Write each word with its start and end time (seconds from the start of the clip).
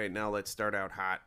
right, 0.00 0.12
now 0.12 0.30
let's 0.30 0.50
start 0.50 0.74
out 0.74 0.90
hot. 0.90 1.20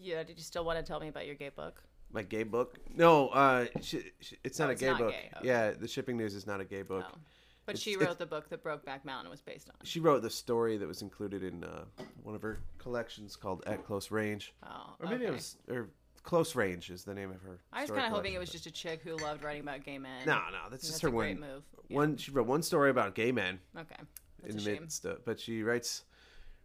Yeah. 0.00 0.22
Did 0.22 0.36
you 0.38 0.42
still 0.44 0.64
want 0.64 0.78
to 0.78 0.84
tell 0.84 1.00
me 1.00 1.08
about 1.08 1.26
your 1.26 1.34
gay 1.34 1.50
book? 1.50 1.82
My 2.12 2.22
gay 2.22 2.42
book? 2.42 2.78
No, 2.94 3.28
uh, 3.28 3.66
sh- 3.80 3.94
sh- 4.20 4.34
it's 4.44 4.58
not 4.58 4.66
Oh, 4.66 4.68
a 4.68 4.72
it's 4.72 4.80
gay 4.82 4.88
not 4.90 4.98
book. 4.98 5.10
gay, 5.12 5.30
okay. 5.38 5.46
Yeah, 5.48 5.70
the 5.70 5.88
shipping 5.88 6.16
news 6.18 6.34
is 6.34 6.46
not 6.46 6.60
a 6.60 6.64
gay 6.64 6.82
book. 6.82 7.04
Oh. 7.08 7.18
But 7.64 7.76
It's- 7.76 7.82
she 7.82 7.96
wrote 8.04 8.18
the 8.18 8.26
book 8.26 8.48
that 8.50 8.62
Brokeback 8.62 9.04
Mountain 9.04 9.30
was 9.30 9.40
based 9.40 9.70
on. 9.70 9.76
She 9.84 9.98
wrote 10.00 10.20
the 10.22 10.28
story 10.30 10.76
that 10.76 10.86
was 10.86 11.00
included 11.00 11.42
in 11.42 11.64
uh, 11.64 11.84
one 12.22 12.34
of 12.34 12.42
her 12.42 12.58
collections 12.78 13.34
called 13.36 13.62
At 13.66 13.84
Close 13.84 14.10
Range, 14.10 14.52
Oh. 14.66 14.94
or 15.00 15.08
maybe 15.08 15.24
it 15.24 15.32
was 15.32 15.56
or 15.70 15.88
Close 16.22 16.54
Range 16.54 16.88
is 16.90 17.02
the 17.04 17.14
name 17.14 17.30
of 17.30 17.40
her. 17.42 17.60
I 17.72 17.82
was 17.82 17.90
kind 17.90 18.04
of 18.06 18.12
hoping 18.12 18.34
it 18.34 18.38
was 18.38 18.50
just 18.50 18.66
a 18.66 18.70
chick 18.70 19.00
who 19.02 19.16
loved 19.16 19.42
writing 19.42 19.62
about 19.62 19.82
gay 19.84 19.98
men. 19.98 20.26
No, 20.26 20.34
no, 20.52 20.68
that's 20.70 20.82
just 20.82 20.94
That's 20.94 21.02
her 21.02 21.08
a 21.08 21.12
great 21.12 21.40
one. 21.40 21.48
move. 21.48 21.62
Yeah. 21.88 21.96
One, 21.96 22.16
she 22.16 22.30
wrote 22.30 22.46
one 22.46 22.62
story 22.62 22.90
about 22.90 23.14
gay 23.14 23.32
men 23.32 23.58
Okay. 23.76 23.96
That's 24.42 24.54
in 24.54 24.60
a 24.60 24.62
the 24.62 24.70
shame. 24.74 24.80
midst 24.82 25.04
of, 25.06 25.24
but 25.24 25.40
she 25.40 25.62
writes 25.62 26.04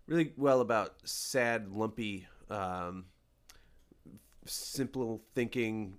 really 0.07 0.33
well 0.37 0.61
about 0.61 0.95
sad, 1.03 1.71
lumpy, 1.71 2.27
um, 2.49 3.05
simple 4.45 5.21
thinking, 5.35 5.95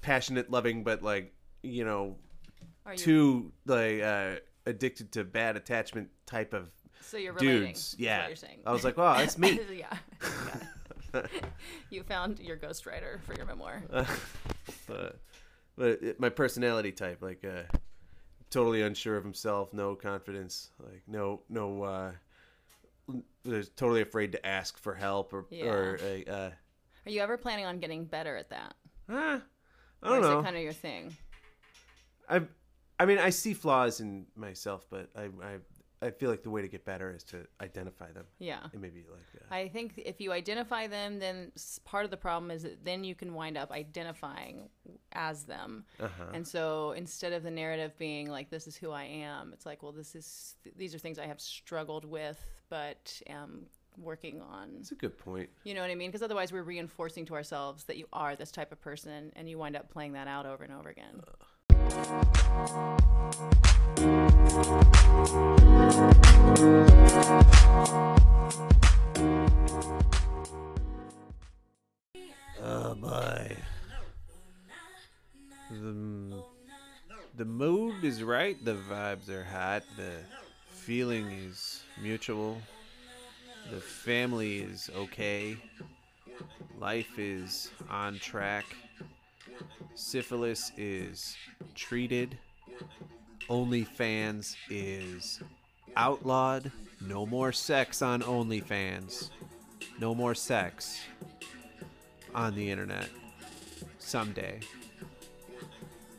passionate, 0.00 0.50
loving, 0.50 0.84
but 0.84 1.02
like 1.02 1.34
you 1.62 1.84
know, 1.84 2.16
Are 2.86 2.92
you, 2.92 2.98
too 2.98 3.52
like 3.66 4.00
uh, 4.02 4.36
addicted 4.66 5.12
to 5.12 5.24
bad 5.24 5.56
attachment 5.56 6.08
type 6.26 6.54
of 6.54 6.68
so 7.00 7.16
you're 7.16 7.32
relating. 7.32 7.66
dudes. 7.66 7.94
is 7.94 7.96
Yeah, 7.98 8.20
What 8.20 8.28
you're 8.28 8.36
saying. 8.36 8.58
I 8.64 8.72
was 8.72 8.84
like, 8.84 8.96
wow, 8.96 9.18
that's 9.18 9.36
me. 9.36 9.60
yeah. 9.72 9.96
Got 11.12 11.24
it. 11.34 11.44
you 11.90 12.02
found 12.04 12.38
your 12.38 12.56
ghostwriter 12.56 13.20
for 13.22 13.34
your 13.34 13.44
memoir. 13.44 13.82
but 14.86 15.18
but 15.76 16.02
it, 16.02 16.20
my 16.20 16.28
personality 16.28 16.92
type, 16.92 17.20
like 17.20 17.44
uh, 17.44 17.62
totally 18.50 18.82
unsure 18.82 19.16
of 19.16 19.24
himself, 19.24 19.72
no 19.72 19.94
confidence, 19.94 20.70
like 20.82 21.02
no 21.06 21.42
no, 21.48 21.82
uh, 21.82 22.12
is 23.44 23.68
totally 23.70 24.02
afraid 24.02 24.32
to 24.32 24.46
ask 24.46 24.78
for 24.78 24.94
help 24.94 25.32
or 25.32 25.46
or 25.62 25.98
uh, 26.28 26.50
Are 27.06 27.10
you 27.10 27.20
ever 27.20 27.36
planning 27.36 27.64
on 27.64 27.78
getting 27.78 28.04
better 28.04 28.36
at 28.36 28.50
that? 28.50 28.74
I 29.08 29.40
don't 30.02 30.18
is 30.18 30.26
know. 30.26 30.40
it 30.40 30.44
kind 30.44 30.56
of 30.56 30.62
your 30.62 30.72
thing? 30.72 31.16
I 32.28 32.42
I 32.98 33.06
mean, 33.06 33.18
I 33.18 33.30
see 33.30 33.54
flaws 33.54 34.00
in 34.00 34.26
myself, 34.36 34.86
but 34.90 35.10
I 35.16 35.24
I 35.24 35.58
I 36.02 36.10
feel 36.10 36.30
like 36.30 36.42
the 36.42 36.50
way 36.50 36.62
to 36.62 36.68
get 36.68 36.84
better 36.84 37.10
is 37.14 37.22
to 37.24 37.46
identify 37.60 38.10
them 38.12 38.24
Yeah. 38.38 38.60
and 38.72 38.82
maybe 38.82 39.04
like 39.10 39.42
uh, 39.42 39.54
I 39.54 39.68
think 39.68 39.94
if 40.04 40.20
you 40.20 40.32
identify 40.32 40.86
them, 40.88 41.18
then 41.18 41.52
part 41.84 42.04
of 42.04 42.10
the 42.10 42.16
problem 42.16 42.50
is 42.50 42.64
that 42.64 42.84
then 42.84 43.04
you 43.04 43.14
can 43.14 43.34
wind 43.34 43.56
up 43.56 43.70
identifying 43.70 44.68
as 45.12 45.44
them. 45.44 45.84
uh-huh. 46.00 46.24
And 46.34 46.46
so 46.46 46.92
instead 46.92 47.32
of 47.32 47.42
the 47.42 47.50
narrative 47.50 47.96
being 47.98 48.28
like, 48.30 48.50
this 48.50 48.66
is 48.66 48.76
who 48.76 48.90
I 48.90 49.04
am, 49.04 49.52
it's 49.52 49.64
like, 49.66 49.82
well, 49.82 49.92
this 49.92 50.14
is, 50.14 50.56
th- 50.64 50.74
these 50.76 50.94
are 50.94 50.98
things 50.98 51.18
I 51.18 51.26
have 51.26 51.40
struggled 51.40 52.04
with, 52.04 52.44
but 52.68 53.20
am 53.28 53.66
working 53.98 54.40
on. 54.40 54.70
That's 54.76 54.92
a 54.92 54.94
good 54.96 55.18
point. 55.18 55.50
You 55.64 55.74
know 55.74 55.82
what 55.82 55.90
I 55.90 55.94
mean? 55.94 56.08
Because 56.10 56.22
otherwise 56.22 56.50
we're 56.52 56.62
reinforcing 56.62 57.26
to 57.26 57.34
ourselves 57.34 57.84
that 57.84 57.98
you 57.98 58.06
are 58.12 58.34
this 58.36 58.50
type 58.50 58.72
of 58.72 58.80
person 58.80 59.30
and 59.36 59.48
you 59.48 59.58
wind 59.58 59.76
up 59.76 59.90
playing 59.90 60.14
that 60.14 60.28
out 60.28 60.46
over 60.46 60.64
and 60.64 60.72
over 60.72 60.88
again. 60.88 61.20
Oh 72.64 72.94
boy. 72.94 73.56
The, 75.70 76.42
the 77.36 77.44
mood 77.44 78.02
is 78.04 78.22
right, 78.22 78.56
the 78.64 78.74
vibes 78.74 79.28
are 79.28 79.44
hot, 79.44 79.82
the 79.96 80.12
feeling 80.70 81.30
is 81.30 81.82
mutual, 82.00 82.58
the 83.70 83.80
family 83.80 84.60
is 84.60 84.90
okay, 84.96 85.56
life 86.78 87.18
is 87.18 87.70
on 87.90 88.18
track, 88.18 88.64
syphilis 89.94 90.72
is 90.76 91.36
treated, 91.74 92.38
OnlyFans 93.48 94.56
is 94.70 95.42
outlawed, 95.96 96.70
no 97.00 97.26
more 97.26 97.52
sex 97.52 98.02
on 98.02 98.22
OnlyFans, 98.22 99.30
no 99.98 100.14
more 100.14 100.34
sex 100.34 101.02
on 102.34 102.54
the 102.54 102.70
internet 102.70 103.08
someday. 103.98 104.60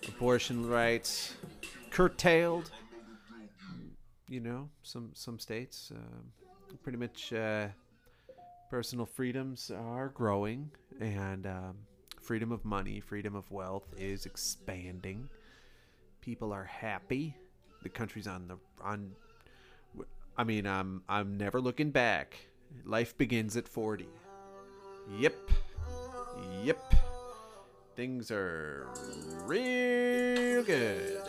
Abortion 0.07 0.67
rights 0.67 1.35
curtailed. 1.89 2.71
You 4.27 4.39
know, 4.39 4.69
some 4.81 5.11
some 5.13 5.37
states, 5.37 5.91
uh, 5.93 6.75
pretty 6.81 6.97
much 6.97 7.33
uh, 7.33 7.67
personal 8.69 9.05
freedoms 9.05 9.69
are 9.69 10.09
growing, 10.09 10.71
and 10.99 11.45
um, 11.45 11.75
freedom 12.23 12.51
of 12.51 12.63
money, 12.63 12.99
freedom 12.99 13.35
of 13.35 13.49
wealth 13.51 13.93
is 13.97 14.25
expanding. 14.25 15.29
People 16.21 16.53
are 16.53 16.63
happy. 16.63 17.35
The 17.83 17.89
country's 17.89 18.27
on 18.27 18.47
the 18.47 18.57
on. 18.81 19.11
I 20.37 20.43
mean, 20.43 20.65
I'm 20.65 21.03
I'm 21.09 21.37
never 21.37 21.59
looking 21.59 21.91
back. 21.91 22.37
Life 22.85 23.17
begins 23.17 23.57
at 23.57 23.67
forty. 23.67 24.07
Yep. 25.19 25.35
Yep. 26.63 26.93
Things 27.95 28.31
are 28.31 28.87
real 29.45 30.63
good. 30.63 31.21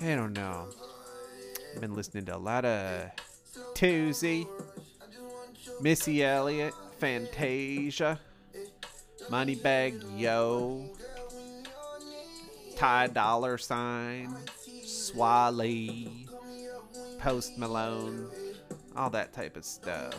I 0.00 0.14
don't 0.14 0.34
know. 0.34 0.68
I've 1.74 1.80
been 1.80 1.94
listening 1.94 2.26
to 2.26 2.36
a 2.36 2.38
lot 2.38 2.64
of 2.64 3.10
Toozy, 3.74 4.46
Missy 5.80 6.24
Elliott, 6.24 6.74
Fantasia, 6.98 8.20
Moneybag 9.30 10.02
Yo, 10.18 10.84
Ty 12.76 13.06
Dolla 13.08 13.50
$ign, 13.50 14.36
Swally, 14.84 16.26
Post 17.20 17.56
Malone, 17.56 18.28
all 18.96 19.08
that 19.10 19.32
type 19.32 19.56
of 19.56 19.64
stuff. 19.64 20.14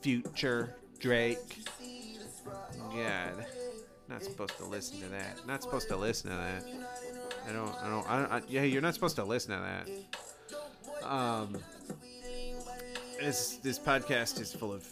Future, 0.00 0.74
Drake. 0.98 1.38
God, 2.92 3.46
not 4.08 4.24
supposed 4.24 4.56
to 4.58 4.64
listen 4.64 5.00
to 5.00 5.08
that. 5.10 5.46
Not 5.46 5.62
supposed 5.62 5.88
to 5.88 5.96
listen 5.96 6.30
to 6.30 6.36
that. 6.36 6.64
I 7.48 7.52
don't. 7.52 7.74
I 7.82 7.88
don't. 7.88 8.10
I 8.10 8.18
don't 8.18 8.32
I, 8.32 8.42
yeah, 8.48 8.62
you're 8.62 8.82
not 8.82 8.94
supposed 8.94 9.16
to 9.16 9.24
listen 9.24 9.52
to 9.52 9.60
that. 9.60 11.08
Um, 11.08 11.56
this 13.20 13.56
this 13.56 13.78
podcast 13.78 14.40
is 14.40 14.52
full 14.52 14.72
of 14.72 14.82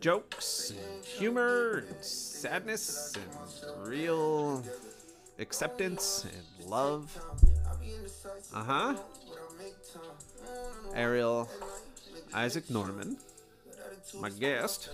jokes, 0.00 0.70
and 0.70 1.04
humor, 1.04 1.84
and 1.88 2.04
sadness, 2.04 3.14
and 3.16 3.88
real 3.88 4.62
acceptance 5.38 6.24
and 6.24 6.70
love. 6.70 7.18
Uh 8.54 8.64
huh. 8.64 8.96
Arielle 10.94 11.48
Isaac 12.34 12.68
Norman, 12.70 13.16
my 14.20 14.30
guest 14.30 14.90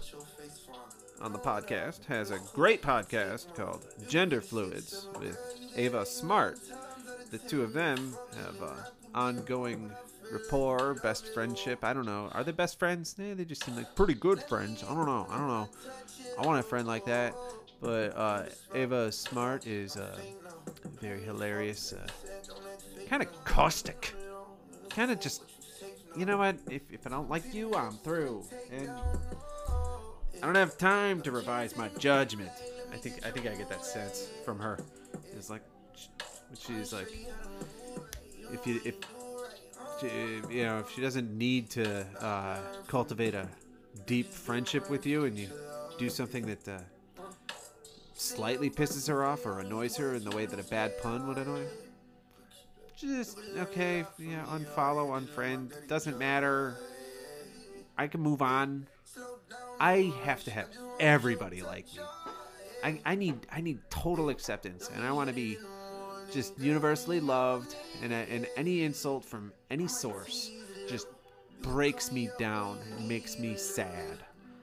on 1.21 1.33
the 1.33 1.39
podcast, 1.39 2.05
has 2.07 2.31
a 2.31 2.39
great 2.55 2.83
podcast 2.83 3.55
called 3.55 3.85
Gender 4.09 4.41
Fluids 4.41 5.09
with 5.19 5.39
Ava 5.77 6.05
Smart. 6.07 6.59
The 7.31 7.39
two 7.39 7.63
of 7.63 7.73
them 7.73 8.15
have 8.37 8.63
uh, 8.63 8.75
ongoing 9.15 9.91
rapport, 10.33 10.95
best 10.95 11.33
friendship. 11.35 11.85
I 11.85 11.93
don't 11.93 12.07
know. 12.07 12.31
Are 12.33 12.43
they 12.43 12.53
best 12.53 12.79
friends? 12.79 13.15
Eh, 13.19 13.35
they 13.35 13.45
just 13.45 13.65
seem 13.65 13.77
like 13.77 13.95
pretty 13.95 14.15
good 14.15 14.43
friends. 14.45 14.83
I 14.83 14.95
don't 14.95 15.07
know. 15.07 15.27
I 15.31 15.39
don't 15.39 15.49
know. 15.49 15.69
I 16.39 16.47
want 16.47 16.59
a 16.59 16.63
friend 16.63 16.87
like 16.87 17.05
that. 17.05 17.35
But 17.81 18.17
uh, 18.17 18.45
Ava 18.75 19.11
Smart 19.11 19.67
is 19.67 19.97
uh, 19.97 20.17
very 21.01 21.21
hilarious, 21.21 21.93
uh, 21.93 22.07
kind 23.09 23.23
of 23.23 23.45
caustic, 23.45 24.15
kind 24.89 25.11
of 25.11 25.19
just, 25.19 25.43
you 26.17 26.25
know 26.25 26.39
what? 26.39 26.57
If, 26.71 26.83
if 26.93 27.07
I 27.09 27.11
don't 27.11 27.29
like 27.29 27.53
you, 27.53 27.75
I'm 27.75 27.95
through. 27.95 28.45
And 28.71 28.89
I 30.43 30.47
don't 30.47 30.55
have 30.55 30.79
time 30.79 31.23
to 31.23 31.33
revise 31.33 31.77
my 31.77 31.89
judgment. 31.99 32.51
I 32.93 32.97
think 32.97 33.27
I 33.27 33.31
think 33.31 33.47
I 33.47 33.55
get 33.55 33.69
that 33.69 33.85
sense 33.85 34.29
from 34.45 34.59
her. 34.61 34.79
It's 35.37 35.51
like 35.51 35.63
she's 36.59 36.93
like, 36.93 37.09
if 38.53 38.67
you 38.67 38.81
if 38.85 38.97
she, 40.03 40.57
you 40.57 40.65
know 40.65 40.81
if 40.81 40.91
she 40.91 41.01
doesn't 41.01 41.37
need 41.37 41.71
to 41.71 42.07
uh, 42.21 42.59
cultivate 42.89 43.35
a 43.35 43.49
deep 44.07 44.27
friendship 44.27 44.91
with 44.91 45.07
you, 45.07 45.25
and 45.25 45.39
you 45.39 45.49
do 45.99 46.11
something 46.11 46.47
that 46.47 46.69
uh, 46.69 46.79
slightly 48.15 48.71
pisses 48.71 49.09
her 49.09 49.25
off 49.25 49.47
or 49.47 49.61
annoys 49.61 49.97
her 49.97 50.15
in 50.15 50.25
the 50.25 50.35
way 50.35 50.47
that 50.47 50.59
a 50.59 50.65
bad 50.65 50.99
pun 51.01 51.27
would 51.27 51.39
annoy. 51.39 51.65
Just 52.97 53.39
okay, 53.57 54.05
yeah, 54.19 54.45
unfollow, 54.47 55.21
unfriend, 55.21 55.73
doesn't 55.89 56.19
matter. 56.19 56.77
I 57.97 58.07
can 58.07 58.21
move 58.21 58.43
on. 58.43 58.87
I 59.81 60.13
have 60.25 60.45
to 60.45 60.51
have 60.51 60.69
everybody 61.01 61.63
like 61.63 61.87
me. 61.87 62.01
I, 62.85 63.01
I 63.05 63.15
need 63.15 63.47
I 63.51 63.61
need 63.61 63.79
total 63.91 64.29
acceptance, 64.29 64.91
and 64.95 65.05
I 65.05 65.13
want 65.13 65.29
to 65.29 65.35
be 65.35 65.59
just 66.33 66.59
universally 66.59 67.21
loved. 67.21 67.77
And 68.03 68.13
and 68.13 68.47
any 68.57 68.83
insult 68.85 69.25
from 69.25 69.53
any 69.71 69.89
source, 69.89 70.51
just 70.89 71.07
breaks 71.63 72.11
me 72.11 72.29
down 72.39 72.79
and 72.97 73.09
makes 73.09 73.39
me 73.39 73.57
sad. 73.57 74.19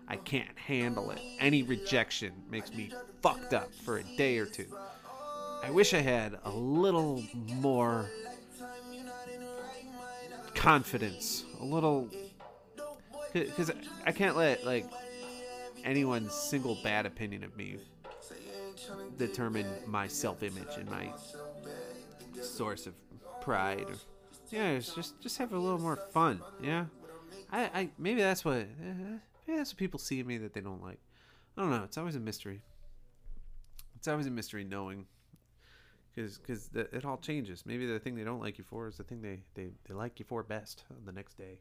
I 0.07 0.16
can't 0.18 0.57
handle 0.57 1.12
it. 1.12 1.21
Any 1.39 1.63
rejection 1.63 2.33
makes 2.50 2.74
me 2.74 2.92
fucked 3.21 3.54
up 3.54 3.74
for 3.74 4.00
a 4.00 4.04
day 4.18 4.39
or 4.39 4.45
two. 4.45 4.66
I 5.63 5.69
wish 5.69 5.94
I 5.94 6.00
had 6.00 6.39
a 6.45 6.50
little 6.50 7.24
more 7.36 8.10
confidence, 10.56 11.45
a 11.60 11.63
little 11.63 12.10
because 13.33 13.71
I 14.06 14.12
can't 14.12 14.36
let 14.36 14.66
like 14.66 14.86
anyone's 15.83 16.33
single 16.33 16.77
bad 16.83 17.06
opinion 17.06 17.44
of 17.44 17.56
me 17.56 17.77
determine 19.18 19.68
my 19.86 20.07
self-image 20.07 20.77
and 20.77 20.89
my 20.89 21.12
source 22.44 22.88
of 22.88 22.94
pride. 23.42 23.88
Or, 23.90 23.96
yeah, 24.50 24.70
it's 24.72 24.94
just 24.94 25.20
just 25.22 25.38
have 25.38 25.54
a 25.54 25.58
little 25.58 25.80
more 25.80 25.96
fun. 25.96 26.42
Yeah, 26.62 26.86
I, 27.52 27.64
I 27.74 27.90
maybe 27.98 28.22
that's 28.22 28.44
what 28.44 28.58
uh, 28.58 29.20
maybe 29.48 29.58
that's 29.58 29.72
what 29.72 29.78
people 29.78 30.00
see 30.00 30.20
in 30.20 30.28
me 30.28 30.38
that 30.38 30.54
they 30.54 30.62
don't 30.62 30.82
like. 30.82 31.00
I 31.58 31.62
don't 31.62 31.72
know. 31.72 31.84
It's 31.84 31.98
always 31.98 32.16
a 32.16 32.20
mystery. 32.20 32.62
It's 33.96 34.08
always 34.08 34.28
a 34.28 34.32
mystery 34.32 34.64
knowing 34.64 35.06
because 36.16 36.38
because 36.38 36.70
it 36.74 37.06
all 37.06 37.18
changes. 37.18 37.66
Maybe 37.66 37.86
the 37.86 38.00
thing 38.00 38.16
they 38.16 38.24
don't 38.24 38.40
like 38.40 38.58
you 38.58 38.64
for 38.64 38.88
is 38.88 38.98
the 38.98 39.04
thing 39.04 39.22
they, 39.22 39.42
they, 39.56 39.70
they 39.88 39.94
like 39.94 40.20
you 40.20 40.26
for 40.26 40.44
best 40.44 40.84
on 40.92 41.06
the 41.06 41.12
next 41.12 41.38
day. 41.38 41.60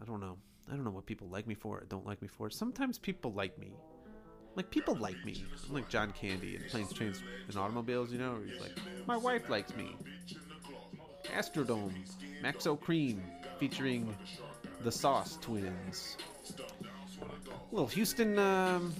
I 0.00 0.04
don't 0.04 0.20
know. 0.20 0.36
I 0.70 0.74
don't 0.74 0.84
know 0.84 0.90
what 0.90 1.06
people 1.06 1.28
like 1.28 1.46
me 1.46 1.54
for 1.54 1.78
or 1.78 1.84
don't 1.88 2.06
like 2.06 2.20
me 2.22 2.28
for. 2.28 2.50
Sometimes 2.50 2.98
people 2.98 3.32
like 3.32 3.58
me. 3.58 3.72
Like 4.56 4.70
people 4.70 4.94
like 4.94 5.22
me. 5.24 5.44
I'm 5.68 5.74
like 5.74 5.88
John 5.90 6.12
Candy 6.12 6.56
in 6.56 6.62
Planes, 6.70 6.92
Trains, 6.92 7.22
and 7.46 7.56
Automobiles. 7.58 8.10
You 8.10 8.18
know, 8.18 8.38
he's 8.44 8.58
like, 8.58 8.72
my 9.06 9.16
wife 9.16 9.50
likes 9.50 9.76
me. 9.76 9.94
Astrodome, 11.36 11.92
Maxo 12.42 12.78
Kream, 12.78 13.20
featuring 13.58 14.16
the 14.82 14.90
Sauce 14.90 15.38
Twinz. 15.42 16.16
Little 17.70 17.88
Houston, 17.88 18.38
um, 18.38 18.94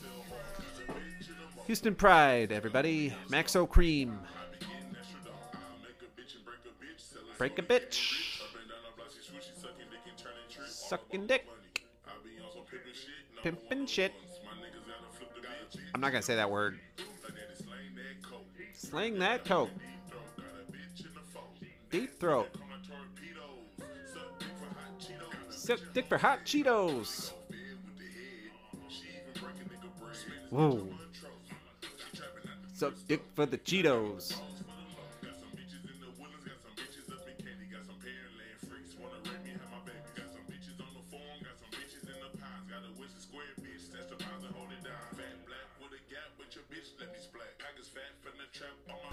Houston 1.66 1.94
Pride, 1.94 2.52
everybody. 2.52 3.14
Maxo 3.30 3.66
Kream. 3.66 4.18
Break 7.38 7.58
a 7.58 7.62
bitch. 7.62 8.42
Sucking 10.66 11.26
dick. 11.26 11.46
Pimpin' 13.42 13.88
shit. 13.88 14.12
I'm 15.96 16.02
not 16.02 16.12
gonna 16.12 16.20
say 16.20 16.36
that 16.36 16.50
word. 16.50 16.78
Sling 18.74 19.18
that 19.20 19.46
coke. 19.46 19.70
Deep 21.90 22.20
throat. 22.20 22.48
Suck 25.48 25.80
dick 25.94 26.06
for 26.06 26.18
hot 26.18 26.40
Cheetos. 26.44 27.32
Whoa. 30.50 30.86
Suck 32.74 32.92
dick 33.08 33.22
for 33.34 33.46
the 33.46 33.56
Cheetos. 33.56 34.34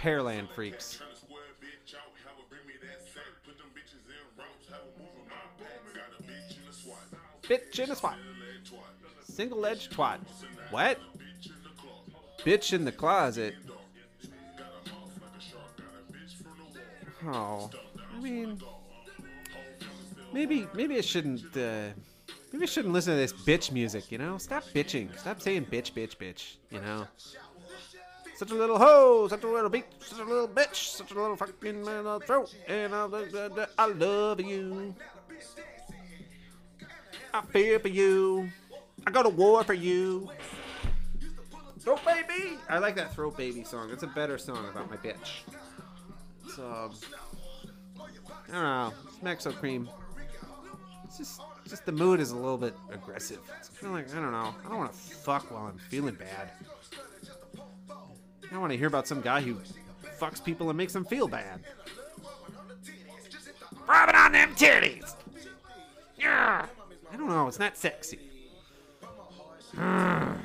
Pearland 0.03 0.49
freaks. 0.49 0.99
Bitch 7.43 7.79
in 7.79 7.89
a 7.89 7.95
swat. 7.95 8.17
Single 9.23 9.65
edged 9.65 9.93
twat. 9.93 10.19
What? 10.71 10.99
Bitch 12.39 12.73
in 12.73 12.83
the 12.83 12.91
closet. 12.91 13.55
Oh, 17.25 17.69
I 18.13 18.19
mean, 18.19 18.61
maybe 20.33 20.67
maybe 20.73 20.97
I 20.97 21.01
shouldn't. 21.01 21.55
Uh, 21.55 21.91
maybe 22.51 22.63
I 22.63 22.65
shouldn't 22.65 22.93
listen 22.93 23.13
to 23.13 23.17
this 23.17 23.31
bitch 23.31 23.71
music. 23.71 24.11
You 24.11 24.17
know, 24.17 24.37
stop 24.37 24.65
bitching. 24.75 25.17
Stop 25.17 25.41
saying 25.41 25.67
bitch, 25.67 25.93
bitch, 25.93 26.17
bitch. 26.17 26.57
You 26.69 26.81
know. 26.81 27.07
Such 28.35 28.51
a 28.51 28.55
little 28.55 28.77
hoe, 28.77 29.27
such 29.27 29.43
a 29.43 29.47
little 29.47 29.69
beat, 29.69 29.85
such 29.99 30.19
a 30.19 30.23
little 30.23 30.47
bitch, 30.47 30.95
such 30.95 31.11
a 31.11 31.13
little 31.13 31.35
fucking 31.35 31.85
man 31.85 32.07
I'll 32.07 32.19
throw, 32.19 32.45
and 32.67 32.93
I'll, 32.93 33.13
uh, 33.13 33.65
I 33.77 33.87
love 33.87 34.41
you. 34.41 34.95
I 37.33 37.41
fear 37.41 37.79
for 37.79 37.87
you. 37.87 38.49
I 39.05 39.11
go 39.11 39.23
to 39.23 39.29
war 39.29 39.63
for 39.63 39.73
you. 39.73 40.29
Throw 41.79 41.97
baby. 41.97 42.57
I 42.69 42.77
like 42.77 42.95
that 42.95 43.13
throw 43.13 43.29
baby 43.29 43.63
song. 43.63 43.89
It's 43.91 44.03
a 44.03 44.07
better 44.07 44.37
song 44.37 44.65
about 44.69 44.89
my 44.89 44.97
bitch. 44.97 45.41
So 46.55 46.91
I 48.49 48.51
don't 48.51 48.63
know. 48.63 48.93
It's 49.07 49.17
Maxo 49.17 49.51
Kream. 49.51 49.87
It's 51.03 51.17
just 51.17 51.41
just 51.67 51.85
the 51.85 51.91
mood 51.91 52.19
is 52.19 52.31
a 52.31 52.35
little 52.35 52.57
bit 52.57 52.75
aggressive. 52.91 53.39
It's 53.59 53.69
kind 53.69 53.87
of 53.87 53.93
like 53.93 54.15
I 54.15 54.21
don't 54.21 54.31
know. 54.31 54.55
I 54.65 54.69
don't 54.69 54.77
want 54.77 54.93
to 54.93 54.97
fuck 54.97 55.51
while 55.51 55.65
I'm 55.65 55.77
feeling 55.77 56.15
bad. 56.15 56.51
I 58.53 58.57
want 58.57 58.71
to 58.71 58.77
hear 58.77 58.87
about 58.87 59.07
some 59.07 59.21
guy 59.21 59.41
who 59.41 59.57
fucks 60.19 60.43
people 60.43 60.69
and 60.69 60.77
makes 60.77 60.93
them 60.93 61.05
feel 61.05 61.27
bad. 61.27 61.59
Rubbing 63.87 64.15
on 64.15 64.31
them 64.31 64.55
titties. 64.55 65.15
Yeah. 66.17 66.65
I 67.11 67.17
don't 67.17 67.27
know. 67.27 67.47
It's 67.47 67.59
not 67.59 67.77
sexy. 67.77 68.19
Mm. 69.75 70.39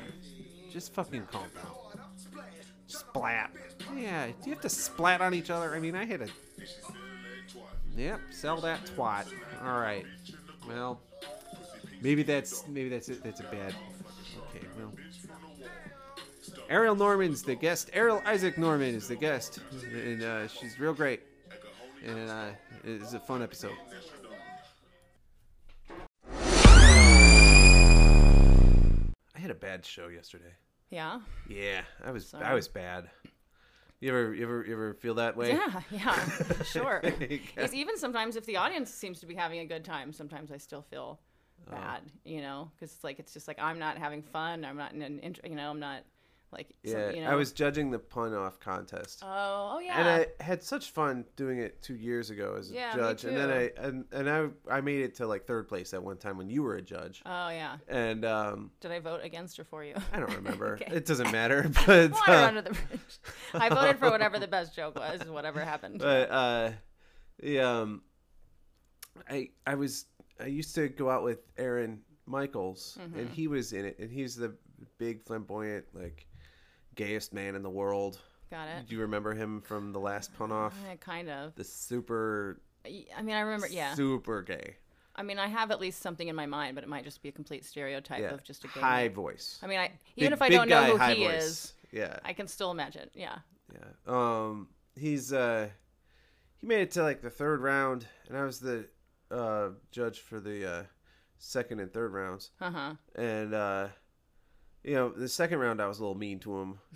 Just 0.71 0.93
fucking 0.93 1.27
calm 1.31 1.45
down. 1.55 2.43
Splat. 2.87 3.51
Yeah. 3.95 4.27
Do 4.27 4.33
you 4.45 4.53
have 4.53 4.61
to 4.61 4.69
splat 4.69 5.21
on 5.21 5.33
each 5.33 5.49
other? 5.49 5.75
I 5.75 5.79
mean, 5.79 5.95
I 5.95 6.05
hit 6.05 6.21
a. 6.21 6.27
Yep. 7.95 8.19
Sell 8.31 8.57
that 8.61 8.85
twat. 8.85 9.27
All 9.63 9.79
right. 9.79 10.05
Well, 10.67 10.99
maybe 12.01 12.23
that's 12.23 12.67
maybe 12.67 12.89
that's 12.89 13.09
it. 13.09 13.23
That's 13.23 13.39
a 13.39 13.43
bad. 13.43 13.73
Okay. 16.69 16.77
Well. 16.77 16.95
Arielle 16.95 16.97
Norman's 16.97 17.43
the 17.43 17.55
guest. 17.55 17.91
Arielle 17.93 18.25
Isaac 18.25 18.57
Norman 18.57 18.95
is 18.95 19.07
the 19.07 19.15
guest, 19.15 19.59
and 19.93 20.23
uh, 20.23 20.47
she's 20.47 20.79
real 20.79 20.93
great. 20.93 21.21
And 22.05 22.29
uh, 22.29 22.45
it's 22.83 23.13
a 23.13 23.19
fun 23.19 23.41
episode. 23.43 23.75
I 29.35 29.39
had 29.39 29.51
a 29.51 29.55
bad 29.55 29.85
show 29.85 30.07
yesterday. 30.07 30.53
Yeah. 30.89 31.19
Yeah, 31.47 31.81
I 32.03 32.11
was 32.11 32.33
I 32.33 32.53
was 32.53 32.67
bad. 32.67 33.09
You 33.99 34.09
ever 34.09 34.33
you 34.33 34.43
ever 34.43 34.65
you 34.65 34.73
ever 34.73 34.93
feel 34.93 35.15
that 35.15 35.35
way? 35.37 35.51
Yeah, 35.51 35.81
yeah, 35.91 36.29
sure. 36.63 37.01
Okay. 37.05 37.41
It's 37.57 37.73
even 37.73 37.97
sometimes 37.97 38.35
if 38.35 38.45
the 38.45 38.57
audience 38.57 38.89
seems 38.91 39.19
to 39.19 39.25
be 39.25 39.35
having 39.35 39.59
a 39.59 39.65
good 39.65 39.83
time, 39.85 40.13
sometimes 40.13 40.51
I 40.51 40.57
still 40.57 40.81
feel 40.81 41.19
Oh. 41.67 41.71
bad, 41.71 42.01
you 42.23 42.39
know, 42.41 42.71
because 42.73 42.95
it's 42.95 43.03
like 43.03 43.19
it's 43.19 43.33
just 43.33 43.45
like 43.47 43.59
I'm 43.59 43.77
not 43.79 43.97
having 43.97 44.21
fun. 44.23 44.63
I'm 44.63 44.77
not 44.77 44.93
in 44.93 45.01
an, 45.01 45.19
int- 45.19 45.41
you 45.43 45.55
know, 45.55 45.69
I'm 45.69 45.79
not 45.81 46.03
like, 46.51 46.73
Yeah, 46.83 47.11
you 47.11 47.21
know. 47.23 47.29
I 47.29 47.35
was 47.35 47.51
judging 47.51 47.91
the 47.91 47.99
pun 47.99 48.33
off 48.33 48.59
contest. 48.59 49.21
Oh, 49.23 49.73
oh 49.75 49.79
yeah. 49.79 49.99
And 49.99 50.09
I 50.39 50.43
had 50.43 50.63
such 50.63 50.91
fun 50.91 51.25
doing 51.35 51.59
it 51.59 51.81
two 51.81 51.95
years 51.95 52.29
ago 52.31 52.55
as 52.57 52.71
a 52.71 52.73
Yeah, 52.73 52.93
me 52.95 53.01
judge, 53.01 53.23
and 53.25 53.37
then. 53.37 53.49
I 53.51 53.71
and, 53.77 54.05
and 54.11 54.29
I 54.29 54.47
I 54.77 54.81
made 54.81 55.01
it 55.01 55.15
to 55.15 55.27
like 55.27 55.45
third 55.45 55.67
place 55.67 55.93
at 55.93 56.01
one 56.03 56.17
time 56.17 56.37
when 56.37 56.49
you 56.49 56.63
were 56.63 56.75
a 56.75 56.81
judge, 56.81 57.21
oh 57.25 57.49
yeah. 57.49 57.77
and 57.87 58.25
um, 58.25 58.71
Did 58.81 58.91
I 58.91 58.99
vote 58.99 59.21
against 59.23 59.59
or 59.59 59.63
for 59.63 59.83
you? 59.83 59.95
I 60.11 60.19
don't 60.19 60.33
remember. 60.35 60.79
Okay. 60.81 60.95
It 60.95 61.05
doesn't 61.05 61.31
matter, 61.31 61.69
but 61.85 62.11
Water 62.11 62.31
uh, 62.31 62.47
under 62.47 62.61
the 62.63 62.71
bridge. 62.71 63.19
I 63.53 63.69
voted 63.69 63.99
for 63.99 64.09
whatever 64.09 64.39
the 64.39 64.47
best 64.47 64.75
joke 64.75 64.95
was, 64.97 65.21
whatever 65.27 65.59
happened. 65.63 65.99
but 65.99 66.31
uh, 66.31 66.71
the 67.39 67.59
um, 67.59 68.01
I 69.29 69.49
I 69.67 69.75
was 69.75 70.05
I 70.39 70.45
used 70.47 70.73
to 70.75 70.87
go 70.89 71.09
out 71.09 71.23
with 71.23 71.39
Aaron 71.57 72.01
Michaels, 72.25 72.97
Mm-hmm. 73.01 73.19
and 73.19 73.29
he 73.29 73.47
was 73.47 73.73
in 73.73 73.85
it, 73.85 73.99
and 73.99 74.11
he's 74.11 74.35
the 74.35 74.55
big 74.97 75.21
flamboyant 75.23 75.85
like 75.93 76.25
gayest 76.95 77.33
man 77.33 77.55
in 77.55 77.63
the 77.63 77.69
world. 77.69 78.19
Got 78.51 78.67
it. 78.67 78.87
Do 78.87 78.95
you 78.95 79.01
remember 79.01 79.33
him 79.33 79.61
from 79.61 79.91
the 79.93 79.99
last 79.99 80.33
pun 80.37 80.51
off? 80.51 80.73
Yeah, 80.87 80.95
kind 80.95 81.29
of. 81.29 81.53
The 81.55 81.63
super 81.63 82.59
I 82.85 83.21
mean, 83.21 83.35
I 83.35 83.41
remember. 83.41 83.67
Yeah. 83.67 83.93
super 83.93 84.41
gay. 84.41 84.75
I 85.15 85.21
mean, 85.21 85.37
I 85.37 85.47
have 85.47 85.69
at 85.71 85.81
least 85.81 86.01
something 86.01 86.27
in 86.29 86.35
my 86.35 86.45
mind, 86.45 86.75
but 86.75 86.83
it 86.83 86.87
might 86.89 87.03
just 87.03 87.21
be 87.21 87.27
a 87.29 87.31
complete 87.33 87.65
stereotype 87.65 88.21
Yeah, 88.21 88.29
of 88.33 88.43
just 88.43 88.63
a 88.63 88.67
gay 88.69 88.79
high 88.79 89.03
man. 89.07 89.13
voice. 89.13 89.59
I 89.61 89.67
mean, 89.67 89.77
I 89.79 89.91
even 90.15 90.29
Big- 90.29 90.33
if 90.33 90.41
I 90.41 90.49
don't 90.49 90.69
know 90.69 90.97
who 90.97 91.13
he 91.13 91.25
voice. 91.25 91.43
is, 91.43 91.73
Yeah, 91.91 92.17
I 92.23 92.31
can 92.33 92.47
still 92.47 92.71
imagine. 92.71 93.09
Yeah. 93.13 93.39
yeah. 93.73 93.79
Um, 94.07 94.69
he's 94.95 95.33
uh, 95.33 95.69
he 96.57 96.67
made 96.67 96.81
it 96.81 96.91
to 96.91 97.03
like 97.03 97.21
the 97.21 97.29
third 97.29 97.61
round, 97.61 98.07
and 98.29 98.37
I 98.37 98.43
was 98.45 98.59
the 98.59 98.87
uh 99.29 99.69
judge 99.91 100.21
for 100.21 100.39
the 100.39 100.65
uh 100.79 100.83
second 101.37 101.79
and 101.81 101.91
third 101.93 102.13
rounds, 102.13 102.51
Uh 102.61 102.71
huh. 102.71 102.93
and 103.15 103.53
uh, 103.53 103.87
you 104.83 104.95
know, 104.95 105.09
the 105.09 105.27
second 105.29 105.59
round 105.59 105.81
I 105.81 105.87
was 105.87 105.99
a 105.99 106.01
little 106.01 106.17
mean 106.17 106.39
to 106.39 106.57
him. 106.59 106.79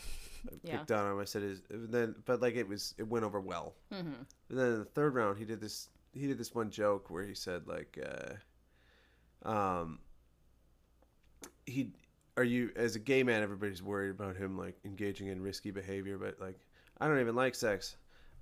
I 0.48 0.56
Yeah. 0.64 0.78
Picked 0.78 0.92
on 0.92 1.12
him. 1.12 1.20
I 1.20 1.26
said, 1.26 1.42
"Is 1.44 1.62
then?" 1.70 2.16
But 2.26 2.42
like 2.42 2.56
it 2.56 2.68
was, 2.68 2.94
it 2.98 3.08
went 3.08 3.24
over 3.26 3.40
well. 3.40 3.76
Mm-hmm. 3.94 4.08
And 4.50 4.60
then 4.60 4.68
in 4.74 4.80
the 4.80 4.86
third 4.86 5.16
round, 5.16 5.38
he 5.38 5.46
did 5.46 5.62
this. 5.62 5.90
He 6.14 6.28
did 6.28 6.38
this 6.38 6.54
one 6.54 6.70
joke 6.70 7.10
where 7.10 7.24
he 7.24 7.34
said 7.34 7.66
like, 7.68 7.98
uh, 9.46 9.50
um, 9.50 10.00
he 11.66 11.92
are 12.38 12.44
you 12.44 12.72
as 12.76 12.96
a 12.96 13.00
gay 13.00 13.24
man 13.24 13.44
everybody's 13.44 13.84
worried 13.84 14.10
about 14.10 14.36
him 14.36 14.58
like 14.58 14.76
engaging 14.86 15.28
in 15.28 15.42
risky 15.42 15.72
behavior 15.72 16.18
but 16.18 16.40
like 16.40 16.60
i 17.00 17.08
don't 17.08 17.20
even 17.20 17.36
like 17.36 17.54
sex 17.56 17.96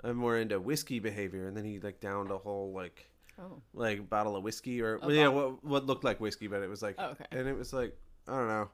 i'm 0.04 0.16
more 0.16 0.38
into 0.38 0.60
whiskey 0.60 0.98
behavior 1.00 1.48
and 1.48 1.56
then 1.58 1.66
he 1.66 1.80
like 1.80 2.00
downed 2.00 2.32
a 2.32 2.38
whole 2.38 2.72
like 2.74 3.08
Oh. 3.40 3.62
like 3.74 4.10
bottle 4.10 4.36
of 4.36 4.44
whiskey 4.44 4.82
or 4.82 5.00
well, 5.00 5.12
yeah 5.12 5.28
what, 5.30 5.64
what 5.64 5.86
looked 5.86 6.04
like 6.04 6.20
whiskey 6.20 6.48
but 6.48 6.62
it 6.62 6.70
was 6.70 6.82
like 6.82 6.96
Oh, 7.00 7.08
okay. 7.12 7.26
and 7.32 7.48
it 7.48 7.58
was 7.58 7.74
like 7.74 7.98
i 8.28 8.36
don't 8.36 8.48
know 8.48 8.70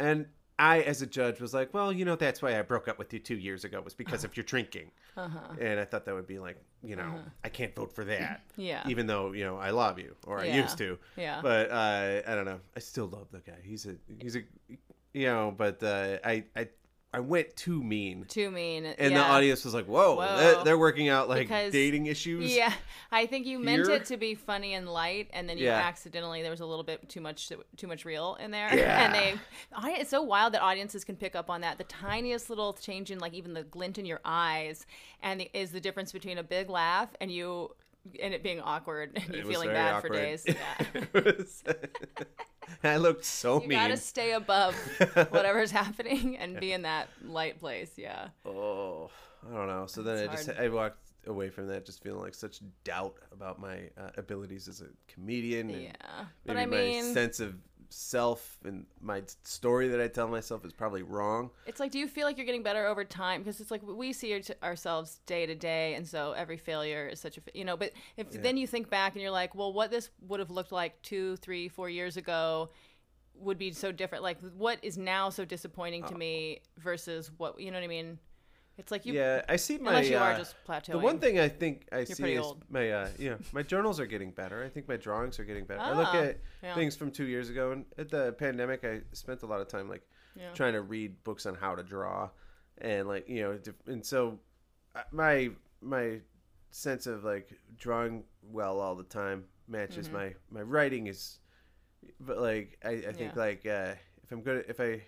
and 0.00 0.26
i 0.58 0.80
as 0.80 1.00
a 1.02 1.06
judge 1.06 1.40
was 1.40 1.54
like 1.54 1.72
well 1.72 1.92
you 1.92 2.04
know 2.04 2.16
that's 2.16 2.42
why 2.42 2.58
i 2.58 2.62
broke 2.62 2.86
up 2.88 2.98
with 2.98 3.12
you 3.12 3.18
two 3.18 3.36
years 3.36 3.64
ago 3.64 3.80
was 3.80 3.94
because 3.94 4.24
of 4.24 4.36
your 4.36 4.44
drinking 4.44 4.90
Uh-huh. 5.16 5.38
and 5.60 5.78
i 5.80 5.84
thought 5.84 6.04
that 6.06 6.14
would 6.14 6.26
be 6.26 6.38
like 6.38 6.56
you 6.82 6.96
know 6.96 7.20
i 7.44 7.48
can't 7.48 7.74
vote 7.74 7.92
for 7.92 8.04
that 8.06 8.40
Yeah. 8.56 8.82
even 8.88 9.06
though 9.06 9.32
you 9.32 9.44
know 9.44 9.56
i 9.58 9.70
love 9.70 9.98
you 9.98 10.14
or 10.26 10.38
i 10.40 10.44
used 10.46 10.76
to 10.78 10.98
Yeah. 11.16 11.40
but 11.42 11.70
uh, 11.70 12.22
I 12.30 12.34
don't 12.34 12.44
know. 12.46 12.60
I 12.76 12.80
still 12.80 13.06
love 13.06 13.28
the 13.30 13.40
guy. 13.40 13.58
He's 13.62 13.86
a 13.86 13.94
he's 14.22 14.36
a 14.36 14.42
you 15.12 15.26
know. 15.26 15.52
But 15.56 15.82
uh, 15.82 16.18
I 16.24 16.44
I 16.56 16.68
I 17.12 17.18
went 17.18 17.56
too 17.56 17.82
mean, 17.82 18.24
Too 18.28 18.52
mean. 18.52 18.84
and 18.84 19.12
yeah. 19.12 19.18
the 19.18 19.24
audience 19.24 19.64
was 19.64 19.74
like, 19.74 19.86
"Whoa, 19.86 20.14
Whoa. 20.14 20.62
They're, 20.62 20.78
working 20.78 21.08
out 21.08 21.28
like 21.28 21.40
Because- 21.48 21.72
dating 21.72 22.06
issues." 22.06 22.54
Yeah, 22.54 22.72
I 23.10 23.26
think 23.26 23.46
you 23.46 23.58
meant 23.58 23.86
here. 23.88 23.96
it 23.96 24.04
to 24.06 24.16
be 24.16 24.36
funny 24.36 24.74
and 24.74 24.88
light, 24.88 25.28
and 25.32 25.48
then 25.48 25.58
you 25.58 25.64
Yeah. 25.64 25.72
accidentally 25.74 26.42
there 26.42 26.52
was 26.52 26.60
a 26.60 26.66
little 26.66 26.84
bit 26.84 27.08
too 27.08 27.20
much 27.20 27.50
too 27.76 27.86
much 27.88 28.04
real 28.04 28.36
in 28.36 28.52
there, 28.52 28.72
Yeah. 28.72 29.04
and 29.06 29.14
they. 29.14 29.34
I, 29.74 29.92
it's 29.98 30.10
so 30.10 30.22
wild 30.22 30.54
that 30.54 30.62
audiences 30.62 31.04
can 31.04 31.16
pick 31.16 31.34
up 31.34 31.50
on 31.50 31.62
that. 31.62 31.78
The 31.78 31.84
tiniest 31.84 32.48
little 32.48 32.74
change 32.74 33.10
in 33.10 33.18
like 33.18 33.34
even 33.34 33.54
the 33.54 33.64
glint 33.64 33.98
in 33.98 34.06
your 34.06 34.20
eyes, 34.24 34.86
and 35.20 35.40
the, 35.40 35.50
is 35.52 35.72
the 35.72 35.80
difference 35.80 36.12
between 36.12 36.38
a 36.38 36.44
big 36.44 36.70
laugh 36.70 37.08
and 37.20 37.30
you. 37.32 37.74
And 38.22 38.32
it 38.34 38.42
being 38.42 38.60
awkward 38.60 39.12
and 39.14 39.34
you 39.34 39.44
feeling 39.44 39.68
bad 39.68 39.94
awkward. 39.94 40.08
for 40.12 40.18
days. 40.18 40.44
Yeah. 40.48 41.04
Was- 41.14 41.62
I 42.84 42.96
looked 42.96 43.24
so 43.24 43.60
mean. 43.60 43.70
You 43.72 43.76
gotta 43.76 43.96
stay 43.96 44.32
above 44.32 44.74
whatever's 45.30 45.70
happening 45.70 46.38
and 46.38 46.58
be 46.58 46.72
in 46.72 46.82
that 46.82 47.08
light 47.24 47.58
place. 47.60 47.90
Yeah. 47.96 48.28
Oh, 48.46 49.10
I 49.50 49.54
don't 49.54 49.66
know. 49.66 49.86
So 49.86 50.02
then 50.02 50.18
It's 50.18 50.28
I 50.32 50.52
just. 50.52 50.60
I 50.60 50.68
walked 50.68 50.98
away 51.26 51.50
from 51.50 51.66
that 51.68 51.84
just 51.84 52.02
feeling 52.02 52.20
like 52.22 52.34
such 52.34 52.60
doubt 52.84 53.16
about 53.32 53.60
my 53.60 53.90
uh, 53.98 54.10
abilities 54.16 54.68
as 54.68 54.80
a 54.80 54.86
comedian. 55.12 55.68
And 55.70 55.82
Yeah. 55.82 56.24
But 56.46 56.56
I 56.56 56.66
my 56.66 56.76
mean, 56.78 57.12
sense 57.12 57.40
of 57.40 57.54
self 57.90 58.58
and 58.64 58.86
my 59.00 59.22
story 59.44 59.88
that 59.88 60.00
I 60.00 60.08
tell 60.08 60.28
myself 60.28 60.64
is 60.64 60.72
probably 60.72 61.02
wrong. 61.02 61.50
It's 61.66 61.80
like, 61.80 61.90
do 61.90 61.98
you 61.98 62.06
feel 62.06 62.26
like 62.26 62.38
you're 62.38 62.46
getting 62.46 62.62
better 62.62 62.86
over 62.86 63.04
time? 63.04 63.42
Because 63.42 63.60
it's 63.60 63.70
like 63.70 63.82
we 63.82 64.12
see 64.12 64.42
ourselves 64.62 65.20
day 65.26 65.46
to 65.46 65.54
day, 65.54 65.94
and 65.94 66.06
so 66.06 66.32
every 66.32 66.56
failure 66.56 67.08
is 67.08 67.20
such 67.20 67.38
a, 67.38 67.40
you 67.52 67.64
know. 67.64 67.76
But 67.76 67.92
if 68.16 68.30
then 68.30 68.56
you 68.56 68.66
think 68.66 68.88
back 68.88 69.12
and 69.14 69.22
you're 69.22 69.30
like, 69.30 69.54
well, 69.54 69.72
what 69.72 69.90
this 69.90 70.10
would 70.28 70.40
have 70.40 70.50
looked 70.50 70.72
like 70.72 71.00
two, 71.02 71.36
three, 71.36 71.68
four 71.68 71.90
years 71.90 72.16
ago 72.16 72.70
would 73.34 73.58
be 73.58 73.72
so 73.72 73.92
different. 73.92 74.22
Like, 74.22 74.38
what 74.56 74.78
is 74.82 74.96
now 74.96 75.30
so 75.30 75.44
disappointing 75.44 76.04
to 76.04 76.14
oh. 76.14 76.18
me 76.18 76.60
versus 76.78 77.30
what 77.36 77.60
you 77.60 77.70
know 77.70 77.78
what 77.78 77.84
I 77.84 77.88
mean? 77.88 78.18
It's 78.80 78.90
like 78.90 79.04
you, 79.06 79.12
yeah, 79.14 79.42
I 79.48 79.56
see 79.56 79.76
my. 79.78 79.90
unless 79.90 80.08
you 80.10 80.16
are 80.16 80.32
uh, 80.32 80.38
just 80.38 80.54
plateauing. 80.66 80.92
The 80.92 80.98
one 80.98 81.18
thing 81.18 81.38
I 81.38 81.48
think 81.48 81.86
I 81.92 82.04
see 82.04 82.32
is 82.32 82.44
old. 82.44 82.64
my 82.70 82.90
uh, 82.90 83.08
yeah 83.18 83.36
my 83.52 83.62
journals 83.62 84.00
are 84.00 84.06
getting 84.06 84.30
better. 84.30 84.64
I 84.64 84.68
think 84.70 84.88
my 84.88 84.96
drawings 84.96 85.38
are 85.38 85.44
getting 85.44 85.66
better. 85.66 85.82
I 85.82 85.92
look 85.92 86.08
Ah, 86.12 86.22
at 86.24 86.38
yeah. 86.62 86.74
things 86.74 86.96
from 86.96 87.10
two 87.10 87.26
years 87.26 87.50
ago, 87.50 87.72
and 87.72 87.84
at 87.98 88.08
the 88.10 88.32
pandemic, 88.38 88.82
I 88.84 89.02
spent 89.12 89.42
a 89.42 89.46
lot 89.46 89.60
of 89.60 89.68
time 89.68 89.88
like 89.88 90.02
Yeah. 90.34 90.52
trying 90.54 90.72
to 90.72 90.80
read 90.80 91.22
books 91.24 91.44
on 91.46 91.54
how 91.54 91.74
to 91.74 91.82
draw, 91.82 92.30
and 92.78 93.06
like 93.06 93.28
you 93.28 93.42
know, 93.42 93.58
and 93.86 94.04
so 94.04 94.38
uh, 94.96 95.02
my 95.12 95.50
my 95.82 96.20
sense 96.70 97.06
of 97.06 97.22
like 97.22 97.52
drawing 97.76 98.24
well 98.42 98.80
all 98.80 98.94
the 98.96 99.04
time 99.04 99.44
matches 99.68 100.08
Mm-hmm. 100.08 100.16
my 100.16 100.34
my 100.50 100.62
writing 100.62 101.06
is, 101.06 101.38
but 102.18 102.38
like 102.38 102.78
I, 102.84 102.92
I 103.10 103.12
think 103.12 103.34
Yeah. 103.36 103.42
like 103.46 103.66
uh, 103.66 103.94
if 104.24 104.32
I'm 104.32 104.40
good 104.42 104.64
if 104.68 104.80
I 104.80 105.02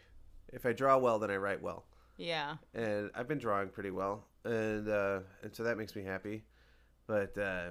if 0.53 0.67
I 0.67 0.73
draw 0.75 0.99
well 0.99 1.19
then 1.19 1.31
I 1.31 1.37
write 1.37 1.63
well 1.63 1.87
yeah, 2.23 2.57
and 2.75 3.11
I've 3.15 3.29
been 3.29 3.39
drawing 3.39 3.69
pretty 3.69 3.91
well, 3.91 4.25
and 4.45 4.89
uh, 4.89 5.21
and 5.43 5.55
so 5.55 5.65
that 5.65 5.77
makes 5.77 5.95
me 5.97 6.03
happy. 6.05 6.43
But 7.07 7.37
uh, 7.37 7.71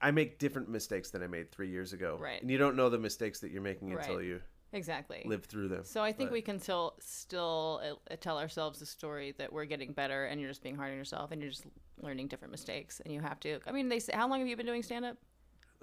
I 0.00 0.10
make 0.10 0.38
different 0.38 0.68
mistakes 0.68 1.10
than 1.10 1.22
I 1.22 1.26
made 1.26 1.50
three 1.52 1.70
years 1.70 1.92
ago, 1.92 2.18
Right. 2.20 2.40
And 2.42 2.50
you 2.50 2.58
don't 2.58 2.76
know 2.76 2.88
the 2.88 2.98
mistakes 2.98 3.40
that 3.40 3.50
you're 3.50 3.62
making 3.62 3.92
until 3.92 4.20
you 4.20 4.40
exactly. 4.72 5.22
live 5.26 5.44
through 5.44 5.68
them. 5.68 5.84
So 5.84 6.02
I 6.02 6.12
think 6.12 6.30
But- 6.30 6.34
we 6.34 6.42
can 6.42 6.58
still 6.58 6.94
still 6.98 7.80
uh, 8.10 8.16
tell 8.20 8.38
ourselves 8.38 8.80
the 8.80 8.86
story 8.86 9.32
that 9.38 9.52
we're 9.52 9.64
getting 9.64 9.92
better, 9.92 10.26
and 10.26 10.40
you're 10.40 10.50
just 10.50 10.62
being 10.62 10.76
hard 10.76 10.90
on 10.90 10.96
yourself, 10.96 11.30
and 11.30 11.40
you're 11.40 11.50
just 11.50 11.66
learning 12.00 12.28
different 12.28 12.50
mistakes, 12.50 13.00
and 13.04 13.14
you 13.14 13.20
have 13.20 13.38
to. 13.40 13.60
I 13.66 13.72
mean, 13.72 13.88
they 13.88 14.00
say, 14.00 14.12
how 14.14 14.28
long 14.28 14.40
have 14.40 14.48
you 14.48 14.56
been 14.56 14.66
doing 14.66 14.82
stand 14.82 15.04
up? 15.04 15.16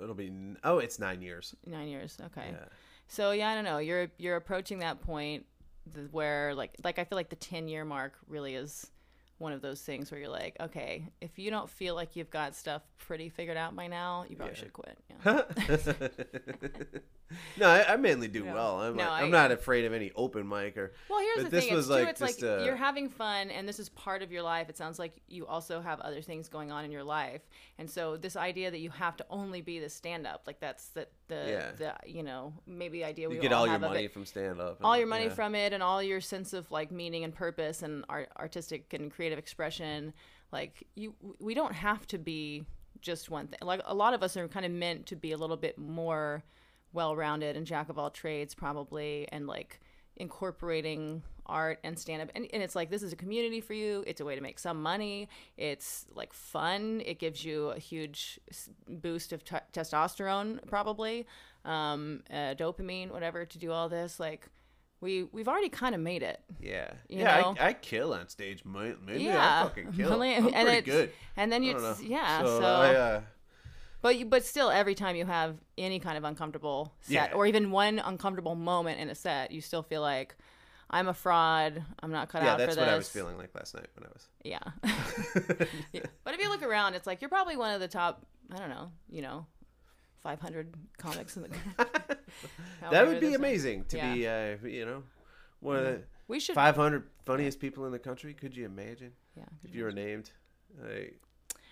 it'll 0.01 0.13
be 0.13 0.31
oh, 0.63 0.77
it's 0.79 0.99
nine 0.99 1.21
years. 1.21 1.55
Nine 1.65 1.87
years. 1.87 2.17
Okay. 2.25 2.49
Yeah. 2.51 2.65
So 3.07 3.31
yeah, 3.31 3.49
I 3.49 3.55
don't 3.55 3.63
know. 3.63 3.77
You're 3.79 4.09
you're 4.17 4.35
approaching 4.35 4.79
that 4.79 5.01
point 5.01 5.45
th- 5.93 6.07
where 6.11 6.53
like 6.55 6.75
like 6.83 6.99
I 6.99 7.03
feel 7.03 7.15
like 7.17 7.29
the 7.29 7.35
ten 7.35 7.67
year 7.67 7.85
mark 7.85 8.13
really 8.27 8.55
is 8.55 8.89
one 9.39 9.53
of 9.53 9.61
those 9.61 9.81
things 9.81 10.09
where 10.09 10.19
you're 10.19 10.29
like, 10.29 10.55
okay, 10.59 11.07
if 11.21 11.37
you 11.37 11.51
don't 11.51 11.69
feel 11.69 11.93
like 11.93 12.15
you've 12.15 12.31
got 12.31 12.55
stuff 12.55 12.81
pretty 12.97 13.29
figured 13.29 13.55
out 13.55 13.75
by 13.75 13.85
now, 13.85 14.25
you 14.27 14.35
probably 14.35 14.55
Yeah. 14.55 14.59
should 14.59 14.73
quit. 14.73 14.97
Yeah. 15.23 15.41
no, 17.57 17.67
I, 17.69 17.93
I 17.93 17.95
mainly 17.97 18.27
do 18.27 18.45
well. 18.45 18.79
I'm, 18.81 18.95
No, 18.95 19.03
like- 19.03 19.11
I- 19.11 19.21
I'm 19.23 19.29
not 19.31 19.51
afraid 19.51 19.85
of 19.85 19.93
any 19.93 20.11
open 20.15 20.47
mic 20.47 20.77
or. 20.77 20.93
Well, 21.09 21.19
here's 21.19 21.43
the 21.43 21.49
this 21.49 21.65
thing. 21.65 21.75
was 21.75 21.85
It's 21.87 21.95
true. 21.95 22.03
like 22.05 22.09
It's 22.09 22.21
like 22.21 22.43
uh, 22.43 22.63
you're 22.63 22.75
having 22.75 23.09
fun, 23.09 23.51
and 23.51 23.67
this 23.67 23.79
is 23.79 23.89
part 23.89 24.23
of 24.23 24.31
your 24.31 24.41
life. 24.41 24.69
It 24.69 24.77
sounds 24.77 24.97
like 24.97 25.13
you 25.27 25.45
also 25.45 25.81
have 25.81 25.99
other 25.99 26.21
things 26.21 26.47
going 26.49 26.71
on 26.71 26.85
in 26.85 26.91
your 26.91 27.03
life, 27.03 27.41
and 27.77 27.89
so 27.89 28.17
this 28.17 28.35
idea 28.35 28.71
that 28.71 28.79
you 28.79 28.89
have 28.91 29.17
to 29.17 29.25
only 29.29 29.61
be 29.61 29.79
the 29.79 29.89
stand-up, 29.89 30.43
like 30.47 30.59
that's 30.59 30.87
the 30.89 31.07
the, 31.27 31.35
Yeah. 31.47 31.71
the 32.03 32.09
you 32.09 32.23
know 32.23 32.53
maybe 32.65 33.03
idea 33.03 33.29
we 33.29 33.35
You 33.35 33.41
get 33.41 33.51
all 33.51 33.61
all 33.61 33.67
your 33.67 33.79
money 33.79 34.07
from 34.07 34.25
stand 34.25 34.59
up. 34.61 34.77
all 34.83 34.97
your 34.97 35.07
money 35.07 35.29
from 35.29 35.55
it 35.55 35.73
and 35.73 35.83
all 35.83 36.01
your 36.01 36.21
sense 36.21 36.53
of 36.53 36.69
like 36.71 36.91
meaning 36.91 37.23
and 37.23 37.33
purpose 37.33 37.81
and 37.83 38.05
art, 38.09 38.29
artistic 38.37 38.93
and 38.93 39.11
creative 39.11 39.37
expression 39.39 40.13
like 40.51 40.87
you 40.95 41.13
we 41.39 41.53
don't 41.53 41.73
have 41.73 42.07
to 42.07 42.17
be 42.17 42.63
just 43.01 43.29
one 43.29 43.47
thing 43.47 43.59
like 43.61 43.81
a 43.85 43.93
lot 43.93 44.13
of 44.13 44.23
us 44.23 44.35
are 44.37 44.47
kind 44.47 44.65
of 44.65 44.71
meant 44.71 45.05
to 45.07 45.15
be 45.15 45.31
a 45.31 45.37
little 45.37 45.57
bit 45.57 45.77
more 45.77 46.43
well-rounded 46.93 47.55
and 47.57 47.65
jack 47.67 47.89
of 47.89 47.97
all 47.99 48.09
trades 48.09 48.55
probably 48.55 49.27
and 49.31 49.45
like 49.47 49.79
incorporating 50.17 51.21
art 51.45 51.79
and 51.83 51.97
stand 51.97 52.21
up 52.21 52.29
and, 52.35 52.45
and 52.51 52.61
it's 52.61 52.75
like 52.75 52.89
this 52.89 53.01
is 53.01 53.13
a 53.13 53.15
community 53.15 53.61
for 53.61 53.73
you 53.73 54.03
it's 54.05 54.19
a 54.19 54.25
way 54.25 54.35
to 54.35 54.41
make 54.41 54.59
some 54.59 54.81
money 54.81 55.29
it's 55.55 56.05
like 56.13 56.33
fun 56.33 57.01
it 57.05 57.19
gives 57.19 57.45
you 57.45 57.69
a 57.69 57.79
huge 57.79 58.37
boost 58.89 59.31
of 59.31 59.43
t- 59.45 59.55
testosterone 59.71 60.59
probably 60.67 61.25
um, 61.63 62.21
uh, 62.29 62.53
dopamine 62.55 63.09
whatever 63.11 63.45
to 63.45 63.57
do 63.57 63.71
all 63.71 63.87
this 63.87 64.19
like 64.19 64.49
we 64.99 65.23
we've 65.31 65.47
already 65.47 65.69
kind 65.69 65.93
of 65.95 66.01
made 66.01 66.23
it 66.23 66.41
Yeah, 66.59 66.91
You 67.07 67.19
yeah. 67.19 67.53
I, 67.59 67.67
I 67.67 67.73
kill 67.73 68.13
on 68.13 68.27
stage. 68.29 68.63
Maybe 68.65 69.23
yeah 69.23 69.61
I 69.61 69.63
fucking 69.63 69.93
kill. 69.93 70.09
Really- 70.19 70.35
I'm 70.35 70.45
and 70.47 70.53
pretty 70.53 70.77
it's- 70.79 70.85
good. 70.85 71.11
and 71.37 71.51
then 71.51 71.61
you 71.63 71.77
yeah 72.03 72.41
so, 72.41 72.59
so, 72.59 72.65
I, 72.65 72.95
uh, 72.95 73.21
but 74.01 74.17
you, 74.17 74.25
but 74.25 74.43
still 74.45 74.69
every 74.69 74.95
time 74.95 75.15
you 75.15 75.25
have 75.25 75.57
any 75.77 75.99
kind 75.99 76.17
of 76.17 76.23
uncomfortable 76.23 76.93
set 77.01 77.11
Yeah. 77.31 77.35
or 77.35 77.45
even 77.45 77.71
one 77.71 77.99
uncomfortable 77.99 78.55
moment 78.55 78.99
in 78.99 79.09
a 79.09 79.15
set 79.15 79.51
you 79.51 79.61
still 79.61 79.83
feel 79.83 80.01
like 80.01 80.35
i'm 80.89 81.07
a 81.07 81.13
fraud 81.13 81.83
i'm 82.01 82.11
not 82.11 82.29
cut 82.29 82.43
out. 82.43 82.59
for 82.59 82.65
this. 82.67 82.75
yeah, 82.75 82.75
that's 82.75 82.77
what 82.77 82.89
I 82.89 82.97
was 82.97 83.09
feeling 83.09 83.37
like 83.37 83.53
last 83.55 83.75
night 83.75 83.87
when 83.95 84.05
I 84.05 84.09
was. 84.13 84.27
yeah 84.43 85.65
Yeah. 85.91 86.01
But 86.23 86.33
if 86.33 86.41
you 86.41 86.49
look 86.49 86.63
around, 86.63 86.93
it's 86.95 87.07
like 87.07 87.21
you're 87.21 87.29
probably 87.29 87.57
one 87.57 87.73
of 87.73 87.79
the 87.81 87.87
top. 87.87 88.25
I 88.53 88.57
don't 88.57 88.69
know. 88.69 88.91
You 89.09 89.21
know, 89.21 89.45
500 90.23 90.73
comics 90.97 91.35
in 91.37 91.43
the. 91.43 91.49
that 92.91 93.07
would 93.07 93.19
be 93.19 93.33
amazing 93.33 93.85
to 93.85 93.97
Yeah. 93.97 94.13
be, 94.13 94.27
uh, 94.27 94.67
you 94.67 94.85
know, 94.85 95.03
one 95.59 95.77
of 95.77 95.83
the 95.83 96.03
We 96.27 96.39
should. 96.39 96.55
500 96.55 97.03
funniest 97.25 97.59
people 97.59 97.85
in 97.85 97.91
the 97.91 97.99
country. 97.99 98.33
Could 98.33 98.55
you 98.55 98.65
imagine 98.65 99.13
Yeah. 99.35 99.43
if 99.63 99.73
you 99.75 99.83
were 99.83 99.91
named? 99.91 100.31
Like, 100.81 101.19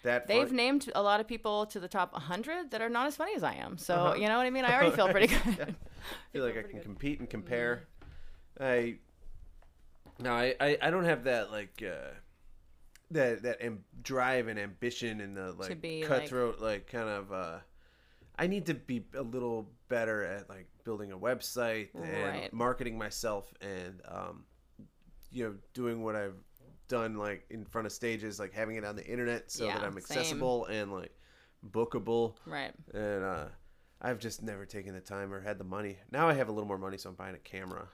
that 0.06 0.28
They've 0.28 0.48
fun- 0.48 0.56
named 0.56 0.92
a 0.96 1.02
lot 1.04 1.20
of 1.20 1.28
people 1.28 1.66
to 1.68 1.80
the 1.80 1.88
top 1.88 2.14
100 2.14 2.72
that 2.72 2.82
are 2.82 2.90
not 2.90 3.06
as 3.08 3.16
funny 3.18 3.34
as 3.36 3.44
I 3.44 3.54
am. 3.56 3.78
So 3.78 3.94
Uh-huh. 3.96 4.16
you 4.16 4.28
know 4.28 4.38
what 4.38 4.46
I 4.46 4.50
mean. 4.50 4.66
I 4.66 4.74
already 4.74 4.96
feel 4.96 5.10
pretty 5.10 5.28
good. 5.28 5.76
I 5.76 6.32
feel 6.34 6.44
like 6.46 6.58
I 6.58 6.64
can 6.64 6.72
good. 6.74 6.84
compete 6.84 7.20
and 7.20 7.30
compare. 7.30 7.84
I 8.60 8.98
no, 10.20 10.32
I, 10.34 10.56
I, 10.62 10.78
I 10.82 10.90
don't 10.92 11.04
have 11.06 11.26
that 11.26 11.52
like 11.52 11.84
uh, 11.86 12.12
that 13.12 13.44
that 13.44 13.62
am- 13.62 13.84
drive 14.02 14.48
and 14.48 14.58
ambition 14.58 15.20
and 15.22 15.36
the 15.36 15.52
like 15.54 15.82
be, 15.82 16.00
like- 16.02 16.08
cutthroat 16.08 16.60
like, 16.60 16.88
kind 16.88 17.10
of. 17.10 17.32
Uh, 17.34 17.58
I 18.38 18.48
need 18.48 18.66
to 18.66 18.74
be 18.74 19.06
a 19.16 19.22
little 19.22 19.70
better 19.88 20.24
at 20.24 20.50
like 20.50 20.68
building 20.84 21.12
a 21.12 21.18
website 21.18 21.90
and 21.96 22.24
Right. 22.24 22.54
marketing 22.54 22.98
myself 22.98 23.54
and 23.62 24.02
um, 24.08 24.44
you 25.32 25.46
know 25.46 25.56
doing 25.74 26.04
what 26.04 26.16
I've 26.16 26.36
done 26.88 27.16
like 27.16 27.46
in 27.50 27.66
front 27.66 27.88
of 27.88 27.94
stages, 27.94 28.40
like 28.40 28.54
having 28.54 28.76
it 28.76 28.86
on 28.86 28.96
the 28.96 29.06
internet 29.06 29.52
so 29.52 29.66
that 29.66 29.84
I'm 29.84 29.94
same. 29.94 29.98
accessible 29.98 30.66
and 30.66 30.92
like 30.92 31.12
bookable 31.72 32.36
right. 32.46 32.72
and 32.94 33.24
uh, 33.24 33.46
I've 34.02 34.20
just 34.20 34.44
never 34.44 34.66
taken 34.66 34.94
the 34.94 35.02
time 35.02 35.34
or 35.34 35.42
had 35.42 35.58
the 35.58 35.64
money. 35.64 35.98
Now 36.12 36.28
I 36.28 36.34
have 36.34 36.50
a 36.50 36.52
little 36.52 36.68
more 36.68 36.78
money, 36.78 36.98
so 36.98 37.10
I'm 37.10 37.16
buying 37.16 37.36
a 37.36 37.40
camera. 37.40 37.88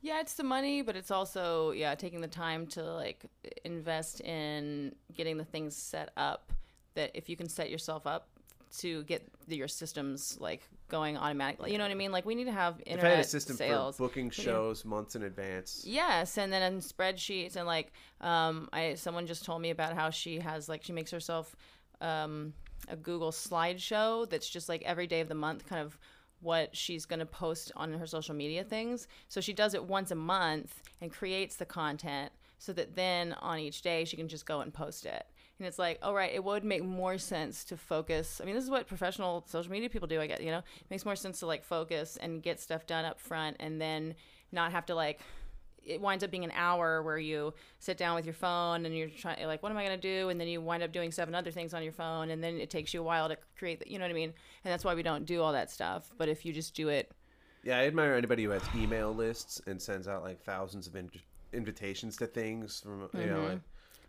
Yeah, 0.00 0.20
it's 0.20 0.34
the 0.34 0.44
money, 0.44 0.82
but 0.82 0.96
it's 0.96 1.10
also 1.10 1.70
yeah 1.72 1.94
taking 1.94 2.20
the 2.20 2.28
time 2.28 2.66
to 2.68 2.82
like 2.82 3.24
invest 3.64 4.20
in 4.20 4.94
getting 5.14 5.36
the 5.36 5.44
things 5.44 5.76
set 5.76 6.10
up. 6.16 6.52
That 6.94 7.10
if 7.14 7.28
you 7.28 7.36
can 7.36 7.48
set 7.48 7.70
yourself 7.70 8.06
up 8.06 8.28
to 8.78 9.04
get 9.04 9.26
your 9.48 9.68
systems 9.68 10.36
like 10.40 10.68
going 10.88 11.16
automatically. 11.16 11.72
You 11.72 11.78
know 11.78 11.84
what 11.84 11.90
I 11.90 11.94
mean? 11.94 12.12
Like 12.12 12.26
we 12.26 12.34
need 12.34 12.44
to 12.44 12.52
have 12.52 12.80
If 12.86 13.02
I 13.02 13.08
had 13.08 13.18
a 13.20 13.24
system 13.24 13.56
sales. 13.56 13.96
for 13.96 14.04
booking 14.08 14.30
shows 14.30 14.84
months 14.84 15.16
in 15.16 15.22
advance, 15.22 15.84
Yes, 15.86 16.38
and 16.38 16.52
then 16.52 16.72
in 16.72 16.80
spreadsheets 16.80 17.56
and 17.56 17.66
like 17.66 17.92
um, 18.20 18.68
I 18.72 18.94
someone 18.94 19.26
just 19.26 19.44
told 19.44 19.62
me 19.62 19.70
about 19.70 19.94
how 19.94 20.10
she 20.10 20.38
has 20.40 20.68
like 20.68 20.82
she 20.82 20.92
makes 20.92 21.10
herself 21.10 21.56
um, 22.00 22.52
a 22.88 22.96
Google 22.96 23.30
slideshow 23.32 24.28
that's 24.28 24.48
just 24.48 24.68
like 24.68 24.82
every 24.82 25.06
day 25.06 25.20
of 25.20 25.28
the 25.28 25.34
month, 25.34 25.66
kind 25.66 25.82
of 25.82 25.98
what 26.40 26.76
she's 26.76 27.06
going 27.06 27.18
to 27.18 27.26
post 27.26 27.72
on 27.76 27.92
her 27.94 28.06
social 28.06 28.34
media 28.34 28.62
things. 28.62 29.08
So 29.28 29.40
she 29.40 29.52
does 29.52 29.74
it 29.74 29.84
once 29.84 30.10
a 30.10 30.14
month 30.16 30.82
and 31.00 31.10
creates 31.10 31.56
the 31.56 31.64
content 31.64 32.30
so 32.58 32.72
that 32.74 32.94
then 32.94 33.32
on 33.40 33.58
each 33.58 33.82
day 33.82 34.04
she 34.04 34.16
can 34.16 34.28
just 34.28 34.46
go 34.46 34.60
and 34.60 34.72
post 34.72 35.06
it. 35.06 35.26
And 35.58 35.66
it's 35.66 35.78
like, 35.78 35.98
all 36.02 36.14
right, 36.14 36.32
it 36.34 36.44
would 36.44 36.64
make 36.64 36.84
more 36.84 37.16
sense 37.16 37.64
to 37.64 37.76
focus. 37.76 38.40
I 38.42 38.44
mean, 38.44 38.54
this 38.54 38.64
is 38.64 38.70
what 38.70 38.86
professional 38.86 39.42
social 39.46 39.72
media 39.72 39.88
people 39.88 40.06
do. 40.06 40.20
I 40.20 40.26
get, 40.26 40.42
you 40.42 40.50
know, 40.50 40.58
it 40.58 40.90
makes 40.90 41.04
more 41.06 41.16
sense 41.16 41.40
to 41.40 41.46
like 41.46 41.64
focus 41.64 42.18
and 42.20 42.42
get 42.42 42.60
stuff 42.60 42.86
done 42.86 43.06
up 43.06 43.18
front, 43.18 43.56
and 43.58 43.80
then 43.80 44.14
not 44.52 44.72
have 44.72 44.86
to 44.86 44.94
like. 44.94 45.20
It 45.82 46.00
winds 46.00 46.24
up 46.24 46.32
being 46.32 46.44
an 46.44 46.52
hour 46.52 47.00
where 47.00 47.16
you 47.16 47.54
sit 47.78 47.96
down 47.96 48.16
with 48.16 48.24
your 48.24 48.34
phone 48.34 48.84
and 48.86 48.96
you're 48.96 49.08
trying, 49.08 49.46
like, 49.46 49.62
what 49.62 49.70
am 49.70 49.78
I 49.78 49.84
gonna 49.84 49.96
do? 49.96 50.30
And 50.30 50.40
then 50.40 50.48
you 50.48 50.60
wind 50.60 50.82
up 50.82 50.90
doing 50.90 51.12
seven 51.12 51.32
other 51.32 51.52
things 51.52 51.74
on 51.74 51.84
your 51.84 51.92
phone, 51.92 52.30
and 52.30 52.42
then 52.42 52.58
it 52.58 52.70
takes 52.70 52.92
you 52.92 53.00
a 53.00 53.04
while 53.04 53.28
to 53.28 53.38
create. 53.56 53.78
The, 53.78 53.90
you 53.90 53.98
know 53.98 54.04
what 54.04 54.10
I 54.10 54.14
mean? 54.14 54.34
And 54.64 54.72
that's 54.72 54.84
why 54.84 54.94
we 54.94 55.04
don't 55.04 55.24
do 55.24 55.40
all 55.40 55.52
that 55.52 55.70
stuff. 55.70 56.10
But 56.18 56.28
if 56.28 56.44
you 56.44 56.52
just 56.52 56.74
do 56.74 56.88
it, 56.88 57.12
yeah, 57.62 57.78
I 57.78 57.86
admire 57.86 58.14
anybody 58.14 58.44
who 58.44 58.50
has 58.50 58.62
email 58.76 59.14
lists 59.14 59.62
and 59.66 59.80
sends 59.80 60.06
out 60.06 60.22
like 60.22 60.42
thousands 60.42 60.86
of 60.86 60.96
in- 60.96 61.10
invitations 61.52 62.16
to 62.16 62.26
things 62.26 62.80
from 62.80 63.08
you 63.14 63.26
know. 63.26 63.36
Mm-hmm. 63.36 63.48
Like, 63.48 63.60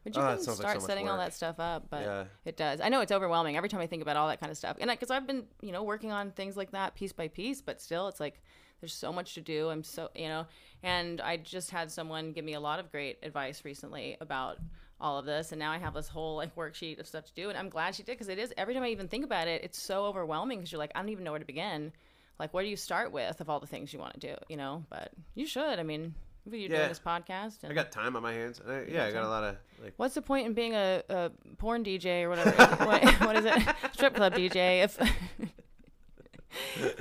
But 0.07 0.15
you 0.15 0.21
Oh, 0.21 0.27
can 0.35 0.37
sounds 0.37 0.47
like 0.59 0.69
start 0.69 0.81
so 0.81 0.87
setting 0.87 1.09
all 1.09 1.17
that 1.17 1.33
stuff 1.33 1.59
up, 1.59 1.89
but 1.89 2.03
Yeah. 2.03 2.23
it 2.45 2.55
does. 2.55 2.79
I 2.79 2.87
know 2.87 3.01
it's 3.01 3.11
overwhelming 3.11 3.57
every 3.57 3.67
time 3.67 3.81
I 3.81 3.87
think 3.87 4.01
about 4.01 4.15
all 4.15 4.29
that 4.29 4.39
kind 4.39 4.49
of 4.49 4.57
stuff, 4.57 4.77
and 4.79 4.89
because 4.89 5.11
I've 5.11 5.27
been, 5.27 5.47
you 5.61 5.73
know, 5.73 5.83
working 5.83 6.13
on 6.13 6.31
things 6.31 6.55
like 6.55 6.71
that 6.71 6.95
piece 6.95 7.11
by 7.11 7.27
piece, 7.27 7.61
but 7.61 7.81
still, 7.81 8.07
it's 8.07 8.21
like 8.21 8.41
there's 8.79 8.93
so 8.93 9.11
much 9.11 9.33
to 9.33 9.41
do. 9.41 9.69
I'm 9.69 9.83
so, 9.83 10.09
you 10.15 10.29
know, 10.29 10.45
and 10.81 11.19
I 11.19 11.35
just 11.35 11.71
had 11.71 11.91
someone 11.91 12.31
give 12.31 12.45
me 12.45 12.53
a 12.53 12.59
lot 12.61 12.79
of 12.79 12.89
great 12.89 13.17
advice 13.21 13.65
recently 13.65 14.15
about 14.21 14.59
all 15.01 15.17
of 15.19 15.25
this, 15.25 15.51
and 15.51 15.59
now 15.59 15.73
I 15.73 15.77
have 15.77 15.93
this 15.93 16.07
whole 16.07 16.37
like 16.37 16.55
worksheet 16.55 16.99
of 17.01 17.07
stuff 17.07 17.25
to 17.25 17.33
do, 17.33 17.49
and 17.49 17.57
I'm 17.57 17.67
glad 17.67 17.93
she 17.93 18.03
did 18.03 18.13
because 18.13 18.29
it 18.29 18.39
is 18.39 18.53
every 18.55 18.73
time 18.75 18.83
I 18.83 18.89
even 18.89 19.09
think 19.09 19.25
about 19.25 19.49
it, 19.49 19.61
it's 19.61 19.77
so 19.77 20.05
overwhelming 20.05 20.59
because 20.59 20.71
you're 20.71 20.79
like, 20.79 20.93
I 20.95 20.99
don't 21.01 21.09
even 21.09 21.25
know 21.25 21.31
where 21.31 21.39
to 21.39 21.45
begin. 21.45 21.91
Like, 22.39 22.53
where 22.53 22.63
do 22.63 22.69
you 22.69 22.77
start 22.77 23.11
with 23.11 23.41
of 23.41 23.49
all 23.49 23.59
the 23.59 23.67
things 23.67 23.91
you 23.91 23.99
want 23.99 24.13
to 24.13 24.19
do, 24.19 24.35
you 24.47 24.55
know? 24.55 24.85
But 24.89 25.11
you 25.35 25.47
should. 25.47 25.79
I 25.79 25.83
mean, 25.83 26.13
you're 26.51 26.69
Yeah. 26.69 26.77
doing 26.77 26.89
this 26.89 26.99
podcast. 26.99 27.63
And 27.63 27.71
I 27.71 27.75
got 27.75 27.91
time 27.91 28.15
on 28.15 28.21
my 28.23 28.33
hands. 28.33 28.61
I, 28.67 28.83
yeah, 28.89 29.05
I 29.05 29.11
got 29.11 29.23
a 29.23 29.27
lot 29.27 29.43
of 29.43 29.55
like. 29.83 29.93
What's 29.97 30.15
the 30.15 30.21
point 30.21 30.45
in 30.47 30.53
being 30.53 30.73
a, 30.75 31.03
a 31.09 31.31
porn 31.57 31.83
DJ 31.83 32.23
or 32.23 32.29
whatever? 32.29 32.51
what, 32.85 33.03
what 33.21 33.35
is 33.35 33.45
it? 33.45 33.61
Strip 33.93 34.15
club 34.15 34.33
DJ. 34.33 34.83
If 34.83 34.97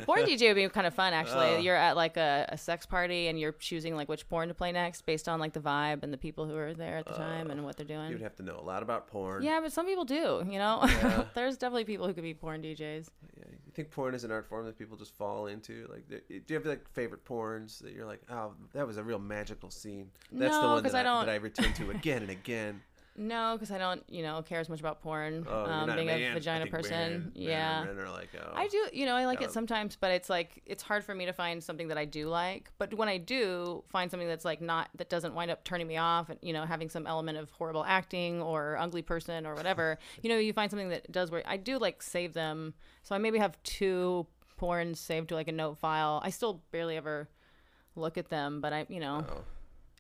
porn 0.04 0.22
DJ 0.26 0.48
would 0.48 0.56
be 0.56 0.68
kind 0.68 0.86
of 0.86 0.94
fun, 0.94 1.12
actually. 1.12 1.54
Oh. 1.54 1.58
You're 1.58 1.76
at 1.76 1.96
like 1.96 2.16
a, 2.16 2.46
a 2.50 2.58
sex 2.58 2.86
party 2.86 3.28
and 3.28 3.38
you're 3.38 3.52
choosing 3.52 3.94
like 3.96 4.08
which 4.08 4.28
porn 4.28 4.48
to 4.48 4.54
play 4.54 4.72
next 4.72 5.06
based 5.06 5.28
on 5.28 5.40
like 5.40 5.52
the 5.52 5.60
vibe 5.60 6.02
and 6.02 6.12
the 6.12 6.18
people 6.18 6.46
who 6.46 6.56
are 6.56 6.74
there 6.74 6.96
at 6.98 7.06
the 7.06 7.14
time 7.14 7.50
and 7.50 7.64
what 7.64 7.76
they're 7.76 7.86
doing. 7.86 8.08
You 8.08 8.14
would 8.14 8.22
have 8.22 8.36
to 8.36 8.42
know 8.42 8.58
a 8.58 8.64
lot 8.64 8.82
about 8.82 9.06
porn. 9.08 9.42
Yeah, 9.42 9.60
but 9.60 9.72
some 9.72 9.86
people 9.86 10.04
do. 10.04 10.44
You 10.48 10.58
know, 10.58 10.80
Yeah. 10.84 11.24
there's 11.34 11.56
definitely 11.56 11.84
people 11.84 12.06
who 12.06 12.14
could 12.14 12.22
be 12.24 12.34
porn 12.34 12.62
DJs. 12.62 13.08
Yeah, 13.38 13.44
You 13.48 13.72
think 13.74 13.90
porn 13.90 14.14
is 14.14 14.24
an 14.24 14.30
art 14.32 14.46
form 14.48 14.66
that 14.66 14.78
people 14.78 14.96
just 14.96 15.14
fall 15.14 15.46
into? 15.46 15.86
Like, 15.90 16.08
do 16.08 16.20
you 16.46 16.54
have 16.56 16.66
like 16.66 16.88
favorite 16.92 17.24
porns 17.24 17.78
that 17.82 17.92
you're 17.92 18.06
like, 18.06 18.20
oh, 18.30 18.52
that 18.74 18.86
was 18.86 18.96
a 18.96 19.02
real 19.02 19.18
magical 19.18 19.70
scene? 19.70 20.10
That's 20.32 20.54
the 20.54 20.62
No, 20.62 20.72
one 20.72 20.82
'cause 20.82 20.92
that 20.92 20.98
I 21.06 21.10
I, 21.10 21.14
don't- 21.18 21.26
that 21.26 21.32
I 21.32 21.36
return 21.36 21.72
to 21.74 21.90
again 21.90 22.22
and 22.22 22.30
again. 22.30 22.80
No, 23.18 23.54
because 23.54 23.70
I 23.70 23.78
don't, 23.78 24.02
you 24.08 24.22
know, 24.22 24.42
care 24.42 24.60
as 24.60 24.68
much 24.68 24.80
about 24.80 25.00
porn. 25.00 25.46
Oh, 25.48 25.64
um, 25.64 25.86
being 25.94 26.08
a 26.08 26.30
I 26.30 26.34
vagina 26.34 26.66
person. 26.66 27.32
yeah. 27.34 27.84
men 27.84 27.98
are 27.98 28.10
like, 28.10 28.28
oh. 28.38 28.52
I 28.54 28.68
do, 28.68 28.88
you 28.92 29.06
know, 29.06 29.14
I 29.14 29.24
like 29.24 29.40
it 29.40 29.52
sometimes, 29.52 29.96
but 29.96 30.10
it's 30.10 30.28
like 30.28 30.62
it's 30.66 30.82
hard 30.82 31.04
for 31.04 31.14
me 31.14 31.26
to 31.26 31.32
find 31.32 31.62
something 31.62 31.88
that 31.88 31.98
I 31.98 32.04
do 32.04 32.28
like. 32.28 32.70
But 32.78 32.92
when 32.94 33.08
I 33.08 33.18
do 33.18 33.84
find 33.88 34.10
something 34.10 34.28
that's 34.28 34.44
like 34.44 34.60
not 34.60 34.90
that 34.96 35.08
doesn't 35.08 35.34
wind 35.34 35.50
up 35.50 35.64
turning 35.64 35.86
me 35.86 35.96
off, 35.96 36.28
and 36.28 36.38
you 36.42 36.52
know, 36.52 36.64
having 36.64 36.90
some 36.90 37.06
element 37.06 37.38
of 37.38 37.50
horrible 37.52 37.84
acting 37.84 38.42
or 38.42 38.76
ugly 38.78 39.02
person 39.02 39.46
or 39.46 39.54
whatever, 39.54 39.98
you 40.22 40.28
know, 40.28 40.36
you 40.38 40.52
find 40.52 40.70
something 40.70 40.90
that 40.90 41.10
does 41.10 41.30
work. 41.30 41.44
I 41.46 41.56
do 41.56 41.78
like 41.78 42.02
save 42.02 42.34
them, 42.34 42.74
so 43.02 43.14
I 43.14 43.18
maybe 43.18 43.38
have 43.38 43.62
two 43.62 44.26
porns 44.60 44.96
saved 44.96 45.28
to 45.30 45.34
like 45.34 45.48
a 45.48 45.52
note 45.52 45.78
file. 45.78 46.20
I 46.24 46.30
still 46.30 46.62
barely 46.70 46.96
ever 46.96 47.28
look 47.94 48.18
at 48.18 48.28
them, 48.28 48.60
but 48.60 48.72
I, 48.72 48.86
you 48.88 49.00
know, 49.00 49.24
Oh. 49.30 49.42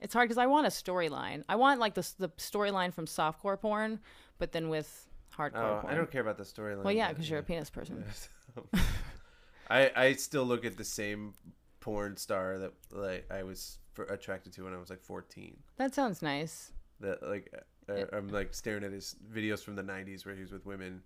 It's 0.00 0.12
hard 0.14 0.28
because 0.28 0.38
I 0.38 0.46
want 0.46 0.66
a 0.66 0.70
storyline. 0.70 1.42
I 1.48 1.56
want 1.56 1.80
like 1.80 1.94
the 1.94 2.08
the 2.18 2.28
storyline 2.30 2.92
from 2.92 3.06
softcore 3.06 3.58
porn, 3.60 4.00
but 4.38 4.52
then 4.52 4.68
with 4.68 5.06
hardcore 5.36 5.78
Oh, 5.78 5.80
porn. 5.82 5.92
I 5.92 5.96
don't 5.96 6.10
care 6.10 6.20
about 6.22 6.36
the 6.38 6.44
storyline. 6.44 6.82
well, 6.84 6.92
yeah, 6.92 7.08
because 7.08 7.28
you're 7.28 7.38
a 7.40 7.42
penis 7.42 7.70
person. 7.70 8.04
I 9.70 9.90
I 9.96 10.12
still 10.14 10.44
look 10.44 10.64
at 10.64 10.76
the 10.76 10.84
same 10.84 11.34
porn 11.80 12.16
star 12.16 12.58
that 12.58 12.72
like 12.92 13.30
I 13.30 13.42
was 13.42 13.78
attracted 14.08 14.52
to 14.54 14.64
when 14.64 14.74
I 14.74 14.78
was 14.78 14.90
like 14.90 15.00
14. 15.02 15.56
That 15.78 15.94
sounds 15.94 16.22
nice. 16.22 16.72
That 17.00 17.22
like 17.26 17.52
I, 17.88 18.04
I'm 18.12 18.28
like 18.28 18.54
staring 18.54 18.84
at 18.84 18.92
his 18.92 19.16
videos 19.32 19.62
from 19.62 19.76
the 19.76 19.82
90s 19.82 20.24
where 20.26 20.34
he 20.34 20.42
was 20.42 20.52
with 20.52 20.66
women, 20.66 21.02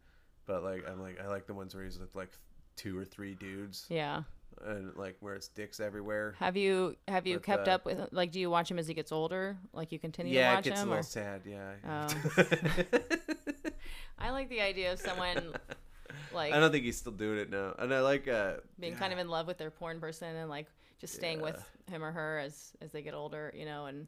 but 0.46 0.62
like 0.62 0.88
I'm 0.88 1.00
like 1.00 1.20
I 1.20 1.28
like 1.28 1.46
the 1.46 1.54
ones 1.54 1.74
where 1.74 1.84
he's 1.84 1.98
with 1.98 2.14
like 2.14 2.30
two 2.76 2.98
or 2.98 3.04
three 3.04 3.34
dudes 3.34 3.86
Yeah. 3.90 4.22
And 4.64 4.96
like 4.96 5.16
where 5.20 5.34
it's 5.34 5.48
dicks 5.48 5.80
everywhere. 5.80 6.34
Have 6.38 6.56
you 6.56 6.96
have 7.08 7.26
you 7.26 7.38
kept 7.40 7.68
uh, 7.68 7.72
up 7.72 7.84
with 7.84 7.98
like? 8.12 8.32
Do 8.32 8.40
you 8.40 8.50
watch 8.50 8.70
him 8.70 8.78
as 8.78 8.86
he 8.86 8.94
gets 8.94 9.12
older? 9.12 9.56
Like 9.72 9.92
you 9.92 9.98
continue 9.98 10.34
yeah, 10.34 10.48
to 10.48 10.52
it 10.52 10.54
watch 10.56 10.64
gets 10.64 10.78
a 10.78 10.82
him? 10.82 10.88
little 10.88 11.00
Or? 11.00 11.02
sad. 11.04 11.42
Yeah. 11.46 11.72
Oh. 11.88 12.42
I 14.18 14.30
like 14.30 14.48
the 14.48 14.60
idea 14.60 14.92
of 14.92 15.00
someone 15.00 15.54
like 16.34 16.52
I 16.52 16.60
don't 16.60 16.70
think 16.70 16.84
he's 16.84 16.96
still 16.98 17.12
doing 17.12 17.38
it 17.38 17.50
now, 17.50 17.74
and 17.78 17.92
I 17.92 18.00
like 18.00 18.28
uh 18.28 18.54
being 18.78 18.96
kind 18.96 19.12
of 19.12 19.18
in 19.18 19.28
love 19.28 19.46
with 19.46 19.58
their 19.58 19.70
porn 19.70 20.00
person 20.00 20.34
and 20.36 20.50
like 20.50 20.66
just 21.00 21.14
staying 21.14 21.40
with 21.40 21.62
him 21.90 22.04
or 22.04 22.12
her 22.12 22.38
as 22.38 22.72
as 22.82 22.92
they 22.92 23.00
get 23.00 23.14
older, 23.14 23.52
you 23.56 23.64
know, 23.64 23.86
and 23.86 24.06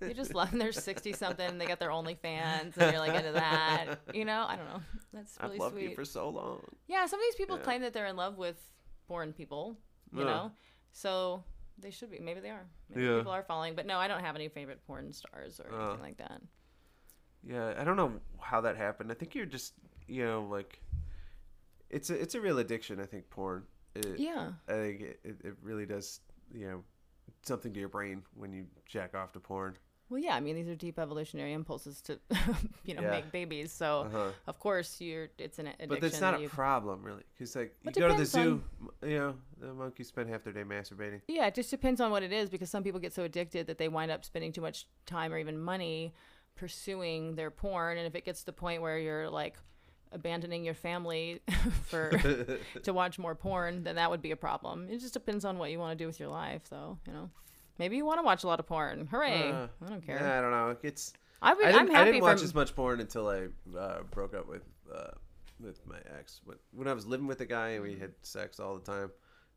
you 0.00 0.14
just 0.14 0.32
love 0.34 0.50
them. 0.50 0.60
They're 0.60 0.70
sixty 0.72 1.12
something, 1.12 1.58
they 1.58 1.66
got 1.66 1.80
their 1.80 1.90
OnlyFans, 1.90 2.76
and 2.76 2.92
you're 2.92 3.00
like 3.00 3.14
into 3.14 3.32
that, 3.32 3.96
you 4.14 4.24
know. 4.24 4.44
I 4.48 4.54
don't 4.56 4.66
know. 4.66 4.80
That's 5.12 5.36
really 5.42 5.54
I've 5.54 5.60
loved 5.60 5.74
sweet. 5.74 5.90
you 5.90 5.94
for 5.96 6.04
so 6.04 6.28
long. 6.28 6.60
Yeah, 6.86 7.06
some 7.06 7.18
of 7.18 7.24
these 7.24 7.34
people 7.34 7.56
Yeah. 7.56 7.64
claim 7.64 7.82
that 7.82 7.92
they're 7.92 8.06
in 8.06 8.16
love 8.16 8.38
with 8.38 8.56
porn 9.08 9.32
people, 9.32 9.76
you 10.12 10.20
Ugh. 10.20 10.26
know. 10.26 10.52
So 10.92 11.42
they 11.78 11.90
should 11.90 12.10
be. 12.10 12.18
Maybe 12.18 12.40
they 12.40 12.50
are. 12.50 12.66
Maybe 12.88 13.06
Yeah. 13.06 13.18
people 13.18 13.32
are 13.32 13.42
following. 13.42 13.74
But 13.74 13.86
no, 13.86 13.98
I 13.98 14.08
don't 14.08 14.20
have 14.20 14.36
any 14.36 14.48
favorite 14.48 14.80
porn 14.86 15.12
stars 15.12 15.60
or 15.60 15.66
Oh. 15.72 15.76
anything 15.86 16.00
uh. 16.00 16.02
like 16.02 16.16
that. 16.18 16.42
Yeah, 17.46 17.74
I 17.78 17.84
don't 17.84 17.96
know 17.96 18.20
how 18.40 18.60
that 18.62 18.76
happened. 18.76 19.10
I 19.10 19.14
think 19.14 19.34
you're 19.34 19.44
just, 19.46 19.74
you 20.06 20.24
know, 20.24 20.42
like 20.50 20.80
it's 21.90 22.10
a 22.10 22.14
it's 22.20 22.34
a 22.34 22.40
real 22.40 22.58
addiction. 22.58 23.00
I 23.00 23.06
think 23.06 23.28
porn. 23.30 23.64
It, 23.94 24.18
Yeah. 24.18 24.52
I 24.68 24.72
think 24.72 25.00
it, 25.02 25.20
it 25.44 25.56
really 25.62 25.86
does, 25.86 26.20
you 26.52 26.66
know, 26.68 26.84
something 27.42 27.72
to 27.72 27.80
your 27.80 27.88
brain 27.88 28.22
when 28.34 28.52
you 28.52 28.66
jack 28.86 29.14
off 29.14 29.32
to 29.32 29.40
porn. 29.40 29.76
Well, 30.10 30.20
yeah. 30.20 30.34
I 30.36 30.40
mean, 30.40 30.54
these 30.54 30.68
are 30.68 30.74
deep 30.74 30.98
evolutionary 30.98 31.52
impulses 31.54 32.00
to, 32.02 32.20
you 32.84 32.94
know, 32.94 33.02
Yeah. 33.02 33.10
make 33.10 33.32
babies. 33.32 33.72
So 33.72 34.02
Uh-huh. 34.02 34.30
of 34.46 34.58
course 34.58 35.00
you're. 35.00 35.28
It's 35.38 35.58
an 35.58 35.66
addiction. 35.68 35.88
But 35.88 36.00
that's 36.02 36.20
not 36.20 36.32
that 36.32 36.40
a 36.40 36.42
you- 36.42 36.48
problem, 36.48 37.02
really, 37.02 37.22
because 37.32 37.56
like 37.56 37.74
you 37.84 37.92
go 37.92 38.08
to 38.08 38.14
the 38.14 38.26
zoo, 38.26 38.62
m 38.80 38.90
you 39.10 39.18
know, 39.18 39.34
the 39.58 39.72
monkeys 39.72 40.08
spend 40.08 40.28
half 40.28 40.44
their 40.44 40.52
day 40.52 40.62
masturbating. 40.64 41.20
Yeah, 41.28 41.46
it 41.46 41.54
just 41.54 41.70
depends 41.70 42.00
on 42.00 42.10
what 42.10 42.22
it 42.22 42.32
is 42.32 42.50
because 42.50 42.70
some 42.70 42.82
people 42.82 43.00
get 43.00 43.12
so 43.12 43.22
addicted 43.24 43.66
that 43.68 43.78
they 43.78 43.88
wind 43.88 44.10
up 44.10 44.24
spending 44.24 44.52
too 44.52 44.60
much 44.60 44.86
time 45.06 45.32
or 45.32 45.38
even 45.38 45.58
money 45.58 46.14
pursuing 46.54 47.34
their 47.34 47.50
porn. 47.50 47.98
And 47.98 48.06
if 48.06 48.14
it 48.14 48.24
gets 48.24 48.40
to 48.40 48.46
the 48.46 48.52
point 48.52 48.80
where 48.82 48.98
you're 48.98 49.28
like 49.28 49.56
abandoning 50.12 50.64
your 50.64 50.74
family 50.74 51.40
for 51.84 52.10
to 52.84 52.92
watch 52.92 53.18
more 53.18 53.34
porn, 53.34 53.82
then 53.82 53.96
that 53.96 54.10
would 54.10 54.22
be 54.22 54.30
a 54.30 54.36
problem. 54.36 54.88
It 54.88 54.98
just 55.00 55.14
depends 55.14 55.44
on 55.44 55.58
what 55.58 55.70
you 55.72 55.78
want 55.78 55.98
to 55.98 56.02
do 56.02 56.06
with 56.06 56.20
your 56.20 56.28
life, 56.28 56.62
though. 56.70 56.98
You 57.06 57.12
know, 57.12 57.30
maybe 57.78 57.96
you 57.96 58.04
want 58.04 58.18
to 58.18 58.22
watch 58.24 58.44
a 58.44 58.46
lot 58.46 58.60
of 58.60 58.66
porn. 58.66 59.06
Hooray! 59.10 59.50
Uh, 59.50 59.66
I 59.84 59.88
don't 59.88 60.04
care. 60.04 60.16
Yeah, 60.16 60.38
I 60.38 60.40
don't 60.40 60.50
know. 60.50 60.76
It's 60.82 61.12
I 61.42 61.54
would, 61.54 61.64
I 61.66 61.72
didn't, 61.72 61.94
I 61.94 62.04
didn't 62.04 62.22
watch 62.22 62.38
from. 62.38 62.44
as 62.44 62.54
much 62.54 62.74
porn 62.74 63.00
until 63.00 63.28
I 63.28 63.46
uh, 63.78 64.02
broke 64.10 64.34
up 64.34 64.48
with 64.48 64.62
uh, 64.94 65.10
with 65.60 65.86
my 65.86 65.98
ex. 66.18 66.40
When, 66.44 66.56
when 66.72 66.88
I 66.88 66.92
was 66.92 67.06
living 67.06 67.26
with 67.26 67.40
a 67.40 67.46
guy 67.46 67.70
and 67.70 67.82
we 67.82 67.94
had 67.98 68.12
sex 68.22 68.60
all 68.60 68.74
the 68.78 68.84
time 68.92 69.10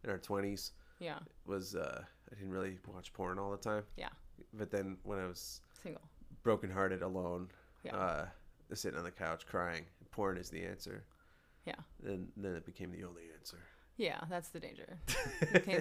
in 0.04 0.10
our 0.10 0.18
twenties, 0.18 0.72
yeah, 1.00 1.20
was 1.46 1.76
uh, 1.76 2.02
I 2.32 2.36
didn't 2.36 2.52
really 2.52 2.78
watch 2.94 3.14
porn 3.14 3.40
all 3.40 3.52
the 3.52 3.58
time. 3.58 3.84
Yeah. 3.98 4.10
But 4.54 4.70
then 4.72 4.98
when 5.04 5.20
I 5.20 5.26
was 5.28 5.62
single. 5.82 6.02
brokenhearted, 6.44 7.02
alone, 7.02 7.50
Yeah. 7.84 7.96
uh, 7.96 8.26
sitting 8.74 8.98
on 8.98 9.04
the 9.04 9.12
couch 9.12 9.46
crying, 9.48 9.86
porn 10.12 10.38
is 10.38 10.50
the 10.50 10.64
answer. 10.64 11.04
Yeah. 11.66 11.74
And 12.06 12.28
then 12.38 12.54
it 12.56 12.66
became 12.66 12.92
the 12.92 13.04
only 13.04 13.24
answer. 13.38 13.58
Yeah, 13.98 14.20
that's 14.30 14.50
the 14.50 14.60
danger. 14.60 14.98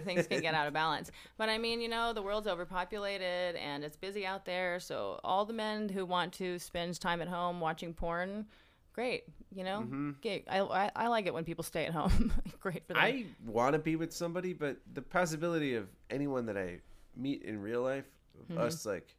Things 0.05 0.27
can 0.27 0.41
get 0.41 0.55
out 0.55 0.67
of 0.67 0.73
balance. 0.73 1.11
But 1.37 1.51
I 1.51 1.59
mean, 1.59 1.81
you 1.83 1.89
know, 1.89 2.15
the 2.15 2.23
world's 2.23 2.47
overpopulated 2.47 3.57
and 3.57 3.85
it's 3.85 3.97
busy 3.97 4.25
out 4.25 4.47
there. 4.47 4.81
So 4.81 5.21
all 5.23 5.45
the 5.45 5.53
men 5.53 5.89
who 5.91 6.07
want 6.07 6.33
to 6.35 6.59
spend 6.59 6.99
time 6.99 7.21
at 7.21 7.29
home 7.29 7.61
watching 7.61 7.93
porn, 7.93 8.47
great. 8.95 9.25
You 9.55 9.65
know, 9.65 9.81
Mm-hmm. 9.87 10.11
I, 10.51 10.61
I, 10.61 10.91
I 10.97 11.09
like 11.09 11.27
it 11.27 11.35
when 11.35 11.45
people 11.45 11.63
stay 11.63 11.85
at 11.85 11.93
home. 11.93 12.33
great 12.61 12.87
for 12.87 12.95
them. 12.95 13.03
I 13.03 13.27
want 13.45 13.75
to 13.75 13.79
be 13.79 13.97
with 13.97 14.13
somebody, 14.15 14.55
but 14.55 14.79
the 14.95 15.03
possibility 15.03 15.75
of 15.75 15.87
anyone 16.09 16.47
that 16.47 16.57
I 16.57 16.79
meet 17.15 17.43
in 17.43 17.61
real 17.61 17.83
life, 17.83 18.07
Mm-hmm. 18.51 18.61
us 18.61 18.85
like, 18.85 19.15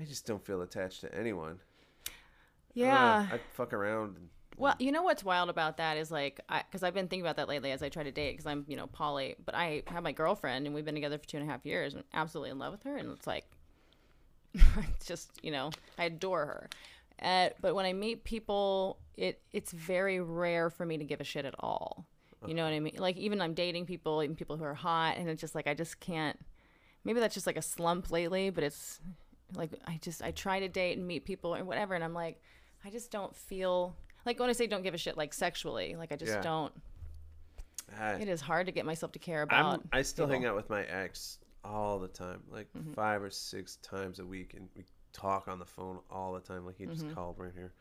I 0.00 0.04
just 0.04 0.26
don't 0.26 0.42
feel 0.42 0.62
attached 0.62 1.02
to 1.02 1.14
anyone. 1.14 1.58
I 2.06 2.10
yeah. 2.74 3.26
I'd 3.30 3.40
fuck 3.52 3.74
around 3.74 4.16
and 4.16 4.28
Well, 4.56 4.74
you 4.78 4.92
know 4.92 5.02
what's 5.02 5.24
wild 5.24 5.50
about 5.50 5.78
that 5.78 5.96
is 5.96 6.10
like, 6.10 6.40
because 6.48 6.82
I've 6.82 6.94
been 6.94 7.08
thinking 7.08 7.24
about 7.24 7.36
that 7.36 7.48
lately 7.48 7.72
as 7.72 7.82
I 7.82 7.88
try 7.88 8.02
to 8.02 8.12
date, 8.12 8.32
because 8.32 8.46
I'm, 8.46 8.64
you 8.68 8.76
know, 8.76 8.86
poly, 8.86 9.34
but 9.44 9.54
I 9.54 9.82
have 9.86 10.02
my 10.02 10.12
girlfriend 10.12 10.66
and 10.66 10.74
we've 10.74 10.84
been 10.84 10.94
together 10.94 11.18
for 11.18 11.26
two 11.26 11.38
and 11.38 11.48
a 11.48 11.50
half 11.50 11.64
years 11.64 11.94
and 11.94 12.02
I'm 12.02 12.20
absolutely 12.20 12.50
in 12.50 12.58
love 12.58 12.72
with 12.72 12.82
her. 12.84 12.96
And 12.96 13.10
it's 13.12 13.26
like, 13.26 13.46
it's 14.54 15.06
just, 15.06 15.30
you 15.42 15.50
know, 15.50 15.70
I 15.98 16.04
adore 16.04 16.46
her. 16.46 16.68
Uh, 17.20 17.50
but 17.60 17.74
when 17.74 17.86
I 17.86 17.92
meet 17.92 18.24
people, 18.24 18.98
it 19.16 19.40
it's 19.52 19.70
very 19.72 20.20
rare 20.20 20.70
for 20.70 20.84
me 20.84 20.98
to 20.98 21.04
give 21.04 21.20
a 21.20 21.24
shit 21.24 21.44
at 21.44 21.54
all. 21.60 22.06
You 22.44 22.54
know 22.54 22.64
what 22.64 22.72
I 22.72 22.80
mean? 22.80 22.96
Like 22.98 23.16
even 23.16 23.40
I'm 23.40 23.54
dating 23.54 23.86
people, 23.86 24.22
even 24.22 24.34
people 24.34 24.56
who 24.56 24.64
are 24.64 24.74
hot, 24.74 25.16
and 25.16 25.28
it's 25.28 25.40
just 25.40 25.54
like 25.54 25.68
I 25.68 25.74
just 25.74 26.00
can't. 26.00 26.38
Maybe 27.04 27.20
that's 27.20 27.34
just 27.34 27.46
like 27.46 27.56
a 27.56 27.62
slump 27.62 28.10
lately, 28.10 28.50
but 28.50 28.64
it's 28.64 28.98
like 29.54 29.70
I 29.86 30.00
just 30.02 30.22
I 30.22 30.32
try 30.32 30.58
to 30.58 30.68
date 30.68 30.98
and 30.98 31.06
meet 31.06 31.24
people 31.24 31.54
and 31.54 31.68
whatever, 31.68 31.94
and 31.94 32.02
I'm 32.02 32.14
like, 32.14 32.40
I 32.84 32.90
just 32.90 33.12
don't 33.12 33.36
feel 33.36 33.94
like 34.24 34.38
when 34.38 34.48
I 34.48 34.52
say 34.52 34.66
don't 34.66 34.82
give 34.82 34.94
a 34.94 34.98
shit, 34.98 35.16
like 35.16 35.34
sexually, 35.34 35.96
like 35.96 36.12
I 36.12 36.16
just 36.16 36.32
Yeah. 36.32 36.40
don't. 36.42 36.72
I, 37.98 38.12
It 38.14 38.28
is 38.28 38.40
hard 38.40 38.66
to 38.66 38.72
get 38.72 38.86
myself 38.86 39.12
to 39.12 39.18
care 39.18 39.42
about. 39.42 39.80
I'm, 39.80 39.88
I 39.92 40.02
still 40.02 40.26
hang 40.26 40.46
out 40.46 40.54
with 40.56 40.70
my 40.70 40.82
ex 40.84 41.38
all 41.64 41.98
the 41.98 42.08
time, 42.08 42.42
like 42.50 42.68
Mm-hmm. 42.76 42.92
five 42.92 43.22
or 43.22 43.30
six 43.30 43.76
times 43.76 44.18
a 44.18 44.24
week, 44.24 44.54
and 44.54 44.68
we 44.76 44.84
talk 45.12 45.46
on 45.48 45.58
the 45.58 45.66
phone 45.66 45.98
all 46.10 46.32
the 46.32 46.40
time. 46.40 46.64
Like 46.64 46.76
he 46.78 46.86
just 46.86 47.04
Mm-hmm. 47.04 47.14
called 47.14 47.36
right 47.38 47.52
here, 47.54 47.72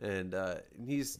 and 0.00 0.34
uh, 0.34 0.56
and 0.78 0.88
he's 0.88 1.18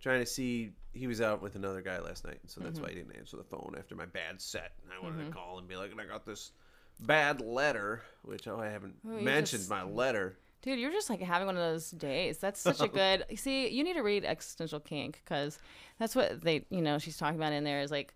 trying 0.00 0.20
to 0.20 0.26
see. 0.26 0.72
He 0.92 1.06
was 1.08 1.20
out 1.20 1.42
with 1.42 1.56
another 1.56 1.80
guy 1.82 1.98
last 1.98 2.24
night, 2.24 2.38
so 2.46 2.60
Mm-hmm. 2.60 2.68
that's 2.68 2.80
why 2.80 2.88
he 2.88 2.94
didn't 2.94 3.16
answer 3.16 3.36
the 3.36 3.44
phone 3.44 3.74
after 3.78 3.94
my 3.96 4.06
bad 4.06 4.40
set. 4.40 4.72
And 4.84 4.92
I 4.92 5.02
wanted 5.04 5.24
to 5.26 5.30
call 5.32 5.58
and 5.58 5.66
be 5.68 5.76
like, 5.76 5.90
and 5.90 6.00
I 6.00 6.04
got 6.06 6.24
this 6.24 6.52
bad 7.00 7.40
letter, 7.40 8.02
which 8.22 8.46
oh, 8.48 8.58
I 8.60 8.68
haven't 8.68 8.94
mentioned 9.04 9.60
just- 9.62 9.70
my 9.70 9.82
letter. 9.82 10.38
Dude, 10.64 10.78
you're 10.78 10.90
just 10.90 11.10
like 11.10 11.20
having 11.20 11.44
one 11.44 11.58
of 11.58 11.62
those 11.62 11.90
days. 11.90 12.38
That's 12.38 12.58
such 12.58 12.80
a 12.80 12.88
good. 13.02 13.26
See, 13.36 13.68
you 13.68 13.84
need 13.84 13.94
to 13.94 14.02
read 14.02 14.24
Existential 14.24 14.80
Kink 14.80 15.20
because 15.22 15.58
that's 15.98 16.16
what 16.16 16.40
they, 16.40 16.64
you 16.70 16.80
know, 16.80 16.98
she's 16.98 17.18
talking 17.18 17.36
about 17.36 17.52
in 17.52 17.64
there 17.64 17.82
is 17.82 17.90
like 17.90 18.14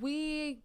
we 0.00 0.58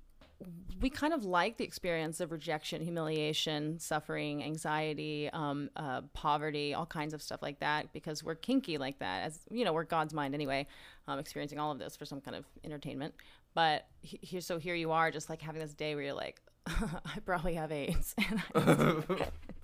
we 0.81 0.89
kind 0.89 1.13
of 1.13 1.23
like 1.23 1.57
the 1.57 1.63
experience 1.63 2.19
of 2.19 2.31
rejection, 2.31 2.81
humiliation, 2.81 3.77
suffering, 3.77 4.43
anxiety, 4.43 5.29
um, 5.33 5.69
uh, 5.75 6.01
poverty, 6.13 6.73
all 6.73 6.87
kinds 6.87 7.13
of 7.13 7.21
stuff 7.21 7.43
like 7.43 7.59
that 7.59 7.93
because 7.93 8.23
we're 8.23 8.35
kinky 8.35 8.79
like 8.79 8.97
that. 8.97 9.23
As 9.25 9.39
you 9.51 9.65
know, 9.65 9.73
we're 9.73 9.83
God's 9.83 10.15
mind 10.15 10.33
anyway, 10.33 10.65
um, 11.07 11.19
experiencing 11.19 11.59
all 11.59 11.71
of 11.71 11.77
this 11.77 11.95
for 11.95 12.05
some 12.05 12.21
kind 12.21 12.35
of 12.35 12.45
entertainment. 12.63 13.13
But 13.53 13.85
here, 14.01 14.41
so 14.41 14.57
here 14.57 14.75
you 14.75 14.91
are, 14.91 15.11
just 15.11 15.29
like 15.29 15.43
having 15.43 15.61
this 15.61 15.75
day 15.75 15.93
where 15.93 16.05
you're 16.05 16.13
like, 16.13 16.41
I 16.67 17.19
probably 17.23 17.53
have 17.53 17.71
AIDS, 17.71 18.15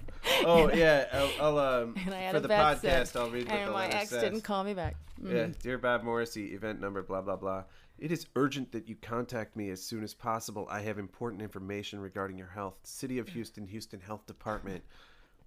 and 0.46 0.72
Oh 0.72 0.74
yeah, 0.74 1.06
I'll, 1.40 1.58
I'll 1.58 1.60
um 1.60 1.96
and 1.98 2.36
for 2.36 2.40
the 2.40 2.50
podcast 2.50 3.20
I'll 3.20 3.30
read 3.30 3.48
what 3.48 3.58
and 3.58 3.68
the 3.70 3.72
my 3.74 3.86
letter 3.86 3.98
ex 3.98 4.10
says. 4.10 4.22
didn't 4.24 4.42
call 4.42 4.64
me 4.64 4.74
back. 4.74 4.96
Mm. 5.22 5.34
Yeah, 5.34 5.48
dear 5.62 5.78
Bob 5.78 6.04
Morrissey, 6.04 6.54
event 6.54 6.80
number, 6.82 7.02
blah 7.04 7.22
blah 7.22 7.36
blah. 7.36 7.64
It 8.00 8.12
is 8.12 8.26
urgent 8.36 8.72
that 8.74 8.90
you 8.90 8.96
contact 8.96 9.56
me 9.56 9.70
as 9.70 9.82
soon 9.82 10.04
as 10.04 10.14
possible. 10.14 10.68
I 10.70 10.82
have 10.82 10.98
important 10.98 11.42
information 11.42 12.00
regarding 12.00 12.38
your 12.38 12.50
health. 12.50 12.76
City 12.84 13.18
of 13.20 13.30
Houston, 13.30 13.68
Houston 13.68 14.02
Health 14.02 14.26
Department. 14.26 14.84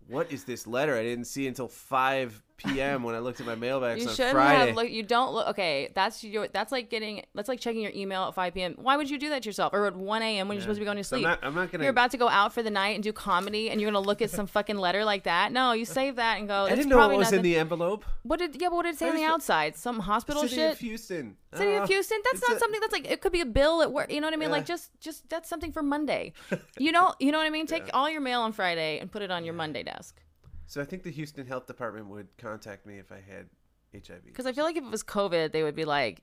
What 0.09 0.31
is 0.33 0.45
this 0.45 0.67
letter? 0.67 0.97
I 0.97 1.03
didn't 1.03 1.25
see 1.27 1.47
until 1.49 1.69
5 1.69 2.43
p.m. 2.57 3.03
when 3.03 3.15
I 3.15 3.19
looked 3.19 3.41
at 3.41 3.47
my 3.47 3.55
mailbox 3.55 4.03
You 4.03 4.09
on 4.09 4.15
shouldn't 4.15 4.35
Friday. 4.35 4.67
have 4.67 4.77
look. 4.77 4.91
You 4.91 5.03
don't 5.03 5.33
look. 5.35 5.49
Okay, 5.49 5.91
that's 5.95 6.25
your. 6.25 6.49
That's 6.49 6.73
like 6.73 6.91
getting. 6.91 7.23
That's 7.35 7.49
like 7.49 7.61
checking 7.61 7.83
your 7.83 7.93
email 7.95 8.25
at 8.25 8.35
5 8.35 8.55
p.m. 8.55 8.75
Why 8.77 8.97
would 8.97 9.09
you 9.11 9.19
do 9.19 9.29
that 9.31 9.43
to 9.43 9.49
yourself? 9.49 9.73
Or 9.73 9.87
at 9.87 9.95
1 9.97 10.23
a.m. 10.23 10.49
when 10.49 10.57
you're 10.57 10.63
supposed 10.63 10.77
to 10.79 10.81
be 10.81 10.85
going 10.85 10.97
to 10.97 11.05
So 11.05 11.17
I'm 11.17 11.21
sleep? 11.21 11.29
not- 11.29 11.39
I'm 11.43 11.55
not 11.55 11.71
gonna- 11.71 11.85
You're 11.85 11.91
about 11.91 12.11
to 12.13 12.17
go 12.17 12.29
out 12.29 12.53
for 12.53 12.63
the 12.63 12.71
night 12.71 12.95
and 12.95 13.03
do 13.05 13.13
comedy, 13.13 13.71
and 13.71 13.81
you're 13.81 13.91
gonna 13.91 14.07
look 14.07 14.23
at 14.23 14.31
some 14.31 14.47
fucking 14.47 14.77
letter 14.79 15.05
like 15.05 15.25
that. 15.25 15.53
No, 15.53 15.73
you 15.73 15.85
save 15.85 16.17
that 16.17 16.39
and 16.39 16.49
go. 16.49 16.65
I 16.65 16.71
didn't 16.71 16.89
know 16.89 16.97
what 16.99 17.17
was 17.17 17.33
in 17.33 17.43
the 17.43 17.57
envelope. 17.57 18.05
What 18.23 18.39
did? 18.39 18.61
Yeah, 18.61 18.69
but 18.69 18.77
what 18.77 18.83
did 18.85 18.95
it 18.95 18.99
say 18.99 19.09
on 19.11 19.17
the 19.17 19.25
outside? 19.25 19.77
Some 19.77 20.01
hospital 20.01 20.43
City 20.43 20.55
shit. 20.57 20.73
of 20.73 20.79
Houston. 20.81 21.37
City 21.55 21.75
of. 21.75 21.83
Oh. 21.85 21.87
Houston. 21.87 22.19
That's 22.25 22.39
It's 22.41 22.49
not 22.49 22.57
a- 22.57 22.61
something 22.61 22.81
that's 22.81 22.93
like 22.93 23.11
it 23.11 23.21
could 23.21 23.33
be 23.33 23.41
a 23.41 23.47
bill 23.47 23.83
at 23.83 23.93
work. 23.93 24.11
You 24.13 24.21
know 24.21 24.27
what 24.27 24.35
I 24.35 24.37
mean? 24.37 24.49
Yeah. 24.49 24.57
Like 24.57 24.67
just 24.67 24.91
just 25.01 25.29
that's 25.29 25.49
something 25.49 25.73
for 25.73 25.83
Monday. 25.83 26.33
You 26.79 26.93
know 26.93 27.15
you 27.19 27.33
know 27.33 27.39
what 27.39 27.47
I 27.47 27.51
mean? 27.51 27.67
Take 27.67 27.89
all 27.95 28.09
your 28.11 28.21
mail 28.21 28.41
on 28.43 28.53
Friday 28.53 28.99
and 28.99 29.11
put 29.11 29.23
it 29.23 29.31
on 29.31 29.45
your 29.45 29.55
Monday 29.55 29.83
desk. 29.83 30.21
So 30.67 30.81
I 30.81 30.85
think 30.85 31.03
the 31.03 31.11
Houston 31.11 31.47
Health 31.47 31.67
Department 31.67 32.07
would 32.09 32.29
contact 32.39 32.87
me 32.87 32.99
if 32.99 33.13
I 33.13 33.17
had 33.17 33.47
HIV. 33.95 34.25
Because 34.27 34.47
I 34.47 34.53
feel 34.53 34.65
like 34.65 34.77
if 34.77 34.85
it 34.85 34.91
was 34.91 35.03
COVID, 35.03 35.53
they 35.53 35.63
would 35.63 35.77
be 35.77 35.85
like, 35.85 36.23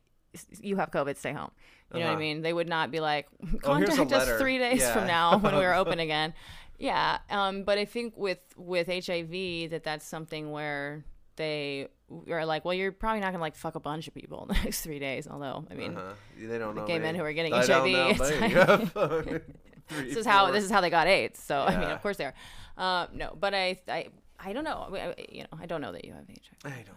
"You 0.62 0.76
have 0.78 0.92
COVID, 0.92 1.18
stay 1.18 1.32
home." 1.34 1.52
You 1.94 2.00
know 2.00 2.06
what 2.06 2.10
I 2.10 2.14
Uh-huh. 2.14 2.20
mean? 2.20 2.42
They 2.42 2.54
would 2.54 2.68
not 2.68 2.92
be 2.92 3.00
like, 3.00 3.28
Oh, 3.42 3.58
"Contact 3.62 4.12
us 4.12 4.40
three 4.40 4.58
days 4.58 4.82
Yeah. 4.82 4.94
from 4.94 5.08
now 5.08 5.38
when 5.38 5.56
we're 5.56 5.74
open 5.74 6.00
again." 6.08 6.34
Yeah, 6.80 7.20
um, 7.30 7.64
but 7.64 7.78
I 7.78 7.86
think 7.86 8.18
with 8.18 8.40
with 8.58 8.88
HIV, 8.88 9.70
that 9.70 9.84
that's 9.84 10.06
something 10.06 10.52
where 10.52 11.06
they 11.38 11.88
are 12.30 12.46
like, 12.46 12.66
"Well, 12.66 12.74
you're 12.74 12.92
probably 12.92 13.22
not 13.22 13.32
gonna 13.32 13.42
like 13.42 13.56
fuck 13.56 13.76
a 13.76 13.80
bunch 13.80 14.08
of 14.08 14.14
people 14.14 14.42
in 14.44 14.48
the 14.50 14.54
next 14.66 14.82
three 14.82 15.00
days." 15.00 15.28
Although, 15.28 15.66
I 15.72 15.74
mean, 15.76 15.96
uh-huh. 15.96 16.14
They 16.38 16.58
don't 16.58 16.76
know 16.76 16.86
gay 16.86 16.96
me. 16.96 17.00
men 17.06 17.16
who 17.16 17.24
are 17.24 17.32
getting 17.34 17.54
I 17.54 17.66
HIV, 17.66 17.92
know 17.92 18.08
like- 18.20 19.44
Three, 19.90 20.06
this 20.08 20.18
is 20.18 20.26
how 20.26 20.46
four. 20.46 20.54
this 20.54 20.64
is 20.64 20.72
how 20.72 20.80
they 20.82 20.90
got 20.90 21.08
AIDS. 21.08 21.40
So 21.44 21.60
I 21.62 21.78
mean, 21.80 21.90
of 21.90 22.02
course 22.02 22.18
they 22.18 22.26
are. 22.26 22.34
Uh, 22.78 23.08
no, 23.14 23.36
but 23.40 23.54
I 23.54 23.80
I 23.88 24.08
I 24.46 24.54
don't 24.54 24.64
know. 24.64 24.88
I, 24.94 24.98
I- 25.10 25.26
you 25.30 25.42
know, 25.44 25.58
I 25.60 25.66
don't 25.66 25.82
know 25.82 25.92
that 25.92 26.06
you 26.06 26.14
have 26.14 26.28
HIV. 26.28 26.58
I 26.66 26.70
don't 26.70 26.88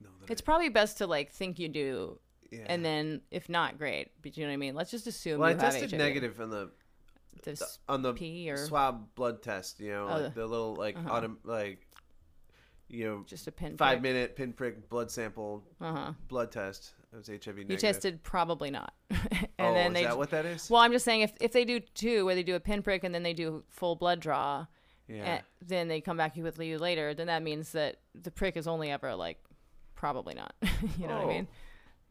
know 0.00 0.10
that. 0.20 0.30
It's 0.30 0.40
probably 0.40 0.68
best 0.68 0.98
to 0.98 1.06
like 1.06 1.30
think 1.32 1.58
you 1.58 1.68
do 1.68 2.18
yeah. 2.50 2.60
and 2.66 2.84
then 2.84 3.20
if 3.30 3.48
not 3.48 3.78
great 3.78 4.10
but 4.22 4.36
you 4.36 4.44
know 4.44 4.48
what 4.50 4.54
i 4.54 4.56
mean 4.58 4.74
let's 4.74 4.90
just 4.90 5.06
assume 5.06 5.40
well, 5.40 5.50
I 5.50 5.54
tested 5.54 5.90
HIV. 5.90 5.98
negative 5.98 6.40
on 6.40 6.50
the 6.50 6.70
This- 7.42 7.78
on 7.88 8.00
the 8.02 8.12
pee 8.14 8.50
or- 8.50 8.56
swab 8.56 9.14
blood 9.16 9.42
test. 9.42 9.80
You 9.80 9.90
know, 9.92 10.06
Oh, 10.08 10.20
like 10.20 10.34
the 10.34 10.46
little 10.46 10.74
like 10.76 10.96
uh-huh. 10.96 11.20
autom- 11.20 11.38
like 11.44 11.86
you 12.88 13.04
know 13.06 13.24
just 13.26 13.46
a 13.48 13.52
pin 13.52 13.76
five 13.76 14.00
prick. 14.00 14.02
minute 14.02 14.36
pinprick 14.36 14.88
blood 14.88 15.10
sample 15.10 15.64
uh-huh 15.80 16.12
blood 16.28 16.52
test. 16.52 16.92
It 17.12 17.16
was 17.16 17.26
HIV 17.28 17.46
negative. 17.46 17.70
you 17.70 17.76
tested 17.78 18.22
probably 18.22 18.70
not 18.70 18.92
and 19.10 19.20
oh, 19.58 19.74
then 19.74 19.88
is 19.88 19.94
they 19.94 20.04
that 20.04 20.18
what 20.18 20.30
that 20.30 20.44
is? 20.46 20.68
well 20.70 20.80
i'm 20.82 20.92
just 20.92 21.04
saying 21.04 21.20
if, 21.22 21.32
if 21.40 21.52
they 21.52 21.64
do 21.64 21.80
two 21.80 22.24
where 22.24 22.34
they 22.34 22.42
do 22.42 22.54
a 22.56 22.60
pinprick 22.60 23.04
and 23.04 23.14
then 23.14 23.22
they 23.22 23.32
do 23.34 23.62
full 23.68 23.94
blood 23.96 24.20
draw 24.20 24.66
yeah. 25.08 25.24
and 25.24 25.42
then 25.60 25.88
they 25.88 26.00
come 26.00 26.16
back 26.16 26.36
with 26.36 26.58
you 26.58 26.78
later 26.78 27.14
then 27.14 27.26
that 27.28 27.42
means 27.42 27.72
that 27.72 27.96
the 28.20 28.30
prick 28.30 28.56
is 28.56 28.66
only 28.66 28.90
ever 28.90 29.14
like 29.14 29.38
probably 29.94 30.34
not 30.34 30.54
you 30.98 31.06
know 31.06 31.14
what 31.16 31.24
Oh. 31.24 31.30
i 31.30 31.34
mean 31.34 31.48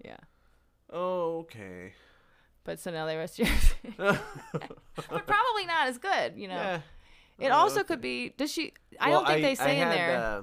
yeah 0.04 0.18
Oh, 0.96 1.40
okay. 1.40 1.94
but 2.64 2.80
so 2.80 2.92
now 2.92 3.06
they 3.08 3.18
rest 3.18 3.40
your 3.40 3.48
but 3.98 4.22
probably 5.28 5.66
not 5.66 5.88
as 5.88 5.98
good 5.98 6.34
you 6.38 6.48
know 6.48 6.56
Yeah. 6.56 6.80
it 7.40 7.50
Oh, 7.50 7.56
also 7.56 7.80
okay. 7.80 7.88
could 7.88 8.02
be 8.02 8.30
does 8.38 8.52
she 8.52 8.74
i 9.00 9.10
Well, 9.10 9.22
don't 9.24 9.28
think 9.34 9.42
they 9.44 9.56
say 9.56 9.80
in 9.80 9.88
had, 9.88 9.98
there 9.98 10.18
uh, 10.18 10.42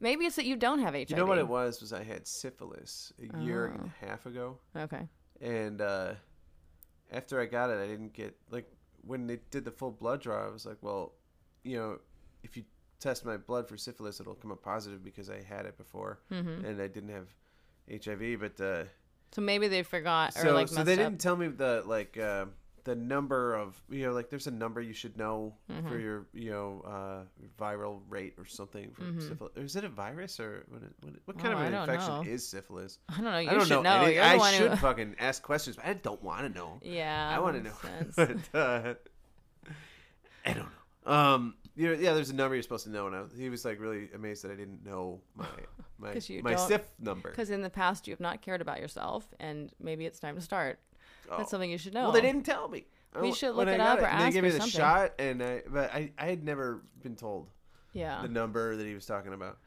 maybe 0.00 0.24
it's 0.26 0.36
that 0.36 0.46
you 0.46 0.56
don't 0.56 0.78
have 0.80 0.94
hiv 0.94 1.10
you 1.10 1.16
know 1.16 1.26
what 1.26 1.38
it 1.38 1.48
was? 1.48 1.80
Was 1.80 1.92
I 1.92 2.02
had 2.04 2.26
syphilis 2.26 3.12
a 3.20 3.38
year 3.42 3.66
and 3.66 3.80
Oh. 3.84 3.90
a 4.02 4.06
half 4.06 4.26
ago, 4.26 4.58
okay 4.76 5.08
and 5.40 5.80
uh, 5.82 6.14
after 7.12 7.38
I 7.40 7.44
got 7.46 7.68
it, 7.70 7.78
I 7.78 7.86
didn't 7.86 8.14
get 8.14 8.34
like 8.50 8.66
when 9.02 9.26
they 9.26 9.38
did 9.50 9.64
the 9.66 9.70
full 9.70 9.90
blood 9.92 10.22
draw. 10.22 10.46
I 10.46 10.50
was 10.50 10.64
like, 10.64 10.78
well, 10.80 11.12
you 11.66 11.76
know, 11.76 11.98
if 12.42 12.56
you 12.56 12.64
test 13.00 13.24
my 13.24 13.36
blood 13.36 13.68
for 13.68 13.76
syphilis, 13.76 14.20
it'll 14.20 14.34
come 14.34 14.52
up 14.52 14.62
positive 14.62 15.02
because 15.04 15.28
I 15.30 15.42
had 15.42 15.66
it 15.66 15.76
before 15.76 16.20
mm-hmm. 16.32 16.64
and 16.64 16.80
I 16.80 16.88
didn't 16.88 17.10
have 17.10 17.28
HIV. 18.02 18.40
But 18.40 18.60
uh, 18.60 18.84
So 19.32 19.40
maybe 19.42 19.68
they 19.68 19.82
forgot 19.82 20.36
or 20.42 20.52
like 20.52 20.68
so 20.68 20.82
they 20.84 20.92
up. 20.94 20.98
didn't 20.98 21.20
tell 21.20 21.36
me 21.36 21.48
the 21.48 21.82
like 21.86 22.16
uh, 22.16 22.46
the 22.84 22.94
number 22.94 23.54
of 23.54 23.80
you 23.90 24.06
know 24.06 24.12
like 24.12 24.30
there's 24.30 24.46
a 24.46 24.50
number 24.52 24.80
you 24.80 24.92
should 24.92 25.16
know 25.18 25.54
Mm-hmm. 25.70 25.88
for 25.88 25.98
your 25.98 26.26
you 26.32 26.50
know 26.52 26.82
uh, 26.86 27.22
viral 27.62 28.00
rate 28.08 28.34
or 28.38 28.44
something 28.46 28.92
for 28.92 29.02
syphilis. 29.20 29.52
Or 29.56 29.62
is 29.62 29.74
it 29.76 29.84
a 29.84 29.88
virus 29.88 30.38
or 30.40 30.64
what? 30.70 30.82
What, 31.02 31.14
what 31.26 31.38
kind 31.38 31.54
Mm-hmm. 31.54 31.62
Oh, 31.64 31.66
of 31.66 31.88
an 31.88 31.94
infection 31.94 32.14
know. 32.24 32.32
is 32.34 32.46
syphilis? 32.48 32.98
I 33.08 33.14
don't 33.20 33.24
know. 33.24 33.38
You 33.38 33.50
I 33.50 33.54
don't 33.54 33.66
should 33.66 33.82
know. 33.82 34.02
know. 34.02 34.06
You're 34.06 34.22
I 34.22 34.52
should 34.52 34.70
who. 34.70 34.76
fucking 34.88 35.16
ask 35.18 35.42
questions, 35.42 35.76
but 35.76 35.84
I 35.86 35.94
don't 35.94 36.22
want 36.22 36.42
to 36.46 36.58
know. 36.58 36.78
Yeah. 36.82 37.34
I 37.36 37.40
want 37.40 37.56
to 37.56 37.62
know. 37.68 37.76
but, 38.16 38.54
uh, 38.58 38.94
I 40.44 40.52
don't 40.52 40.62
know. 40.62 40.75
Um, 41.06 41.54
you 41.74 41.86
know, 41.88 41.92
yeah, 41.92 42.14
there's 42.14 42.30
a 42.30 42.34
number 42.34 42.54
you're 42.56 42.62
supposed 42.62 42.84
to 42.84 42.90
know, 42.90 43.06
and 43.06 43.14
I, 43.16 43.22
he 43.36 43.48
was 43.48 43.64
like 43.64 43.80
really 43.80 44.08
amazed 44.14 44.42
that 44.44 44.50
I 44.50 44.54
didn't 44.54 44.84
know 44.84 45.20
my 45.34 45.46
my 45.98 46.14
my 46.42 46.54
don't- 46.54 46.68
SIF 46.68 46.82
number. 46.98 47.30
Because 47.30 47.50
in 47.50 47.62
the 47.62 47.70
past 47.70 48.06
you 48.06 48.12
have 48.12 48.20
not 48.20 48.42
cared 48.42 48.60
about 48.60 48.80
yourself, 48.80 49.26
and 49.40 49.70
maybe 49.80 50.06
it's 50.06 50.18
time 50.18 50.34
to 50.36 50.40
start. 50.40 50.78
Oh. 51.30 51.38
That's 51.38 51.50
something 51.50 51.70
you 51.70 51.78
should 51.78 51.94
know. 51.94 52.04
Well, 52.04 52.12
they 52.12 52.20
didn't 52.20 52.44
tell 52.44 52.68
me. 52.68 52.86
We 53.20 53.28
Oh, 53.30 53.32
should 53.32 53.56
when 53.56 53.66
look 53.66 53.68
I 53.68 53.74
it 53.74 53.78
got 53.78 53.98
up 53.98 54.04
or 54.04 54.06
and 54.08 54.24
They 54.26 54.30
gave 54.32 54.42
me 54.42 54.50
the 54.50 54.58
something. 54.58 54.78
shot, 54.78 55.12
and 55.18 55.42
I 55.42 55.62
but 55.68 55.92
I 55.92 56.12
I 56.18 56.26
had 56.26 56.44
never 56.44 56.82
been 57.02 57.16
told 57.16 57.48
Yeah. 57.92 58.20
the 58.22 58.28
number 58.28 58.76
that 58.76 58.86
he 58.86 58.94
was 58.94 59.06
talking 59.06 59.32
about. 59.32 59.58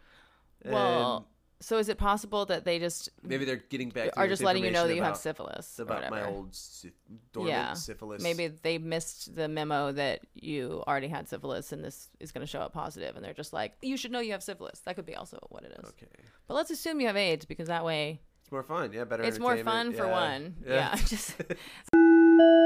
Well, 0.66 1.16
And 1.18 1.26
so 1.62 1.78
is 1.78 1.90
it 1.90 1.98
possible 1.98 2.46
that 2.46 2.64
they 2.64 2.80
just 2.80 3.10
maybe 3.22 3.44
they're 3.44 3.58
getting 3.70 3.90
back. 3.90 4.12
are 4.16 4.28
just 4.28 4.42
letting 4.42 4.64
you 4.64 4.72
know 4.72 4.88
that 4.88 4.96
you 4.96 5.02
information 5.02 5.14
have 5.14 5.18
syphilis 5.18 5.80
about 5.80 6.10
my 6.10 6.26
old 6.26 6.56
sy- 6.56 6.92
dormant 7.34 7.54
Yeah. 7.54 7.74
syphilis. 7.74 8.24
Maybe 8.24 8.48
they 8.48 8.78
missed 8.78 9.36
the 9.36 9.48
memo 9.50 9.92
that 9.92 10.22
you 10.34 10.82
already 10.88 11.10
had 11.10 11.28
syphilis, 11.28 11.72
and 11.74 11.84
this 11.84 12.08
is 12.20 12.32
going 12.32 12.46
to 12.46 12.50
show 12.50 12.62
up 12.62 12.72
positive, 12.74 13.16
and 13.18 13.26
they're 13.26 13.34
just 13.34 13.52
like, 13.52 13.74
"You 13.82 13.98
should 13.98 14.12
know 14.12 14.22
you 14.22 14.32
have 14.32 14.44
syphilis." 14.44 14.80
That 14.82 14.96
could 14.96 15.06
be 15.06 15.16
also 15.16 15.38
what 15.50 15.64
it 15.64 15.74
is. 15.84 15.90
Okay, 15.90 16.08
But 16.48 16.54
let's 16.54 16.72
assume 16.72 17.02
you 17.02 17.08
have 17.08 17.18
AIDS 17.18 17.44
because 17.46 17.68
that 17.68 17.84
way 17.84 18.22
it's 18.42 18.52
more 18.52 18.64
fun. 18.64 18.94
Yeah, 18.94 19.04
better. 19.04 19.24
it's 19.24 19.40
more 19.40 19.58
fun 19.58 19.88
entertainment. 19.88 20.64
for 20.64 20.72
Yeah. 20.72 20.80
one. 20.90 20.96
Yeah, 20.96 20.96
just 21.06 21.36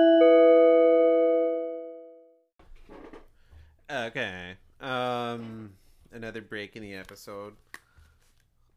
Okay. 3.91 4.55
Um, 4.81 5.71
another 6.11 6.41
break 6.41 6.75
in 6.75 6.83
the 6.83 6.93
episode. 6.95 7.53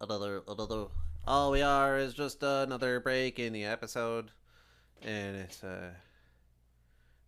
Another 0.01 0.43
another 0.49 0.87
all 1.27 1.51
we 1.51 1.63
are 1.63 1.99
is 1.99 2.15
just 2.15 2.43
another 2.43 3.01
break 3.01 3.39
in 3.39 3.53
the 3.53 3.65
episode, 3.65 4.31
and 5.03 5.37
it's 5.37 5.63
a 5.63 5.95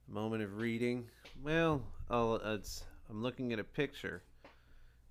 moment 0.09 0.43
of 0.43 0.59
reading. 0.59 1.07
Well, 1.43 1.83
I'll, 2.09 2.37
it's 2.37 2.85
I'm 3.11 3.23
looking 3.23 3.53
at 3.53 3.59
a 3.59 3.65
picture 3.65 4.23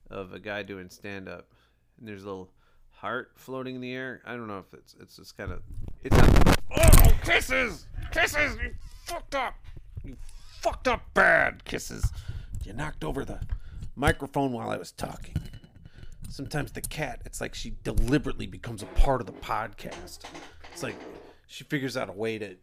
of 0.10 0.34
a 0.34 0.40
guy 0.40 0.64
doing 0.64 0.90
stand 0.90 1.28
up, 1.28 1.48
and 2.00 2.08
there's 2.08 2.24
a 2.24 2.28
little 2.28 2.50
heart 2.92 3.32
floating 3.36 3.76
in 3.76 3.82
the 3.82 3.94
air. 3.94 4.22
I 4.26 4.36
don't 4.36 4.48
know 4.48 4.60
if 4.60 4.74
it's 4.74 4.96
it's 5.02 5.18
just 5.18 5.38
kind 5.38 5.52
of 5.52 5.62
it's 6.04 6.16
not, 6.16 6.60
Oh, 6.78 7.14
kisses! 7.24 7.88
Kisses! 8.12 8.58
You 8.62 8.74
fucked 9.06 9.36
up! 9.36 9.56
You 10.04 10.16
fucked 10.62 10.88
up 10.88 11.14
bad, 11.14 11.66
kisses. 11.66 12.12
You 12.64 12.74
knocked 12.74 13.04
over 13.04 13.26
the 13.26 13.40
microphone 13.96 14.52
while 14.52 14.70
I 14.70 14.78
was 14.78 14.92
talking. 14.92 15.36
Sometimes 16.30 16.72
the 16.72 16.82
cat, 16.82 17.22
it's 17.26 17.42
like 17.42 17.56
she 17.56 17.76
deliberately 17.84 18.48
becomes 18.48 18.84
a 18.84 18.88
part 18.88 19.22
of 19.22 19.28
the 19.28 19.34
podcast. 19.34 20.20
It's 20.72 20.84
like 20.84 20.96
she 21.48 21.64
figures 21.64 21.96
out 21.98 22.10
a 22.10 22.14
way 22.14 22.38
to 22.38 22.56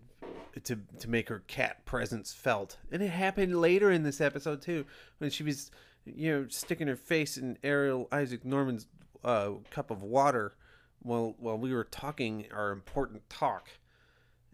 to 0.65 0.79
to 1.01 1.11
make 1.11 1.29
her 1.29 1.43
cat 1.49 1.85
presence 1.85 2.33
felt, 2.33 2.77
and 2.93 3.03
it 3.03 3.09
happened 3.09 3.61
later 3.61 3.91
in 3.91 4.03
this 4.03 4.21
episode 4.21 4.63
too, 4.63 4.85
when 5.19 5.31
she 5.31 5.43
was 5.43 5.71
you 6.05 6.31
know 6.31 6.47
sticking 6.49 6.87
her 6.87 6.97
face 6.97 7.37
in 7.37 7.57
Arielle 7.65 8.07
Isaac 8.13 8.45
Norman's 8.45 8.87
uh, 9.25 9.53
cup 9.71 9.91
of 9.91 10.03
water 10.03 10.55
while 11.03 11.35
while 11.39 11.59
we 11.59 11.73
were 11.73 11.85
talking 11.85 12.47
our 12.53 12.71
important 12.71 13.29
talk, 13.29 13.69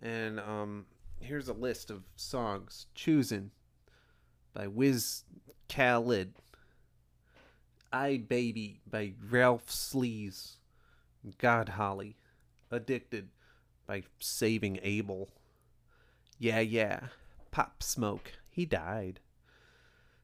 and 0.02 0.40
um 0.40 0.86
here's 1.20 1.48
a 1.48 1.52
list 1.52 1.90
of 1.90 2.04
songs 2.16 2.86
chosen 2.94 3.50
by 4.54 4.66
Wiz 4.66 5.24
Khalid. 5.68 6.34
I 7.92 8.18
Baby 8.18 8.80
by 8.88 9.12
Ralph 9.30 9.68
Sleaze. 9.68 10.56
God 11.38 11.70
Holly. 11.70 12.16
Addicted 12.70 13.28
by 13.86 14.04
Saving 14.18 14.78
Abel. 14.82 15.28
Yeah, 16.38 16.60
yeah. 16.60 17.00
Pop 17.50 17.82
Smoke. 17.82 18.32
He 18.50 18.64
died. 18.64 19.20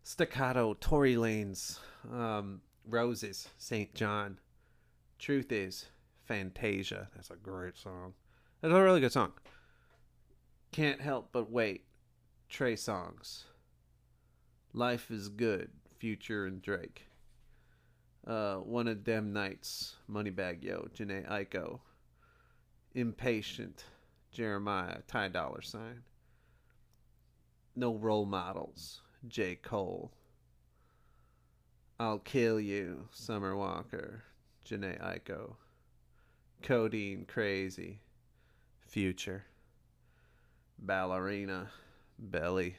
Staccato, 0.03 0.75
Tory 0.75 1.17
Lanez. 1.17 1.81
Um, 2.13 2.61
Roses, 2.89 3.49
SAINt 3.59 3.95
JHN. 3.95 4.37
Truth 5.19 5.51
is, 5.51 5.87
Fantasia. 6.25 7.09
That's 7.15 7.31
a 7.31 7.37
great 7.37 7.77
song. 7.77 8.15
That's 8.61 8.73
a 8.73 8.83
really 8.83 9.01
good 9.01 9.13
song. 9.13 9.33
Can't 10.73 11.01
help 11.01 11.31
but 11.33 11.51
wait. 11.51 11.85
Trey 12.49 12.75
Songz. 12.75 13.45
Life 14.73 15.11
is 15.11 15.29
good. 15.29 15.71
Future 15.99 16.47
and 16.47 16.63
Drake. 16.63 17.07
Uh, 18.27 18.57
one 18.57 18.89
of 18.89 19.05
them 19.05 19.33
nights. 19.33 19.95
Moneybag 20.11 20.63
Yo. 20.63 20.89
Jhené 20.95 21.29
Aiko. 21.31 21.81
Impatient. 22.95 23.85
Jeremiah. 24.33 24.99
Ty 25.07 25.29
Dolla 25.29 25.59
$ign. 25.59 25.99
No 27.77 27.95
role 27.95 28.27
models. 28.27 29.01
J. 29.29 29.55
Cole. 29.57 30.13
I'll 32.01 32.19
kill 32.19 32.59
you. 32.59 33.09
Summer 33.13 33.57
Walker. 33.57 34.25
Jhené 34.69 35.01
Aiko. 35.01 35.55
Codeine 36.63 37.27
Crazy. 37.27 38.01
Future. 38.81 39.45
Ballerina. 40.79 41.69
Belly. 42.19 42.77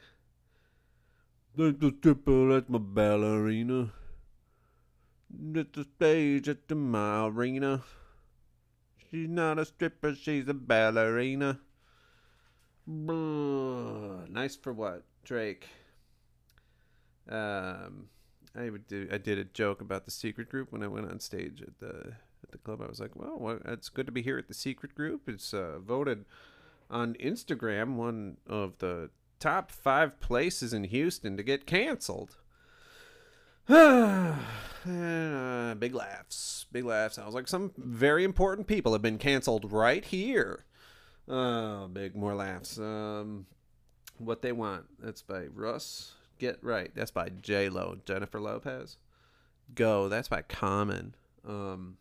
That's 1.56 1.78
the 1.78 1.94
stripper, 1.98 2.50
that's 2.50 2.68
my 2.68 2.78
ballerina. 2.78 3.90
At 5.30 5.72
the 5.74 5.84
stage 5.84 6.48
at 6.48 6.68
the 6.68 6.74
Marina. 6.74 7.82
She's 9.10 9.28
not 9.28 9.58
a 9.58 9.64
stripper, 9.64 10.14
she's 10.14 10.48
a 10.48 10.54
ballerina. 10.54 11.60
Blah. 12.86 14.26
Nice 14.28 14.56
for 14.56 14.72
what? 14.72 15.04
Drake. 15.24 15.68
Um, 17.28 18.08
I 18.56 18.70
would 18.70 18.86
do. 18.86 19.08
I 19.12 19.18
did 19.18 19.38
a 19.38 19.44
joke 19.44 19.82
about 19.82 20.06
the 20.06 20.10
secret 20.10 20.48
group 20.48 20.72
when 20.72 20.82
I 20.82 20.88
went 20.88 21.10
on 21.10 21.20
stage 21.20 21.60
at 21.60 21.78
the 21.78 22.14
at 22.42 22.50
the 22.50 22.58
club. 22.58 22.80
I 22.80 22.86
was 22.86 22.98
like, 22.98 23.14
"Well, 23.14 23.60
it's 23.66 23.90
good 23.90 24.06
to 24.06 24.12
be 24.12 24.22
here 24.22 24.38
at 24.38 24.48
the 24.48 24.54
secret 24.54 24.94
group. 24.94 25.28
It's 25.28 25.52
uh, 25.52 25.78
voted 25.80 26.24
on 26.90 27.14
Instagram 27.14 27.96
one 27.96 28.38
of 28.46 28.78
the 28.78 29.10
top 29.38 29.70
five 29.70 30.18
places 30.20 30.72
in 30.72 30.84
Houston 30.84 31.36
to 31.36 31.42
get 31.42 31.66
canceled." 31.66 32.36
and, 34.84 35.72
uh, 35.72 35.74
big 35.74 35.94
laughs, 35.94 36.66
big 36.72 36.84
laughs. 36.84 37.18
I 37.18 37.26
was 37.26 37.34
like, 37.34 37.48
some 37.48 37.72
very 37.76 38.24
important 38.24 38.66
people 38.66 38.92
have 38.92 39.02
been 39.02 39.18
canceled 39.18 39.72
right 39.72 40.04
here. 40.04 40.64
Oh, 41.28 41.88
big 41.88 42.16
more 42.16 42.34
laughs. 42.34 42.78
Um, 42.78 43.46
what 44.18 44.42
they 44.42 44.52
want. 44.52 44.86
That's 44.98 45.22
by 45.22 45.46
Russ. 45.46 46.12
Get 46.38 46.62
right. 46.62 46.90
That's 46.94 47.10
by 47.10 47.28
J 47.28 47.68
Lo. 47.68 47.98
Jennifer 48.04 48.40
Lopez. 48.40 48.96
Go. 49.74 50.08
That's 50.08 50.28
by 50.28 50.42
Common. 50.42 51.14
Um, 51.46 51.98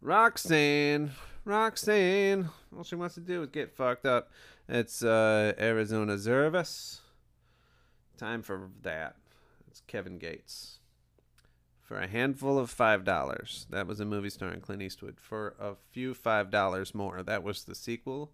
Roxanne. 0.00 1.12
Roxanne. 1.44 2.50
All 2.76 2.84
she 2.84 2.96
wants 2.96 3.14
to 3.14 3.20
do 3.20 3.42
is 3.42 3.48
get 3.50 3.76
fucked 3.76 4.06
up. 4.06 4.30
It's 4.68 5.02
uh, 5.02 5.54
Arizona 5.58 6.14
Zervas. 6.14 7.00
Time 8.16 8.42
for 8.42 8.70
that. 8.82 9.16
It's 9.68 9.82
Kevin 9.86 10.18
Gates. 10.18 10.77
For 11.88 11.98
a 11.98 12.06
handful 12.06 12.58
of 12.58 12.68
five 12.68 13.02
dollars. 13.02 13.66
That 13.70 13.86
was 13.86 13.98
a 13.98 14.04
movie 14.04 14.28
starring 14.28 14.60
Clint 14.60 14.82
Eastwood. 14.82 15.18
For 15.18 15.54
a 15.58 15.72
few 15.90 16.12
five 16.12 16.50
dollars 16.50 16.94
more. 16.94 17.22
That 17.22 17.42
was 17.42 17.64
the 17.64 17.74
sequel. 17.74 18.30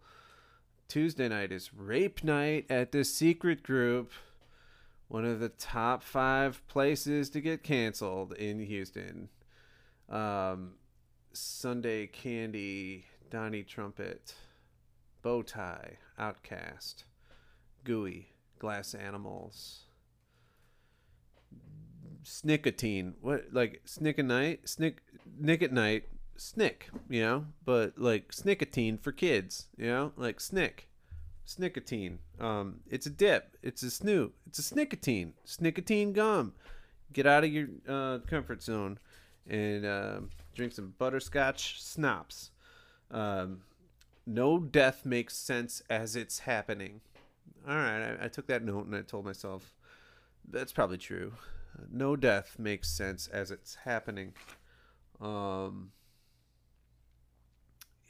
Tuesday 0.88 1.28
night 1.28 1.52
is 1.52 1.72
Rape 1.72 2.24
Night 2.24 2.66
at 2.68 2.90
the 2.90 3.04
Secret 3.04 3.62
Group. 3.62 4.10
One 5.06 5.24
of 5.24 5.38
the 5.38 5.50
top 5.50 6.02
five 6.02 6.66
places 6.66 7.30
to 7.30 7.40
get 7.40 7.62
canceled 7.62 8.32
in 8.32 8.58
Houston. 8.58 9.28
Um, 10.10 10.72
Sunday 11.32 12.08
Candy, 12.08 13.04
Donnie 13.30 13.62
Trumpet, 13.62 14.34
Bow 15.22 15.42
Tie, 15.42 15.98
OutKast, 16.18 17.04
Gooey, 17.84 18.32
Glass 18.58 18.94
Animals, 18.94 19.83
Snickatine. 22.24 23.14
What 23.20 23.46
like 23.52 23.82
Snick 23.84 24.18
at 24.18 24.24
night? 24.24 24.68
Snick 24.68 25.02
Nick 25.38 25.62
at 25.62 25.72
night. 25.72 26.04
Snick, 26.36 26.90
you 27.08 27.22
know, 27.22 27.46
but 27.64 27.96
like 27.96 28.32
Snickatine 28.32 29.00
for 29.00 29.12
kids, 29.12 29.66
you 29.76 29.86
know, 29.86 30.12
like 30.16 30.40
Snick, 30.40 30.88
Snickatine. 31.46 32.18
Um, 32.40 32.80
it's 32.90 33.06
a 33.06 33.10
dip. 33.10 33.56
It's 33.62 33.82
a 33.82 33.90
snoot. 33.90 34.34
It's 34.46 34.58
a 34.58 34.74
Snickatine. 34.74 35.32
Snickatine 35.46 36.12
gum. 36.12 36.54
Get 37.12 37.26
out 37.26 37.44
of 37.44 37.52
your 37.52 37.68
uh, 37.88 38.18
comfort 38.26 38.62
zone 38.62 38.98
and 39.48 39.86
uh, 39.86 40.20
drink 40.54 40.72
some 40.72 40.94
butterscotch 40.98 41.80
snaps. 41.80 42.50
Um, 43.10 43.60
no 44.26 44.58
death 44.58 45.04
makes 45.04 45.36
sense 45.36 45.82
as 45.88 46.16
it's 46.16 46.40
happening. 46.40 47.00
All 47.68 47.76
right, 47.76 48.16
I, 48.20 48.24
I 48.24 48.28
took 48.28 48.46
that 48.48 48.64
note 48.64 48.86
and 48.86 48.96
I 48.96 49.02
told 49.02 49.24
myself 49.24 49.72
that's 50.50 50.72
probably 50.72 50.98
true. 50.98 51.32
No 51.90 52.16
death 52.16 52.56
makes 52.58 52.88
sense 52.88 53.26
as 53.28 53.50
it's 53.50 53.76
happening. 53.84 54.32
Um, 55.20 55.92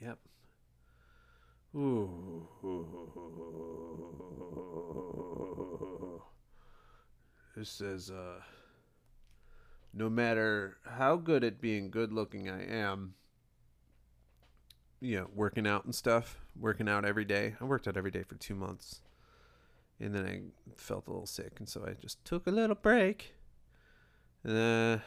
yep. 0.00 0.18
Ooh. 1.74 2.48
This 7.56 7.70
says, 7.70 8.10
uh, 8.10 8.40
no 9.92 10.10
matter 10.10 10.78
how 10.84 11.16
good 11.16 11.44
at 11.44 11.60
being 11.60 11.90
good 11.90 12.12
looking 12.12 12.48
I 12.48 12.64
am, 12.66 13.14
you 15.00 15.16
know, 15.18 15.28
working 15.34 15.66
out 15.66 15.84
and 15.84 15.94
stuff, 15.94 16.40
working 16.58 16.88
out 16.88 17.04
every 17.04 17.24
day. 17.24 17.54
I 17.60 17.64
worked 17.64 17.86
out 17.86 17.96
every 17.96 18.10
day 18.10 18.22
for 18.22 18.34
two 18.36 18.54
months. 18.54 19.02
And 20.00 20.14
then 20.14 20.26
I 20.26 20.40
felt 20.76 21.06
a 21.06 21.10
little 21.10 21.26
sick, 21.26 21.52
and 21.60 21.68
so 21.68 21.84
I 21.86 21.92
just 21.92 22.24
took 22.24 22.48
a 22.48 22.50
little 22.50 22.74
break. 22.74 23.34
Uh, 24.46 24.98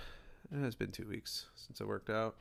it's 0.51 0.75
been 0.75 0.91
two 0.91 1.07
weeks 1.07 1.45
since 1.55 1.79
I 1.79 1.83
worked 1.83 2.09
out. 2.09 2.37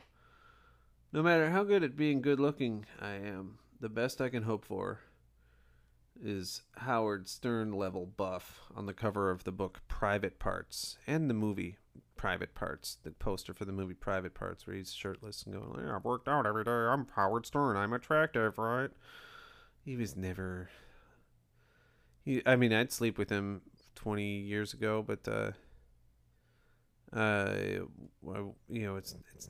No 1.12 1.22
matter 1.22 1.50
how 1.50 1.62
good 1.62 1.84
at 1.84 1.96
being 1.96 2.22
good 2.22 2.40
looking 2.40 2.86
I 3.00 3.12
am, 3.12 3.58
the 3.80 3.90
best 3.90 4.20
I 4.20 4.30
can 4.30 4.44
hope 4.44 4.64
for 4.64 5.00
is 6.22 6.62
Howard 6.78 7.28
Stern 7.28 7.72
level 7.72 8.06
buff 8.06 8.60
on 8.74 8.86
the 8.86 8.94
cover 8.94 9.30
of 9.30 9.44
the 9.44 9.52
book 9.52 9.82
Private 9.88 10.38
Parts 10.38 10.96
and 11.06 11.28
the 11.28 11.34
movie 11.34 11.76
Private 12.16 12.54
Parts, 12.54 12.96
the 13.02 13.10
poster 13.10 13.52
for 13.52 13.66
the 13.66 13.72
movie 13.72 13.92
Private 13.92 14.32
Parts, 14.32 14.66
where 14.66 14.74
he's 14.74 14.94
shirtless 14.94 15.42
and 15.42 15.54
going, 15.54 15.84
yeah, 15.84 15.96
I've 15.96 16.04
worked 16.04 16.28
out 16.28 16.46
every 16.46 16.64
day. 16.64 16.70
I'm 16.70 17.06
Howard 17.14 17.44
Stern. 17.44 17.76
I'm 17.76 17.92
attractive, 17.92 18.56
right? 18.56 18.90
He 19.84 19.96
was 19.96 20.16
never. 20.16 20.70
He, 22.24 22.42
I 22.46 22.56
mean, 22.56 22.72
I'd 22.72 22.90
sleep 22.90 23.18
with 23.18 23.28
him 23.28 23.60
20 23.96 24.38
years 24.38 24.72
ago, 24.72 25.04
but, 25.06 25.28
uh, 25.28 25.52
uh, 27.12 27.54
you 28.68 28.82
know, 28.82 28.96
it's, 28.96 29.14
it's, 29.34 29.48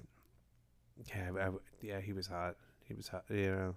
yeah, 1.08 1.30
I, 1.38 1.50
yeah, 1.82 2.00
he 2.00 2.12
was 2.12 2.26
hot. 2.26 2.56
He 2.88 2.94
was 2.94 3.08
hot. 3.08 3.24
You 3.30 3.50
know. 3.50 3.74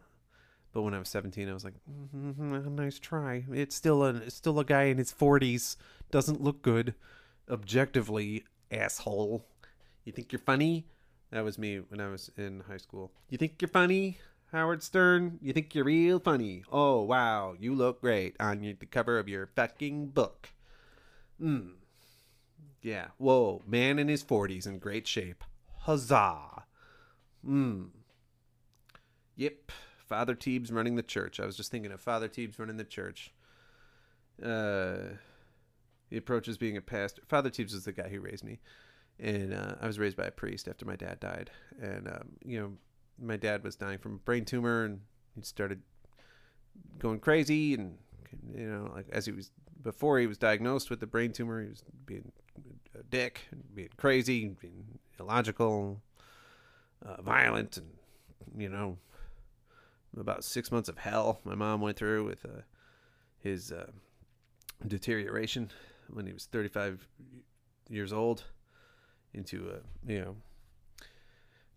But 0.71 0.83
when 0.83 0.93
I 0.93 0.99
was 0.99 1.09
17, 1.09 1.49
I 1.49 1.53
was 1.53 1.63
like, 1.63 1.73
mm-hmm, 2.15 2.75
nice 2.75 2.99
try. 2.99 3.43
It's 3.51 3.75
still 3.75 4.03
a 4.03 4.15
it's 4.15 4.35
still 4.35 4.59
a 4.59 4.65
guy 4.65 4.83
in 4.83 4.97
his 4.97 5.11
40s. 5.11 5.77
Doesn't 6.11 6.41
look 6.41 6.61
good, 6.61 6.93
objectively, 7.49 8.45
asshole. 8.71 9.45
You 10.05 10.11
think 10.11 10.31
you're 10.31 10.39
funny? 10.39 10.85
That 11.31 11.43
was 11.43 11.57
me 11.57 11.77
when 11.77 11.99
I 11.99 12.09
was 12.09 12.31
in 12.37 12.63
high 12.67 12.77
school. 12.77 13.11
You 13.29 13.37
think 13.37 13.61
you're 13.61 13.69
funny, 13.69 14.19
Howard 14.51 14.83
Stern? 14.83 15.39
You 15.41 15.53
think 15.53 15.73
you're 15.73 15.85
real 15.85 16.19
funny? 16.19 16.63
Oh 16.71 17.01
wow, 17.01 17.55
you 17.59 17.73
look 17.73 18.01
great 18.01 18.35
on 18.39 18.63
your, 18.63 18.73
the 18.73 18.85
cover 18.85 19.17
of 19.17 19.27
your 19.27 19.47
fucking 19.47 20.07
book. 20.07 20.49
Hmm. 21.39 21.69
Yeah. 22.81 23.07
Whoa, 23.17 23.61
man 23.67 23.99
in 23.99 24.07
his 24.07 24.23
40s 24.23 24.65
in 24.65 24.79
great 24.79 25.07
shape. 25.07 25.43
Huzzah. 25.79 26.63
Hmm. 27.43 27.85
Yep. 29.35 29.71
Father 30.07 30.35
Teebs 30.35 30.73
running 30.73 30.95
the 30.95 31.03
church. 31.03 31.39
I 31.39 31.45
was 31.45 31.55
just 31.55 31.71
thinking 31.71 31.91
of 31.91 32.01
Father 32.01 32.27
Teebs 32.27 32.57
running 32.57 32.77
the 32.77 32.83
church. 32.83 33.31
Uh, 34.43 35.13
he 36.09 36.17
approaches 36.17 36.57
being 36.57 36.77
a 36.77 36.81
pastor. 36.81 37.21
Father 37.27 37.49
Teebs 37.49 37.73
was 37.73 37.85
the 37.85 37.91
guy 37.91 38.09
who 38.09 38.19
raised 38.19 38.43
me, 38.43 38.59
and 39.19 39.53
uh, 39.53 39.75
I 39.79 39.85
was 39.85 39.99
raised 39.99 40.17
by 40.17 40.25
a 40.25 40.31
priest 40.31 40.67
after 40.67 40.85
my 40.85 40.95
dad 40.95 41.19
died. 41.19 41.51
And 41.79 42.07
um, 42.07 42.29
you 42.43 42.59
know, 42.59 42.71
my 43.21 43.37
dad 43.37 43.63
was 43.63 43.75
dying 43.75 43.99
from 43.99 44.15
a 44.15 44.17
brain 44.17 44.45
tumor, 44.45 44.85
and 44.85 45.01
he 45.35 45.43
started 45.43 45.81
going 46.97 47.19
crazy. 47.19 47.75
And 47.75 47.97
you 48.55 48.67
know, 48.67 48.91
like 48.95 49.07
as 49.11 49.27
he 49.27 49.31
was 49.31 49.51
before 49.83 50.19
he 50.19 50.27
was 50.27 50.37
diagnosed 50.37 50.89
with 50.89 50.99
the 50.99 51.07
brain 51.07 51.31
tumor, 51.31 51.61
he 51.61 51.69
was 51.69 51.83
being 52.05 52.31
a 52.99 53.03
dick, 53.03 53.41
being 53.73 53.89
crazy, 53.97 54.49
being 54.61 54.99
illogical, 55.19 56.01
uh, 57.05 57.21
violent, 57.21 57.77
and 57.77 57.87
you 58.57 58.69
know, 58.69 58.97
about 60.17 60.43
six 60.43 60.71
months 60.71 60.89
of 60.89 60.97
hell 60.97 61.39
my 61.43 61.55
mom 61.55 61.81
went 61.81 61.97
through 61.97 62.25
with 62.25 62.45
uh, 62.45 62.61
his 63.39 63.71
uh, 63.71 63.87
deterioration 64.87 65.71
when 66.11 66.25
he 66.25 66.33
was 66.33 66.45
35 66.45 67.07
years 67.89 68.11
old 68.11 68.43
into 69.33 69.69
a 69.69 70.11
you 70.11 70.19
know 70.19 70.35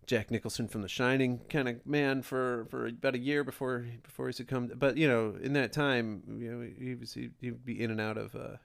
Jack 0.05 0.31
Nicholson 0.31 0.67
from 0.67 0.81
The 0.81 0.89
Shining 0.89 1.39
kind 1.49 1.69
of 1.69 1.85
man 1.85 2.21
for, 2.21 2.65
for 2.69 2.87
about 2.87 3.15
a 3.15 3.19
year 3.19 3.43
before 3.43 3.85
before 4.03 4.27
he 4.27 4.33
succumbed. 4.33 4.77
But 4.77 4.97
you 4.97 5.07
know, 5.07 5.35
in 5.41 5.53
that 5.53 5.71
time, 5.71 6.23
you 6.39 6.51
know, 6.51 6.69
he 6.77 6.95
was 6.95 7.13
he'd 7.13 7.65
be 7.65 7.81
in 7.81 7.89
and 7.89 8.01
out 8.01 8.17
of 8.17 8.35
uh, 8.35 8.57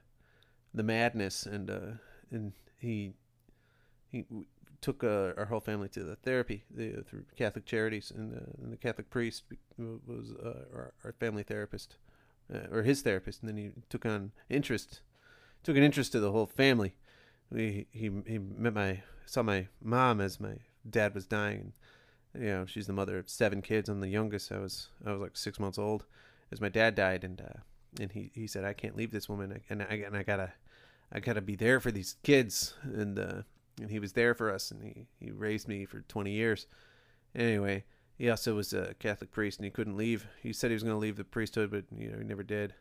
the 0.74 0.82
madness, 0.82 1.46
and 1.46 1.70
uh, 1.70 1.80
and 2.30 2.52
he 2.78 3.12
he 4.10 4.24
took 4.80 5.02
uh, 5.02 5.32
our 5.36 5.46
whole 5.46 5.60
family 5.60 5.88
to 5.88 6.02
the 6.02 6.16
therapy 6.16 6.64
the, 6.70 7.02
through 7.02 7.24
Catholic 7.36 7.64
Charities, 7.66 8.12
and, 8.14 8.34
uh, 8.34 8.62
and 8.62 8.72
the 8.72 8.76
Catholic 8.76 9.10
priest 9.10 9.44
was 9.76 10.32
uh, 10.42 10.64
our, 10.74 10.92
our 11.04 11.12
family 11.12 11.42
therapist, 11.42 11.96
uh, 12.52 12.74
or 12.74 12.82
his 12.82 13.02
therapist, 13.02 13.42
and 13.42 13.48
then 13.48 13.56
he 13.56 13.70
took 13.88 14.06
on 14.06 14.32
interest, 14.48 15.00
took 15.62 15.76
an 15.76 15.82
interest 15.82 16.12
to 16.12 16.20
the 16.20 16.32
whole 16.32 16.46
family. 16.46 16.94
He 17.54 17.86
he 17.92 18.38
met 18.38 18.74
my 18.74 19.02
saw 19.24 19.42
my 19.42 19.68
mom 19.82 20.20
as 20.20 20.38
my 20.38 20.58
dad 20.88 21.14
was 21.14 21.26
dying, 21.26 21.72
and 22.34 22.42
you 22.42 22.48
know 22.48 22.66
she's 22.66 22.86
the 22.86 22.92
mother 22.92 23.18
of 23.18 23.30
seven 23.30 23.62
kids. 23.62 23.88
I'm 23.88 24.00
the 24.00 24.08
youngest. 24.08 24.52
I 24.52 24.58
was 24.58 24.88
I 25.04 25.12
was 25.12 25.20
like 25.20 25.36
six 25.36 25.58
months 25.58 25.78
old 25.78 26.04
as 26.52 26.60
my 26.60 26.68
dad 26.68 26.94
died, 26.94 27.24
and 27.24 27.40
uh, 27.40 27.60
and 27.98 28.12
he, 28.12 28.30
he 28.34 28.46
said 28.46 28.64
I 28.64 28.74
can't 28.74 28.96
leave 28.96 29.12
this 29.12 29.28
woman, 29.28 29.60
and 29.70 29.82
I 29.82 30.04
and 30.06 30.16
I 30.16 30.22
gotta 30.22 30.52
I 31.12 31.20
gotta 31.20 31.40
be 31.40 31.56
there 31.56 31.80
for 31.80 31.90
these 31.90 32.16
kids, 32.22 32.74
and 32.82 33.18
uh, 33.18 33.42
and 33.80 33.90
he 33.90 33.98
was 33.98 34.12
there 34.12 34.34
for 34.34 34.52
us, 34.52 34.70
and 34.70 34.82
he, 34.82 35.06
he 35.18 35.30
raised 35.30 35.68
me 35.68 35.84
for 35.84 36.00
20 36.00 36.30
years. 36.30 36.66
Anyway, 37.34 37.84
he 38.16 38.28
also 38.28 38.54
was 38.54 38.72
a 38.72 38.94
Catholic 38.98 39.30
priest, 39.30 39.58
and 39.58 39.64
he 39.64 39.70
couldn't 39.70 39.96
leave. 39.96 40.26
He 40.42 40.52
said 40.52 40.70
he 40.70 40.74
was 40.74 40.82
to 40.82 40.94
leave 40.96 41.16
the 41.16 41.24
priesthood, 41.24 41.70
but 41.70 41.84
you 41.96 42.10
know 42.10 42.18
he 42.18 42.24
never 42.24 42.42
did. 42.42 42.74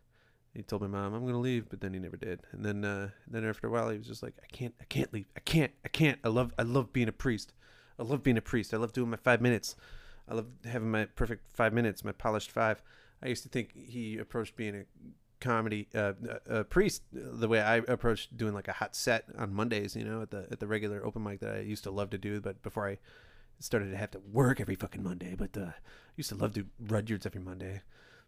He 0.54 0.64
told 0.64 0.82
my 0.82 0.88
mom, 0.88 1.14
"I'm 1.14 1.28
to 1.28 1.38
leave," 1.38 1.70
but 1.70 1.82
then 1.82 1.94
he 1.94 2.00
never 2.00 2.18
did. 2.18 2.42
And 2.52 2.66
then 2.66 2.84
uh, 2.84 3.10
then 3.28 3.46
after 3.46 3.68
a 3.68 3.70
while, 3.70 3.90
he 3.90 3.98
was 3.98 4.08
just 4.08 4.24
like, 4.24 4.34
"I 4.44 4.48
can't, 4.48 4.74
I 4.82 4.86
can't 4.86 5.14
leave. 5.14 5.28
I 5.36 5.40
can't, 5.42 5.72
I 5.86 5.90
can't. 5.90 6.20
I 6.24 6.30
love, 6.30 6.54
I 6.58 6.64
love 6.64 6.92
being 6.92 7.08
a 7.08 7.14
priest. 7.14 7.54
I 8.00 8.04
love 8.04 8.24
being 8.24 8.38
a 8.38 8.42
priest. 8.42 8.74
I 8.74 8.78
love 8.78 8.94
doing 8.94 9.10
my 9.10 9.18
five 9.18 9.42
minutes. 9.42 9.76
I 10.28 10.34
love 10.34 10.48
having 10.66 10.92
my 10.92 11.06
perfect 11.06 11.46
five 11.54 11.74
minutes, 11.74 12.04
my 12.04 12.12
polished 12.12 12.52
five. 12.52 12.82
I 13.22 13.28
used 13.28 13.44
to 13.44 13.50
think 13.50 13.74
he 13.74 14.18
approached 14.18 14.56
being 14.56 14.76
a 14.76 14.84
comedy 15.40 15.88
uh, 15.94 16.14
a 16.48 16.64
priest 16.64 17.04
the 17.12 17.48
way 17.48 17.62
I 17.62 17.78
approached 17.78 18.36
doing 18.36 18.54
like 18.54 18.68
a 18.68 18.74
hot 18.74 18.96
set 18.96 19.26
on 19.38 19.54
Mondays, 19.54 19.96
you 19.96 20.04
know, 20.04 20.22
at 20.22 20.32
the 20.32 20.48
at 20.52 20.60
the 20.60 20.68
regular 20.68 21.06
open 21.06 21.24
mic 21.24 21.40
that 21.42 21.56
I 21.56 21.60
used 21.60 21.84
to 21.84 21.92
love 21.92 22.10
to 22.12 22.18
do, 22.18 22.42
but 22.42 22.62
before 22.64 22.88
I 22.88 22.98
started 23.60 23.92
to 23.92 23.98
have 23.98 24.12
to 24.12 24.20
work 24.32 24.60
every 24.60 24.76
fucking 24.76 25.04
Monday, 25.04 25.36
but 25.36 25.58
uh, 25.58 25.66
I 25.66 25.74
used 26.16 26.30
to 26.30 26.36
love 26.36 26.54
to 26.54 26.64
do 26.64 26.70
Rudyards 26.84 27.26
every 27.26 27.42
Monday, 27.42 27.82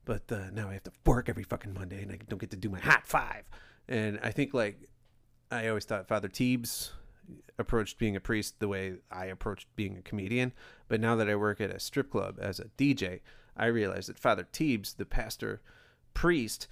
but 0.05 0.31
uh, 0.31 0.49
now 0.51 0.69
I 0.69 0.73
have 0.73 0.83
to 0.83 0.91
work 1.05 1.29
every 1.29 1.43
fucking 1.43 1.73
Monday 1.73 2.01
and 2.01 2.11
I 2.11 2.17
don't 2.27 2.39
get 2.39 2.51
to 2.51 2.57
do 2.57 2.69
my 2.69 2.79
hot 2.79 3.05
five. 3.05 3.43
And 3.87 4.19
I 4.23 4.31
think 4.31 4.53
like 4.53 4.89
I 5.51 5.67
always 5.67 5.85
thought 5.85 6.07
Father 6.07 6.29
Teebs 6.29 6.91
approached 7.57 7.99
being 7.99 8.15
a 8.15 8.19
priest 8.19 8.59
the 8.59 8.67
way 8.67 8.95
I 9.11 9.25
approached 9.25 9.67
being 9.75 9.97
a 9.97 10.01
comedian, 10.01 10.53
but 10.87 10.99
now 10.99 11.15
that 11.15 11.29
I 11.29 11.35
work 11.35 11.61
at 11.61 11.69
a 11.69 11.79
strip 11.79 12.09
club 12.11 12.37
as 12.39 12.59
a 12.59 12.65
DJ, 12.77 13.21
I 13.55 13.65
realize 13.65 14.07
that 14.07 14.17
Father 14.17 14.47
Teebs, 14.51 14.95
the 14.95 15.05
pastor 15.05 15.61
priest, 16.13 16.67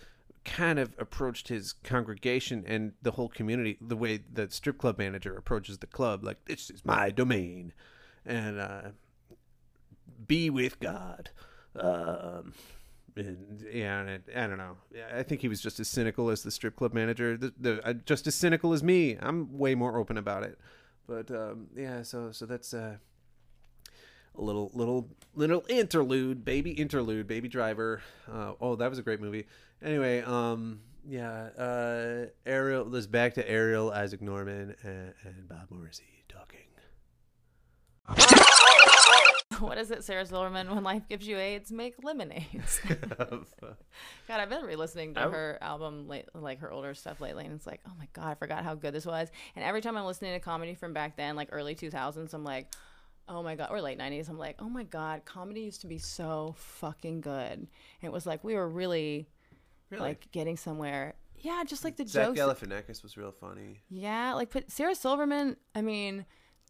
kind 0.48 0.80
of 0.80 0.96
approached 0.98 1.50
his 1.50 1.74
congregation 1.84 2.64
and 2.66 2.94
the 3.02 3.12
whole 3.12 3.28
community 3.28 3.78
the 3.82 3.98
way 3.98 4.18
the 4.32 4.50
strip 4.50 4.78
club 4.78 4.98
manager 4.98 5.36
approaches 5.36 5.78
the 5.80 5.88
club 5.88 6.24
like 6.24 6.44
this 6.46 6.70
is 6.70 6.86
my 6.86 7.10
domain 7.10 7.74
and 8.26 8.58
uh, 8.60 8.82
be 10.26 10.50
with 10.50 10.80
god. 10.80 11.30
Um, 11.76 12.54
and, 13.16 13.66
yeah 13.72 14.00
and 14.00 14.10
I, 14.10 14.44
I 14.44 14.48
don't 14.48 14.58
know. 14.58 14.78
I 15.14 15.22
think 15.24 15.42
he 15.42 15.50
was 15.50 15.60
just 15.60 15.80
as 15.82 15.90
cynical 15.90 16.30
as 16.30 16.44
the 16.44 16.52
strip 16.52 16.78
club 16.78 16.94
manager 16.94 17.36
the, 17.36 17.54
the, 17.60 17.86
uh, 17.86 17.94
just 17.94 18.26
as 18.26 18.34
cynical 18.34 18.72
as 18.72 18.82
me. 18.82 19.18
I'm 19.20 19.58
way 19.58 19.76
more 19.76 19.98
open 19.98 20.18
about 20.18 20.44
it. 20.44 20.58
But 21.08 21.30
um, 21.30 21.68
yeah 21.76 22.04
so 22.04 22.32
so 22.32 22.46
that's 22.46 22.74
uh, 22.74 22.98
a 24.38 24.42
little 24.42 24.72
little 24.74 25.10
little 25.36 25.64
interlude 25.70 26.44
baby 26.44 26.72
interlude 26.72 27.28
baby 27.28 27.48
driver 27.48 28.02
uh, 28.32 28.54
oh 28.62 28.76
that 28.76 28.90
was 28.90 29.00
a 29.00 29.04
great 29.04 29.20
movie 29.20 29.46
anyway 29.82 30.22
um 30.22 30.80
yeah 31.08 31.50
uh 31.58 32.26
Arielle 32.46 32.92
let's 32.92 33.08
back 33.08 33.34
to 33.36 33.44
Arielle 33.50 33.94
Isaac 33.94 34.22
Norman 34.22 34.76
and, 34.84 35.14
and 35.24 35.48
bob 35.50 35.68
morrissey 35.70 36.24
talking 36.28 36.60
what 39.60 39.78
is 39.78 39.92
it, 39.92 40.04
Sarah 40.04 40.26
Silverman? 40.26 40.74
When 40.74 40.84
life 40.84 41.08
gives 41.08 41.28
you 41.28 41.38
AIDS, 41.38 41.72
make 41.72 41.96
lemonades. 42.04 42.80
God, 43.18 43.46
I've 44.30 44.50
been 44.50 44.64
re-listening 44.64 45.16
to 45.16 45.22
I- 45.22 45.30
her 45.30 45.58
album, 45.62 46.08
late, 46.08 46.26
like 46.34 46.60
her 46.60 46.72
older 46.72 46.94
stuff 46.94 47.20
lately, 47.22 47.46
and 47.46 47.54
it's 47.54 47.68
like, 47.68 47.82
oh 47.88 47.92
my 47.98 48.08
god, 48.14 48.28
I 48.28 48.36
forgot 48.36 48.64
how 48.64 48.76
good 48.76 48.94
this 48.94 49.06
was. 49.06 49.30
And 49.56 49.66
every 49.66 49.82
time 49.82 49.98
I'm 49.98 50.06
listening 50.06 50.34
to 50.34 50.40
comedy 50.40 50.74
from 50.74 50.94
back 50.94 51.18
then, 51.18 51.36
like 51.36 51.50
early 51.52 51.76
2000s, 51.76 52.34
I'm 52.34 52.44
like, 52.44 52.74
oh 53.30 53.44
my 53.44 53.56
god, 53.56 53.70
or 53.72 53.82
late 53.82 53.98
90s, 54.00 54.30
I'm 54.30 54.38
like, 54.38 54.56
oh 54.60 54.70
my 54.70 54.84
god, 54.84 55.26
comedy 55.26 55.62
used 55.62 55.82
to 55.82 55.88
be 55.88 55.98
so 55.98 56.56
fucking 56.58 57.22
good. 57.22 57.52
And 57.60 57.68
it 58.02 58.12
was 58.12 58.26
like 58.26 58.44
we 58.44 58.56
were 58.56 58.68
really, 58.68 59.28
Really? 59.90 60.02
like 60.04 60.32
getting 60.32 60.58
somewhere. 60.58 61.16
Yeah, 61.40 61.64
just 61.66 61.84
like 61.84 61.98
the 61.98 62.08
zach 62.08 62.28
jokes. 62.36 62.40
galifianakis 62.40 63.04
was 63.04 63.16
real 63.16 63.32
funny 63.32 63.80
Yeah, 63.90 64.34
like 64.34 64.52
but 64.52 64.72
Sarah 64.72 64.96
Silverman, 64.96 65.56
I 65.76 65.82
mean, 65.82 66.26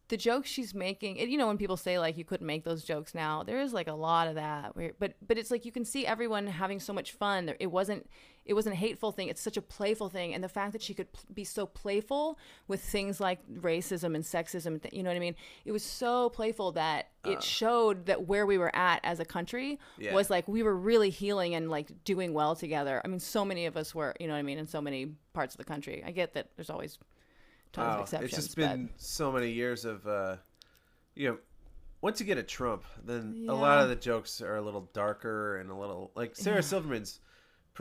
the 0.10 0.18
jokes 0.18 0.50
she's 0.50 0.74
making, 0.74 1.18
it, 1.18 1.30
you 1.30 1.38
know, 1.38 1.48
when 1.48 1.58
people 1.58 1.78
say 1.78 2.00
like 2.00 2.18
you 2.18 2.26
couldn't 2.26 2.48
make 2.48 2.64
those 2.64 2.84
jokes 2.84 3.14
now, 3.16 3.44
there 3.44 3.60
is 3.60 3.74
like 3.74 3.88
a 3.88 3.94
lot 3.94 4.28
of 4.28 4.36
that. 4.36 4.74
But 5.00 5.14
but 5.26 5.38
it's 5.38 5.52
like 5.52 5.66
you 5.66 5.72
can 5.72 5.86
see 5.86 6.06
everyone 6.06 6.48
having 6.48 6.80
so 6.80 6.94
much 6.94 7.12
fun. 7.14 7.46
There, 7.46 7.58
it 7.60 7.72
wasn't 7.72 8.10
it 8.48 8.54
wasn't 8.54 8.74
a 8.74 8.78
hateful 8.78 9.12
thing. 9.12 9.28
It's 9.28 9.42
such 9.42 9.58
a 9.58 9.62
playful 9.62 10.10
thing, 10.10 10.34
and 10.34 10.44
the 10.44 10.50
fact 10.50 10.72
that 10.74 10.82
she 10.82 10.94
could 10.94 11.12
pl- 11.14 11.24
be 11.34 11.44
so 11.44 11.66
playful 11.66 12.40
with 12.68 12.82
things 12.82 13.20
like 13.20 13.40
racism 13.52 14.16
and 14.16 14.24
sexism, 14.24 14.82
th- 14.82 14.94
you 14.94 15.04
know 15.04 15.10
what 15.10 15.18
I 15.18 15.20
mean? 15.20 15.36
It 15.66 15.72
was 15.72 15.84
so 15.84 16.30
playful 16.30 16.72
that 16.74 17.10
it 17.26 17.44
showed 17.44 18.06
that 18.06 18.26
where 18.28 18.46
we 18.46 18.58
were 18.58 18.74
at 18.76 19.02
as 19.04 19.20
a 19.20 19.26
country 19.26 19.80
Yeah. 20.00 20.14
was 20.14 20.30
like 20.30 20.48
we 20.48 20.64
were 20.64 20.76
really 20.76 21.10
healing 21.10 21.56
and 21.56 21.70
like 21.70 21.92
doing 22.06 22.34
well 22.34 22.56
together. 22.56 23.02
I 23.04 23.08
mean, 23.10 23.20
so 23.20 23.44
many 23.44 23.66
of 23.66 23.76
us 23.76 23.94
were, 23.94 24.16
you 24.20 24.28
know 24.28 24.34
what 24.34 24.40
I 24.40 24.44
mean, 24.44 24.58
in 24.58 24.66
so 24.68 24.80
many 24.82 25.14
parts 25.34 25.54
of 25.54 25.58
the 25.60 25.66
country. 25.66 26.02
I 26.06 26.12
get 26.12 26.34
that 26.36 26.50
there's 26.56 26.70
always 26.70 26.98
tons 27.74 27.88
of 27.90 27.96
Wow, 27.98 28.02
exceptions. 28.04 28.32
It's 28.34 28.44
just 28.46 28.56
but- 28.56 28.62
been 28.70 28.90
so 28.96 29.32
many 29.32 29.52
years 29.52 29.84
of, 29.84 30.08
uh, 30.08 30.38
you 31.16 31.28
know, 31.30 31.38
once 32.00 32.20
you 32.22 32.26
get 32.26 32.38
a 32.38 32.44
Trump, 32.44 32.84
then 33.04 33.46
a 33.50 33.54
lot 33.54 33.84
of 33.84 33.90
the 33.90 33.96
jokes 33.96 34.40
are 34.42 34.56
a 34.56 34.62
little 34.62 34.88
darker 34.94 35.58
and 35.58 35.70
a 35.72 35.76
little 35.76 36.12
like 36.16 36.36
Sarah 36.36 36.62
Silverman's 36.64 37.20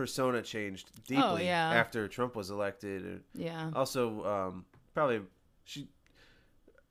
persona 0.00 0.42
changed 0.42 0.90
deeply 1.06 1.24
Oh, 1.24 1.36
yeah. 1.38 1.72
after 1.72 2.06
Trump 2.06 2.36
was 2.36 2.50
elected. 2.50 3.22
Yeah. 3.34 3.70
also, 3.74 4.24
um, 4.26 4.64
probably 4.92 5.22
she 5.64 5.88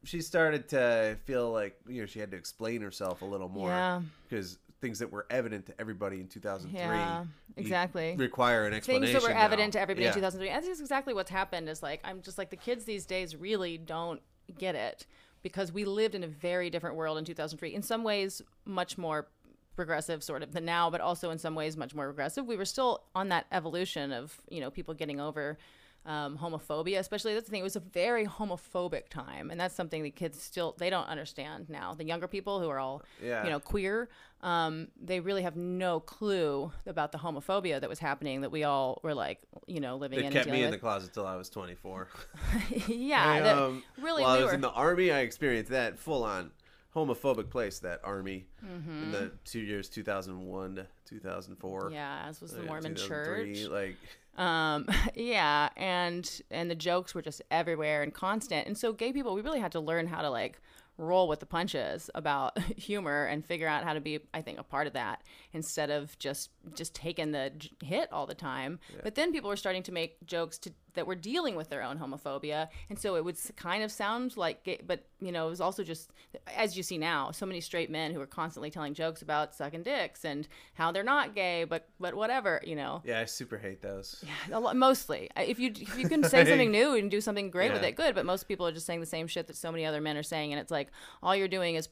she 0.04 0.22
started 0.22 0.68
to 0.70 1.16
feel 1.26 1.52
like 1.52 1.80
you 1.88 2.02
know 2.02 2.08
she 2.08 2.20
had 2.20 2.32
to 2.32 2.38
explain 2.38 2.82
herself 2.82 3.22
a 3.22 3.26
little 3.26 3.48
more 3.50 3.70
Yeah. 3.70 4.02
because 4.28 4.58
things 4.82 4.98
that 5.00 5.12
were 5.12 5.26
evident 5.30 5.68
to 5.68 5.74
everybody 5.80 6.20
in 6.20 6.28
2003 6.28 6.80
Yeah, 6.80 7.26
exactly. 7.58 8.16
require 8.18 8.66
an 8.66 8.74
explanation 8.74 9.14
Things 9.14 9.24
that 9.24 9.30
were 9.30 9.34
now. 9.36 9.46
evident 9.46 9.74
to 9.74 9.80
everybody 9.80 10.04
Yeah. 10.06 10.10
in 10.10 10.16
2003. 10.16 10.50
That's 10.50 10.68
just 10.68 10.82
exactly 10.82 11.14
what's 11.14 11.32
happened. 11.32 11.70
Is 11.70 11.82
like 11.84 12.02
I'm 12.04 12.22
just 12.24 12.38
like 12.40 12.50
the 12.50 12.58
kids 12.58 12.86
these 12.86 13.06
days 13.06 13.36
really 13.36 13.78
don't 13.78 14.22
get 14.58 14.74
it 14.76 15.06
because 15.44 15.72
we 15.72 15.86
lived 15.86 16.16
in 16.16 16.24
a 16.24 16.28
very 16.28 16.70
different 16.72 16.96
world 16.96 17.20
in 17.20 17.26
2003. 17.26 17.74
In 17.74 17.82
some 17.84 18.04
ways, 18.04 18.42
much 18.66 18.98
more 18.98 19.28
progressive 19.76 20.24
sort 20.24 20.44
of 20.44 20.52
than 20.54 20.66
now, 20.66 20.90
but 20.90 21.02
also 21.02 21.30
in 21.32 21.38
some 21.38 21.56
ways 21.56 21.76
much 21.78 21.94
more 21.96 22.08
regressive. 22.08 22.46
We 22.46 22.58
were 22.58 22.66
still 22.66 23.04
on 23.14 23.30
that 23.30 23.46
evolution 23.52 24.12
of 24.12 24.42
you 24.50 24.62
know 24.62 24.72
people 24.72 24.94
getting 24.94 25.20
over 25.20 25.58
um, 26.06 26.38
homophobia, 26.38 27.00
especially 27.00 27.34
that's 27.34 27.46
the 27.48 27.52
thing. 27.52 27.62
It 27.62 27.64
was 27.64 27.76
a 27.76 27.80
very 27.80 28.26
homophobic 28.28 29.10
time, 29.10 29.50
and 29.50 29.60
that's 29.60 29.74
something 29.76 30.04
that 30.04 30.16
kids 30.16 30.40
still 30.42 30.76
they 30.78 30.90
don't 30.92 31.08
understand 31.08 31.68
now. 31.70 31.96
The 31.96 32.06
younger 32.06 32.28
people 32.28 32.60
who 32.62 32.70
are 32.70 32.78
all 32.80 33.02
Yeah. 33.24 33.44
you 33.44 33.50
know 33.50 33.60
queer, 33.60 34.08
um, 34.42 34.90
they 35.02 35.20
really 35.20 35.42
have 35.42 35.56
no 35.56 36.00
clue 36.00 36.72
about 36.86 37.12
the 37.12 37.18
homophobia 37.18 37.82
that 37.82 37.90
was 37.90 37.98
happening 37.98 38.42
that 38.42 38.52
we 38.52 38.64
all 38.64 39.00
were 39.02 39.16
like 39.16 39.40
you 39.66 39.80
know 39.80 39.96
living 39.98 40.20
They 40.20 40.26
in. 40.28 40.32
kept 40.32 40.48
me 40.48 40.64
in 40.64 40.70
the 40.70 40.78
closet 40.78 41.12
till 41.12 41.26
I 41.26 41.36
was 41.38 41.50
24. 41.50 42.08
yeah, 42.88 43.24
I, 43.26 43.40
um, 43.50 43.84
really 44.00 44.22
while 44.22 44.34
we 44.34 44.40
I 44.40 44.44
was 44.44 44.52
were. 44.52 44.56
in 44.56 44.62
the 44.62 44.70
army, 44.72 45.12
I 45.12 45.20
experienced 45.22 45.72
that 45.72 45.98
full 45.98 46.24
on 46.24 46.52
homophobic 46.96 47.50
place, 47.50 47.80
that 47.80 48.00
army, 48.04 48.48
in 48.62 49.12
the 49.12 49.32
two 49.44 49.60
years 49.60 49.90
2001 49.90 50.76
to 50.76 50.88
2004. 51.06 51.82
Mm-hmm. 51.82 51.94
yeah, 51.94 52.26
as 52.28 52.42
was 52.42 52.52
the 52.52 52.62
Yeah, 52.62 52.68
Mormon 52.68 52.96
Church. 52.96 53.66
Like, 53.68 53.98
um 54.38 54.86
yeah 55.16 55.70
and 55.78 56.42
and 56.52 56.70
the 56.70 56.76
jokes 56.76 57.16
were 57.16 57.22
just 57.22 57.42
everywhere 57.52 58.04
and 58.04 58.14
constant 58.14 58.68
and 58.68 58.78
so 58.78 58.92
gay 58.92 59.14
people 59.14 59.34
we 59.34 59.42
really 59.42 59.60
had 59.60 59.72
to 59.72 59.80
learn 59.80 60.08
how 60.08 60.22
to 60.22 60.30
like 60.30 60.60
roll 60.98 61.28
with 61.28 61.40
the 61.40 61.46
punches 61.46 62.10
about 62.16 62.58
humor 62.78 63.26
and 63.26 63.46
figure 63.46 63.68
out 63.68 63.84
how 63.84 63.94
to 63.94 64.02
be 64.02 64.20
i 64.34 64.42
think 64.42 64.60
a 64.60 64.64
part 64.64 64.88
of 64.88 64.94
that 64.94 65.22
instead 65.56 65.90
of 65.90 66.18
just 66.20 66.52
just 66.76 66.94
taking 66.94 67.32
the 67.32 67.52
j- 67.58 67.70
hit 67.84 68.12
all 68.12 68.26
the 68.26 68.36
time 68.36 68.80
but 69.04 69.16
then 69.16 69.32
people 69.32 69.50
were 69.50 69.56
starting 69.56 69.82
to 69.84 69.92
make 69.92 70.24
jokes 70.26 70.58
to 70.58 70.72
that 70.94 71.08
were 71.08 71.16
dealing 71.16 71.56
with 71.56 71.70
their 71.70 71.82
own 71.84 71.98
homophobia 71.98 72.68
and 72.90 72.98
so 73.00 73.16
it 73.16 73.24
would 73.26 73.38
kind 73.56 73.84
of 73.84 73.92
sound 73.92 74.38
like 74.38 74.64
gay 74.64 74.80
but 74.86 75.06
you 75.20 75.32
know 75.32 75.48
it 75.48 75.50
was 75.50 75.62
also 75.62 75.84
just 75.84 76.12
as 76.56 76.78
you 76.78 76.84
see 76.84 76.98
now 76.98 77.32
so 77.32 77.46
many 77.46 77.60
straight 77.60 77.90
men 77.90 78.14
who 78.14 78.22
are 78.22 78.28
constantly 78.28 78.70
telling 78.70 78.94
jokes 78.94 79.22
about 79.22 79.56
sucking 79.56 79.84
dicks 79.84 80.24
and 80.24 80.48
how 80.76 80.92
they're 80.92 81.04
not 81.04 81.36
gay 81.36 81.64
but 81.64 81.88
but 82.00 82.14
whatever 82.14 82.62
you 82.66 82.76
know 82.76 83.02
yeah, 83.06 83.22
I 83.22 83.26
super 83.26 83.58
hate 83.58 83.82
those. 83.82 84.24
a 84.52 84.60
lot, 84.60 84.76
mostly. 84.76 85.30
If 85.38 85.60
you 85.60 85.72
if 85.76 85.98
you 85.98 86.10
can 86.10 86.24
say 86.34 86.46
something 86.46 86.72
new 86.72 86.96
and 86.96 87.10
do 87.12 87.22
something 87.22 87.50
great 87.52 87.72
with 87.72 87.84
it, 87.84 87.96
good. 87.96 88.16
But 88.16 88.26
most 88.26 88.48
people 88.48 88.66
are 88.66 88.72
just 88.72 88.86
saying 88.86 89.00
the 89.00 89.06
same 89.06 89.28
shit 89.28 89.48
that 89.48 89.56
so 89.56 89.72
many 89.72 89.86
other 89.86 90.02
men 90.02 90.18
are 90.18 90.24
saying, 90.24 90.52
and 90.52 90.60
it's 90.60 90.72
like 90.72 90.90
all 91.22 91.36
you're 91.36 91.48
doing 91.48 91.76
is 91.76 91.90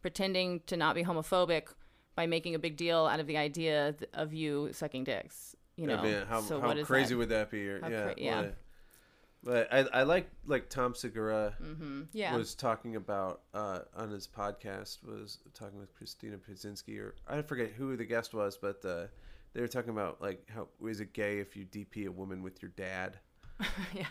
pretending 0.00 0.60
to 0.66 0.76
not 0.76 0.94
be 0.94 1.02
homophobic 1.02 1.64
by 2.14 2.26
making 2.26 2.54
a 2.54 2.58
big 2.58 2.76
deal 2.76 3.06
out 3.06 3.20
of 3.20 3.26
the 3.26 3.36
idea 3.36 3.94
th- 3.98 4.10
of 4.14 4.32
you 4.32 4.70
sucking 4.72 5.04
dicks. 5.04 5.56
You 5.76 5.88
know, 5.88 6.00
mean, 6.02 6.22
how, 6.28 6.40
so 6.40 6.60
how 6.60 6.72
crazy 6.84 7.14
that? 7.14 7.18
would 7.18 7.28
that 7.30 7.50
be? 7.50 7.68
Or, 7.68 7.80
How 7.80 7.88
yeah, 7.88 8.02
cra- 8.02 8.14
yeah. 8.16 8.46
But 9.42 9.72
I, 9.72 9.80
I 9.92 10.02
like 10.04 10.30
like 10.46 10.70
Tom 10.70 10.94
Segura 10.94 11.54
Yeah, 12.12 12.34
was 12.34 12.54
talking 12.54 12.96
about 12.96 13.42
uh, 13.52 13.80
on 13.94 14.10
his 14.10 14.26
podcast 14.26 15.04
was 15.04 15.38
talking 15.52 15.78
with 15.78 15.94
Christina 15.94 16.38
Pazsitzky 16.38 16.98
or 16.98 17.14
I 17.28 17.42
forget 17.42 17.72
who 17.76 17.96
the 17.96 18.06
guest 18.06 18.32
was, 18.32 18.56
but 18.56 18.82
uh, 18.84 19.06
they 19.52 19.60
were 19.60 19.68
talking 19.68 19.90
about 19.90 20.22
like 20.22 20.48
how 20.48 20.68
is 20.86 21.00
it 21.00 21.12
gay 21.12 21.40
if 21.40 21.56
you 21.56 21.66
DP 21.66 22.06
a 22.06 22.10
woman 22.10 22.42
with 22.42 22.62
your 22.62 22.70
dad? 22.76 23.18
yeah, 23.92 24.06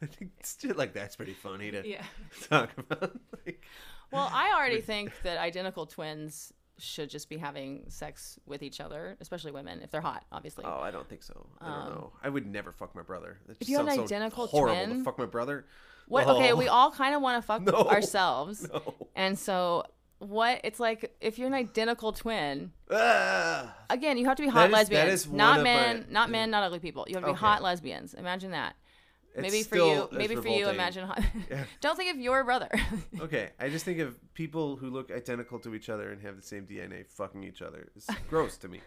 I 0.00 0.06
think 0.06 0.30
shit 0.44 0.76
like 0.76 0.92
that's 0.92 1.16
pretty 1.16 1.34
funny 1.34 1.72
to 1.72 1.86
yeah. 1.86 2.04
talk 2.48 2.70
about. 2.78 3.18
like, 3.46 3.64
Well, 4.12 4.30
I 4.32 4.54
already 4.56 4.80
think 4.80 5.12
that 5.24 5.38
identical 5.38 5.86
twins 5.86 6.52
should 6.78 7.10
just 7.10 7.28
be 7.28 7.36
having 7.36 7.84
sex 7.88 8.38
with 8.46 8.62
each 8.62 8.80
other, 8.80 9.16
especially 9.20 9.50
women 9.52 9.80
if 9.82 9.90
they're 9.90 10.00
hot, 10.00 10.24
obviously. 10.32 10.64
oh, 10.64 10.80
I 10.80 10.90
don't 10.90 11.08
think 11.08 11.22
so. 11.22 11.46
I 11.60 11.66
don't 11.66 11.88
know. 11.94 12.12
I 12.22 12.28
would 12.28 12.46
never 12.46 12.72
fuck 12.72 12.94
my 12.94 13.02
brother. 13.02 13.38
That 13.46 13.50
Um, 13.50 13.52
if 13.52 13.58
just 13.60 13.70
you 13.70 13.76
have 13.78 13.86
an 13.86 13.94
sounds 13.96 14.10
so 14.10 14.14
identical 14.16 14.46
horrible 14.46 14.76
twin- 14.84 14.98
to 14.98 15.04
fuck 15.04 15.18
my 15.18 15.26
brother. 15.26 15.66
What? 16.06 16.26
Okay, 16.26 16.52
Oh, 16.52 16.56
we 16.56 16.68
all 16.68 16.90
kind 16.90 17.14
of 17.14 17.20
want 17.22 17.42
to 17.42 17.46
fuck 17.46 17.62
No. 17.66 17.72
ourselves, 17.88 18.68
no. 18.72 18.94
and 19.14 19.38
so 19.38 19.84
what? 20.20 20.60
It's 20.64 20.80
like 20.80 21.14
if 21.20 21.38
you're 21.38 21.46
an 21.48 21.54
identical 21.54 22.12
twin. 22.12 22.72
Ah. 22.90 23.74
Again, 23.90 24.16
you 24.18 24.24
have 24.26 24.36
to 24.36 24.42
be 24.42 24.48
hot 24.48 24.70
That 24.70 24.80
is- 24.82 24.88
that 24.88 24.94
lesbians, 24.94 25.20
is 25.20 25.28
one 25.28 25.36
not 25.36 25.58
of 25.58 25.64
men, 25.64 25.96
my- 26.08 26.12
not 26.12 26.30
men, 26.30 26.50
not 26.50 26.62
ugly 26.62 26.78
people. 26.78 27.04
You 27.08 27.14
have 27.16 27.22
to 27.24 27.28
be 27.28 27.32
Okay. 27.32 27.38
hot 27.40 27.62
lesbians. 27.62 28.14
Imagine 28.14 28.52
that. 28.52 28.74
Maybe 29.40 29.62
for 29.62 29.76
you, 29.76 30.08
maybe 30.12 30.36
for 30.36 30.48
you, 30.48 30.68
imagine 30.68 31.06
hot. 31.06 31.22
Yeah. 31.50 31.64
Don't 31.80 31.96
think 31.96 32.14
of 32.14 32.20
your 32.20 32.44
brother. 32.44 32.68
Okay, 33.20 33.50
I 33.58 33.68
just 33.68 33.84
think 33.84 33.98
of 33.98 34.16
people 34.34 34.76
who 34.76 34.90
look 34.90 35.10
identical 35.10 35.58
to 35.60 35.74
each 35.74 35.88
other 35.88 36.10
and 36.10 36.22
have 36.22 36.36
the 36.36 36.42
same 36.42 36.66
DNA 36.66 37.06
fucking 37.06 37.42
each 37.42 37.62
other. 37.62 37.88
It's 37.96 38.06
gross 38.28 38.56
to 38.58 38.68
me. 38.68 38.80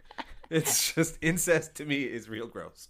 It's 0.49 0.93
just 0.93 1.17
incest 1.21 1.75
to 1.75 1.85
me 1.85 2.03
is 2.03 2.29
real 2.29 2.47
gross. 2.47 2.87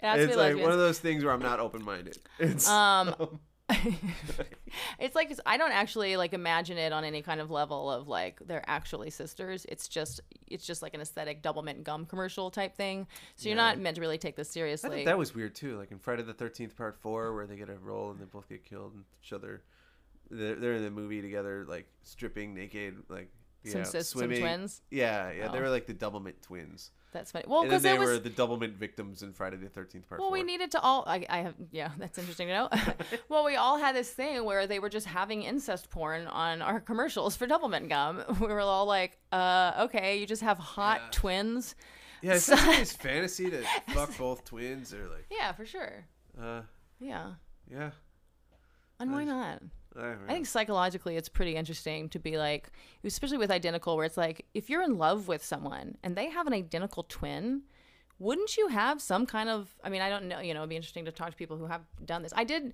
It 0.00 0.06
it's 0.20 0.36
like 0.36 0.36
lesbians. 0.36 0.62
one 0.62 0.72
of 0.72 0.78
those 0.78 0.98
things 0.98 1.24
where 1.24 1.32
I'm 1.32 1.42
not 1.42 1.60
open 1.60 1.82
minded. 1.84 2.18
It's 2.38 2.68
Um, 2.68 3.40
it's 4.98 5.14
like 5.14 5.32
I 5.46 5.56
don't 5.56 5.72
actually 5.72 6.16
like 6.16 6.34
imagine 6.34 6.76
it 6.78 6.92
on 6.92 7.04
any 7.04 7.22
kind 7.22 7.40
of 7.40 7.50
level 7.50 7.90
of 7.90 8.08
like 8.08 8.38
they're 8.46 8.64
actually 8.68 9.10
sisters. 9.10 9.64
It's 9.68 9.88
just 9.88 10.20
it's 10.46 10.66
just 10.66 10.82
like 10.82 10.94
an 10.94 11.00
aesthetic 11.00 11.42
Doublemint 11.42 11.82
gum 11.82 12.04
commercial 12.06 12.50
type 12.50 12.76
thing. 12.76 13.06
So 13.36 13.48
you're 13.48 13.56
Yeah. 13.56 13.62
not 13.64 13.78
meant 13.78 13.94
to 13.96 14.00
really 14.00 14.18
take 14.18 14.36
this 14.36 14.50
I 14.50 14.52
seriously. 14.52 14.90
thought 14.98 15.04
that 15.06 15.18
was 15.18 15.34
weird 15.34 15.54
too. 15.54 15.78
Like 15.78 15.90
in 15.92 15.98
Friday 15.98 16.22
the 16.22 16.34
Thirteenth 16.34 16.76
Part 16.76 16.98
Four, 17.00 17.34
where 17.34 17.46
they 17.46 17.56
get 17.56 17.68
a 17.70 17.78
role 17.78 18.10
and 18.10 18.20
they 18.20 18.24
both 18.26 18.48
get 18.48 18.64
killed 18.64 18.94
and 18.94 19.04
each 19.22 19.32
other. 19.32 19.62
They're, 20.30 20.54
they're 20.56 20.74
in 20.74 20.82
the 20.82 20.90
movie 20.90 21.20
together, 21.22 21.64
like 21.68 21.86
stripping 22.02 22.54
naked, 22.54 22.96
like 23.08 23.30
Some 23.66 23.80
yeah, 23.80 23.86
sis- 23.86 24.10
some 24.10 24.28
twins? 24.28 24.82
Yeah, 24.90 25.30
yeah, 25.32 25.48
they 25.48 25.58
Oh. 25.58 25.62
were 25.62 25.70
like 25.70 25.86
the 25.86 25.94
Doublemint 25.94 26.40
twins. 26.42 26.90
That's 27.12 27.30
funny. 27.30 27.44
Well, 27.48 27.62
because 27.62 27.82
they 27.82 27.96
was 27.96 28.08
were 28.08 28.18
the 28.18 28.28
Doublemint 28.28 28.74
victims 28.74 29.22
in 29.22 29.32
Friday 29.32 29.56
the 29.56 29.68
Thirteenth 29.68 30.08
Part 30.08 30.20
Well, 30.20 30.30
Four. 30.30 30.38
we 30.38 30.42
needed 30.42 30.72
to 30.72 30.80
all. 30.80 31.04
I, 31.06 31.24
I 31.30 31.38
have. 31.38 31.54
Yeah, 31.70 31.90
that's 31.98 32.18
interesting 32.18 32.48
to 32.48 32.54
know. 32.54 32.68
well, 33.28 33.44
we 33.44 33.54
all 33.56 33.78
had 33.78 33.94
this 33.94 34.10
thing 34.10 34.44
where 34.44 34.66
they 34.66 34.80
were 34.80 34.88
just 34.88 35.06
having 35.06 35.42
incest 35.42 35.90
porn 35.90 36.26
on 36.26 36.60
our 36.60 36.80
commercials 36.80 37.36
for 37.36 37.46
Doublemint 37.46 37.88
Gum. 37.88 38.22
We 38.40 38.48
were 38.48 38.60
all 38.60 38.86
like, 38.86 39.16
uh, 39.32 39.72
okay, 39.84 40.18
you 40.18 40.26
just 40.26 40.42
have 40.42 40.58
hot 40.58 41.00
Yeah. 41.04 41.08
twins. 41.12 41.74
Yeah, 42.20 42.34
it's 42.34 42.44
So- 42.46 42.56
fantasy 42.56 43.48
to 43.50 43.62
fuck 43.92 44.16
both 44.18 44.44
twins 44.44 44.92
or 44.92 45.08
like, 45.08 45.26
Yeah, 45.30 45.52
for 45.52 45.64
sure. 45.64 46.04
uh, 46.40 46.62
Yeah, 46.98 47.34
yeah. 47.70 47.90
and 48.98 49.12
why 49.12 49.24
not? 49.24 49.62
I, 49.98 50.14
I 50.28 50.32
think 50.32 50.46
psychologically 50.46 51.16
it's 51.16 51.28
pretty 51.28 51.56
interesting 51.56 52.08
to 52.10 52.18
be 52.18 52.36
like, 52.36 52.70
especially 53.04 53.38
with 53.38 53.50
identical, 53.50 53.96
where 53.96 54.06
it's 54.06 54.16
like 54.16 54.46
if 54.54 54.68
you're 54.68 54.82
in 54.82 54.98
love 54.98 55.28
with 55.28 55.44
someone 55.44 55.96
and 56.02 56.16
they 56.16 56.30
have 56.30 56.46
an 56.46 56.52
identical 56.52 57.04
twin, 57.04 57.62
wouldn't 58.18 58.56
you 58.56 58.68
have 58.68 59.00
some 59.00 59.26
kind 59.26 59.48
of? 59.48 59.74
I 59.82 59.88
mean, 59.88 60.02
I 60.02 60.08
don't 60.08 60.28
know. 60.28 60.40
You 60.40 60.54
know, 60.54 60.60
it'd 60.60 60.70
be 60.70 60.76
interesting 60.76 61.04
to 61.04 61.12
talk 61.12 61.30
to 61.30 61.36
people 61.36 61.56
who 61.56 61.66
have 61.66 61.82
done 62.04 62.22
this. 62.22 62.32
I 62.36 62.44
did. 62.44 62.72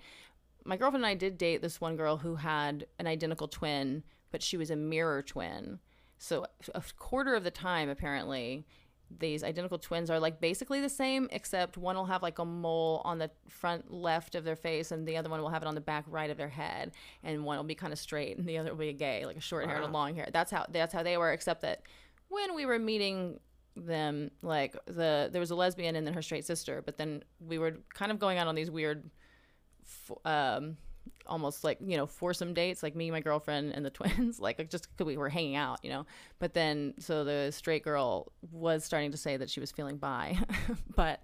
My 0.64 0.76
girlfriend 0.76 1.04
and 1.04 1.10
I 1.10 1.14
did 1.14 1.38
date 1.38 1.62
this 1.62 1.80
one 1.80 1.96
girl 1.96 2.18
who 2.18 2.36
had 2.36 2.86
an 2.98 3.06
identical 3.06 3.48
twin, 3.48 4.02
but 4.30 4.42
she 4.42 4.58
was 4.58 4.70
a 4.70 4.76
mirror 4.76 5.22
twin. 5.22 5.78
So 6.18 6.44
a 6.74 6.82
quarter 6.98 7.34
of 7.34 7.44
the 7.44 7.50
time, 7.50 7.88
apparently, 7.88 8.66
these 9.18 9.42
identical 9.42 9.78
twins 9.78 10.10
are 10.10 10.20
like 10.20 10.40
basically 10.40 10.80
the 10.80 10.88
same, 10.88 11.28
except 11.32 11.76
one 11.76 11.96
will 11.96 12.04
have 12.06 12.22
like 12.22 12.38
a 12.38 12.44
mole 12.44 13.02
on 13.04 13.18
the 13.18 13.30
front 13.48 13.92
left 13.92 14.34
of 14.34 14.44
their 14.44 14.56
face, 14.56 14.92
and 14.92 15.06
the 15.06 15.16
other 15.16 15.28
one 15.28 15.40
will 15.42 15.48
have 15.48 15.62
it 15.62 15.66
on 15.66 15.74
the 15.74 15.80
back 15.80 16.04
right 16.06 16.30
of 16.30 16.36
their 16.36 16.48
head, 16.48 16.92
and 17.24 17.44
one 17.44 17.56
will 17.56 17.64
be 17.64 17.74
kind 17.74 17.92
of 17.92 17.98
straight, 17.98 18.38
and 18.38 18.46
the 18.46 18.58
other 18.58 18.70
will 18.70 18.78
be 18.78 18.92
gay, 18.92 19.26
like 19.26 19.36
a 19.36 19.40
short 19.40 19.66
hair 19.66 19.76
and 19.76 19.84
a 19.84 19.88
long 19.88 20.14
hair. 20.14 20.28
That's 20.32 20.50
how 20.50 20.66
that's 20.70 20.94
how 20.94 21.02
they 21.02 21.16
were, 21.16 21.32
except 21.32 21.62
that 21.62 21.82
when 22.28 22.54
we 22.54 22.66
were 22.66 22.78
meeting 22.78 23.40
them, 23.76 24.30
like 24.42 24.76
the 24.86 25.28
there 25.32 25.40
was 25.40 25.50
a 25.50 25.56
lesbian 25.56 25.96
and 25.96 26.06
then 26.06 26.14
her 26.14 26.22
straight 26.22 26.44
sister, 26.44 26.82
but 26.84 26.96
then 26.96 27.24
we 27.40 27.58
were 27.58 27.78
kind 27.94 28.12
of 28.12 28.18
going 28.18 28.38
out 28.38 28.46
on 28.46 28.54
these 28.54 28.70
weird, 28.70 29.10
f- 29.84 30.18
um, 30.24 30.76
almost 31.26 31.62
like 31.64 31.78
you 31.80 31.96
know 31.96 32.06
foursome 32.06 32.52
dates 32.54 32.82
like 32.82 32.96
me 32.96 33.10
my 33.10 33.20
girlfriend 33.20 33.72
and 33.72 33.84
the 33.84 33.90
twins 33.98 34.40
like 34.40 34.56
just 34.70 34.88
because 34.90 35.06
we 35.06 35.16
were 35.16 35.28
hanging 35.28 35.54
out 35.56 35.78
you 35.84 35.90
know 35.90 36.04
but 36.38 36.54
then 36.54 36.92
so 36.98 37.22
the 37.24 37.50
straight 37.52 37.84
girl 37.84 38.32
was 38.50 38.84
starting 38.84 39.10
to 39.12 39.16
say 39.16 39.36
that 39.36 39.48
she 39.48 39.60
was 39.60 39.70
feeling 39.70 39.96
bi 39.96 40.36
but 40.96 41.22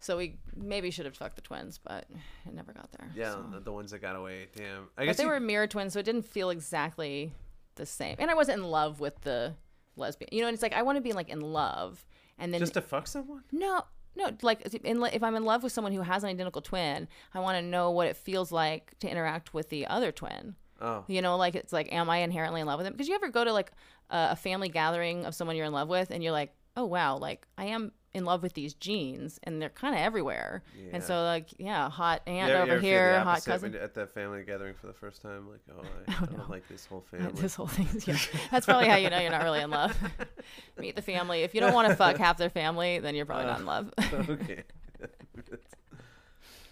so 0.00 0.16
we 0.16 0.36
maybe 0.56 0.90
should 0.90 1.04
have 1.06 1.16
fucked 1.16 1.36
the 1.36 1.42
twins 1.42 1.78
but 1.82 2.04
it 2.46 2.54
never 2.54 2.72
got 2.72 2.90
there 2.92 3.10
Yeah, 3.14 3.32
so. 3.32 3.44
the, 3.52 3.60
the 3.60 3.72
ones 3.72 3.90
that 3.90 4.00
got 4.00 4.14
away. 4.16 4.46
Damn. 4.54 4.82
I 4.96 5.02
but 5.02 5.04
guess 5.06 5.16
they 5.16 5.24
you- 5.24 5.28
were 5.30 5.40
mirror 5.40 5.66
twins 5.66 5.92
so 5.94 5.98
it 5.98 6.04
didn't 6.04 6.26
feel 6.26 6.50
exactly 6.50 7.32
the 7.74 7.86
same 7.86 8.16
and 8.18 8.30
i 8.30 8.34
wasn't 8.34 8.58
in 8.58 8.64
love 8.64 9.00
with 9.00 9.20
the 9.22 9.54
lesbian 9.96 10.28
you 10.32 10.40
know 10.42 10.48
and 10.48 10.54
it's 10.54 10.62
like 10.62 10.72
i 10.72 10.82
want 10.82 10.96
to 10.96 11.02
be 11.02 11.12
like 11.12 11.28
in 11.28 11.40
love 11.40 12.04
and 12.38 12.52
then 12.54 12.60
just 12.60 12.74
to 12.74 12.80
fuck 12.80 13.06
someone. 13.08 13.42
no, 13.50 13.82
no. 14.16 14.30
Like, 14.42 14.62
in, 14.84 15.02
if 15.04 15.22
I'm 15.22 15.34
in 15.36 15.44
love 15.44 15.62
with 15.62 15.72
someone 15.72 15.92
who 15.92 16.02
has 16.02 16.24
an 16.24 16.30
identical 16.30 16.62
twin, 16.62 17.08
I 17.34 17.40
want 17.40 17.56
to 17.56 17.62
know 17.62 17.90
what 17.90 18.06
it 18.06 18.16
feels 18.16 18.50
like 18.52 18.98
to 19.00 19.10
interact 19.10 19.54
with 19.54 19.68
the 19.68 19.86
other 19.86 20.12
twin. 20.12 20.56
Oh, 20.80 21.04
You 21.08 21.22
know, 21.22 21.36
like 21.36 21.54
it's 21.56 21.72
like, 21.72 21.92
am 21.92 22.08
I 22.08 22.18
inherently 22.18 22.60
in 22.60 22.66
love 22.66 22.78
with 22.78 22.84
them? 22.86 22.94
Because 22.94 23.08
you 23.08 23.14
ever 23.14 23.28
go 23.28 23.44
to 23.44 23.52
like 23.52 23.72
a, 24.10 24.28
a 24.32 24.36
family 24.36 24.68
gathering 24.68 25.24
of 25.24 25.34
someone 25.34 25.56
you're 25.56 25.66
in 25.66 25.72
love 25.72 25.88
with, 25.88 26.10
and 26.10 26.22
you're 26.22 26.32
like, 26.32 26.54
oh 26.76 26.84
wow, 26.84 27.16
like 27.16 27.46
I 27.56 27.66
am 27.66 27.92
in 28.14 28.24
love 28.24 28.42
with 28.42 28.54
these 28.54 28.72
genes, 28.74 29.38
and 29.42 29.60
they're 29.60 29.68
kind 29.68 29.94
of 29.94 30.00
everywhere. 30.00 30.62
And 30.92 31.02
so, 31.04 31.22
like, 31.24 31.48
yeah, 31.58 31.90
hot 31.90 32.22
aunt 32.26 32.50
you 32.50 32.56
over 32.56 32.78
here, 32.80 33.20
hot 33.20 33.44
cousin. 33.44 33.72
when- 33.72 33.80
at 33.82 33.94
the 33.94 34.06
family 34.06 34.42
gathering 34.44 34.74
for 34.74 34.86
the 34.86 34.92
first 34.94 35.20
time. 35.22 35.48
Like, 35.50 35.60
oh, 35.72 35.82
I, 36.08 36.12
I 36.22 36.26
don't 36.26 36.48
like 36.50 36.66
this 36.68 36.86
whole 36.86 37.00
family. 37.10 37.32
This 37.40 37.54
whole 37.54 37.66
thing, 37.66 37.86
yeah. 38.06 38.18
That's 38.50 38.66
probably 38.66 38.88
how 38.88 38.96
you 38.96 39.10
know 39.10 39.18
you're 39.20 39.30
not 39.30 39.42
really 39.42 39.60
in 39.60 39.70
love. 39.70 39.96
Meet 40.78 40.96
the 40.96 41.02
family. 41.02 41.42
If 41.42 41.54
you 41.54 41.60
don't 41.60 41.74
want 41.74 41.88
to 41.88 41.96
fuck 41.96 42.16
half 42.16 42.38
their 42.38 42.50
family, 42.50 42.98
then 42.98 43.14
you're 43.14 43.26
probably 43.26 43.46
not 43.46 43.60
in 43.60 43.66
love. 43.66 43.92
okay. 44.30 44.62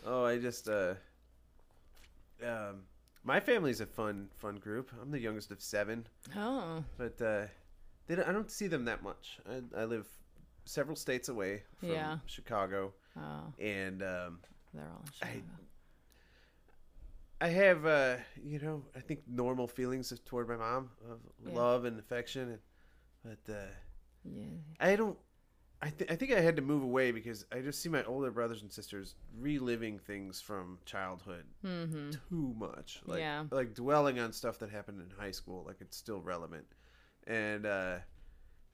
oh, 0.07 0.25
I 0.25 0.39
just 0.39 0.69
uh, 0.69 0.95
um, 2.45 2.83
my 3.25 3.41
family's 3.41 3.81
a 3.81 3.87
fun 3.87 4.29
fun 4.37 4.57
group. 4.57 4.91
I'm 5.01 5.11
the 5.11 5.19
youngest 5.21 5.51
of 5.51 5.61
seven, 5.61 6.07
Oh, 6.37 6.83
but 6.97 7.21
uh, 7.21 7.47
they 8.07 8.15
don't, 8.15 8.29
I 8.29 8.33
don't 8.33 8.51
see 8.51 8.67
them 8.69 8.85
that 8.87 9.03
much. 9.03 9.39
I, 9.49 9.83
I 9.83 9.85
live 9.85 10.07
several 10.67 10.97
states 10.97 11.29
away 11.31 11.63
from 11.79 11.89
Yeah. 11.91 12.19
Chicago, 12.27 12.93
oh, 13.17 13.53
and 13.59 14.03
um, 14.03 14.41
they're 14.75 14.85
all. 14.93 15.05
I 15.23 15.27
Chicago. 15.27 15.43
I 17.41 17.49
have 17.49 17.85
uh, 17.87 18.17
you 18.43 18.59
know 18.59 18.83
I 18.97 19.01
think 19.01 19.21
normal 19.29 19.67
feelings 19.69 20.13
toward 20.25 20.49
my 20.49 20.57
mom 20.57 20.91
of 21.11 21.19
Yeah. 21.47 21.55
love 21.55 21.85
and 21.85 21.99
affection, 21.99 22.51
and, 22.51 22.59
but 23.47 23.53
uh, 23.53 23.67
yeah. 24.25 24.45
I 24.81 24.97
don't. 24.97 25.19
I, 25.83 25.91
th- 25.91 26.11
I 26.11 26.17
think 26.17 26.33
I 26.33 26.41
had 26.41 26.57
to 26.57 26.63
move 26.63 26.83
away 26.83 27.13
because 27.13 27.45
I 27.53 27.61
just 27.61 27.83
see 27.83 27.91
my 27.91 28.03
older 28.05 28.31
brothers 28.31 28.63
and 28.63 28.73
sisters 28.73 29.15
reliving 29.39 29.99
things 29.99 30.41
from 30.41 30.79
childhood 30.87 31.45
Mm-hmm. 31.63 32.13
too 32.31 32.55
much. 32.57 33.03
Like, 33.05 33.19
Yeah. 33.19 33.45
Like 33.51 33.75
dwelling 33.75 34.19
on 34.19 34.33
stuff 34.33 34.59
that 34.61 34.71
happened 34.71 35.03
in 35.03 35.11
high 35.23 35.33
school, 35.33 35.65
like 35.67 35.77
it's 35.83 35.95
still 35.99 36.23
relevant, 36.23 36.65
and 37.27 37.67
uh, 37.67 37.97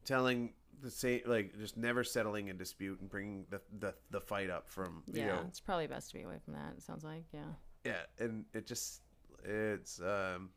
telling 0.05 0.53
the 0.81 0.91
same, 0.91 1.20
like 1.27 1.57
just 1.59 1.77
never 1.77 2.03
settling 2.05 2.51
a 2.51 2.53
dispute 2.55 3.01
and 3.01 3.09
bringing 3.11 3.45
the 3.51 3.61
the, 3.79 3.95
the 4.11 4.20
fight 4.20 4.51
up 4.51 4.68
from 4.68 5.03
you 5.07 5.20
Yeah, 5.20 5.27
know 5.29 5.45
it's 5.49 5.61
probably 5.61 5.87
best 5.87 6.11
to 6.11 6.16
be 6.16 6.23
away 6.23 6.37
from 6.45 6.55
that. 6.55 6.75
It 6.77 6.83
sounds 6.83 7.05
like, 7.05 7.25
yeah. 7.33 7.41
yeah, 7.85 8.01
and 8.18 8.45
it 8.55 8.66
just 8.66 9.03
it's 9.45 10.01
um 10.01 10.51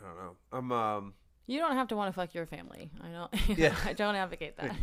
I 0.00 0.06
don't 0.06 0.16
know. 0.16 0.36
I'm 0.52 0.72
um 0.72 1.14
You 1.46 1.58
don't 1.60 1.76
have 1.76 1.88
to 1.88 1.96
want 1.96 2.12
to 2.12 2.20
fuck 2.20 2.34
your 2.34 2.46
family. 2.46 2.90
I 3.02 3.08
don't. 3.08 3.32
Yeah. 3.58 3.74
I 3.84 3.92
don't 3.92 4.14
advocate 4.16 4.56
that. 4.58 4.76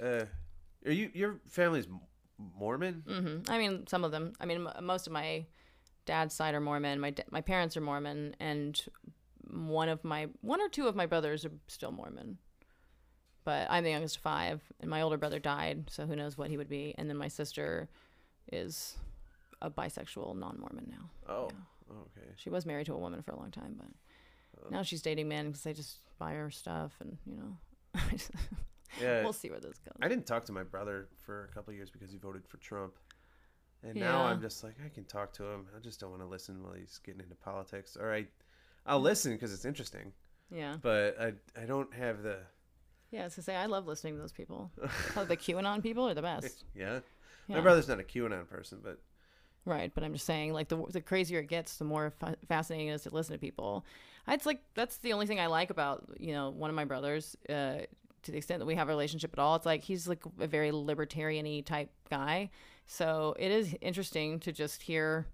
uh 0.02 0.24
are 0.86 0.92
you 0.92 1.10
your 1.14 1.40
family's 1.48 1.86
Mormon? 2.38 3.04
hmm 3.06 3.38
I 3.52 3.58
mean, 3.58 3.86
some 3.86 4.02
of 4.04 4.10
them. 4.10 4.32
I 4.40 4.46
mean, 4.46 4.66
m- 4.66 4.84
most 4.84 5.06
of 5.06 5.12
my 5.12 5.46
dad's 6.06 6.34
side 6.34 6.54
are 6.54 6.60
Mormon. 6.60 6.98
My 6.98 7.10
da- 7.10 7.22
my 7.30 7.40
parents 7.40 7.76
are 7.76 7.80
Mormon, 7.80 8.34
and 8.40 8.80
one 9.48 9.88
of 9.88 10.02
my 10.02 10.28
one 10.40 10.60
or 10.60 10.68
two 10.68 10.88
of 10.88 10.96
my 10.96 11.06
brothers 11.06 11.44
are 11.44 11.52
still 11.68 11.92
Mormon. 11.92 12.38
But 13.44 13.66
I'm 13.70 13.82
the 13.82 13.90
youngest 13.90 14.16
of 14.16 14.22
five, 14.22 14.62
and 14.80 14.88
my 14.88 15.02
older 15.02 15.16
brother 15.16 15.38
died, 15.38 15.90
so 15.90 16.06
who 16.06 16.14
knows 16.14 16.38
what 16.38 16.48
he 16.50 16.56
would 16.56 16.68
be. 16.68 16.94
And 16.96 17.08
then 17.08 17.16
my 17.16 17.28
sister 17.28 17.88
is 18.50 18.96
a 19.60 19.70
bisexual 19.70 20.36
non-Mormon 20.36 20.86
now. 20.90 21.32
Oh, 21.32 21.44
okay. 21.90 22.28
She 22.36 22.50
was 22.50 22.66
married 22.66 22.86
to 22.86 22.94
a 22.94 22.98
woman 22.98 23.22
for 23.22 23.32
a 23.32 23.36
long 23.36 23.50
time, 23.50 23.74
but 23.76 23.88
Oh. 24.64 24.68
now 24.70 24.82
she's 24.82 25.02
dating 25.02 25.28
men 25.28 25.48
because 25.48 25.62
they 25.62 25.72
just 25.72 25.98
buy 26.18 26.34
her 26.34 26.50
stuff, 26.50 26.92
and 27.00 27.18
you 27.26 27.36
know, 27.36 28.00
Yeah. 29.00 29.22
we'll 29.22 29.32
see 29.32 29.50
where 29.50 29.60
this 29.60 29.78
goes. 29.78 29.94
I 30.00 30.08
didn't 30.08 30.26
talk 30.26 30.44
to 30.46 30.52
my 30.52 30.62
brother 30.62 31.08
for 31.24 31.44
a 31.44 31.48
couple 31.54 31.70
of 31.70 31.76
years 31.76 31.90
because 31.90 32.10
he 32.10 32.18
voted 32.18 32.46
for 32.46 32.58
Trump. 32.58 32.94
And 33.82 33.96
now 33.96 34.22
I'm 34.24 34.40
just 34.40 34.62
like 34.62 34.76
I 34.84 34.88
can 34.88 35.04
talk 35.04 35.32
to 35.34 35.44
him. 35.44 35.66
I 35.76 35.80
just 35.80 35.98
don't 35.98 36.10
want 36.10 36.22
to 36.22 36.28
listen 36.28 36.62
while 36.62 36.74
he's 36.74 36.98
getting 36.98 37.20
into 37.20 37.34
politics. 37.34 37.96
Or 38.00 38.14
I 38.14 38.26
I'll 38.86 39.00
mm. 39.00 39.04
listen 39.04 39.32
because 39.32 39.52
it's 39.52 39.64
interesting, 39.64 40.12
yeah, 40.50 40.76
but 40.80 41.20
I 41.20 41.32
I 41.60 41.64
don't 41.64 41.92
have 41.92 42.22
the 42.22 42.38
yeah. 43.12 43.28
To 43.28 43.42
say, 43.42 43.54
I 43.54 43.66
love 43.66 43.86
listening 43.86 44.14
to 44.14 44.20
those 44.20 44.32
people. 44.32 44.72
Oh, 45.16 45.24
the 45.24 45.36
QAnon 45.36 45.82
people 45.82 46.08
are 46.08 46.14
the 46.14 46.22
best. 46.22 46.64
yeah. 46.74 47.00
Yeah. 47.48 47.56
My 47.56 47.62
brother's 47.62 47.88
not 47.88 47.98
a 47.98 48.04
QAnon 48.04 48.48
person, 48.48 48.78
but 48.84 49.00
Right, 49.64 49.92
but 49.94 50.02
I'm 50.02 50.12
just 50.12 50.26
saying, 50.26 50.52
like 50.52 50.68
the 50.68 50.84
the 50.90 51.00
crazier 51.00 51.38
it 51.38 51.48
gets, 51.48 51.76
the 51.76 51.84
more 51.84 52.12
fa- 52.18 52.36
fascinating 52.48 52.88
it 52.88 52.94
is 52.94 53.02
to 53.02 53.10
listen 53.14 53.34
to 53.34 53.38
people. 53.38 53.84
It's 54.26 54.44
like 54.44 54.60
that's 54.74 54.96
the 54.98 55.12
only 55.12 55.26
thing 55.26 55.38
I 55.38 55.46
like 55.46 55.70
about 55.70 56.04
you 56.18 56.32
know 56.32 56.50
one 56.50 56.68
of 56.68 56.74
my 56.74 56.84
brothers. 56.84 57.36
Uh, 57.48 57.78
to 58.22 58.30
the 58.30 58.38
extent 58.38 58.60
that 58.60 58.66
we 58.66 58.74
have 58.74 58.88
a 58.88 58.90
relationship 58.90 59.32
at 59.32 59.38
all, 59.38 59.54
it's 59.54 59.66
like 59.66 59.82
he's 59.82 60.08
like 60.08 60.22
a 60.40 60.46
very 60.46 60.72
libertarian-y 60.72 61.62
type 61.64 61.90
guy. 62.10 62.50
So 62.86 63.34
it 63.38 63.50
is 63.52 63.74
interesting 63.80 64.40
to 64.40 64.52
just 64.52 64.82
hear 64.82 65.26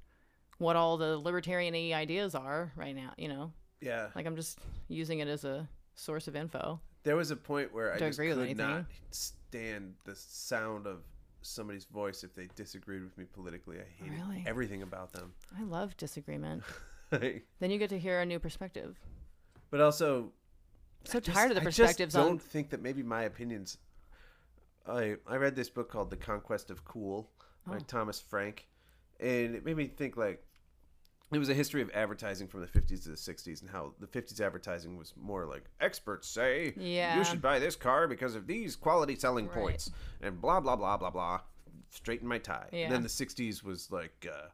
what 0.58 0.76
all 0.76 0.96
the 0.96 1.18
libertarian-y 1.18 1.92
ideas 1.94 2.34
are 2.34 2.72
right 2.76 2.94
now. 2.94 3.12
You 3.16 3.28
know, 3.28 3.52
yeah. 3.80 4.08
like 4.14 4.26
I'm 4.26 4.36
just 4.36 4.58
using 4.88 5.20
it 5.20 5.28
as 5.28 5.44
a 5.44 5.68
source 5.94 6.28
of 6.28 6.36
info. 6.36 6.80
There 7.08 7.16
was 7.16 7.30
a 7.30 7.36
point 7.36 7.72
where 7.72 7.94
I 7.94 7.96
Don't 7.98 8.10
just 8.10 8.18
agree 8.18 8.34
with 8.34 8.48
could 8.48 8.58
not 8.58 8.84
stand 9.12 9.94
the 10.04 10.14
sound 10.14 10.86
of 10.86 10.98
somebody's 11.40 11.86
voice 11.86 12.22
if 12.22 12.34
they 12.34 12.48
disagreed 12.54 13.02
with 13.02 13.16
me 13.16 13.24
politically. 13.32 13.78
I 13.78 13.84
hated 14.04 14.18
Really? 14.20 14.44
everything 14.46 14.82
about 14.82 15.14
them. 15.14 15.32
I 15.58 15.62
love 15.62 15.96
disagreement. 15.96 16.64
then 17.10 17.40
you 17.70 17.78
get 17.78 17.88
to 17.88 17.98
hear 17.98 18.20
a 18.20 18.26
new 18.26 18.38
perspective. 18.38 18.98
But 19.70 19.80
also, 19.80 20.32
So 21.04 21.18
just- 21.18 21.34
tired 21.34 21.50
of 21.50 21.54
the 21.54 21.62
perspectives 21.62 22.14
I 22.14 22.18
just 22.18 22.26
don't 22.28 22.32
on. 22.32 22.38
think 22.40 22.68
that 22.68 22.82
maybe 22.82 23.02
my 23.02 23.22
opinions. 23.22 23.78
I 24.86 25.16
I 25.26 25.36
read 25.36 25.56
this 25.56 25.70
book 25.70 25.90
called 25.90 26.10
The 26.10 26.16
Conquest 26.18 26.68
of 26.70 26.84
Cool 26.84 27.30
by 27.66 27.76
Oh. 27.76 27.80
Thomas 27.86 28.20
Frank, 28.20 28.68
and 29.18 29.54
it 29.54 29.64
made 29.64 29.78
me 29.78 29.86
think 29.86 30.18
like 30.18 30.44
it 31.30 31.38
was 31.38 31.48
a 31.48 31.54
history 31.54 31.82
of 31.82 31.90
advertising 31.92 32.48
from 32.48 32.60
the 32.60 32.66
50s 32.66 33.02
to 33.04 33.10
the 33.10 33.16
60s 33.16 33.60
and 33.60 33.70
how 33.70 33.92
the 34.00 34.06
50s 34.06 34.40
advertising 34.40 34.96
was 34.96 35.12
more 35.20 35.44
like 35.46 35.64
experts 35.80 36.26
say 36.28 36.72
Yeah. 36.76 37.18
you 37.18 37.24
should 37.24 37.42
buy 37.42 37.58
this 37.58 37.76
car 37.76 38.08
because 38.08 38.34
of 38.34 38.46
these 38.46 38.76
quality 38.76 39.14
selling 39.16 39.46
Right. 39.48 39.54
points 39.56 39.90
and 40.22 40.40
blah 40.40 40.60
blah 40.60 40.76
blah 40.76 40.96
blah 40.96 41.10
blah 41.10 41.40
straighten 41.90 42.26
my 42.28 42.38
tie 42.38 42.68
Yeah. 42.72 42.84
and 42.84 42.92
then 42.94 43.02
the 43.02 43.08
60s 43.08 43.62
was 43.62 43.90
like 43.90 44.26
uh, 44.30 44.48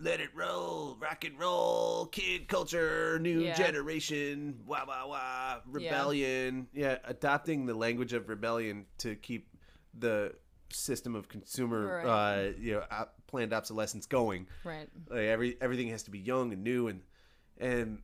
let 0.00 0.20
it 0.20 0.30
roll 0.34 0.96
rock 1.00 1.24
and 1.24 1.38
roll 1.38 2.06
kid 2.06 2.48
culture 2.48 3.18
new 3.20 3.40
Yeah. 3.40 3.54
generation 3.54 4.58
wah 4.66 4.84
wah 4.86 5.06
wah 5.06 5.60
rebellion 5.66 6.66
yeah. 6.72 6.98
adopting 7.04 7.66
the 7.66 7.74
language 7.74 8.12
of 8.12 8.28
rebellion 8.28 8.86
to 8.98 9.14
keep 9.14 9.48
the 9.96 10.34
system 10.70 11.14
of 11.14 11.28
consumer 11.28 12.02
Right. 12.04 12.06
uh, 12.48 12.52
you 12.58 12.72
know 12.74 12.84
planned 13.32 13.52
obsolescence 13.54 14.04
going 14.06 14.46
Right. 14.62 14.88
like 15.10 15.20
every 15.20 15.56
everything 15.60 15.88
has 15.88 16.02
to 16.04 16.10
be 16.12 16.18
young 16.20 16.52
and 16.52 16.62
new 16.62 16.86
and 16.88 17.00
and 17.58 17.98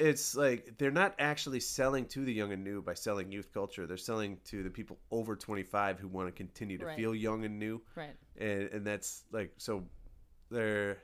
it's 0.00 0.34
like 0.34 0.74
they're 0.76 0.90
not 0.90 1.14
actually 1.20 1.60
selling 1.60 2.04
to 2.06 2.24
the 2.24 2.32
young 2.32 2.52
and 2.52 2.64
new 2.64 2.82
by 2.82 2.94
selling 2.94 3.30
youth 3.30 3.52
culture 3.54 3.86
they're 3.86 3.96
selling 3.96 4.38
to 4.46 4.62
the 4.64 4.70
people 4.70 4.98
over 5.12 5.36
25 5.36 6.00
who 6.00 6.08
want 6.08 6.26
to 6.26 6.32
continue 6.32 6.76
to 6.78 6.86
Right. 6.86 6.96
feel 6.96 7.14
young 7.14 7.44
and 7.44 7.58
new 7.60 7.80
Right. 7.94 8.16
and 8.36 8.62
and 8.74 8.84
that's 8.84 9.22
like 9.30 9.52
so 9.56 9.84
they're 10.50 10.98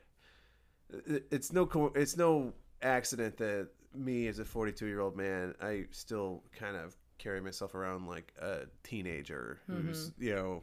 it's 1.30 1.52
no 1.52 1.66
co- 1.66 1.92
it's 1.94 2.16
no 2.16 2.52
accident 2.82 3.36
that 3.36 3.68
me 3.94 4.26
as 4.26 4.38
a 4.40 4.44
42 4.44 4.86
year 4.86 5.00
old 5.00 5.16
man 5.16 5.54
i 5.62 5.84
still 5.92 6.42
kind 6.52 6.76
of 6.76 6.96
carry 7.18 7.40
myself 7.40 7.74
around 7.76 8.06
like 8.06 8.32
a 8.42 8.62
teenager 8.82 9.60
who's 9.68 10.10
Mm-hmm. 10.10 10.22
you 10.24 10.34
know 10.34 10.62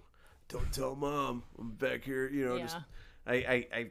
don't 0.53 0.71
tell 0.71 0.95
mom 0.95 1.43
i'm 1.59 1.71
back 1.71 2.03
here 2.03 2.29
you 2.29 2.45
know 2.45 2.59
just 2.59 2.77
I, 3.25 3.33
I 3.33 3.67
i 3.73 3.87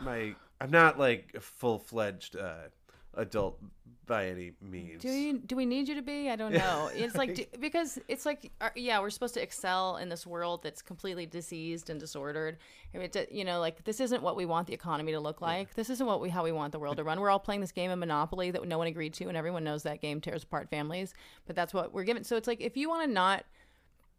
my 0.00 0.34
i'm 0.60 0.70
not 0.70 0.98
like 0.98 1.32
a 1.34 1.40
full-fledged 1.40 2.36
uh 2.36 2.68
adult 3.14 3.60
by 4.08 4.26
any 4.26 4.52
means 4.60 5.02
Do 5.02 5.10
you 5.10 5.38
do 5.38 5.54
we 5.54 5.66
need 5.66 5.86
you 5.86 5.94
to 5.94 6.02
be? 6.02 6.30
I 6.30 6.36
don't 6.36 6.52
know. 6.64 6.90
It's 6.94 7.14
like 7.14 7.34
do, 7.34 7.44
because 7.60 7.98
it's 8.08 8.24
like 8.24 8.50
uh, 8.60 8.70
yeah, 8.74 8.98
we're 9.00 9.10
supposed 9.10 9.34
to 9.34 9.42
excel 9.42 9.98
in 9.98 10.08
this 10.08 10.26
world 10.26 10.62
that's 10.62 10.82
completely 10.82 11.26
diseased 11.26 11.90
and 11.90 12.00
disordered. 12.00 12.56
I 12.94 12.98
mean, 12.98 13.10
you 13.30 13.44
know, 13.44 13.60
like 13.60 13.84
this 13.84 14.00
isn't 14.00 14.22
what 14.22 14.34
we 14.34 14.46
want 14.46 14.66
the 14.66 14.72
economy 14.72 15.12
to 15.12 15.20
look 15.20 15.40
like. 15.40 15.74
This 15.74 15.90
isn't 15.90 16.06
what 16.06 16.20
we 16.20 16.30
how 16.30 16.42
we 16.42 16.52
want 16.52 16.72
the 16.72 16.78
world 16.78 16.96
to 16.96 17.04
run. 17.04 17.20
We're 17.20 17.30
all 17.30 17.38
playing 17.38 17.60
this 17.60 17.72
game 17.72 17.90
of 17.90 17.98
Monopoly 17.98 18.50
that 18.50 18.66
no 18.66 18.78
one 18.78 18.86
agreed 18.86 19.12
to, 19.14 19.28
and 19.28 19.36
everyone 19.36 19.62
knows 19.62 19.82
that 19.82 20.00
game 20.00 20.20
tears 20.20 20.42
apart 20.42 20.70
families. 20.70 21.12
But 21.46 21.54
that's 21.54 21.74
what 21.74 21.92
we're 21.92 22.04
given. 22.04 22.24
So 22.24 22.36
it's 22.36 22.48
like 22.48 22.60
if 22.60 22.76
you 22.76 22.88
want 22.88 23.06
to 23.06 23.12
not 23.12 23.44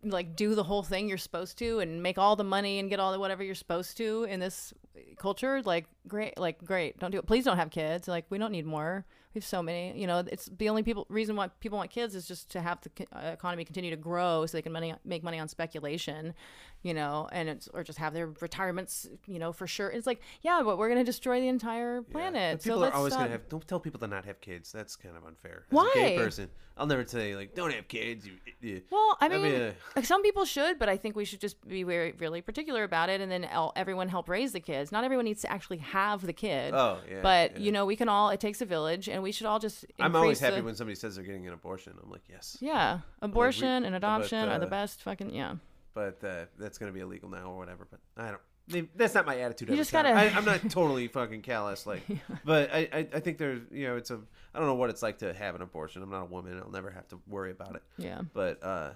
like 0.03 0.35
do 0.35 0.55
the 0.55 0.63
whole 0.63 0.83
thing 0.83 1.09
you're 1.09 1.17
supposed 1.17 1.57
to 1.57 1.79
and 1.79 2.01
make 2.01 2.17
all 2.17 2.35
the 2.35 2.43
money 2.43 2.79
and 2.79 2.89
get 2.89 2.99
all 2.99 3.11
the 3.11 3.19
whatever 3.19 3.43
you're 3.43 3.55
supposed 3.55 3.97
to 3.97 4.23
in 4.25 4.39
this 4.39 4.73
culture 5.17 5.61
like 5.63 5.85
great 6.07 6.37
like 6.37 6.63
great 6.63 6.97
don't 6.99 7.11
do 7.11 7.17
it. 7.19 7.27
Please 7.27 7.43
don't 7.43 7.57
have 7.57 7.69
kids. 7.69 8.07
Like 8.07 8.25
we 8.29 8.37
don't 8.37 8.51
need 8.51 8.65
more 8.65 9.05
we 9.33 9.39
have 9.39 9.45
so 9.45 9.61
many 9.61 9.97
you 9.99 10.07
know 10.07 10.23
it's 10.31 10.49
the 10.57 10.69
only 10.69 10.81
people 10.83 11.05
reason 11.09 11.35
why 11.35 11.47
people 11.59 11.77
want 11.77 11.89
kids 11.91 12.15
is 12.15 12.27
just 12.27 12.49
to 12.49 12.61
have 12.61 12.79
the 12.81 12.89
uh, 13.15 13.29
economy 13.31 13.63
continue 13.63 13.91
to 13.91 13.95
grow 13.97 14.45
so 14.45 14.57
they 14.57 14.61
can 14.61 14.71
money 14.71 14.93
make 15.05 15.23
money 15.23 15.37
on 15.39 15.47
speculation 15.47 16.33
you 16.81 16.93
know 16.93 17.27
and 17.31 17.47
it's 17.49 17.67
or 17.73 17.83
just 17.83 17.99
have 17.99 18.13
their 18.13 18.27
retirements 18.41 19.07
you 19.27 19.37
know 19.37 19.51
for 19.51 19.67
sure 19.67 19.89
it's 19.89 20.07
like 20.07 20.19
yeah 20.41 20.61
but 20.63 20.77
we're 20.77 20.87
going 20.87 20.99
to 20.99 21.03
destroy 21.05 21.39
the 21.39 21.47
entire 21.47 21.97
Yeah. 22.07 22.11
planet 22.11 22.61
so 22.63 22.69
people 22.69 22.85
are 22.85 22.91
always 22.93 23.13
stop. 23.13 23.23
gonna 23.25 23.31
have. 23.33 23.49
Don't 23.49 23.67
tell 23.67 23.79
people 23.79 23.99
to 23.99 24.07
not 24.07 24.25
have 24.25 24.41
kids. 24.41 24.71
That's 24.71 24.95
kind 24.95 25.15
of 25.15 25.23
unfair. 25.25 25.65
As 25.71 25.77
a 25.77 25.93
gay 25.93 26.17
Why? 26.17 26.23
person, 26.23 26.49
I'll 26.77 26.85
never 26.87 27.03
tell 27.03 27.21
you 27.21 27.35
like 27.35 27.53
don't 27.55 27.73
have 27.73 27.87
kids. 27.87 28.25
You, 28.25 28.33
you. 28.61 28.81
Well, 28.89 29.17
I 29.21 29.27
mean, 29.27 29.41
be 29.41 29.53
a- 29.55 29.73
like 29.95 30.05
some 30.05 30.23
people 30.23 30.45
should, 30.45 30.79
but 30.79 30.87
I 30.89 30.97
think 30.97 31.15
we 31.15 31.25
should 31.25 31.41
just 31.41 31.65
be 31.67 31.83
very, 31.83 32.13
really 32.13 32.41
particular 32.41 32.83
about 32.83 33.09
it, 33.09 33.19
and 33.21 33.29
then 33.31 33.47
everyone 33.75 34.07
help 34.07 34.29
raise 34.29 34.53
the 34.53 34.59
kids. 34.59 34.91
Not 34.91 35.03
everyone 35.03 35.25
needs 35.25 35.41
to 35.41 35.51
actually 35.51 35.77
have 35.79 36.25
the 36.25 36.33
kid. 36.33 36.73
Oh, 36.73 36.99
yeah, 37.09 37.19
But 37.21 37.53
yeah. 37.57 37.59
you 37.65 37.71
know, 37.71 37.85
we 37.85 37.95
can 37.97 38.07
all. 38.09 38.29
It 38.29 38.39
takes 38.39 38.61
a 38.61 38.65
village, 38.65 39.09
and 39.09 39.18
we 39.21 39.31
should 39.31 39.47
all 39.47 39.59
just. 39.59 39.85
I'm 39.99 40.15
always 40.15 40.39
happy 40.39 40.57
the- 40.57 40.63
when 40.63 40.75
somebody 40.75 40.95
says 40.95 41.15
they're 41.15 41.23
getting 41.25 41.47
an 41.47 41.53
abortion. 41.53 41.93
I'm 42.03 42.09
like, 42.11 42.23
yes, 42.29 42.57
Yeah, 42.59 42.99
abortion 43.21 43.67
and 43.85 43.93
but, 43.93 43.97
adoption 43.97 44.49
are 44.49 44.59
the 44.59 44.65
uh, 44.67 44.69
best. 44.69 45.01
Fucking 45.03 45.33
yeah. 45.33 45.55
but 45.93 46.23
uh, 46.23 46.45
that's 46.57 46.77
gonna 46.77 46.91
be 46.91 46.99
illegal 47.01 47.29
now 47.29 47.51
or 47.51 47.57
whatever. 47.57 47.87
But 47.89 47.99
I 48.17 48.29
don't. 48.29 48.41
they- 48.67 48.89
That's 48.95 49.13
not 49.15 49.25
my 49.25 49.37
attitude. 49.39 49.69
You 49.69 49.75
just 49.75 49.91
gotta- 49.91 50.09
I, 50.09 50.25
I'm 50.29 50.45
not 50.45 50.61
totally 50.69 51.07
fucking 51.07 51.41
callous, 51.41 51.85
like. 51.87 52.03
But 52.45 52.71
I, 52.73 52.87
I, 52.93 53.07
I 53.15 53.19
think 53.19 53.37
there's, 53.37 53.61
you 53.71 53.87
know, 53.87 53.97
it's 53.97 54.11
a. 54.11 54.19
I 54.53 54.59
don't 54.59 54.67
know 54.67 54.75
what 54.75 54.89
it's 54.89 55.01
like 55.03 55.19
to 55.19 55.33
have 55.33 55.55
an 55.55 55.61
abortion. 55.61 56.01
I'm 56.03 56.09
not 56.09 56.23
a 56.23 56.25
woman. 56.25 56.59
I'll 56.63 56.71
never 56.71 56.89
have 56.91 57.07
to 57.09 57.19
worry 57.27 57.51
about 57.51 57.75
it. 57.75 57.83
Yeah. 57.97 58.21
But 58.33 58.63
uh, 58.63 58.91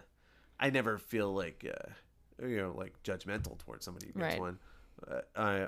I 0.59 0.69
never 0.71 0.97
feel 0.97 1.31
like, 1.33 1.65
uh, 1.69 2.45
you 2.47 2.57
know, 2.57 2.73
like 2.77 2.93
judgmental 3.03 3.57
towards 3.59 3.85
somebody 3.85 4.07
who 4.07 4.13
gets 4.19 4.33
Right. 4.33 4.39
one. 4.39 4.57
Uh, 5.07 5.21
I, 5.35 5.67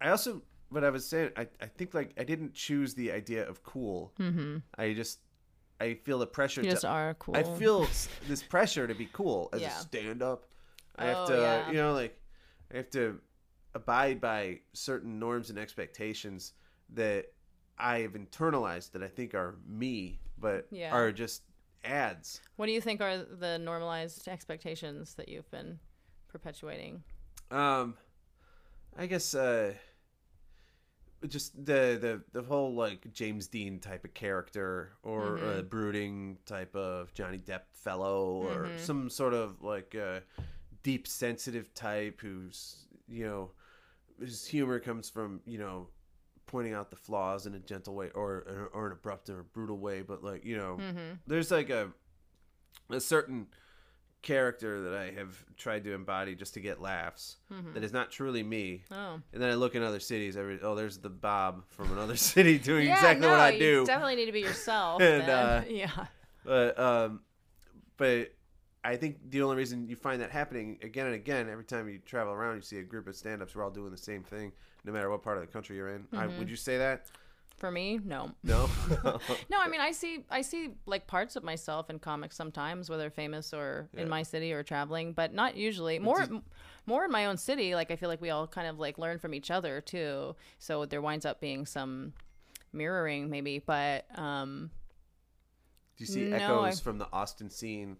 I 0.00 0.10
also 0.10 0.42
what 0.72 0.84
I 0.84 0.90
was 0.90 1.06
saying, 1.06 1.30
I, 1.36 1.46
I 1.60 1.66
think 1.66 1.94
like 1.94 2.12
I 2.18 2.24
didn't 2.24 2.54
choose 2.54 2.94
the 2.94 3.12
idea 3.12 3.48
of 3.48 3.62
cool. 3.62 4.12
Mm-hmm. 4.18 4.58
I 4.76 4.92
just 4.94 5.20
I 5.80 5.94
feel 5.94 6.18
the 6.18 6.26
pressure. 6.26 6.60
You 6.62 6.68
to, 6.68 6.74
just 6.74 6.84
are 6.84 7.14
cool. 7.14 7.36
I 7.36 7.42
feel 7.42 7.86
this 8.28 8.42
pressure 8.42 8.86
to 8.86 8.94
be 8.94 9.08
cool 9.12 9.48
as 9.52 9.60
Yeah. 9.60 9.76
a 9.78 9.80
stand 9.80 10.22
up. 10.22 10.44
I 10.96 11.06
have 11.06 11.16
Oh, 11.18 11.26
to, 11.28 11.36
yeah. 11.36 11.68
you 11.68 11.74
know, 11.74 11.92
like 11.92 12.18
I 12.72 12.76
have 12.78 12.90
to 12.90 13.20
abide 13.74 14.20
by 14.20 14.60
certain 14.72 15.18
norms 15.18 15.50
and 15.50 15.58
expectations 15.58 16.52
that 16.90 17.32
I 17.78 18.00
have 18.00 18.12
internalized 18.12 18.92
that 18.92 19.02
I 19.02 19.08
think 19.08 19.34
are 19.34 19.56
me, 19.66 20.20
but 20.38 20.66
Yeah. 20.70 20.92
are 20.94 21.10
just 21.10 21.42
ads. 21.84 22.40
What 22.56 22.66
do 22.66 22.72
you 22.72 22.80
think 22.80 23.00
are 23.00 23.18
the 23.18 23.58
normalized 23.58 24.28
expectations 24.28 25.14
that 25.14 25.28
you've 25.28 25.50
been 25.50 25.78
perpetuating? 26.28 27.02
Um, 27.50 27.96
I 28.96 29.06
guess 29.06 29.34
uh, 29.34 29.72
just 31.28 31.54
the 31.56 31.98
the 32.00 32.22
the 32.32 32.42
whole 32.42 32.74
like 32.74 33.12
James 33.12 33.46
Dean 33.46 33.78
type 33.78 34.04
of 34.04 34.14
character, 34.14 34.92
or 35.02 35.36
a 35.36 35.40
mm-hmm. 35.40 35.68
brooding 35.68 36.38
type 36.46 36.74
of 36.74 37.12
Johnny 37.14 37.38
Depp 37.38 37.62
fellow, 37.72 38.42
or 38.42 38.64
mm-hmm. 38.64 38.78
some 38.78 39.10
sort 39.10 39.34
of 39.34 39.62
like 39.62 39.94
uh, 39.94 40.20
deep 40.82 41.06
sensitive 41.06 41.72
type 41.74 42.20
who's 42.20 42.86
you 43.08 43.24
know 43.24 43.50
his 44.20 44.46
humor 44.46 44.78
comes 44.78 45.08
from 45.08 45.40
you 45.46 45.58
know 45.58 45.88
pointing 46.46 46.74
out 46.74 46.90
the 46.90 46.96
flaws 46.96 47.46
in 47.46 47.54
a 47.54 47.58
gentle 47.58 47.94
way 47.94 48.10
or 48.14 48.68
or 48.72 48.86
an 48.86 48.92
abrupt 48.92 49.30
or 49.30 49.44
brutal 49.52 49.78
way 49.78 50.02
but 50.02 50.22
like 50.22 50.44
you 50.44 50.56
know 50.56 50.76
mm-hmm. 50.80 51.14
there's 51.26 51.50
like 51.50 51.70
a 51.70 51.88
a 52.90 53.00
certain 53.00 53.46
character 54.22 54.82
that 54.82 54.94
I 54.94 55.10
have 55.18 55.44
tried 55.56 55.84
to 55.84 55.92
embody 55.92 56.34
just 56.34 56.54
to 56.54 56.60
get 56.60 56.80
laughs 56.80 57.36
that 57.74 57.82
is 57.82 57.92
not 57.92 58.10
truly 58.10 58.42
me. 58.42 58.84
Oh. 58.90 59.20
And 59.32 59.42
then 59.42 59.50
I 59.50 59.54
look 59.54 59.74
in 59.74 59.82
other 59.82 60.00
cities. 60.00 60.36
Every 60.36 60.60
oh, 60.62 60.74
there's 60.74 60.98
the 60.98 61.10
Bob 61.10 61.64
from 61.68 61.92
another 61.92 62.16
city 62.32 62.58
doing 62.58 62.86
Yeah, 62.86 62.94
exactly 62.94 63.26
what 63.26 63.36
no, 63.36 63.42
I 63.42 63.50
you 63.50 63.58
do. 63.58 63.86
definitely 63.86 64.16
need 64.16 64.26
to 64.26 64.32
be 64.32 64.40
yourself. 64.50 65.02
And, 65.02 65.28
uh, 65.28 65.62
yeah. 65.68 66.06
But 66.44 66.78
um, 66.78 67.20
but 67.96 68.32
I 68.84 68.96
think 68.96 69.30
the 69.30 69.42
only 69.42 69.56
reason 69.56 69.88
you 69.88 69.96
find 69.96 70.22
that 70.22 70.30
happening 70.30 70.78
again 70.82 71.06
and 71.06 71.14
again 71.14 71.48
every 71.48 71.64
time 71.64 71.88
you 71.88 71.98
travel 71.98 72.32
around, 72.32 72.56
you 72.56 72.62
see 72.62 72.78
a 72.78 72.82
group 72.82 73.06
of 73.06 73.16
stand-ups. 73.16 73.54
We're 73.54 73.64
all 73.64 73.70
doing 73.70 73.90
the 73.90 73.96
same 73.96 74.22
thing, 74.22 74.52
no 74.84 74.92
matter 74.92 75.10
what 75.10 75.22
part 75.22 75.36
of 75.36 75.46
the 75.46 75.52
country 75.52 75.76
you're 75.76 75.94
in. 75.94 76.04
Mm-hmm. 76.12 76.38
would 76.38 76.50
you 76.50 76.56
say 76.56 76.78
that? 76.78 77.06
For 77.62 77.70
me, 77.70 78.00
no. 78.04 78.32
No. 78.42 78.68
No, 79.48 79.60
I 79.60 79.68
mean, 79.68 79.80
I 79.80 79.92
see, 79.92 80.24
I 80.28 80.42
see 80.42 80.70
like 80.84 81.06
parts 81.06 81.36
of 81.36 81.44
myself 81.44 81.90
in 81.90 82.00
comics 82.00 82.34
sometimes, 82.34 82.90
whether 82.90 83.08
famous 83.08 83.54
or 83.54 83.88
in 83.96 84.08
my 84.08 84.24
city 84.24 84.52
or 84.52 84.64
traveling, 84.64 85.12
but 85.12 85.32
not 85.32 85.56
usually. 85.56 86.00
More, 86.00 86.22
m- 86.22 86.42
more 86.86 87.04
in 87.04 87.12
my 87.12 87.26
own 87.26 87.36
city. 87.36 87.76
Like 87.76 87.92
I 87.92 87.94
feel 87.96 88.08
like 88.08 88.20
we 88.20 88.30
all 88.30 88.48
kind 88.48 88.66
of 88.66 88.80
like 88.80 88.98
learn 88.98 89.20
from 89.20 89.32
each 89.32 89.48
other 89.52 89.80
too. 89.80 90.34
So 90.58 90.86
there 90.86 91.00
winds 91.00 91.24
up 91.24 91.40
being 91.40 91.64
some 91.64 92.14
mirroring, 92.72 93.30
maybe. 93.30 93.60
But 93.60 94.06
um, 94.18 94.72
Do 95.96 96.02
you 96.02 96.08
see 96.12 96.24
No, 96.30 96.36
echoes 96.38 96.80
I- 96.80 96.82
from 96.82 96.98
the 96.98 97.06
Austin 97.12 97.48
scene 97.48 97.96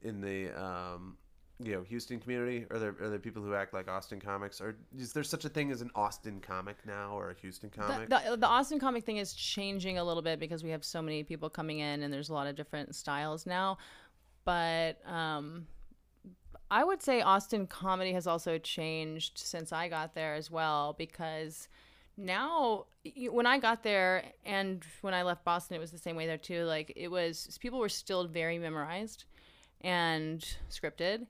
in 0.00 0.20
the 0.20 0.50
um, 0.52 1.16
you 1.58 1.72
know 1.72 1.82
Houston 1.82 2.18
community? 2.18 2.66
Are 2.70 2.78
there 2.78 2.94
are 3.00 3.08
there 3.08 3.18
people 3.18 3.42
who 3.42 3.54
act 3.54 3.74
like 3.74 3.88
Austin 3.88 4.20
comics? 4.20 4.60
Or 4.60 4.76
is 4.96 5.12
there 5.12 5.22
such 5.22 5.44
a 5.44 5.48
thing 5.48 5.70
as 5.70 5.80
an 5.80 5.90
Austin 5.94 6.40
comic 6.40 6.76
now 6.86 7.12
or 7.16 7.30
a 7.30 7.34
Houston 7.40 7.70
comic? 7.70 8.08
the, 8.08 8.36
the 8.36 8.46
Austin 8.46 8.78
comic 8.78 9.04
thing 9.04 9.18
is 9.18 9.32
changing 9.34 9.98
a 9.98 10.04
little 10.04 10.22
bit 10.22 10.38
because 10.38 10.64
we 10.64 10.70
have 10.70 10.84
so 10.84 11.02
many 11.02 11.22
people 11.22 11.48
coming 11.48 11.78
in 11.78 12.02
and 12.02 12.12
there's 12.12 12.30
a 12.30 12.34
lot 12.34 12.46
of 12.46 12.56
different 12.56 12.94
styles 12.94 13.46
now. 13.46 13.78
But 14.44 14.98
um, 15.06 15.66
I 16.70 16.84
would 16.84 17.02
say 17.02 17.20
Austin 17.20 17.66
comedy 17.66 18.12
has 18.12 18.26
also 18.26 18.58
changed 18.58 19.38
since 19.38 19.72
I 19.72 19.88
got 19.88 20.14
there 20.14 20.34
as 20.34 20.50
well 20.50 20.94
because 20.98 21.68
now 22.16 22.86
when 23.30 23.46
I 23.46 23.58
got 23.58 23.82
there 23.82 24.24
and 24.44 24.84
when 25.02 25.14
I 25.14 25.22
left 25.22 25.44
Boston, 25.44 25.76
it 25.76 25.80
was 25.80 25.90
the 25.90 25.98
same 25.98 26.16
way 26.16 26.26
there 26.26 26.38
too. 26.38 26.64
Like 26.64 26.92
it 26.96 27.08
was, 27.08 27.58
people 27.60 27.78
were 27.78 27.88
still 27.88 28.26
very 28.26 28.58
memorized 28.58 29.24
and 29.82 30.44
scripted. 30.70 31.26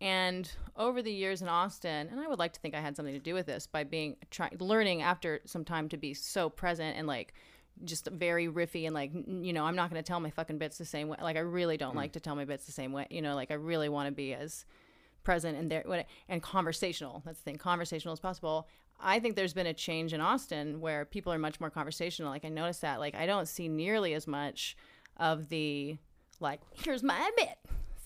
And 0.00 0.50
over 0.76 1.00
the 1.00 1.12
years 1.12 1.40
in 1.40 1.48
Austin, 1.48 2.08
and 2.10 2.20
I 2.20 2.28
would 2.28 2.38
like 2.38 2.52
to 2.52 2.60
think 2.60 2.74
I 2.74 2.80
had 2.80 2.96
something 2.96 3.14
to 3.14 3.20
do 3.20 3.34
with 3.34 3.46
this 3.46 3.66
by 3.66 3.84
being 3.84 4.16
trying 4.30 4.56
learning 4.58 5.02
after 5.02 5.40
some 5.46 5.64
time 5.64 5.88
to 5.88 5.96
be 5.96 6.12
so 6.12 6.50
present 6.50 6.98
and 6.98 7.06
like 7.06 7.32
just 7.84 8.06
very 8.08 8.48
riffy 8.48 8.86
and 8.86 8.94
like 8.94 9.12
you 9.12 9.52
know 9.52 9.64
I'm 9.64 9.76
not 9.76 9.90
going 9.90 10.02
to 10.02 10.06
tell 10.06 10.20
my 10.20 10.30
fucking 10.30 10.58
bits 10.58 10.76
the 10.76 10.84
same 10.84 11.08
way. 11.08 11.16
Like 11.20 11.36
I 11.36 11.40
really 11.40 11.76
don't 11.78 11.92
hmm. 11.92 11.98
like 11.98 12.12
to 12.12 12.20
tell 12.20 12.36
my 12.36 12.44
bits 12.44 12.66
the 12.66 12.72
same 12.72 12.92
way. 12.92 13.06
You 13.10 13.22
know, 13.22 13.34
like 13.34 13.50
I 13.50 13.54
really 13.54 13.88
want 13.88 14.08
to 14.08 14.12
be 14.12 14.34
as 14.34 14.66
present 15.24 15.56
and 15.56 15.70
there 15.70 15.84
and 16.28 16.42
conversational. 16.42 17.22
That's 17.24 17.38
the 17.38 17.44
thing, 17.44 17.56
conversational 17.56 18.12
as 18.12 18.20
possible. 18.20 18.68
I 19.00 19.18
think 19.18 19.34
there's 19.36 19.52
been 19.52 19.66
a 19.66 19.74
change 19.74 20.14
in 20.14 20.20
Austin 20.20 20.80
where 20.80 21.04
people 21.04 21.32
are 21.32 21.38
much 21.38 21.60
more 21.60 21.70
conversational. 21.70 22.30
Like 22.30 22.44
I 22.44 22.48
noticed 22.48 22.82
that. 22.82 23.00
Like 23.00 23.14
I 23.14 23.26
don't 23.26 23.48
see 23.48 23.68
nearly 23.68 24.14
as 24.14 24.26
much 24.26 24.76
of 25.16 25.48
the 25.48 25.96
like 26.38 26.60
here's 26.74 27.02
my 27.02 27.30
bit 27.36 27.56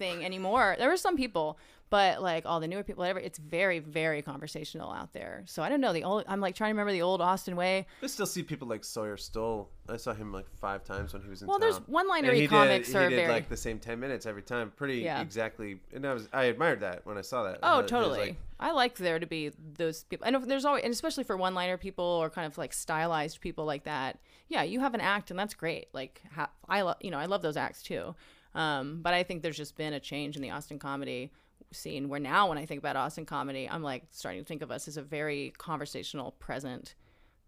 thing 0.01 0.24
anymore. 0.24 0.74
There 0.78 0.88
were 0.88 0.96
some 0.96 1.16
people, 1.16 1.59
but 1.90 2.20
like 2.22 2.44
all 2.46 2.59
the 2.59 2.66
newer 2.66 2.82
people, 2.82 3.03
whatever, 3.03 3.20
it's 3.20 3.38
very 3.38 3.78
very 3.78 4.22
conversational 4.22 4.90
out 4.90 5.12
there. 5.12 5.44
So 5.46 5.62
I 5.62 5.68
don't 5.68 5.80
know 5.80 5.92
the 5.92 6.03
old. 6.05 6.24
I'm 6.26 6.40
like 6.40 6.55
trying 6.57 6.70
to 6.70 6.72
remember 6.72 6.92
the 6.92 7.03
old 7.03 7.20
Austin 7.20 7.55
way. 7.55 7.86
I 8.03 8.07
still 8.09 8.26
see 8.26 8.42
people 8.42 8.66
like 8.66 8.82
Sawyer 8.84 9.16
Stoll. 9.16 9.68
I 9.88 9.96
saw 9.98 10.14
him 10.14 10.32
like 10.32 10.46
five 10.61 10.84
times 10.84 11.12
when 11.12 11.22
he 11.22 11.28
was 11.28 11.42
in 11.42 11.48
Well, 11.48 11.59
town. 11.59 11.68
there's 11.68 11.78
one-liner 11.88 12.32
he 12.32 12.40
did- 12.42 12.51
comics 12.51 12.88
he 12.88 12.96
are 12.96 13.09
did 13.11 13.16
very- 13.16 13.28
like 13.32 13.48
the 13.48 13.57
same 13.57 13.78
ten 13.78 14.01
minutes 14.01 14.24
every 14.26 14.42
time, 14.42 14.72
pretty 14.74 14.98
Yeah. 15.03 15.20
exactly. 15.20 15.80
And 15.94 16.07
I 16.07 16.14
was 16.14 16.28
I 16.32 16.44
admired 16.44 16.80
that 16.80 17.05
when 17.07 17.18
I 17.18 17.22
saw 17.22 17.44
that. 17.44 17.59
Oh, 17.62 17.76
uh, 17.78 17.80
It 17.80 17.88
totally. 17.88 18.18
like- 18.20 18.36
I 18.59 18.72
like 18.72 18.96
there 18.96 19.18
to 19.18 19.26
be 19.26 19.51
those 19.78 20.05
people, 20.05 20.26
and 20.26 20.36
if 20.36 20.46
there's 20.46 20.64
always, 20.66 20.84
and 20.84 20.92
especially 20.92 21.24
for 21.24 21.34
one-liner 21.36 21.78
people 21.78 22.05
or 22.05 22.28
kind 22.30 22.46
of 22.46 22.59
like 22.59 22.72
stylized 22.74 23.40
people 23.40 23.64
like 23.64 23.84
that. 23.84 24.18
Yeah, 24.48 24.62
you 24.64 24.80
have 24.80 24.94
an 24.94 25.01
act, 25.01 25.30
and 25.30 25.38
that's 25.38 25.55
great. 25.55 25.88
Like 25.94 26.22
ha- 26.34 26.51
I 26.68 26.82
love, 26.82 26.96
you 27.01 27.11
know, 27.11 27.18
I 27.18 27.24
love 27.26 27.40
those 27.42 27.57
acts 27.57 27.82
too. 27.82 28.14
Um, 28.55 29.01
but 29.03 29.14
I 29.14 29.22
think 29.22 29.42
there's 29.42 29.57
just 29.57 29.76
been 29.76 29.92
a 29.92 30.01
change 30.01 30.36
in 30.36 30.42
the 30.42 30.51
Austin 30.51 30.78
comedy 30.78 31.30
scene 31.72 32.09
where 32.09 32.18
now 32.20 32.48
when 32.48 32.59
I 32.59 32.66
think 32.66 32.78
about 32.80 32.96
Austin 32.96 33.24
comedy, 33.26 33.68
I'm 33.70 33.82
like 33.82 34.05
starting 34.11 34.40
to 34.42 34.46
think 34.46 34.62
of 34.62 34.70
us 34.70 34.88
as 34.88 34.96
a 34.96 35.03
very 35.03 35.53
conversational, 35.59 36.32
present 36.32 36.94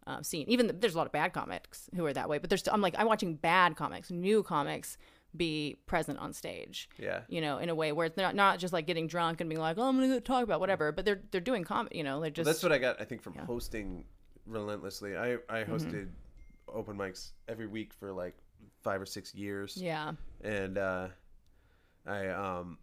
uh, 0.07 0.23
scene. 0.23 0.45
Even 0.49 0.69
th- 0.69 0.81
there's 0.81 0.95
a 0.95 0.99
lot 0.99 1.07
of 1.07 1.13
bad 1.13 1.33
comics 1.33 1.89
who 1.97 2.05
are 2.07 2.13
that 2.13 2.29
way, 2.29 2.39
but 2.39 2.51
there's 2.51 2.67
I'm 2.69 2.81
like 2.81 2.95
I'm 2.99 3.07
watching 3.07 3.35
bad 3.35 3.77
comics, 3.77 4.11
new 4.11 4.43
comics 4.43 4.97
be 5.35 5.79
present 5.87 6.19
on 6.19 6.31
stage 6.35 6.91
yeah. 6.99 7.21
you 7.27 7.41
know, 7.41 7.57
in 7.57 7.71
a 7.71 7.75
way 7.75 7.91
where 7.91 8.05
it's 8.05 8.19
not 8.19 8.35
not 8.35 8.59
just 8.59 8.71
like 8.73 8.87
getting 8.87 9.07
drunk 9.07 9.41
and 9.41 9.49
being 9.49 9.61
like, 9.61 9.79
"Oh, 9.79 9.89
I'm 9.89 9.99
gonna 9.99 10.21
talk 10.21 10.45
about 10.45 10.61
whatever," 10.61 10.93
but 10.93 11.05
they're 11.05 11.23
they're 11.31 11.41
doing 11.41 11.65
comedy, 11.65 11.97
you 11.97 12.05
know, 12.05 12.21
they're 12.21 12.31
just 12.31 12.47
That's 12.47 12.63
what 12.63 12.71
I 12.71 12.79
got. 12.79 13.01
I 13.01 13.05
think 13.05 13.23
from 13.23 13.35
hosting 13.35 14.05
relentlessly. 14.47 15.17
I 15.17 15.35
I 15.49 15.65
Mm-hmm. 15.65 15.73
hosted 15.73 16.09
open 16.69 16.97
mics 16.97 17.33
every 17.49 17.67
week 17.67 17.93
for 17.93 18.13
like 18.13 18.37
five 18.83 19.01
or 19.01 19.07
six 19.07 19.35
years. 19.35 19.77
yeah, 19.77 20.13
and 20.43 20.79
uh, 20.79 21.09
I 22.07 22.29
um, 22.29 22.79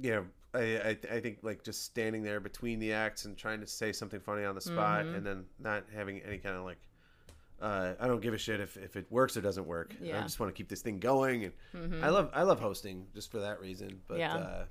you 0.00 0.10
know, 0.10 0.24
I, 0.54 0.60
I 0.60 1.16
I 1.16 1.20
think 1.20 1.38
like 1.42 1.62
just 1.62 1.84
standing 1.84 2.22
there 2.22 2.40
between 2.40 2.78
the 2.78 2.92
acts 2.92 3.24
and 3.24 3.36
trying 3.36 3.60
to 3.60 3.66
say 3.66 3.92
something 3.92 4.20
funny 4.20 4.44
on 4.44 4.54
the 4.54 4.60
spot, 4.60 5.04
Mm-hmm. 5.04 5.14
and 5.16 5.26
then 5.26 5.44
not 5.58 5.84
having 5.94 6.20
any 6.20 6.38
kind 6.38 6.56
of 6.56 6.64
like. 6.64 6.78
Uh, 7.60 7.94
I 8.00 8.08
don't 8.08 8.20
give 8.20 8.34
a 8.34 8.38
shit 8.38 8.58
if, 8.58 8.76
if 8.76 8.96
it 8.96 9.06
works 9.08 9.36
or 9.36 9.40
doesn't 9.40 9.68
work. 9.68 9.94
I 10.00 10.04
Yeah. 10.04 10.14
Mm-hmm. 10.16 10.22
just 10.24 10.40
want 10.40 10.52
to 10.52 10.56
keep 10.56 10.68
this 10.68 10.82
thing 10.82 10.98
going, 10.98 11.44
and 11.72 12.04
I 12.04 12.08
love 12.08 12.28
I 12.34 12.42
love 12.42 12.58
hosting 12.58 13.06
just 13.14 13.30
for 13.30 13.38
that 13.38 13.60
reason. 13.60 14.00
But 14.08 14.18
Yeah. 14.18 14.64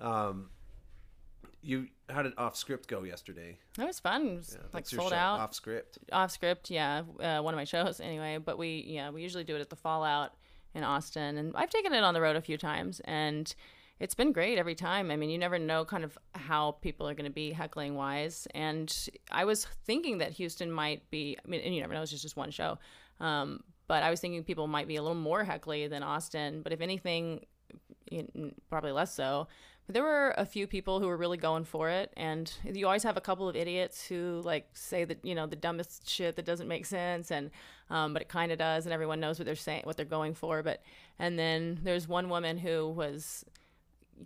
uh, 0.00 0.06
um, 0.28 0.50
you 1.62 1.88
how 2.08 2.22
did 2.22 2.32
off 2.38 2.56
script 2.56 2.88
go 2.88 3.02
yesterday? 3.02 3.58
that 3.76 3.86
was 3.86 4.00
fun. 4.00 4.26
It 4.26 4.36
was, 4.36 4.56
Yeah, 4.58 4.66
like 4.72 4.86
sold 4.86 5.12
out 5.12 5.40
off 5.40 5.54
script. 5.54 5.98
off 6.12 6.30
script. 6.30 6.70
Yeah, 6.70 7.02
uh, 7.20 7.40
one 7.40 7.54
of 7.54 7.58
my 7.58 7.64
shows 7.64 8.00
anyway. 8.00 8.38
But 8.38 8.58
we 8.58 8.84
yeah 8.86 9.10
we 9.10 9.22
usually 9.22 9.44
do 9.44 9.56
it 9.56 9.60
at 9.60 9.70
the 9.70 9.76
Fallout 9.76 10.34
in 10.74 10.84
Austin, 10.84 11.36
and 11.38 11.54
I've 11.56 11.70
taken 11.70 11.92
it 11.92 12.04
on 12.04 12.14
the 12.14 12.20
road 12.20 12.36
a 12.36 12.40
few 12.40 12.56
times, 12.58 13.00
and 13.04 13.52
it's 14.00 14.14
been 14.14 14.32
great 14.32 14.58
every 14.58 14.74
time. 14.76 15.10
I 15.10 15.16
mean, 15.16 15.28
you 15.30 15.38
never 15.38 15.58
know 15.58 15.84
kind 15.84 16.04
of 16.04 16.16
how 16.34 16.72
people 16.82 17.08
are 17.08 17.14
going 17.14 17.24
to 17.24 17.32
be 17.34 17.50
heckling 17.52 17.94
wise, 17.96 18.46
and 18.54 18.94
I 19.30 19.44
was 19.44 19.66
thinking 19.84 20.18
that 20.18 20.32
Houston 20.32 20.70
might 20.70 21.10
be. 21.10 21.36
I 21.44 21.48
mean, 21.48 21.60
and 21.62 21.74
you 21.74 21.80
never 21.80 21.94
know; 21.94 22.02
it's 22.02 22.10
just 22.10 22.22
just 22.22 22.36
one 22.36 22.50
show. 22.50 22.78
Um, 23.20 23.64
but 23.88 24.02
I 24.02 24.10
was 24.10 24.20
thinking 24.20 24.44
people 24.44 24.66
might 24.66 24.86
be 24.86 24.96
a 24.96 25.02
little 25.02 25.16
more 25.16 25.42
heckly 25.44 25.88
than 25.88 26.02
Austin. 26.02 26.62
But 26.62 26.72
if 26.72 26.80
anything, 26.80 27.46
probably 28.68 28.92
less 28.92 29.14
so. 29.14 29.48
There 29.90 30.02
were 30.02 30.34
a 30.36 30.44
few 30.44 30.66
people 30.66 31.00
who 31.00 31.06
were 31.06 31.16
really 31.16 31.38
going 31.38 31.64
for 31.64 31.88
it, 31.88 32.12
and 32.16 32.52
you 32.62 32.86
always 32.86 33.04
have 33.04 33.16
a 33.16 33.22
couple 33.22 33.48
of 33.48 33.56
idiots 33.56 34.06
who 34.06 34.42
like 34.44 34.68
say 34.74 35.04
that 35.04 35.24
you 35.24 35.34
know 35.34 35.46
the 35.46 35.56
dumbest 35.56 36.08
shit 36.08 36.36
that 36.36 36.44
doesn't 36.44 36.68
make 36.68 36.84
sense, 36.84 37.30
and 37.30 37.50
um, 37.88 38.12
but 38.12 38.20
it 38.20 38.28
kind 38.28 38.52
of 38.52 38.58
does, 38.58 38.84
and 38.84 38.92
everyone 38.92 39.18
knows 39.18 39.38
what 39.38 39.46
they're 39.46 39.54
saying, 39.54 39.82
what 39.84 39.96
they're 39.96 40.04
going 40.04 40.34
for. 40.34 40.62
But 40.62 40.82
and 41.18 41.38
then 41.38 41.80
there's 41.82 42.06
one 42.06 42.28
woman 42.28 42.58
who 42.58 42.88
was 42.88 43.46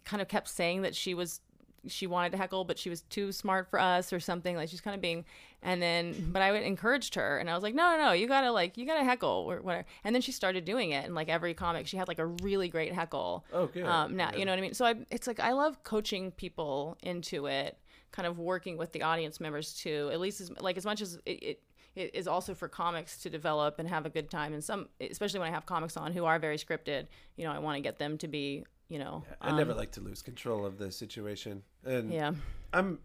kind 0.04 0.20
of 0.20 0.28
kept 0.28 0.48
saying 0.48 0.82
that 0.82 0.96
she 0.96 1.14
was 1.14 1.40
she 1.86 2.06
wanted 2.06 2.30
to 2.30 2.38
heckle 2.38 2.64
but 2.64 2.78
she 2.78 2.88
was 2.88 3.02
too 3.02 3.32
smart 3.32 3.68
for 3.68 3.78
us 3.78 4.12
or 4.12 4.20
something 4.20 4.56
like 4.56 4.68
she's 4.68 4.80
kind 4.80 4.94
of 4.94 5.00
being 5.00 5.24
and 5.62 5.80
then 5.80 6.30
but 6.32 6.42
i 6.42 6.50
would 6.52 6.62
encouraged 6.62 7.14
her 7.14 7.38
and 7.38 7.48
i 7.48 7.54
was 7.54 7.62
like 7.62 7.74
no 7.74 7.96
no 7.96 8.04
no 8.06 8.12
you 8.12 8.26
gotta 8.26 8.50
like 8.50 8.76
you 8.76 8.84
gotta 8.86 9.04
heckle 9.04 9.44
or 9.48 9.60
whatever 9.62 9.86
and 10.04 10.14
then 10.14 10.20
she 10.22 10.32
started 10.32 10.64
doing 10.64 10.90
it 10.90 11.04
and 11.04 11.14
like 11.14 11.28
every 11.28 11.54
comic 11.54 11.86
she 11.86 11.96
had 11.96 12.08
like 12.08 12.18
a 12.18 12.26
really 12.26 12.68
great 12.68 12.92
heckle 12.92 13.44
Oh, 13.52 13.66
good. 13.66 13.84
um 13.84 14.16
now 14.16 14.32
you 14.36 14.44
know 14.44 14.52
what 14.52 14.58
i 14.58 14.62
mean 14.62 14.74
so 14.74 14.84
i 14.84 14.94
it's 15.10 15.26
like 15.26 15.40
i 15.40 15.52
love 15.52 15.82
coaching 15.84 16.30
people 16.32 16.96
into 17.02 17.46
it 17.46 17.78
kind 18.10 18.26
of 18.26 18.38
working 18.38 18.76
with 18.76 18.92
the 18.92 19.00
audience 19.02 19.40
members 19.40 19.72
too. 19.72 20.10
At 20.12 20.20
least 20.20 20.42
as 20.42 20.50
like 20.60 20.76
as 20.76 20.84
much 20.84 21.00
as 21.00 21.18
it, 21.24 21.42
it 21.42 21.62
it 21.94 22.14
is 22.14 22.28
also 22.28 22.52
for 22.54 22.68
comics 22.68 23.16
to 23.22 23.30
develop 23.30 23.78
and 23.78 23.88
have 23.88 24.04
a 24.04 24.10
good 24.10 24.30
time. 24.30 24.52
And 24.52 24.62
some, 24.62 24.88
especially 25.00 25.40
when 25.40 25.48
I 25.48 25.52
have 25.52 25.64
comics 25.64 25.96
on 25.96 26.12
who 26.12 26.26
are 26.26 26.38
very 26.38 26.58
scripted, 26.58 27.06
you 27.36 27.44
know, 27.46 27.52
I 27.52 27.58
want 27.58 27.76
to 27.76 27.80
get 27.80 27.98
them 27.98 28.18
to 28.18 28.28
be, 28.28 28.66
you 28.90 28.98
know, 28.98 29.24
I 29.40 29.56
never 29.56 29.72
like 29.72 29.92
to 29.92 30.02
lose 30.02 30.20
control 30.20 30.66
of 30.66 30.76
the 30.76 30.90
situation, 30.92 31.62
and 31.86 32.08
Um, 32.08 32.12
yeah, 32.12 32.32
I'm, 32.74 32.98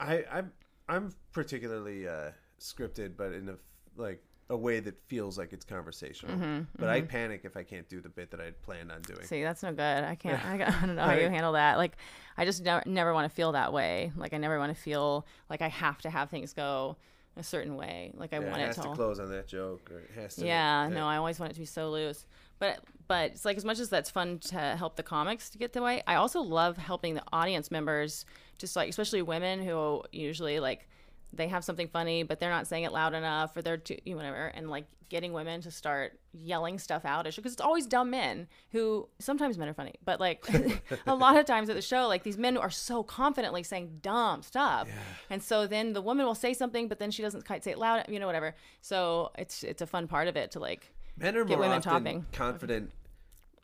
I 0.00 0.24
I'm 0.32 0.52
I'm 0.90 1.12
particularly 1.32 2.06
uh, 2.08 2.30
scripted, 2.60 3.16
but 3.16 3.32
in 3.32 3.48
a 3.48 3.54
like 3.96 4.22
a 4.48 4.56
way 4.56 4.80
that 4.80 5.00
feels 5.06 5.38
like 5.38 5.52
it's 5.52 5.64
conversational. 5.64 6.34
Mm-hmm, 6.36 6.60
but 6.78 6.88
I 6.88 7.02
panic 7.02 7.42
if 7.44 7.56
I 7.56 7.62
can't 7.62 7.88
do 7.88 8.00
the 8.00 8.08
bit 8.08 8.30
that 8.32 8.40
I 8.40 8.50
planned 8.62 8.90
on 8.90 9.00
doing. 9.02 9.22
See, 9.22 9.42
that's 9.42 9.62
no 9.62 9.70
good. 9.72 10.04
I 10.04 10.16
can't. 10.16 10.44
I, 10.44 10.54
I 10.82 10.86
don't 10.86 10.96
know 10.96 11.04
how 11.04 11.12
you 11.12 11.28
handle 11.28 11.52
that. 11.52 11.76
Like, 11.78 11.96
I 12.36 12.44
just 12.44 12.62
never, 12.64 12.82
never 12.86 13.14
want 13.14 13.30
to 13.30 13.34
feel 13.34 13.52
that 13.52 13.72
way. 13.72 14.10
Like, 14.16 14.34
I 14.34 14.38
never 14.38 14.58
want 14.58 14.74
to 14.74 14.80
feel 14.80 15.24
like 15.48 15.62
I 15.62 15.68
have 15.68 15.98
to 16.02 16.10
have 16.10 16.30
things 16.30 16.52
go 16.52 16.96
a 17.36 17.44
certain 17.44 17.76
way. 17.76 18.10
Like, 18.16 18.32
I 18.32 18.40
Yeah, 18.40 18.50
want 18.50 18.60
it 18.60 18.64
it 18.64 18.66
has 18.68 18.76
to. 18.78 18.88
all- 18.88 18.94
close 18.96 19.20
on 19.20 19.30
that 19.30 19.46
joke, 19.46 19.88
or 19.92 20.00
it 20.00 20.10
has 20.16 20.34
to. 20.36 20.44
yeah, 20.46 20.88
no, 20.88 21.06
I 21.06 21.16
always 21.16 21.38
want 21.38 21.52
it 21.52 21.54
to 21.54 21.60
be 21.60 21.66
so 21.66 21.90
loose. 21.90 22.26
But 22.60 22.84
but 23.08 23.32
it's 23.32 23.44
like 23.44 23.56
as 23.56 23.64
much 23.64 23.80
as 23.80 23.88
that's 23.88 24.08
fun 24.08 24.38
to 24.38 24.76
help 24.76 24.94
the 24.94 25.02
comics 25.02 25.50
to 25.50 25.58
get 25.58 25.72
the 25.72 25.82
way, 25.82 26.00
I 26.06 26.14
also 26.14 26.40
love 26.40 26.76
helping 26.76 27.14
the 27.14 27.24
audience 27.32 27.72
members, 27.72 28.24
just 28.58 28.76
like 28.76 28.88
especially 28.88 29.22
women 29.22 29.60
who 29.60 30.04
usually 30.12 30.60
like 30.60 30.86
they 31.32 31.48
have 31.48 31.64
something 31.64 31.88
funny 31.88 32.22
but 32.22 32.40
they're 32.40 32.50
not 32.50 32.66
saying 32.66 32.84
it 32.84 32.92
loud 32.92 33.14
enough 33.14 33.56
or 33.56 33.62
they're 33.62 33.76
too 33.76 33.96
you 34.04 34.12
know, 34.12 34.16
whatever 34.16 34.46
and 34.46 34.68
like 34.68 34.84
getting 35.08 35.32
women 35.32 35.60
to 35.60 35.70
start 35.70 36.18
yelling 36.32 36.78
stuff 36.78 37.04
out 37.04 37.24
because 37.24 37.52
it's 37.52 37.60
always 37.60 37.86
dumb 37.86 38.10
men 38.10 38.46
who 38.70 39.08
sometimes 39.18 39.58
men 39.58 39.68
are 39.68 39.74
funny 39.74 39.94
but 40.04 40.20
like 40.20 40.44
a 41.06 41.14
lot 41.14 41.36
of 41.36 41.44
times 41.44 41.68
at 41.68 41.74
the 41.74 41.82
show 41.82 42.06
like 42.06 42.22
these 42.22 42.38
men 42.38 42.56
are 42.56 42.70
so 42.70 43.02
confidently 43.02 43.62
saying 43.62 43.98
dumb 44.02 44.42
stuff. 44.42 44.88
And 45.28 45.42
so 45.42 45.66
then 45.66 45.92
the 45.92 46.02
woman 46.02 46.26
will 46.26 46.34
say 46.36 46.54
something 46.54 46.86
but 46.86 47.00
then 47.00 47.10
she 47.10 47.22
doesn't 47.22 47.44
quite 47.44 47.64
say 47.64 47.72
it 47.72 47.78
loud 47.78 48.04
you 48.08 48.20
know 48.20 48.26
whatever. 48.26 48.54
So 48.80 49.32
it's 49.36 49.64
it's 49.64 49.82
a 49.82 49.86
fun 49.86 50.06
part 50.06 50.28
of 50.28 50.36
it 50.36 50.52
to 50.52 50.60
like 50.60 50.92
Men 51.20 51.36
are 51.36 51.44
Get 51.44 51.58
more 51.58 51.68
women 51.68 51.82
often 51.86 52.26
confident 52.32 52.92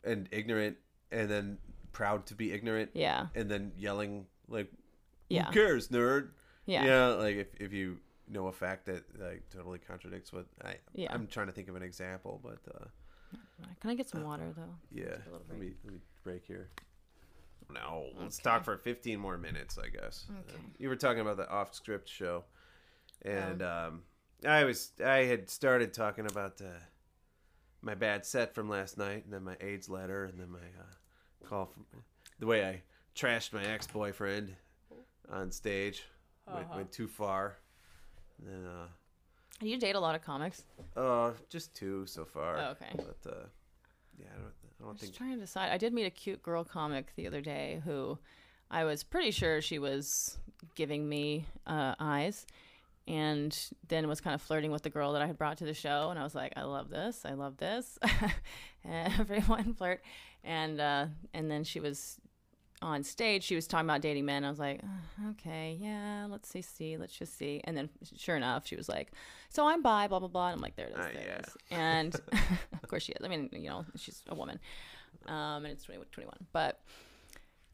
and 0.03 0.29
ignorant, 0.31 0.77
and 1.11 1.29
then 1.29 1.57
proud 1.91 2.25
to 2.27 2.35
be 2.35 2.53
ignorant. 2.53 2.91
Yeah. 2.93 3.27
And 3.35 3.49
then 3.49 3.71
yelling 3.77 4.27
like, 4.47 4.71
Yeah. 5.29 5.47
"Who 5.47 5.53
cares, 5.53 5.89
nerd?" 5.89 6.29
Yeah. 6.65 6.85
Yeah. 6.85 7.05
Like 7.07 7.35
if 7.35 7.47
if 7.59 7.73
you 7.73 7.97
know 8.29 8.47
a 8.47 8.53
fact 8.53 8.85
that 8.85 9.03
like 9.19 9.49
totally 9.49 9.79
contradicts 9.79 10.31
what 10.31 10.45
I. 10.63 10.75
Yeah. 10.93 11.13
I'm 11.13 11.27
trying 11.27 11.47
to 11.47 11.53
think 11.53 11.67
of 11.67 11.75
an 11.75 11.83
example, 11.83 12.39
but 12.43 12.59
uh, 12.75 12.85
can 13.81 13.89
i 13.89 13.95
get 13.95 14.07
some 14.07 14.23
water 14.23 14.53
though 14.55 14.75
yeah. 14.91 15.03
a 15.05 15.29
little 15.31 15.41
Let 15.49 15.59
me 15.59 15.73
let 15.83 15.93
me 15.93 15.99
break 16.23 16.45
here. 16.45 16.69
No, 17.73 18.05
let's 18.17 18.37
talk 18.37 18.63
for 18.63 18.77
15 18.77 19.19
more 19.19 19.37
minutes, 19.37 19.77
I 19.77 19.89
guess. 19.89 20.25
Okay. 20.29 20.55
Um, 20.55 20.71
you 20.77 20.87
were 20.87 20.95
talking 20.95 21.19
about 21.19 21.35
the 21.35 21.49
off 21.49 21.73
script 21.73 22.07
show, 22.07 22.45
and 23.23 23.61
Oh. 23.61 23.87
um, 23.89 24.03
I 24.45 24.63
was 24.63 24.91
I 25.03 25.25
had 25.25 25.49
started 25.49 25.93
talking 25.93 26.25
about 26.25 26.61
uh, 26.61 26.79
my 27.81 27.95
bad 27.95 28.25
set 28.25 28.53
from 28.53 28.69
last 28.69 28.97
night, 28.97 29.23
and 29.25 29.33
then 29.33 29.43
my 29.43 29.55
AIDS 29.61 29.89
letter, 29.89 30.25
and 30.25 30.39
then 30.39 30.49
my 30.49 30.59
uh, 30.59 31.47
call 31.47 31.65
from 31.67 31.85
the 32.39 32.45
way 32.45 32.65
I 32.65 32.81
trashed 33.15 33.53
my 33.53 33.63
ex 33.63 33.87
boyfriend 33.87 34.55
on 35.31 35.51
stage 35.51 36.03
went, 36.47 36.65
Uh-huh. 36.65 36.77
went 36.77 36.91
too 36.91 37.07
far. 37.07 37.57
And 38.39 38.47
then 38.47 38.65
uh, 38.71 38.87
you 39.61 39.77
date 39.77 39.95
a 39.95 39.99
lot 39.99 40.15
of 40.15 40.21
comics 40.21 40.63
uh, 40.95 41.31
just 41.49 41.73
two 41.75 42.05
so 42.05 42.25
far. 42.25 42.57
Oh, 42.57 42.69
okay. 42.71 42.91
But 42.95 43.31
uh, 43.31 43.35
yeah, 44.19 44.27
I 44.35 44.37
don't, 44.39 44.45
I 44.45 44.83
don't 44.83 44.89
I'm 44.91 44.95
think 44.97 45.11
just 45.11 45.17
trying 45.17 45.33
to 45.33 45.39
decide. 45.39 45.71
I 45.71 45.77
did 45.77 45.93
meet 45.93 46.05
a 46.05 46.11
cute 46.11 46.41
girl 46.43 46.63
comic 46.63 47.13
the 47.15 47.25
other 47.27 47.41
day 47.41 47.81
who 47.85 48.17
I 48.69 48.83
was 48.83 49.03
pretty 49.03 49.31
sure 49.31 49.61
she 49.61 49.79
was 49.79 50.37
giving 50.75 51.07
me 51.09 51.45
uh, 51.65 51.95
eyes 51.99 52.45
and 53.07 53.57
then 53.87 54.07
was 54.07 54.21
kind 54.21 54.33
of 54.33 54.41
flirting 54.41 54.71
with 54.71 54.83
the 54.83 54.89
girl 54.89 55.13
that 55.13 55.21
I 55.21 55.27
had 55.27 55.37
brought 55.37 55.57
to 55.59 55.65
the 55.65 55.73
show. 55.73 56.09
And 56.09 56.19
I 56.19 56.23
was 56.23 56.35
like, 56.35 56.53
I 56.57 56.63
love 56.63 56.89
this. 56.89 57.23
I 57.25 57.33
love 57.33 57.57
this. 57.57 57.97
Everyone 58.85 59.73
flirt. 59.77 60.01
And, 60.43 60.79
uh, 60.79 61.05
and 61.33 61.49
then 61.49 61.63
she 61.63 61.79
was 61.79 62.19
on 62.81 63.03
stage. 63.03 63.43
She 63.43 63.55
was 63.55 63.65
talking 63.65 63.89
about 63.89 64.01
dating 64.01 64.25
men. 64.25 64.43
I 64.43 64.49
was 64.49 64.59
like, 64.59 64.81
"Uh, 64.83 65.29
okay, 65.31 65.77
yeah, 65.79 66.27
let's 66.29 66.47
see, 66.49 66.61
see, 66.61 66.97
let's 66.97 67.13
just 67.13 67.37
see. 67.37 67.61
And 67.63 67.75
then 67.75 67.89
sure 68.15 68.35
enough, 68.35 68.67
she 68.67 68.75
was 68.75 68.87
like, 68.87 69.11
so 69.49 69.67
I'm 69.67 69.81
bi, 69.81 70.07
blah, 70.07 70.19
blah, 70.19 70.27
blah. 70.27 70.47
And 70.47 70.55
I'm 70.55 70.61
like, 70.61 70.75
there 70.75 70.87
it 70.87 70.91
is. 70.91 70.97
There 70.97 71.13
yeah. 71.13 71.35
it 71.35 71.47
is. 71.47 71.57
And 71.71 72.15
of 72.83 72.89
course 72.89 73.03
she 73.03 73.13
is. 73.13 73.25
I 73.25 73.29
mean, 73.29 73.49
you 73.53 73.69
know, 73.69 73.85
she's 73.95 74.21
a 74.27 74.35
woman 74.35 74.59
um, 75.27 75.65
and 75.65 75.67
it's 75.67 75.83
20, 75.83 76.03
21. 76.11 76.35
But 76.51 76.81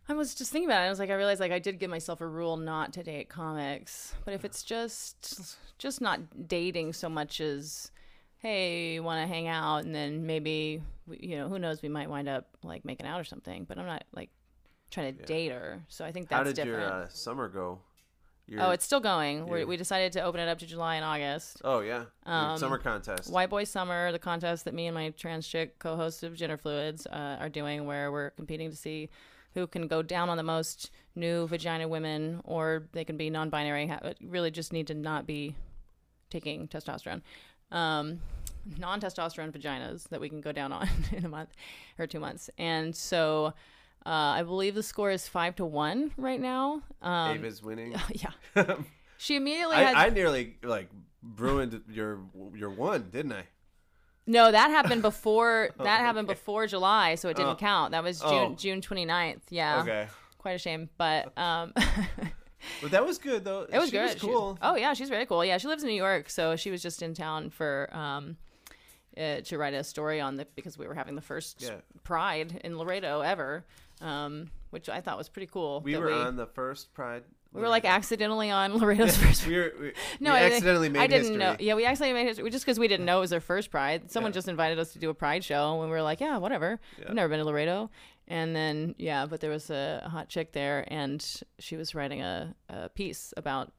I 0.09 0.13
was 0.13 0.35
just 0.35 0.51
thinking 0.51 0.69
about 0.69 0.83
it. 0.83 0.87
I 0.87 0.89
was 0.89 0.99
like, 0.99 1.09
I 1.09 1.15
realized 1.15 1.39
like 1.39 1.51
I 1.51 1.59
did 1.59 1.79
give 1.79 1.89
myself 1.89 2.19
a 2.21 2.27
rule 2.27 2.57
not 2.57 2.93
to 2.93 3.03
date 3.03 3.29
comics. 3.29 4.13
But 4.25 4.33
if 4.33 4.43
it's 4.43 4.63
just 4.63 5.57
just 5.77 6.01
not 6.01 6.47
dating 6.47 6.93
so 6.93 7.09
much 7.09 7.39
as, 7.39 7.91
hey, 8.39 8.99
want 8.99 9.21
to 9.21 9.33
hang 9.33 9.47
out, 9.47 9.85
and 9.85 9.95
then 9.95 10.25
maybe 10.25 10.81
you 11.09 11.37
know 11.37 11.47
who 11.47 11.57
knows 11.57 11.81
we 11.81 11.89
might 11.89 12.09
wind 12.09 12.27
up 12.27 12.47
like 12.63 12.83
making 12.83 13.07
out 13.07 13.19
or 13.19 13.23
something. 13.23 13.63
But 13.63 13.77
I'm 13.77 13.85
not 13.85 14.03
like 14.13 14.29
trying 14.91 15.15
to 15.15 15.23
date 15.25 15.51
her. 15.51 15.81
So 15.87 16.03
I 16.03 16.11
think 16.11 16.27
that's 16.27 16.37
how 16.37 16.43
did 16.43 16.55
different. 16.55 16.81
your 16.81 17.03
uh, 17.03 17.07
summer 17.09 17.47
go? 17.47 17.79
Your, 18.45 18.61
oh, 18.61 18.69
it's 18.71 18.83
still 18.83 18.99
going. 18.99 19.47
Your- 19.47 19.65
we 19.65 19.77
decided 19.77 20.11
to 20.13 20.21
open 20.21 20.41
it 20.41 20.49
up 20.49 20.59
to 20.59 20.65
July 20.65 20.95
and 20.95 21.05
August. 21.05 21.61
oh 21.63 21.79
yeah, 21.79 22.03
um, 22.25 22.57
summer 22.57 22.77
contest. 22.77 23.31
White 23.31 23.49
Boy 23.49 23.63
Summer, 23.63 24.11
the 24.11 24.19
contest 24.19 24.65
that 24.65 24.73
me 24.73 24.87
and 24.87 24.93
my 24.93 25.11
trans 25.11 25.47
chick 25.47 25.79
co-host 25.79 26.23
of 26.23 26.35
Gender 26.35 26.57
Fluids 26.57 27.07
uh, 27.07 27.37
are 27.39 27.47
doing, 27.47 27.85
where 27.85 28.11
we're 28.11 28.31
competing 28.31 28.69
to 28.69 28.75
see 28.75 29.09
who 29.53 29.67
can 29.67 29.87
go 29.87 30.01
down 30.01 30.29
on 30.29 30.37
the 30.37 30.43
most 30.43 30.91
new 31.15 31.47
vagina 31.47 31.87
women, 31.87 32.41
or 32.43 32.87
they 32.91 33.05
can 33.05 33.17
be 33.17 33.29
non-binary. 33.29 33.91
Really, 34.21 34.51
just 34.51 34.73
need 34.73 34.87
to 34.87 34.93
not 34.93 35.27
be 35.27 35.55
taking 36.29 36.67
testosterone. 36.67 37.21
Um, 37.71 38.19
non-testosterone 38.77 39.51
vaginas 39.51 40.07
that 40.09 40.19
we 40.19 40.29
can 40.29 40.41
go 40.41 40.51
down 40.51 40.71
on 40.71 40.87
in 41.11 41.25
a 41.25 41.29
month 41.29 41.49
or 41.97 42.07
two 42.07 42.19
months, 42.19 42.49
and 42.57 42.95
so. 42.95 43.53
Uh, 44.05 44.35
I 44.35 44.43
believe 44.43 44.75
the 44.75 44.83
score 44.83 45.11
is 45.11 45.29
five 45.29 45.55
to 45.55 45.65
one 45.65 46.11
right 46.17 46.41
now. 46.41 46.81
Um, 47.01 47.37
Ava's 47.37 47.63
winning. 47.63 47.95
yeah, 48.11 48.31
she 49.17 49.37
immediately 49.37 49.77
had 49.77 49.95
I, 49.95 50.07
I 50.07 50.09
nearly 50.09 50.57
like 50.61 50.89
ruined 51.37 51.81
your 51.89 52.19
your 52.53 52.69
one, 52.69 53.07
didn't 53.13 53.31
I? 53.31 53.45
No, 54.25 54.51
that 54.51 54.69
happened 54.69 55.01
before 55.11 55.69
that 55.77 55.99
happened 56.01 56.27
before 56.27 56.67
July, 56.67 57.15
so 57.15 57.29
it 57.29 57.35
didn't 57.35 57.51
Oh. 57.53 57.55
count. 57.55 57.91
That 57.91 58.03
was 58.03 58.19
June 58.19 58.29
Oh. 58.53 58.55
June 58.55 58.81
29th. 58.81 59.41
Yeah. 59.49 59.81
Okay, 59.81 60.07
Quite 60.37 60.53
a 60.53 60.57
shame, 60.57 60.89
but 60.97 61.37
um 61.37 61.73
but 62.81 62.91
that 62.91 63.05
was 63.05 63.17
good 63.17 63.43
though. 63.43 63.67
it 63.69 63.77
was 63.77 63.87
she 63.89 63.91
good. 63.91 64.03
Was 64.03 64.11
She- 64.13 64.19
cool. 64.27 64.57
oh 64.61 64.75
yeah, 64.75 64.93
she's 64.93 65.09
very 65.09 65.25
cool. 65.25 65.43
Yeah, 65.43 65.57
she 65.57 65.67
lives 65.67 65.83
in 65.83 65.89
New 65.89 65.95
York, 65.95 66.29
so 66.29 66.55
she 66.55 66.71
was 66.71 66.81
just 66.81 67.01
in 67.01 67.13
town 67.13 67.49
for 67.49 67.89
um 67.95 68.37
uh, 69.17 69.41
to 69.41 69.57
write 69.59 69.73
a 69.75 69.83
story 69.83 70.19
on 70.19 70.37
the 70.37 70.47
because 70.55 70.77
we 70.77 70.87
were 70.87 70.95
having 70.95 71.15
the 71.15 71.21
first 71.21 71.61
Yeah. 71.61 71.75
Pride 72.03 72.59
in 72.63 72.77
Laredo 72.79 73.21
ever, 73.21 73.63
um, 74.01 74.49
which 74.71 74.89
I 74.89 75.01
thought 75.01 75.17
was 75.19 75.29
pretty 75.29 75.45
cool. 75.51 75.81
we 75.81 75.95
were 75.97 76.11
on 76.11 76.35
the 76.35 76.47
first 76.47 76.93
Pride. 76.93 77.23
We 77.53 77.61
were 77.61 77.69
like 77.69 77.85
accidentally 77.85 78.49
on 78.49 78.77
Laredo's 78.79 79.15
first. 79.23 79.45
we 79.47 79.55
were 79.57 79.73
we, 79.79 79.93
No, 80.19 80.31
we 80.33 80.37
I- 80.39 80.43
accidentally 80.43 80.89
made 80.89 80.99
I 81.01 81.07
didn't 81.07 81.21
history. 81.23 81.37
know. 81.37 81.55
Yeah, 81.59 81.75
we 81.75 81.85
accidentally 81.85 82.21
made 82.23 82.27
history 82.29 82.49
just 82.49 82.65
because 82.65 82.79
we 82.79 82.87
didn't 82.87 83.05
know 83.05 83.17
it 83.17 83.21
was 83.21 83.29
their 83.29 83.39
first 83.41 83.71
Pride. 83.71 84.11
Someone 84.11 84.31
Yeah. 84.31 84.35
just 84.35 84.47
invited 84.47 84.79
us 84.79 84.93
to 84.93 84.99
do 84.99 85.09
a 85.09 85.13
Pride 85.13 85.43
show, 85.43 85.71
and 85.71 85.81
we 85.81 85.87
were 85.87 86.01
like, 86.01 86.19
"Yeah, 86.19 86.37
whatever." 86.37 86.79
Yeah. 86.99 87.05
I've 87.09 87.15
never 87.15 87.29
been 87.29 87.39
to 87.39 87.45
Laredo, 87.45 87.89
and 88.27 88.55
then 88.55 88.95
yeah, 88.97 89.25
but 89.25 89.39
there 89.41 89.51
was 89.51 89.69
a, 89.69 90.07
hot 90.11 90.29
chick 90.29 90.51
there, 90.51 90.83
and 90.87 91.23
she 91.59 91.75
was 91.77 91.93
writing 91.95 92.21
a, 92.21 92.55
a 92.69 92.89
piece 92.89 93.33
about 93.37 93.71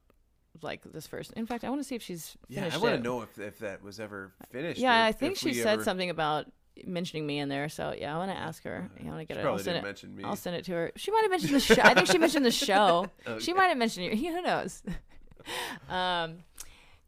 like 0.61 0.81
this 0.93 1.05
first. 1.05 1.33
In 1.33 1.45
fact, 1.45 1.63
I 1.65 1.69
want 1.69 1.81
to 1.81 1.83
see 1.87 1.95
if 1.95 2.01
she's 2.01 2.37
Yeah, 2.47 2.69
I 2.71 2.77
want 2.77 2.95
to 2.95 3.01
know 3.03 3.21
if, 3.23 3.37
if 3.37 3.59
that 3.59 3.83
was 3.83 3.99
ever 3.99 4.31
finished. 4.51 4.79
Yeah, 4.79 5.03
I 5.03 5.11
think 5.11 5.35
she 5.37 5.53
said 5.53 5.73
ever- 5.73 5.83
something 5.83 6.09
about 6.09 6.45
mentioning 6.85 7.25
me 7.25 7.39
in 7.39 7.49
there. 7.49 7.69
So 7.69 7.93
yeah, 7.97 8.13
I 8.13 8.17
want 8.17 8.31
to 8.31 8.37
ask 8.37 8.63
her. 8.63 8.89
I 8.99 9.03
want 9.05 9.19
to 9.19 9.25
get 9.25 9.35
She 9.35 9.39
it. 9.39 9.41
I'll 9.41 9.43
probably 9.45 9.63
send 9.63 9.75
didn't 9.75 9.85
it. 9.85 9.87
mention 9.87 10.15
me. 10.15 10.23
I'll 10.23 10.35
send 10.35 10.55
it 10.55 10.65
to 10.65 10.71
her. 10.73 10.91
She 10.95 11.11
might 11.11 11.21
have 11.21 11.31
mentioned 11.31 11.53
the 11.55 11.59
show. 11.59 11.81
I 11.83 11.93
think 11.93 12.07
she 12.07 12.17
mentioned 12.17 12.45
the 12.45 12.51
show. 12.67 13.07
Okay. 13.27 13.39
She 13.43 13.53
might 13.53 13.67
have 13.67 13.77
mentioned 13.77 14.05
you. 14.19 14.31
Who 14.33 14.41
knows? 14.41 14.83
um, 15.89 16.37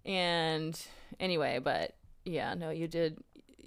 and 0.05 0.79
anyway, 1.19 1.59
but 1.63 1.95
yeah, 2.25 2.53
no, 2.53 2.69
you 2.69 2.87
did. 2.87 3.17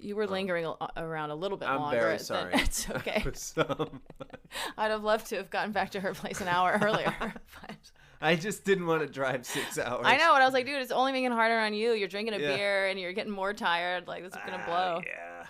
You 0.03 0.15
were 0.15 0.25
lingering 0.25 0.65
a- 0.65 0.75
around 0.97 1.29
a 1.29 1.35
little 1.35 1.57
bit. 1.57 1.67
I'm 1.69 1.79
longer. 1.81 1.99
very 1.99 2.17
than- 2.17 2.25
sorry. 2.25 2.53
It's 2.55 2.89
okay. 2.89 3.23
I'd 4.77 4.89
have 4.91 5.03
loved 5.03 5.27
to 5.27 5.35
have 5.37 5.49
gotten 5.51 5.71
back 5.71 5.91
to 5.91 5.99
her 5.99 6.13
place 6.13 6.41
an 6.41 6.47
hour 6.47 6.79
earlier. 6.81 7.13
but 7.19 7.75
I 8.19 8.35
just 8.35 8.63
didn't 8.65 8.87
want 8.87 9.01
to 9.01 9.07
drive 9.07 9.45
six 9.45 9.77
hours. 9.77 10.01
I 10.05 10.17
know, 10.17 10.33
and 10.33 10.41
I 10.41 10.45
was 10.45 10.53
like, 10.53 10.65
dude, 10.65 10.81
it's 10.81 10.91
only 10.91 11.11
making 11.11 11.31
it 11.31 11.35
harder 11.35 11.57
on 11.59 11.73
you. 11.75 11.91
You're 11.91 12.07
drinking 12.07 12.33
a 12.33 12.39
Yeah. 12.39 12.55
beer 12.55 12.87
and 12.87 12.99
you're 12.99 13.13
getting 13.13 13.31
more 13.31 13.53
tired. 13.53 14.07
Like 14.07 14.23
this 14.23 14.33
is 14.33 14.39
gonna 14.45 14.63
Ah, 14.63 14.65
blow. 14.65 15.01
Yeah, 15.05 15.45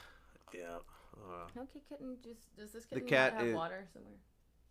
yeah. 0.62 0.78
Uh, 1.14 1.62
Okay, 1.62 1.82
kitten. 1.90 2.18
Just 2.24 2.56
does 2.56 2.72
this 2.72 2.86
The 2.86 2.96
kitten 2.96 3.08
cat 3.10 3.34
have 3.34 3.48
is- 3.48 3.56
water 3.56 3.88
somewhere? 3.94 4.14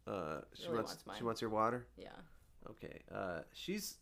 uh, 0.06 0.40
she 0.54 0.64
Really 0.64 0.76
wants, 0.76 1.04
wants 1.06 1.18
she 1.18 1.24
wants 1.24 1.40
your 1.40 1.50
water. 1.50 1.86
Yeah. 1.96 2.08
Okay. 2.70 3.00
Uh, 3.14 3.40
she's 3.52 3.98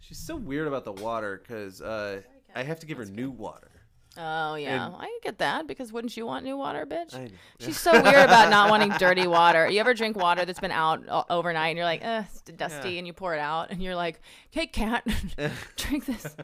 she's 0.00 0.18
so 0.18 0.36
weird 0.36 0.66
about 0.68 0.84
the 0.84 0.92
water 0.92 1.40
because 1.42 1.80
uh, 1.82 2.22
I 2.54 2.62
have 2.62 2.80
to 2.80 2.86
give 2.86 2.98
her 2.98 3.04
new 3.06 3.30
water. 3.30 3.70
Oh 4.16 4.54
yeah, 4.54 4.86
And- 4.86 4.96
I 4.96 5.18
get 5.22 5.38
that 5.38 5.66
because 5.66 5.92
wouldn't 5.92 6.16
you 6.16 6.24
want 6.26 6.44
new 6.44 6.56
water, 6.56 6.86
bitch? 6.86 7.14
I. 7.14 7.30
She's 7.58 7.78
so 7.80 7.90
weird 7.92 8.06
about 8.24 8.48
not 8.50 8.70
wanting 8.74 8.90
dirty 8.98 9.26
water. 9.26 9.68
You 9.68 9.80
ever 9.80 9.92
drink 9.94 10.16
water 10.16 10.44
that's 10.44 10.60
been 10.60 10.70
out 10.70 11.02
o- 11.08 11.24
overnight 11.30 11.70
and 11.70 11.76
you're 11.76 11.84
like, 11.86 12.04
eh, 12.04 12.22
it's 12.30 12.42
dusty, 12.42 12.90
Yeah. 12.92 12.98
and 12.98 13.06
you 13.06 13.12
pour 13.12 13.34
it 13.34 13.40
out 13.40 13.70
and 13.70 13.82
you're 13.82 13.96
like, 13.96 14.20
hey, 14.50 14.66
cat, 14.66 15.04
drink 15.76 16.04
this. 16.06 16.36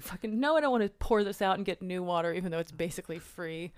Fucking 0.00 0.38
no, 0.38 0.56
I 0.56 0.60
don't 0.60 0.70
want 0.70 0.84
to 0.84 0.90
pour 1.00 1.24
this 1.24 1.42
out 1.42 1.56
and 1.56 1.66
get 1.66 1.82
new 1.82 2.02
water, 2.02 2.32
even 2.32 2.52
though 2.52 2.60
it's 2.60 2.72
basically 2.72 3.18
free. 3.18 3.72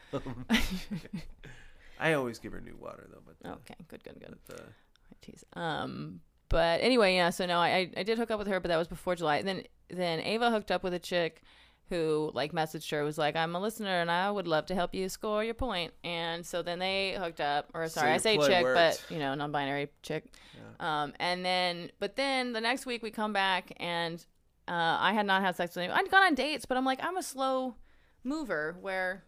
I 1.98 2.12
always 2.12 2.38
give 2.38 2.52
her 2.52 2.60
new 2.60 2.76
water 2.78 3.06
though, 3.10 3.22
but 3.24 3.48
uh, 3.48 3.54
Okay, 3.54 3.74
good, 3.88 4.04
good, 4.04 4.20
good. 4.20 4.36
but, 4.46 4.60
uh. 4.60 5.58
Um, 5.58 6.20
but 6.48 6.80
anyway, 6.82 7.14
yeah. 7.16 7.30
So 7.30 7.46
no, 7.46 7.58
I 7.58 7.90
I 7.96 8.02
did 8.04 8.16
hook 8.18 8.30
up 8.30 8.38
with 8.38 8.46
her, 8.48 8.60
but 8.60 8.68
that 8.68 8.76
was 8.76 8.86
before 8.86 9.16
July. 9.16 9.38
And 9.38 9.48
then 9.48 9.62
then 9.88 10.20
Ava 10.20 10.50
hooked 10.50 10.70
up 10.70 10.84
with 10.84 10.94
a 10.94 10.98
chick 11.00 11.42
who 11.88 12.30
like 12.34 12.52
messaged 12.52 12.90
her 12.90 13.04
was 13.04 13.16
like, 13.18 13.36
"I'm 13.36 13.54
a 13.54 13.60
listener 13.60 14.00
and 14.00 14.10
I 14.10 14.30
would 14.30 14.46
love 14.48 14.66
to 14.66 14.74
help 14.74 14.94
you 14.94 15.08
score 15.08 15.44
your 15.44 15.54
point." 15.54 15.92
And 16.04 16.44
so 16.44 16.62
then 16.62 16.78
they 16.78 17.14
hooked 17.18 17.40
up. 17.40 17.70
Or 17.74 17.88
So 17.88 18.00
sorry, 18.00 18.12
I 18.12 18.16
say 18.18 18.36
chick, 18.38 18.64
worked. 18.64 18.76
but 19.08 19.14
you 19.14 19.18
know, 19.20 19.34
non-binary 19.34 19.88
chick. 20.02 20.24
Um, 20.80 21.14
and 21.20 21.44
then 21.44 21.90
but 21.98 22.16
then 22.16 22.52
the 22.52 22.60
next 22.60 22.84
week 22.86 23.02
we 23.02 23.10
come 23.10 23.32
back 23.32 23.72
and 23.78 24.24
uh, 24.68 24.96
I 25.00 25.12
had 25.12 25.26
not 25.26 25.42
had 25.42 25.56
sex 25.56 25.74
with 25.76 25.84
him. 25.86 25.92
I'd 25.94 26.10
gone 26.10 26.24
on 26.24 26.34
dates, 26.34 26.66
but 26.66 26.76
I'm 26.76 26.84
like, 26.84 27.02
I'm 27.02 27.16
a 27.16 27.22
slow 27.22 27.76
mover 28.24 28.76
where 28.80 29.24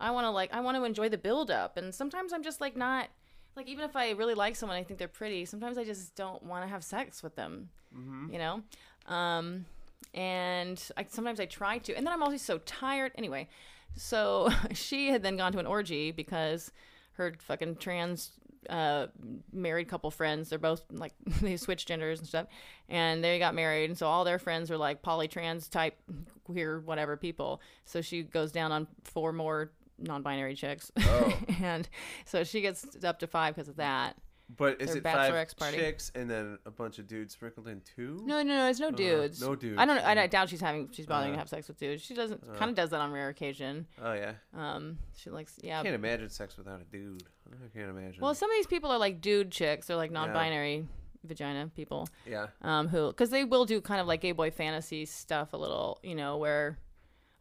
I 0.00 0.10
want 0.10 0.24
to 0.24 0.30
like 0.30 0.52
I 0.54 0.60
want 0.60 0.76
to 0.76 0.84
enjoy 0.84 1.08
the 1.08 1.18
build 1.18 1.50
up, 1.50 1.76
and 1.76 1.94
sometimes 1.94 2.32
I'm 2.32 2.42
just 2.42 2.60
like 2.60 2.76
not 2.76 3.08
like 3.56 3.68
even 3.68 3.84
if 3.84 3.96
I 3.96 4.10
really 4.12 4.34
like 4.34 4.56
someone, 4.56 4.78
I 4.78 4.82
think 4.84 4.98
they're 4.98 5.08
pretty. 5.08 5.44
Sometimes 5.44 5.76
I 5.78 5.84
just 5.84 6.14
don't 6.14 6.42
want 6.42 6.64
to 6.64 6.68
have 6.68 6.82
sex 6.84 7.22
with 7.22 7.34
them, 7.36 7.68
you 8.32 8.38
know. 8.38 8.62
Um, 9.06 9.66
and 10.14 10.82
I 10.96 11.06
sometimes 11.08 11.40
I 11.40 11.46
try 11.46 11.78
to, 11.78 11.94
and 11.94 12.06
then 12.06 12.12
I'm 12.12 12.22
always 12.22 12.42
so 12.42 12.58
tired. 12.58 13.12
Anyway, 13.16 13.48
so 13.96 14.48
she 14.72 15.08
had 15.08 15.22
then 15.22 15.36
gone 15.36 15.52
to 15.52 15.58
an 15.58 15.66
orgy 15.66 16.10
because 16.10 16.72
her 17.12 17.34
fucking 17.40 17.76
trans 17.76 18.32
uh 18.70 19.06
married 19.52 19.88
couple 19.88 20.10
friends 20.10 20.50
they're 20.50 20.58
both 20.58 20.82
like 20.90 21.12
they 21.40 21.56
switched 21.56 21.86
genders 21.86 22.18
and 22.18 22.26
stuff 22.28 22.46
and 22.88 23.22
they 23.22 23.38
got 23.38 23.54
married 23.54 23.88
and 23.88 23.96
so 23.96 24.06
all 24.06 24.24
their 24.24 24.38
friends 24.38 24.68
are 24.70 24.76
like 24.76 25.00
polytrans 25.00 25.70
type 25.70 25.96
queer 26.44 26.80
whatever 26.80 27.16
people 27.16 27.60
so 27.84 28.02
she 28.02 28.24
goes 28.24 28.50
down 28.50 28.72
on 28.72 28.86
four 29.04 29.32
more 29.32 29.70
non-binary 29.98 30.54
chicks 30.54 30.90
Oh. 30.98 31.32
and 31.62 31.88
so 32.24 32.42
she 32.42 32.60
gets 32.60 32.84
up 33.04 33.20
to 33.20 33.26
five 33.28 33.54
because 33.54 33.68
of 33.68 33.76
that 33.76 34.16
but 34.56 34.80
is 34.80 34.88
Their 34.88 34.96
it 34.98 35.02
five 35.04 35.56
party. 35.58 35.76
chicks 35.76 36.10
and 36.14 36.30
then 36.30 36.58
a 36.64 36.70
bunch 36.70 36.98
of 36.98 37.06
dudes 37.06 37.34
sprinkled 37.34 37.68
in 37.68 37.82
too? 37.82 38.22
no 38.24 38.42
no 38.42 38.56
no 38.56 38.68
it's 38.68 38.80
no 38.80 38.90
dudes 38.90 39.40
no 39.42 39.54
dudes. 39.54 39.76
i 39.78 39.84
don't 39.84 39.96
know 39.96 40.02
i, 40.02 40.22
I 40.22 40.26
doubt 40.26 40.48
she's 40.48 40.60
having 40.60 40.88
she's 40.90 41.04
bothering 41.06 41.32
to 41.32 41.36
Uh, 41.36 41.40
have 41.40 41.48
sex 41.50 41.68
with 41.68 41.78
dudes 41.78 42.02
she 42.02 42.14
doesn't 42.14 42.40
kind 42.56 42.70
of 42.70 42.74
does 42.76 42.90
that 42.90 43.00
on 43.00 43.12
rare 43.12 43.28
occasion 43.28 43.86
Oh 44.02 44.14
yeah. 44.14 44.32
um 44.54 44.98
she 45.16 45.28
likes 45.30 45.54
yeah 45.62 45.80
I 45.80 45.82
can't 45.82 45.94
imagine 45.94 46.30
sex 46.30 46.56
without 46.56 46.80
a 46.80 46.84
dude. 46.84 47.22
I 47.52 47.76
can't 47.78 47.90
imagine. 47.90 48.20
well 48.22 48.34
some 48.34 48.50
of 48.50 48.56
these 48.56 48.66
people 48.66 48.90
are 48.90 48.98
like 48.98 49.20
dude 49.20 49.50
chicks 49.50 49.86
they're 49.86 49.96
like 49.96 50.10
non-binary 50.10 50.86
vagina 51.24 51.70
people 51.76 52.08
yeah. 52.26 52.46
um, 52.62 52.88
who 52.88 53.08
because 53.08 53.28
they 53.30 53.44
will 53.44 53.66
do 53.66 53.80
kind 53.82 54.00
of 54.00 54.06
like 54.06 54.20
gay 54.22 54.32
boy 54.32 54.50
fantasy 54.50 55.04
stuff 55.04 55.52
a 55.52 55.56
little, 55.56 55.98
you 56.02 56.14
know, 56.14 56.36
where 56.38 56.78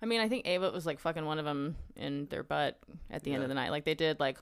I 0.01 0.05
mean, 0.07 0.19
I 0.19 0.27
think 0.27 0.47
Ava 0.47 0.71
was 0.71 0.85
like 0.85 0.99
fucking 0.99 1.25
one 1.25 1.39
of 1.39 1.45
them 1.45 1.75
in 1.95 2.25
their 2.27 2.43
butt 2.43 2.77
at 3.09 3.23
the 3.23 3.31
end 3.31 3.39
Yeah. 3.41 3.45
of 3.45 3.49
the 3.49 3.55
night. 3.55 3.69
Like 3.71 3.85
they 3.85 3.93
did 3.95 4.19
like 4.19 4.39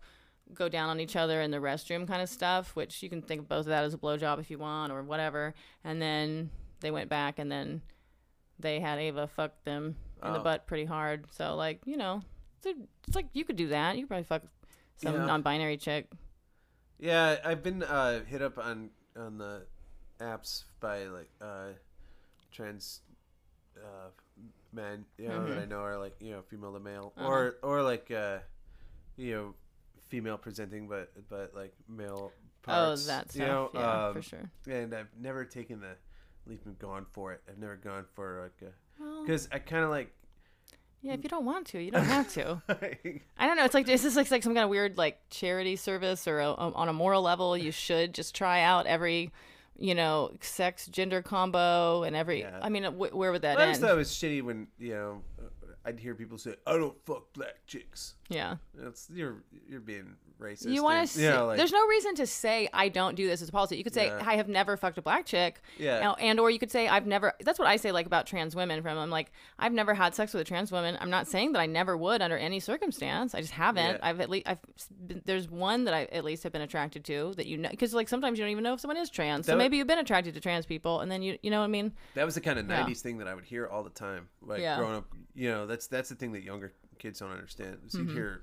go 0.53 0.69
down 0.69 0.89
on 0.89 0.99
each 0.99 1.15
other 1.15 1.41
in 1.41 1.51
the 1.51 1.57
restroom 1.57 2.07
kind 2.07 2.21
of 2.21 2.29
stuff, 2.29 2.75
which 2.75 3.01
you 3.03 3.09
can 3.09 3.21
think 3.21 3.41
of 3.41 3.49
both 3.49 3.59
of 3.61 3.65
that 3.67 3.83
as 3.83 3.93
a 3.93 3.97
blowjob 3.97 4.39
if 4.39 4.49
you 4.51 4.57
want 4.57 4.91
or 4.91 5.01
whatever. 5.03 5.53
And 5.83 6.01
then 6.01 6.49
they 6.81 6.91
went 6.91 7.09
back 7.09 7.39
and 7.39 7.51
then 7.51 7.81
they 8.59 8.79
had 8.79 8.99
Ava 8.99 9.27
fuck 9.27 9.63
them 9.63 9.95
in 10.23 10.33
the 10.33 10.39
Oh. 10.39 10.43
butt 10.43 10.67
pretty 10.67 10.85
hard. 10.85 11.25
So 11.31 11.55
like 11.55 11.81
you 11.85 11.97
know, 11.97 12.21
it's, 12.57 12.67
a, 12.67 12.73
it's 13.07 13.15
like 13.15 13.27
you 13.33 13.43
could 13.43 13.55
do 13.55 13.67
that. 13.69 13.95
You 13.95 14.03
could 14.03 14.09
probably 14.09 14.23
fuck 14.23 14.43
some 14.97 15.13
Yeah. 15.15 15.25
non-binary 15.25 15.77
chick. 15.77 16.07
Yeah, 16.99 17.37
I've 17.43 17.61
been 17.63 17.83
uh, 17.83 18.23
hit 18.23 18.41
up 18.41 18.57
on 18.57 18.91
on 19.17 19.37
the 19.37 19.65
apps 20.21 20.63
by 20.79 21.03
like 21.05 21.29
uh, 21.41 21.69
trans 22.51 23.01
uh, 23.77 24.09
men, 24.71 25.05
you 25.17 25.27
know, 25.27 25.39
Mm-hmm. 25.39 25.49
that 25.49 25.59
I 25.59 25.65
know 25.65 25.79
are 25.79 25.97
like 25.99 26.15
you 26.21 26.31
know 26.31 26.41
female 26.43 26.73
to 26.73 26.79
male, 26.79 27.11
or 27.17 27.57
or 27.63 27.81
like 27.83 28.09
uh, 28.11 28.37
you 29.17 29.33
know 29.33 29.53
female 30.09 30.37
presenting, 30.37 30.87
but 30.87 31.11
but 31.29 31.51
like 31.55 31.73
male. 31.89 32.31
Parts, 32.63 33.03
oh, 33.03 33.07
that 33.07 33.29
stuff. 33.31 33.35
You 33.39 33.47
know, 33.47 33.69
yeah, 33.75 34.07
um, 34.07 34.13
for 34.15 34.21
sure. 34.23 34.49
And 34.67 34.91
I've 34.95 35.09
never 35.21 35.45
taken 35.45 35.79
the 35.81 35.95
leap 36.47 36.65
and 36.65 36.77
gone 36.79 37.05
for 37.11 37.31
it. 37.31 37.41
I've 37.47 37.59
never 37.59 37.75
gone 37.75 38.05
for 38.15 38.41
like 38.43 38.71
Well, 38.99 39.23
because 39.23 39.47
I 39.51 39.59
kind 39.59 39.83
of 39.83 39.91
like. 39.91 40.11
yeah, 41.03 41.13
if 41.13 41.21
you 41.21 41.29
don't 41.29 41.45
want 41.45 41.67
to, 41.67 41.79
you 41.79 41.91
don't 41.91 42.05
have 42.05 42.27
to. 42.33 42.63
I 43.37 43.45
don't 43.45 43.55
know. 43.57 43.65
It's 43.65 43.75
like 43.75 43.87
is 43.87 44.01
this 44.01 44.15
like, 44.15 44.31
like 44.31 44.41
some 44.41 44.55
kind 44.55 44.63
of 44.63 44.71
weird 44.71 44.97
like 44.97 45.19
charity 45.29 45.75
service 45.75 46.27
or 46.27 46.39
a, 46.39 46.49
on 46.53 46.89
a 46.89 46.93
moral 46.93 47.21
level? 47.21 47.55
You 47.55 47.71
should 47.85 48.15
just 48.15 48.33
try 48.33 48.61
out 48.61 48.87
every, 48.87 49.31
you 49.77 49.93
know, 49.93 50.31
sex 50.41 50.87
gender 50.87 51.21
combo 51.21 52.01
and 52.01 52.15
every. 52.15 52.39
Yeah. 52.39 52.59
I 52.63 52.69
mean, 52.69 52.83
wh- 52.85 53.15
where 53.15 53.31
would 53.31 53.43
that 53.43 53.59
I 53.59 53.61
always 53.61 53.77
end? 53.77 53.85
thought 53.85 53.93
it 53.93 53.97
was 53.97 54.09
shitty 54.09 54.41
when 54.41 54.65
you 54.79 54.93
know 54.93 55.21
I'd 55.85 55.99
hear 55.99 56.15
people 56.15 56.37
say, 56.37 56.55
"I 56.65 56.73
don't 56.77 56.97
fuck 57.05 57.31
black 57.33 57.55
chicks." 57.67 58.15
yeah, 58.29 58.55
It's 58.87 59.07
you're 59.13 59.43
you're 59.69 59.79
being 59.79 60.15
racist. 60.39 60.71
you 60.71 60.83
want 60.83 61.07
to. 61.07 61.21
you 61.21 61.29
know, 61.29 61.45
like, 61.45 61.57
there's 61.57 61.71
no 61.71 61.85
reason 61.87 62.15
to 62.15 62.25
say 62.25 62.67
I 62.73 62.89
don't 62.89 63.15
do 63.15 63.27
this 63.27 63.41
as 63.43 63.49
a 63.49 63.51
policy. 63.51 63.77
You 63.77 63.83
could 63.83 63.93
say 63.93 64.07
Yeah. 64.07 64.23
I 64.25 64.35
have 64.35 64.47
never 64.49 64.75
fucked 64.77 64.97
a 64.97 65.01
black 65.03 65.25
chick. 65.27 65.61
Yeah. 65.77 66.09
And, 66.13 66.21
and 66.21 66.39
or 66.39 66.49
you 66.49 66.57
could 66.57 66.71
say 66.71 66.87
I've 66.87 67.05
never. 67.05 67.33
That's 67.41 67.59
what 67.59 67.67
I 67.67 67.77
say 67.77 67.91
like 67.91 68.07
about 68.07 68.25
trans 68.25 68.55
women. 68.55 68.81
From 68.81 68.97
I'm 68.97 69.11
like 69.11 69.31
I've 69.59 69.73
never 69.73 69.93
had 69.93 70.15
sex 70.15 70.33
with 70.33 70.41
a 70.41 70.43
trans 70.43 70.71
woman. 70.71 70.97
I'm 70.99 71.11
not 71.11 71.27
saying 71.27 71.51
that 71.51 71.59
I 71.59 71.67
never 71.67 71.95
would 71.95 72.21
under 72.23 72.35
any 72.37 72.59
circumstance. 72.59 73.35
I 73.35 73.41
just 73.41 73.53
haven't. 73.53 73.85
Yeah. 73.97 73.99
I've 74.01 74.19
at 74.21 74.29
least 74.31 74.47
I've 74.47 74.59
there's 75.25 75.49
one 75.49 75.83
that 75.85 75.93
I 75.93 76.05
at 76.05 76.23
least 76.25 76.41
have 76.43 76.51
been 76.51 76.61
attracted 76.63 77.05
to 77.05 77.33
that 77.37 77.45
you 77.45 77.57
know 77.57 77.69
because 77.69 77.93
like 77.93 78.09
sometimes 78.09 78.39
you 78.39 78.43
don't 78.43 78.51
even 78.51 78.63
know 78.63 78.73
if 78.73 78.79
someone 78.79 78.97
is 78.97 79.09
trans. 79.11 79.45
That 79.45 79.53
so 79.53 79.57
maybe 79.57 79.77
you've 79.77 79.87
been 79.87 79.99
attracted 79.99 80.33
to 80.33 80.39
trans 80.39 80.65
people 80.65 81.01
and 81.01 81.11
then 81.11 81.21
you 81.21 81.37
you 81.43 81.51
know 81.51 81.59
what 81.59 81.65
I 81.65 81.67
mean. 81.67 81.93
that 82.15 82.25
was 82.25 82.33
the 82.35 82.41
kind 82.41 82.57
of 82.59 82.67
Yeah. 82.67 82.83
'90s 82.85 83.01
thing 83.01 83.19
that 83.19 83.27
I 83.27 83.35
would 83.35 83.45
hear 83.45 83.67
all 83.67 83.83
the 83.83 83.89
time, 83.91 84.29
like 84.41 84.61
Yeah. 84.61 84.77
growing 84.79 84.95
up. 84.95 85.05
You 85.37 85.49
know, 85.51 85.65
that's 85.75 85.87
that's 85.87 86.09
the 86.09 86.15
thing 86.15 86.31
that 86.31 86.43
younger 86.43 86.71
kids 86.99 87.19
don't 87.19 87.31
understand. 87.31 87.77
is 87.85 87.95
Mm-hmm. 87.95 88.09
You 88.09 88.13
hear 88.13 88.41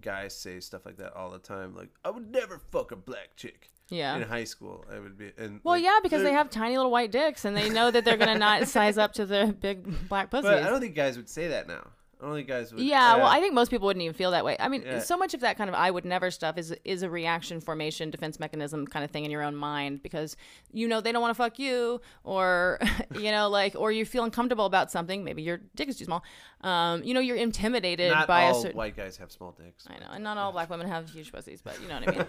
guys 0.00 0.34
say 0.34 0.60
stuff 0.60 0.84
like 0.84 0.98
that 0.98 1.14
all 1.14 1.30
the 1.30 1.38
time, 1.38 1.74
like 1.74 1.88
"I 2.04 2.10
would 2.10 2.30
never 2.30 2.60
fuck 2.70 2.92
a 2.92 2.96
black 2.96 3.36
chick." 3.36 3.70
Yeah. 3.90 4.16
In 4.16 4.22
high 4.22 4.44
school, 4.44 4.84
I 4.92 4.98
would 4.98 5.16
be. 5.16 5.32
And 5.38 5.60
Well, 5.64 5.76
like, 5.76 5.82
yeah, 5.82 5.98
because 6.02 6.22
they 6.22 6.32
have 6.32 6.50
tiny 6.50 6.76
little 6.76 6.92
white 6.92 7.10
dicks 7.10 7.46
and 7.46 7.56
they 7.56 7.70
know 7.70 7.90
that 7.90 8.04
they're 8.04 8.18
gonna 8.18 8.38
not 8.38 8.68
size 8.76 8.98
up 8.98 9.14
to 9.14 9.24
the 9.24 9.56
big 9.58 10.08
black 10.10 10.30
pussies. 10.30 10.50
But 10.50 10.62
I 10.62 10.68
don't 10.68 10.80
think 10.80 10.94
guys 10.94 11.16
would 11.16 11.30
say 11.30 11.48
that 11.48 11.66
now. 11.68 11.86
I 12.20 12.24
don't 12.26 12.34
think 12.34 12.48
guys 12.48 12.72
would. 12.72 12.82
Yeah, 12.82 13.16
well, 13.16 13.26
uh, 13.26 13.30
I 13.30 13.40
think 13.40 13.54
most 13.54 13.70
people 13.70 13.86
wouldn't 13.86 14.02
even 14.02 14.14
feel 14.14 14.32
that 14.32 14.44
way. 14.44 14.56
I 14.58 14.68
mean, 14.68 14.82
Yeah. 14.82 14.98
so 14.98 15.16
much 15.16 15.34
of 15.34 15.40
that 15.40 15.56
kind 15.56 15.70
of 15.70 15.74
"I 15.74 15.90
would 15.90 16.04
never" 16.04 16.30
stuff 16.30 16.58
is 16.58 16.74
is 16.84 17.02
a 17.02 17.10
reaction 17.10 17.60
formation 17.60 18.10
defense 18.10 18.40
mechanism 18.40 18.86
kind 18.86 19.04
of 19.04 19.10
thing 19.10 19.24
in 19.24 19.30
your 19.30 19.42
own 19.42 19.54
mind 19.54 20.02
because 20.02 20.36
you 20.72 20.88
know 20.88 21.00
they 21.00 21.12
don't 21.12 21.22
want 21.22 21.30
to 21.30 21.40
fuck 21.40 21.58
you, 21.58 22.00
or 22.24 22.80
you 23.14 23.30
know, 23.30 23.48
like, 23.48 23.74
or 23.76 23.92
you 23.92 24.04
feel 24.04 24.24
uncomfortable 24.24 24.66
about 24.66 24.90
something. 24.90 25.22
Maybe 25.22 25.42
your 25.42 25.58
dick 25.76 25.88
is 25.88 25.96
too 25.96 26.06
small. 26.06 26.24
Um, 26.62 27.04
you 27.04 27.14
know, 27.14 27.20
you're 27.20 27.36
intimidated 27.36 28.10
not 28.10 28.26
by 28.26 28.46
all 28.46 28.58
a 28.58 28.62
certain. 28.62 28.76
white 28.76 28.96
guys 28.96 29.16
have 29.18 29.30
small 29.30 29.52
dicks. 29.52 29.86
I 29.88 29.98
know, 30.00 30.10
and 30.10 30.24
not 30.24 30.36
all 30.38 30.50
black 30.50 30.70
women 30.70 30.88
have 30.88 31.08
huge 31.08 31.30
pussies, 31.30 31.62
but 31.62 31.80
you 31.80 31.86
know 31.86 32.00
what 32.00 32.08
I 32.08 32.16
mean. 32.16 32.26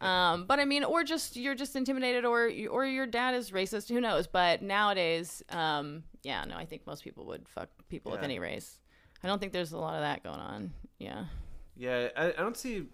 um, 0.00 0.46
but 0.46 0.60
I 0.60 0.64
mean, 0.64 0.84
or 0.84 1.02
just 1.02 1.34
you're 1.36 1.56
just 1.56 1.74
intimidated, 1.74 2.24
or 2.24 2.48
or 2.70 2.86
your 2.86 3.06
dad 3.06 3.34
is 3.34 3.50
racist. 3.50 3.88
Who 3.88 4.00
knows? 4.00 4.28
But 4.28 4.62
nowadays, 4.62 5.42
um, 5.50 6.04
yeah, 6.22 6.44
no, 6.44 6.56
I 6.56 6.64
think 6.64 6.86
most 6.86 7.02
people 7.02 7.26
would 7.26 7.48
fuck 7.48 7.70
people 7.88 8.14
of 8.14 8.22
any 8.22 8.38
race. 8.38 8.78
I 9.24 9.28
don't 9.28 9.38
think 9.38 9.52
there's 9.52 9.72
a 9.72 9.78
lot 9.78 9.94
of 9.94 10.00
that 10.00 10.22
going 10.22 10.40
on. 10.40 10.72
Yeah. 10.98 11.24
Yeah, 11.76 12.08
I, 12.16 12.28
I 12.28 12.32
don't 12.32 12.56
see 12.56 12.86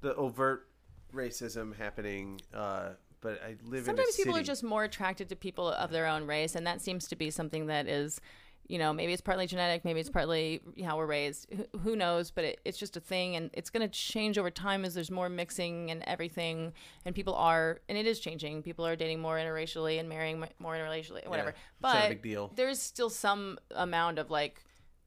the 0.00 0.14
overt 0.14 0.68
racism 1.14 1.76
happening. 1.76 2.40
Uh, 2.52 2.90
but 3.20 3.40
I 3.42 3.56
live 3.64 3.86
Sometimes 3.86 4.16
people 4.16 4.36
are 4.36 4.42
just 4.42 4.62
more 4.62 4.84
attracted 4.84 5.30
to 5.30 5.36
people 5.36 5.68
of 5.68 5.90
their 5.90 6.06
own 6.06 6.26
race, 6.26 6.54
and 6.54 6.66
that 6.66 6.82
seems 6.82 7.08
to 7.08 7.16
be 7.16 7.30
something 7.30 7.68
that 7.68 7.88
is, 7.88 8.20
you 8.68 8.78
know, 8.78 8.92
maybe 8.92 9.14
it's 9.14 9.22
partly 9.22 9.46
genetic, 9.46 9.82
maybe 9.82 9.98
it's 9.98 10.10
partly 10.10 10.60
how 10.84 10.98
we're 10.98 11.06
raised. 11.06 11.46
Who, 11.50 11.78
who 11.78 11.96
knows? 11.96 12.30
But 12.30 12.44
it, 12.44 12.60
it's 12.66 12.76
just 12.76 12.98
a 12.98 13.00
thing, 13.00 13.36
and 13.36 13.48
it's 13.54 13.70
going 13.70 13.80
to 13.80 13.88
change 13.88 14.36
over 14.36 14.50
time 14.50 14.84
as 14.84 14.92
there's 14.92 15.10
more 15.10 15.30
mixing 15.30 15.90
and 15.90 16.02
everything, 16.06 16.74
and 17.06 17.14
people 17.14 17.34
are, 17.34 17.80
and 17.88 17.96
it 17.96 18.06
is 18.06 18.20
changing. 18.20 18.62
People 18.62 18.86
are 18.86 18.94
dating 18.94 19.20
more 19.20 19.36
interracially 19.36 19.98
and 19.98 20.06
marrying 20.06 20.44
more 20.58 20.74
interracially, 20.74 21.26
whatever. 21.26 21.50
it's 21.50 21.58
but 21.80 21.94
not 21.94 22.04
a 22.04 22.08
big 22.10 22.22
deal. 22.22 22.52
there's 22.56 22.78
still 22.80 23.08
some 23.08 23.58
amount 23.74 24.18
of 24.18 24.30
like. 24.30 24.62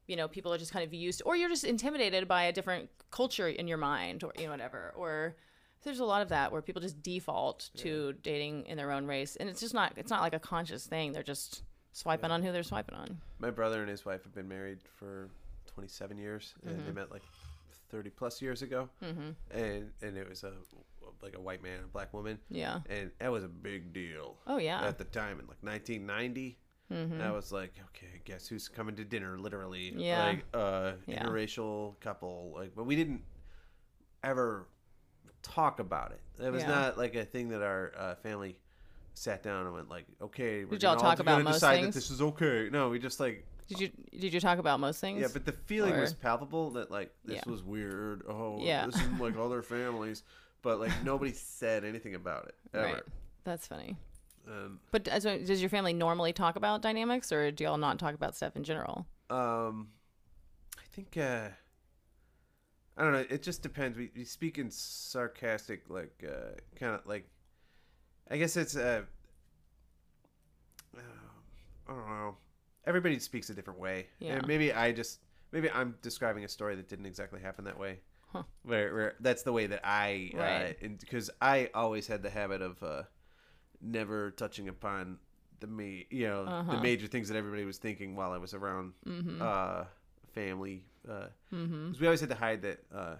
You 0.07 0.15
know, 0.15 0.27
people 0.27 0.53
are 0.53 0.57
just 0.57 0.71
kind 0.71 0.85
of 0.85 0.93
used, 0.93 1.21
or 1.25 1.35
you're 1.35 1.49
just 1.49 1.63
intimidated 1.65 2.27
by 2.27 2.43
a 2.43 2.53
different 2.53 2.89
culture 3.11 3.47
in 3.47 3.67
your 3.67 3.77
mind, 3.77 4.23
or 4.23 4.31
you 4.37 4.45
know, 4.45 4.51
whatever. 4.51 4.93
Or 4.97 5.35
there's 5.83 5.99
a 5.99 6.05
lot 6.05 6.21
of 6.21 6.29
that 6.29 6.51
where 6.51 6.61
people 6.61 6.81
just 6.81 7.01
default 7.01 7.69
to 7.77 8.13
dating 8.23 8.65
in 8.67 8.77
their 8.77 8.91
own 8.91 9.05
race, 9.05 9.35
and 9.35 9.49
it's 9.49 9.59
just 9.59 9.73
not. 9.73 9.93
It's 9.97 10.09
not 10.09 10.21
like 10.21 10.33
a 10.33 10.39
conscious 10.39 10.85
thing. 10.87 11.11
They're 11.11 11.23
just 11.23 11.63
swiping 11.91 12.31
on 12.31 12.41
who 12.41 12.51
they're 12.51 12.63
swiping 12.63 12.95
on. 12.95 13.17
My 13.39 13.49
brother 13.51 13.81
and 13.81 13.89
his 13.89 14.05
wife 14.05 14.23
have 14.23 14.33
been 14.33 14.47
married 14.47 14.79
for 14.97 15.29
27 15.73 16.17
years, 16.17 16.53
and 16.65 16.77
Mm-hmm. 16.77 16.85
they 16.85 16.91
met 16.93 17.11
like 17.11 17.23
30 17.89 18.09
plus 18.11 18.41
years 18.41 18.61
ago. 18.61 18.89
Mm-hmm. 19.03 19.29
And 19.57 19.91
and 20.01 20.17
it 20.17 20.27
was 20.29 20.43
a 20.43 20.53
like 21.21 21.35
a 21.35 21.39
white 21.41 21.63
man 21.63 21.79
a 21.83 21.87
black 21.87 22.13
woman, 22.13 22.37
Yeah. 22.49 22.79
and 22.89 23.11
that 23.19 23.31
was 23.31 23.43
a 23.43 23.47
big 23.47 23.91
deal 23.93 24.37
Oh 24.47 24.57
yeah. 24.57 24.85
at 24.87 24.97
the 24.97 25.03
time 25.05 25.39
in 25.39 25.47
like 25.47 25.61
1990. 25.63 26.57
Mm-hmm. 26.91 27.13
And 27.13 27.23
I 27.23 27.31
was 27.31 27.51
like, 27.51 27.73
okay, 27.89 28.21
guess 28.23 28.47
who's 28.47 28.67
coming 28.69 28.95
to 28.95 29.03
dinner? 29.03 29.37
Literally, 29.37 29.93
Yeah. 29.95 30.25
like 30.25 30.45
uh, 30.53 30.93
Yeah. 31.05 31.23
interracial 31.23 31.99
couple. 31.99 32.53
Like, 32.55 32.73
but 32.75 32.85
we 32.85 32.95
didn't 32.95 33.23
ever 34.23 34.67
talk 35.43 35.79
about 35.79 36.11
it. 36.11 36.21
It 36.43 36.51
was 36.51 36.63
Yeah. 36.63 36.69
not 36.69 36.97
like 36.97 37.15
a 37.15 37.25
thing 37.25 37.49
that 37.49 37.61
our 37.61 37.91
uh, 37.97 38.15
family 38.15 38.57
sat 39.13 39.43
down 39.43 39.65
and 39.65 39.73
went 39.75 39.89
like, 39.89 40.05
okay, 40.21 40.63
we're 40.63 40.71
Did 40.71 40.83
y'all 40.83 40.95
gonna 40.95 41.09
talk 41.09 41.19
about 41.19 41.43
most 41.43 41.55
decide 41.55 41.75
things? 41.81 41.87
that 41.95 41.99
this 42.01 42.11
is 42.11 42.21
okay. 42.21 42.69
No, 42.71 42.89
we 42.89 42.99
just 42.99 43.19
like 43.19 43.45
Did 43.67 43.79
you 43.81 43.89
did 44.17 44.33
you 44.33 44.39
talk 44.39 44.59
about 44.59 44.79
most 44.79 45.01
things? 45.01 45.19
yeah, 45.19 45.27
but 45.31 45.45
the 45.45 45.51
feeling 45.51 45.93
Or- 45.93 46.01
was 46.01 46.13
palpable 46.13 46.71
that 46.71 46.89
like 46.91 47.13
this 47.25 47.41
Yeah. 47.45 47.51
was 47.51 47.63
weird. 47.63 48.23
Oh, 48.27 48.59
Yeah. 48.61 48.85
this 48.85 48.95
isn't 48.95 49.19
like 49.19 49.35
other 49.37 49.61
families, 49.61 50.23
but 50.61 50.79
like 50.79 50.91
nobody 51.03 51.33
said 51.33 51.83
anything 51.83 52.15
about 52.15 52.45
it 52.47 52.55
ever. 52.73 52.93
right. 52.93 53.03
That's 53.43 53.65
funny. 53.67 53.97
Um, 54.47 54.79
But 54.91 55.07
so 55.21 55.37
does 55.39 55.61
your 55.61 55.69
family 55.69 55.93
normally 55.93 56.33
talk 56.33 56.55
about 56.55 56.81
dynamics, 56.81 57.31
or 57.31 57.51
do 57.51 57.63
y'all 57.63 57.77
not 57.77 57.99
talk 57.99 58.13
about 58.15 58.35
stuff 58.35 58.55
in 58.55 58.63
general? 58.63 59.05
Um, 59.29 59.89
I 60.77 60.83
think 60.91 61.17
uh, 61.17 61.49
I 62.97 63.03
don't 63.03 63.11
know. 63.11 63.25
It 63.29 63.43
just 63.43 63.61
depends. 63.61 63.97
We, 63.97 64.09
we 64.15 64.23
speak 64.23 64.57
in 64.57 64.71
sarcastic, 64.71 65.83
like 65.89 66.23
uh, 66.27 66.55
kind 66.75 66.95
of 66.95 67.05
like. 67.05 67.29
I 68.29 68.37
guess 68.37 68.57
it's 68.57 68.75
uh, 68.75 69.03
uh, 70.97 71.01
I 71.87 71.91
don't 71.91 72.09
know. 72.09 72.37
Everybody 72.85 73.19
speaks 73.19 73.49
a 73.49 73.53
different 73.53 73.79
way. 73.79 74.07
Yeah. 74.19 74.33
And 74.33 74.47
maybe 74.47 74.73
I 74.73 74.91
just 74.91 75.19
maybe 75.51 75.69
I'm 75.71 75.95
describing 76.01 76.43
a 76.43 76.47
story 76.47 76.75
that 76.75 76.87
didn't 76.89 77.05
exactly 77.05 77.41
happen 77.41 77.65
that 77.65 77.77
way. 77.77 77.99
Huh. 78.33 78.43
Where, 78.63 78.93
where 78.93 79.15
that's 79.21 79.43
the 79.43 79.53
way 79.53 79.67
that 79.67 79.81
I 79.85 80.31
Right. 80.33 80.75
uh, 80.83 80.87
because 80.99 81.29
I 81.41 81.69
always 81.73 82.07
had 82.07 82.21
the 82.23 82.29
habit 82.29 82.61
of 82.61 82.81
uh, 82.83 83.03
never 83.81 84.31
touching 84.31 84.67
upon 84.69 85.17
the 85.59 85.67
ma- 85.67 86.03
you 86.09 86.27
know 86.27 86.45
the 86.45 86.51
Uh-huh. 86.51 86.79
major 86.81 87.07
things 87.07 87.27
that 87.29 87.37
everybody 87.37 87.65
was 87.65 87.77
thinking 87.77 88.15
while 88.15 88.31
I 88.31 88.37
was 88.37 88.53
around 88.53 88.93
Mm-hmm. 89.05 89.41
uh, 89.41 89.85
family. 90.33 90.85
Uh, 91.07 91.27
mm-hmm. 91.53 91.91
we 91.99 92.05
always 92.07 92.19
had 92.19 92.29
to 92.29 92.35
hide 92.35 92.61
that 92.63 92.79
uh, 92.93 93.15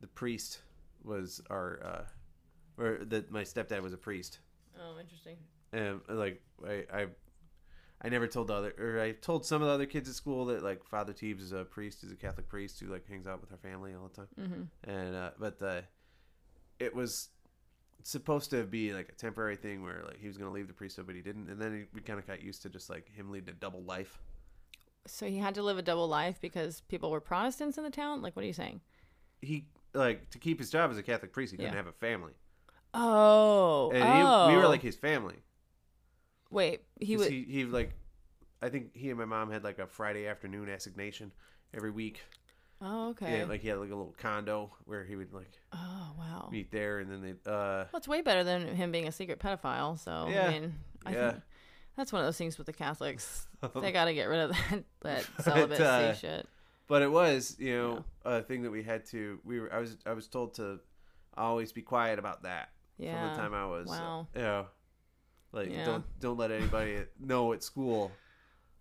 the 0.00 0.06
priest 0.08 0.60
was 1.04 1.40
our, 1.48 1.80
uh, 1.82 2.82
or 2.82 2.98
that 3.04 3.30
my 3.30 3.42
stepdad 3.44 3.82
was 3.82 3.92
a 3.92 3.96
priest, 3.96 4.40
Oh, 4.78 4.98
interesting. 5.00 5.36
and 5.72 6.00
like 6.08 6.42
I, 6.66 6.84
I, 6.92 7.06
I 8.02 8.08
never 8.08 8.26
told 8.26 8.48
the 8.48 8.54
other, 8.54 8.74
or 8.78 9.00
I 9.00 9.12
told 9.12 9.46
some 9.46 9.62
of 9.62 9.68
the 9.68 9.74
other 9.74 9.86
kids 9.86 10.08
at 10.08 10.14
school 10.16 10.44
that 10.46 10.62
like 10.62 10.84
Father 10.84 11.12
Teebs 11.12 11.40
is 11.40 11.52
a 11.52 11.64
priest, 11.64 12.02
is 12.04 12.12
a 12.12 12.16
Catholic 12.16 12.48
priest 12.48 12.78
who 12.80 12.86
like 12.86 13.08
hangs 13.08 13.26
out 13.26 13.40
with 13.40 13.50
our 13.52 13.58
family 13.58 13.94
all 13.94 14.08
the 14.08 14.14
time, 14.16 14.28
Mm-hmm. 14.38 14.90
and 14.90 15.14
uh, 15.16 15.30
but 15.38 15.62
uh, 15.62 15.80
it 16.78 16.94
was 16.94 17.28
supposed 18.02 18.50
to 18.50 18.64
be 18.64 18.92
like 18.92 19.08
a 19.08 19.14
temporary 19.14 19.56
thing 19.56 19.82
where 19.82 20.02
like 20.04 20.18
he 20.20 20.26
was 20.26 20.36
gonna 20.38 20.52
leave 20.52 20.68
the 20.68 20.74
priesthood, 20.74 21.06
but 21.06 21.14
he 21.14 21.22
didn't, 21.22 21.48
and 21.48 21.60
then 21.60 21.74
he, 21.74 21.84
we 21.94 22.00
kind 22.00 22.18
of 22.18 22.26
got 22.26 22.42
used 22.42 22.62
to 22.62 22.68
just 22.68 22.88
like 22.90 23.10
him 23.14 23.30
leading 23.30 23.50
a 23.50 23.52
double 23.52 23.82
life. 23.82 24.18
So 25.06 25.26
he 25.26 25.38
had 25.38 25.54
to 25.54 25.62
live 25.62 25.78
a 25.78 25.82
double 25.82 26.08
life 26.08 26.40
because 26.40 26.82
people 26.82 27.10
were 27.10 27.20
Protestants 27.20 27.78
in 27.78 27.84
the 27.84 27.90
town. 27.90 28.20
Like, 28.22 28.36
what 28.36 28.42
are 28.44 28.46
you 28.46 28.52
saying? 28.52 28.80
He 29.40 29.66
like 29.94 30.30
to 30.30 30.38
keep 30.38 30.58
his 30.58 30.70
job 30.70 30.90
as 30.90 30.98
a 30.98 31.02
Catholic 31.02 31.32
priest, 31.32 31.52
he 31.52 31.56
couldn't 31.56 31.72
Yeah. 31.72 31.76
have 31.76 31.86
a 31.86 31.92
family. 31.92 32.32
Oh, 32.94 33.90
and 33.92 34.02
oh. 34.02 34.48
he, 34.48 34.54
we 34.54 34.60
were 34.60 34.68
like 34.68 34.80
oh. 34.80 34.86
his 34.86 34.96
family. 34.96 35.36
wait, 36.50 36.82
he 37.00 37.16
was. 37.16 37.28
he, 37.28 37.44
he 37.48 37.64
like, 37.64 37.92
I 38.62 38.68
think 38.68 38.94
he 38.94 39.10
and 39.10 39.18
my 39.18 39.24
mom 39.24 39.50
had 39.50 39.64
like 39.64 39.78
a 39.78 39.86
Friday 39.86 40.26
afternoon 40.26 40.68
assignation 40.68 41.32
every 41.74 41.90
week. 41.90 42.22
Oh, 42.80 43.08
okay. 43.10 43.38
Yeah, 43.38 43.44
like 43.46 43.60
he 43.60 43.68
had 43.68 43.78
like 43.78 43.90
a 43.90 43.94
little 43.94 44.14
condo 44.18 44.70
where 44.84 45.04
he 45.04 45.16
would 45.16 45.32
like 45.32 45.50
oh, 45.72 46.12
wow. 46.18 46.48
meet 46.52 46.70
there, 46.70 47.00
and 47.00 47.10
then 47.10 47.22
they. 47.22 47.30
uh 47.50 47.86
Well, 47.92 47.96
it's 47.96 48.06
way 48.08 48.22
better 48.22 48.44
than 48.44 48.68
him 48.74 48.92
being 48.92 49.08
a 49.08 49.12
secret 49.12 49.40
pedophile. 49.40 49.98
So 49.98 50.28
Yeah. 50.30 50.46
I 50.46 50.50
mean, 50.50 50.74
I 51.04 51.12
Yeah. 51.12 51.30
think 51.32 51.42
that's 51.96 52.12
one 52.12 52.20
of 52.22 52.26
those 52.26 52.38
things 52.38 52.56
with 52.58 52.66
the 52.66 52.72
Catholics. 52.72 53.48
they 53.80 53.90
got 53.90 54.04
to 54.04 54.14
get 54.14 54.26
rid 54.26 54.40
of 54.40 54.50
that 54.50 54.84
that 55.00 55.26
But, 55.36 55.44
celibacy 55.44 55.82
uh, 55.82 56.12
shit. 56.14 56.48
But 56.86 57.02
it 57.02 57.10
was, 57.10 57.56
you 57.58 57.76
know, 57.76 58.04
a 58.24 58.40
thing 58.42 58.62
that 58.62 58.70
we 58.70 58.82
had 58.82 59.04
to. 59.06 59.40
We 59.44 59.60
were. 59.60 59.72
I 59.72 59.78
was. 59.80 59.96
I 60.06 60.12
was 60.12 60.26
told 60.28 60.54
to 60.54 60.78
always 61.36 61.72
be 61.72 61.82
quiet 61.82 62.18
about 62.18 62.44
that 62.44 62.70
Yeah. 62.96 63.18
from 63.20 63.30
the 63.36 63.42
time 63.42 63.54
I 63.54 63.66
was. 63.66 63.88
Wow. 63.88 64.26
you 64.34 64.40
know, 64.40 64.66
like 65.52 65.70
Yeah. 65.70 65.84
don't 65.84 66.04
don't 66.20 66.36
let 66.38 66.50
anybody 66.52 67.00
know 67.18 67.52
at 67.52 67.62
school 67.64 68.12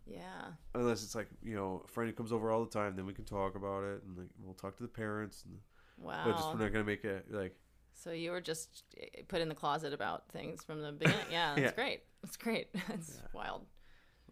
Yeah. 0.09 0.51
unless 0.75 1.03
it's 1.03 1.15
like 1.15 1.27
you 1.43 1.55
know 1.55 1.81
a 1.85 1.87
friend 1.87 2.09
who 2.09 2.15
comes 2.15 2.31
over 2.31 2.51
all 2.51 2.63
the 2.63 2.69
time. 2.71 2.95
Then 2.95 3.05
we 3.05 3.13
can 3.13 3.25
talk 3.25 3.55
about 3.55 3.83
it, 3.83 4.03
and 4.03 4.17
like 4.17 4.27
we'll 4.41 4.53
talk 4.53 4.75
to 4.77 4.83
the 4.83 4.89
parents. 4.89 5.43
And, 5.45 5.57
Wow. 5.99 6.23
But 6.25 6.37
just 6.37 6.53
we're 6.53 6.59
not 6.59 6.71
gonna 6.71 6.83
make 6.83 7.03
it 7.03 7.25
like 7.31 7.55
So 7.93 8.11
you 8.11 8.29
were 8.31 8.39
just 8.41 8.83
eh, 8.99 9.23
put 9.27 9.41
in 9.41 9.49
the 9.49 9.55
closet 9.55 9.93
about 9.93 10.29
things 10.29 10.63
from 10.63 10.81
the 10.81 10.91
beginning. 10.91 11.25
Yeah, 11.31 11.55
that's 11.55 11.61
Yeah. 11.71 11.71
great. 11.75 12.03
That's 12.21 12.37
great. 12.37 12.67
That's 12.87 13.19
wild. 13.33 13.65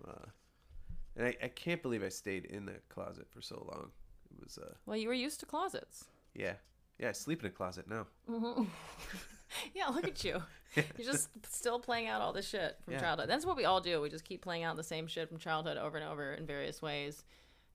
Uh, 0.07 0.25
and 1.15 1.27
I, 1.27 1.35
I 1.41 1.47
can't 1.47 1.81
believe 1.81 2.03
I 2.03 2.09
stayed 2.09 2.45
in 2.45 2.65
the 2.65 2.75
closet 2.89 3.25
for 3.31 3.41
so 3.41 3.55
long. 3.71 3.89
It 4.31 4.43
was, 4.43 4.57
uh, 4.59 4.73
Well, 4.85 4.97
you 4.97 5.07
were 5.07 5.13
used 5.13 5.39
to 5.39 5.45
closets. 5.47 6.05
yeah, 6.35 6.53
yeah. 6.99 7.09
I 7.09 7.11
sleep 7.13 7.39
in 7.41 7.47
a 7.47 7.51
closet 7.51 7.87
now. 7.87 8.05
yeah, 9.73 9.87
look 9.87 10.07
at 10.07 10.23
you. 10.23 10.41
You're 10.75 11.11
just 11.11 11.29
still 11.49 11.79
playing 11.79 12.07
out 12.07 12.21
all 12.21 12.33
this 12.33 12.47
shit 12.47 12.77
from 12.83 12.93
Yeah. 12.95 12.99
childhood. 13.01 13.29
That's 13.29 13.45
what 13.45 13.55
we 13.55 13.65
all 13.65 13.81
do. 13.81 14.01
We 14.01 14.09
just 14.09 14.25
keep 14.25 14.41
playing 14.41 14.63
out 14.63 14.75
the 14.75 14.83
same 14.83 15.07
shit 15.07 15.29
from 15.29 15.37
childhood 15.37 15.77
over 15.77 15.97
and 15.97 16.05
over 16.07 16.33
in 16.33 16.45
various 16.45 16.81
ways. 16.81 17.23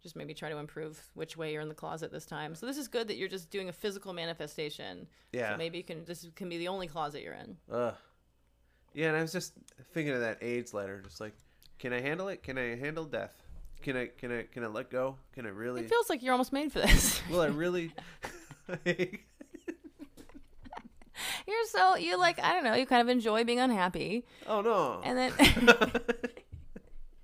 Just 0.02 0.16
maybe 0.16 0.32
try 0.32 0.48
to 0.48 0.56
improve 0.56 0.98
which 1.14 1.36
way 1.36 1.52
you're 1.52 1.60
in 1.62 1.68
the 1.68 1.74
closet 1.74 2.10
this 2.10 2.24
time. 2.24 2.54
So 2.54 2.64
this 2.66 2.78
is 2.78 2.88
good 2.88 3.08
that 3.08 3.16
you're 3.16 3.28
just 3.28 3.50
doing 3.50 3.68
a 3.68 3.72
physical 3.72 4.12
manifestation. 4.14 5.06
Yeah. 5.32 5.52
So 5.52 5.56
maybe 5.58 5.78
you 5.78 5.84
can. 5.84 6.04
This 6.04 6.26
can 6.36 6.48
be 6.48 6.56
the 6.58 6.68
only 6.68 6.86
closet 6.86 7.22
you're 7.22 7.34
in. 7.34 7.56
Uh, 7.70 7.92
yeah, 8.94 9.08
and 9.08 9.16
I 9.16 9.22
was 9.22 9.32
just 9.32 9.52
thinking 9.92 10.14
of 10.14 10.20
that 10.20 10.42
AIDS 10.42 10.72
letter, 10.74 11.02
just 11.02 11.20
like, 11.20 11.34
can 11.78 11.92
I 11.92 12.00
handle 12.00 12.28
it? 12.28 12.42
Can 12.42 12.56
I 12.58 12.76
handle 12.76 13.04
death? 13.04 13.34
Can 13.82 13.96
I 13.96 14.06
can 14.06 14.30
I 14.36 14.42
can 14.44 14.64
I 14.64 14.68
let 14.68 14.90
go? 14.90 15.16
Can 15.32 15.46
I 15.46 15.50
really? 15.50 15.82
It 15.82 15.88
feels 15.90 16.08
like 16.10 16.22
you're 16.22 16.32
almost 16.32 16.52
made 16.52 16.72
for 16.72 16.80
this. 16.80 17.20
Will 17.30 17.40
I 17.40 17.46
really? 17.46 17.92
you're 21.50 21.66
so 21.66 21.96
you 21.96 22.16
like 22.18 22.38
I 22.42 22.52
don't 22.54 22.64
know. 22.64 22.74
You 22.74 22.86
kind 22.86 23.02
of 23.02 23.08
enjoy 23.08 23.44
being 23.44 23.58
unhappy, 23.60 24.24
oh 24.46 24.60
no! 24.62 25.00
and 25.04 25.18
then 25.18 25.32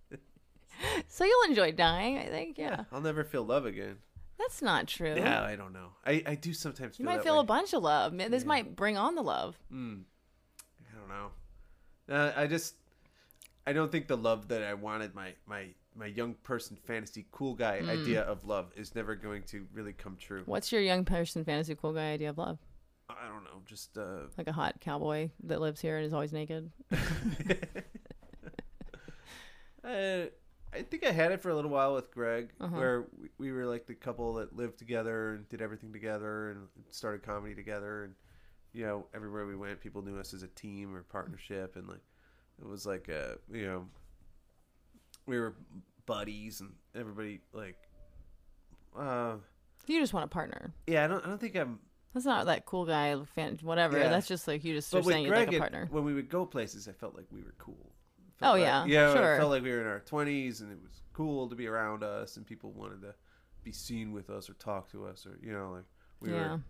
so 1.08 1.24
you'll 1.24 1.48
enjoy 1.48 1.72
dying. 1.72 2.18
I 2.18 2.26
think. 2.26 2.58
Yeah, 2.58 2.84
I'll 2.92 3.00
never 3.00 3.24
feel 3.24 3.44
love 3.44 3.66
again. 3.66 3.96
that's 4.38 4.60
not 4.62 4.86
true. 4.86 5.14
Yeah, 5.16 5.42
I 5.42 5.56
don't 5.56 5.72
know. 5.72 5.88
I, 6.04 6.22
I 6.26 6.34
do 6.34 6.52
sometimes 6.52 6.98
You 6.98 7.04
might 7.04 7.22
feel 7.22 7.34
way. 7.36 7.40
a 7.40 7.44
bunch 7.44 7.72
of 7.72 7.82
love. 7.82 8.12
Man, 8.12 8.30
This 8.30 8.44
might 8.44 8.76
bring 8.76 8.96
on 8.96 9.14
the 9.14 9.22
love. 9.22 9.56
Mm. 9.72 10.02
I 10.80 10.98
don't 10.98 11.08
know. 11.08 11.28
Uh, 12.14 12.32
I 12.36 12.46
just 12.46 12.74
I 13.66 13.72
don't 13.72 13.90
think 13.90 14.06
the 14.08 14.16
love 14.16 14.48
that 14.48 14.62
I 14.62 14.74
wanted 14.74 15.14
my 15.14 15.32
my 15.46 15.68
my 15.94 16.06
young 16.06 16.34
person 16.42 16.76
fantasy 16.86 17.26
cool 17.32 17.54
guy 17.54 17.80
Mm. 17.82 17.88
idea 17.88 18.20
of 18.22 18.44
love 18.44 18.70
is 18.76 18.94
never 18.94 19.14
going 19.14 19.42
to 19.44 19.66
really 19.72 19.92
come 19.94 20.16
true. 20.20 20.42
What's 20.46 20.70
your 20.70 20.82
young 20.82 21.04
person 21.04 21.44
fantasy 21.44 21.74
cool 21.74 21.94
guy 21.94 22.12
idea 22.12 22.30
of 22.30 22.38
love? 22.38 22.58
I 23.08 23.28
don't 23.28 23.44
know. 23.44 23.62
Just 23.66 23.96
uh, 23.96 24.26
Like 24.36 24.48
a 24.48 24.52
hot 24.52 24.80
cowboy 24.80 25.30
that 25.44 25.60
lives 25.60 25.80
here 25.80 25.96
and 25.96 26.04
is 26.06 26.12
always 26.12 26.32
naked. 26.32 26.70
I, 26.92 26.96
I 30.74 30.82
think 30.82 31.06
I 31.06 31.12
had 31.12 31.32
it 31.32 31.40
for 31.40 31.50
a 31.50 31.54
little 31.54 31.70
while 31.70 31.94
with 31.94 32.10
Greg, 32.10 32.50
Uh-huh. 32.60 32.76
where 32.76 33.06
we, 33.20 33.28
we 33.38 33.52
were 33.52 33.64
like 33.66 33.86
the 33.86 33.94
couple 33.94 34.34
that 34.34 34.54
lived 34.56 34.78
together 34.78 35.34
and 35.34 35.48
did 35.48 35.62
everything 35.62 35.92
together 35.92 36.50
and 36.50 36.66
started 36.90 37.22
comedy 37.22 37.54
together, 37.54 38.04
and 38.04 38.14
you 38.72 38.84
know 38.84 39.06
everywhere 39.14 39.46
we 39.46 39.56
went, 39.56 39.80
people 39.80 40.02
knew 40.02 40.18
us 40.18 40.34
as 40.34 40.42
a 40.42 40.48
team 40.48 40.94
or 40.94 41.02
partnership, 41.04 41.76
and 41.76 41.88
like 41.88 42.02
it 42.60 42.66
was 42.68 42.84
like 42.86 43.08
a 43.08 43.36
you 43.52 43.66
know 43.66 43.86
we 45.26 45.38
were 45.38 45.54
buddies, 46.06 46.60
and 46.60 46.72
everybody 46.94 47.40
like 47.52 47.76
uh 48.98 49.36
You 49.86 50.00
just 50.00 50.12
want 50.12 50.24
a 50.24 50.28
partner. 50.28 50.74
yeah, 50.86 51.04
I 51.04 51.06
don't 51.06 51.24
I 51.24 51.28
don't 51.28 51.40
think 51.40 51.54
I'm. 51.56 51.78
That's 52.16 52.24
not 52.24 52.46
that 52.46 52.64
cool 52.64 52.86
guy 52.86 53.14
fan 53.34 53.58
whatever. 53.60 53.98
Yeah. 53.98 54.08
That's 54.08 54.26
just 54.26 54.48
like 54.48 54.64
you 54.64 54.72
just 54.72 54.90
But 54.90 55.04
saying 55.04 55.26
you'd 55.26 55.34
like 55.34 55.52
a 55.52 55.56
it- 55.56 55.58
partner. 55.58 55.86
when 55.90 56.02
we 56.02 56.14
would 56.14 56.30
go 56.30 56.46
places, 56.46 56.88
I 56.88 56.92
felt 56.92 57.14
like 57.14 57.26
we 57.30 57.42
were 57.42 57.52
cool. 57.58 57.92
Oh, 58.40 58.52
like- 58.52 58.62
yeah, 58.62 58.86
yeah, 58.86 59.12
sure. 59.12 59.34
It 59.34 59.38
felt 59.38 59.50
like 59.50 59.62
we 59.62 59.70
were 59.70 59.82
in 59.82 59.86
our 59.86 60.00
twenties, 60.00 60.62
and 60.62 60.72
it 60.72 60.78
was 60.82 61.02
cool 61.12 61.46
to 61.50 61.54
be 61.54 61.66
around 61.66 62.02
us, 62.02 62.38
and 62.38 62.46
people 62.46 62.72
wanted 62.72 63.02
to 63.02 63.14
be 63.64 63.70
seen 63.72 64.12
with 64.12 64.30
us 64.30 64.48
or 64.48 64.54
talk 64.54 64.90
to 64.92 65.04
us, 65.04 65.26
or 65.26 65.38
you 65.42 65.52
know, 65.52 65.72
like 65.72 65.84
we 66.20 66.30
Yeah. 66.30 66.52
were, 66.52 66.60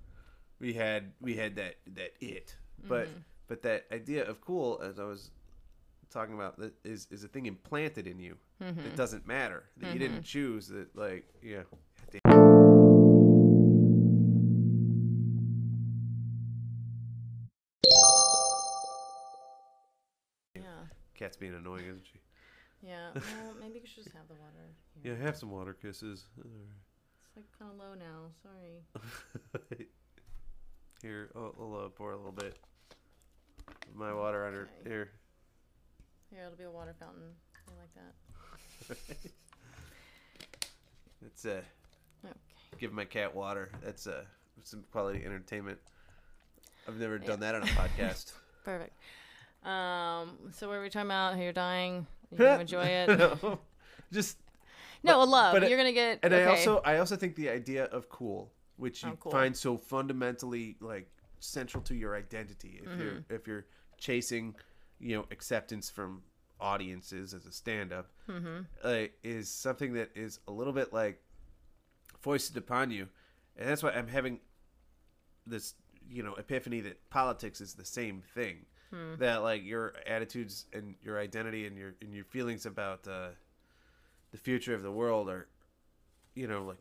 we 0.59 0.72
had 0.72 1.12
we 1.20 1.36
had 1.36 1.55
that 1.55 1.76
that 1.94 2.14
it, 2.20 2.57
but 2.88 3.07
Mm-hmm. 3.07 3.18
but 3.47 3.62
that 3.62 3.86
idea 3.92 4.24
of 4.28 4.40
cool, 4.40 4.80
as 4.82 4.99
I 4.99 5.05
was 5.05 5.30
talking 6.11 6.34
about, 6.34 6.61
is 6.82 7.07
is 7.12 7.22
a 7.22 7.28
thing 7.28 7.47
implanted 7.47 8.09
in 8.09 8.18
you 8.18 8.36
Mm-hmm. 8.61 8.82
that 8.82 8.97
doesn't 8.97 9.28
matter 9.28 9.62
that 9.76 9.92
you 9.92 9.99
didn't 10.01 10.24
choose. 10.24 10.66
That 10.66 10.97
like. 10.97 11.32
Yeah. 11.40 11.62
Cat's 21.27 21.37
being 21.37 21.55
annoying, 21.55 21.87
isn't 21.87 22.07
she? 22.07 22.20
Yeah. 22.87 23.09
Well, 23.14 23.55
maybe 23.61 23.81
you 23.81 23.87
should 23.87 24.05
just 24.05 24.14
have 24.14 24.29
the 24.29 24.35
water. 24.35 24.70
Yeah, 25.03 25.16
have 25.27 25.37
some 25.37 25.51
water 25.51 25.72
kisses. 25.72 26.24
It's 26.39 27.35
like 27.35 27.47
kind 27.59 27.72
of 27.72 27.79
low 27.79 27.95
now. 27.99 28.31
Sorry. 28.45 29.87
Here, 31.03 31.31
I'll, 31.35 31.53
I'll 31.61 31.87
uh, 31.87 31.89
pour 31.89 32.12
a 32.12 32.16
little 32.16 32.31
bit 32.31 32.57
my 33.97 34.14
water 34.14 34.47
under 34.47 34.68
here. 34.85 35.11
Here, 36.31 36.43
it'll 36.45 36.57
be 36.57 36.62
a 36.64 36.70
water 36.70 36.95
fountain. 37.01 37.33
I 37.68 37.72
like 37.81 38.97
that. 39.16 39.31
It's 41.27 41.45
uh, 41.45 41.61
Okay. 42.24 42.35
give 42.79 42.93
my 42.93 43.05
cat 43.05 43.35
water. 43.35 43.70
That's 43.83 44.07
uh, 44.07 44.22
some 44.62 44.85
quality 44.93 45.24
entertainment. 45.24 45.79
I've 46.87 47.01
never 47.01 47.18
done 47.18 47.41
that 47.41 47.57
on 47.57 47.62
a 47.62 47.66
podcast. 47.66 48.33
Perfect. 48.64 48.93
Um, 49.64 50.38
so 50.52 50.68
what 50.68 50.74
are 50.76 50.82
we 50.82 50.88
talking 50.90 51.07
about? 51.09 51.34
How 51.34 51.40
you're 51.40 51.52
dying? 51.52 52.07
You 52.30 52.38
gonna 52.38 52.61
enjoy 52.61 52.84
it? 52.84 53.18
No, 53.18 53.59
Just 54.12 54.38
No, 55.02 55.22
a 55.22 55.24
love. 55.24 55.54
but 55.59 55.68
you're 55.68 55.78
gonna 55.78 55.92
get. 55.92 56.20
and 56.22 56.32
okay. 56.32 56.44
I 56.44 56.46
also 56.46 56.80
I 56.84 56.98
also 56.98 57.16
think 57.16 57.34
the 57.36 57.48
idea 57.50 57.84
of 57.86 58.09
cool, 58.09 58.52
which 58.76 59.02
you 59.02 59.11
Oh, 59.11 59.16
cool. 59.18 59.32
find 59.32 59.57
so 59.57 59.76
fundamentally 59.76 60.76
like 60.80 61.09
central 61.40 61.82
to 61.84 61.94
your 61.94 62.14
identity, 62.16 62.80
if 62.82 62.98
you're 62.98 63.12
Mm-hmm. 63.12 63.34
if 63.34 63.46
you're 63.46 63.66
chasing, 63.98 64.54
you 65.00 65.16
know, 65.16 65.24
acceptance 65.30 65.90
from 65.90 66.22
audiences 66.61 67.34
as 67.34 67.44
a 67.46 67.52
stand-up, 67.52 68.11
Mm-hmm. 68.28 68.59
uh, 68.84 69.04
is 69.22 69.48
something 69.48 69.92
that 69.94 70.11
is 70.14 70.38
a 70.48 70.52
little 70.52 70.72
bit 70.72 70.92
like 70.92 71.20
foisted 72.20 72.57
upon 72.57 72.90
you, 72.90 73.09
and 73.57 73.68
that's 73.68 73.82
why 73.82 73.90
I'm 73.90 74.09
having 74.09 74.40
this 75.46 75.74
you 76.09 76.22
know 76.22 76.34
epiphany 76.34 76.80
that 76.82 77.09
politics 77.11 77.61
is 77.61 77.74
the 77.74 77.84
same 77.84 78.22
thing. 78.34 78.64
Hmm. 78.97 79.18
That 79.18 79.42
like 79.42 79.64
your 79.64 79.94
attitudes 80.07 80.66
and 80.72 80.94
your 81.03 81.18
identity 81.18 81.66
and 81.66 81.76
your 81.76 81.94
and 82.01 82.14
your 82.14 82.24
feelings 82.24 82.64
about 82.66 83.07
uh, 83.07 83.28
the 84.32 84.38
future 84.38 84.74
of 84.74 84.82
the 84.82 84.90
world 84.90 85.28
are, 85.28 85.49
you 86.34 86.47
know, 86.47 86.64
like 86.64 86.78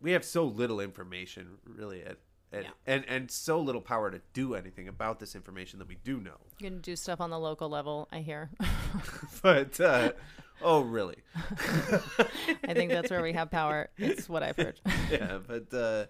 we 0.00 0.12
have 0.12 0.24
so 0.24 0.44
little 0.44 0.80
information 0.80 1.58
really 1.66 2.02
at. 2.02 2.18
at 2.52 2.64
Yeah. 2.64 2.70
And 2.86 3.04
and 3.08 3.30
so 3.30 3.60
little 3.60 3.80
power 3.80 4.10
to 4.10 4.20
do 4.32 4.54
anything 4.54 4.88
about 4.88 5.18
this 5.18 5.34
information 5.34 5.78
that 5.80 5.88
we 5.88 5.96
do 6.04 6.20
know. 6.20 6.38
You 6.58 6.70
can 6.70 6.80
do 6.80 6.94
stuff 6.96 7.20
on 7.20 7.30
the 7.30 7.38
local 7.38 7.68
level. 7.68 8.08
I 8.12 8.20
hear. 8.20 8.50
But 9.42 9.78
uh, 9.80 10.12
oh, 10.62 10.80
really? 10.80 11.16
I 12.64 12.74
think 12.74 12.90
that's 12.90 13.10
where 13.10 13.22
we 13.22 13.32
have 13.34 13.50
power. 13.50 13.88
It's 13.96 14.28
what 14.28 14.42
I've 14.42 14.56
heard. 14.56 14.80
yeah, 15.10 15.38
but 15.46 15.72
uh, 15.72 16.06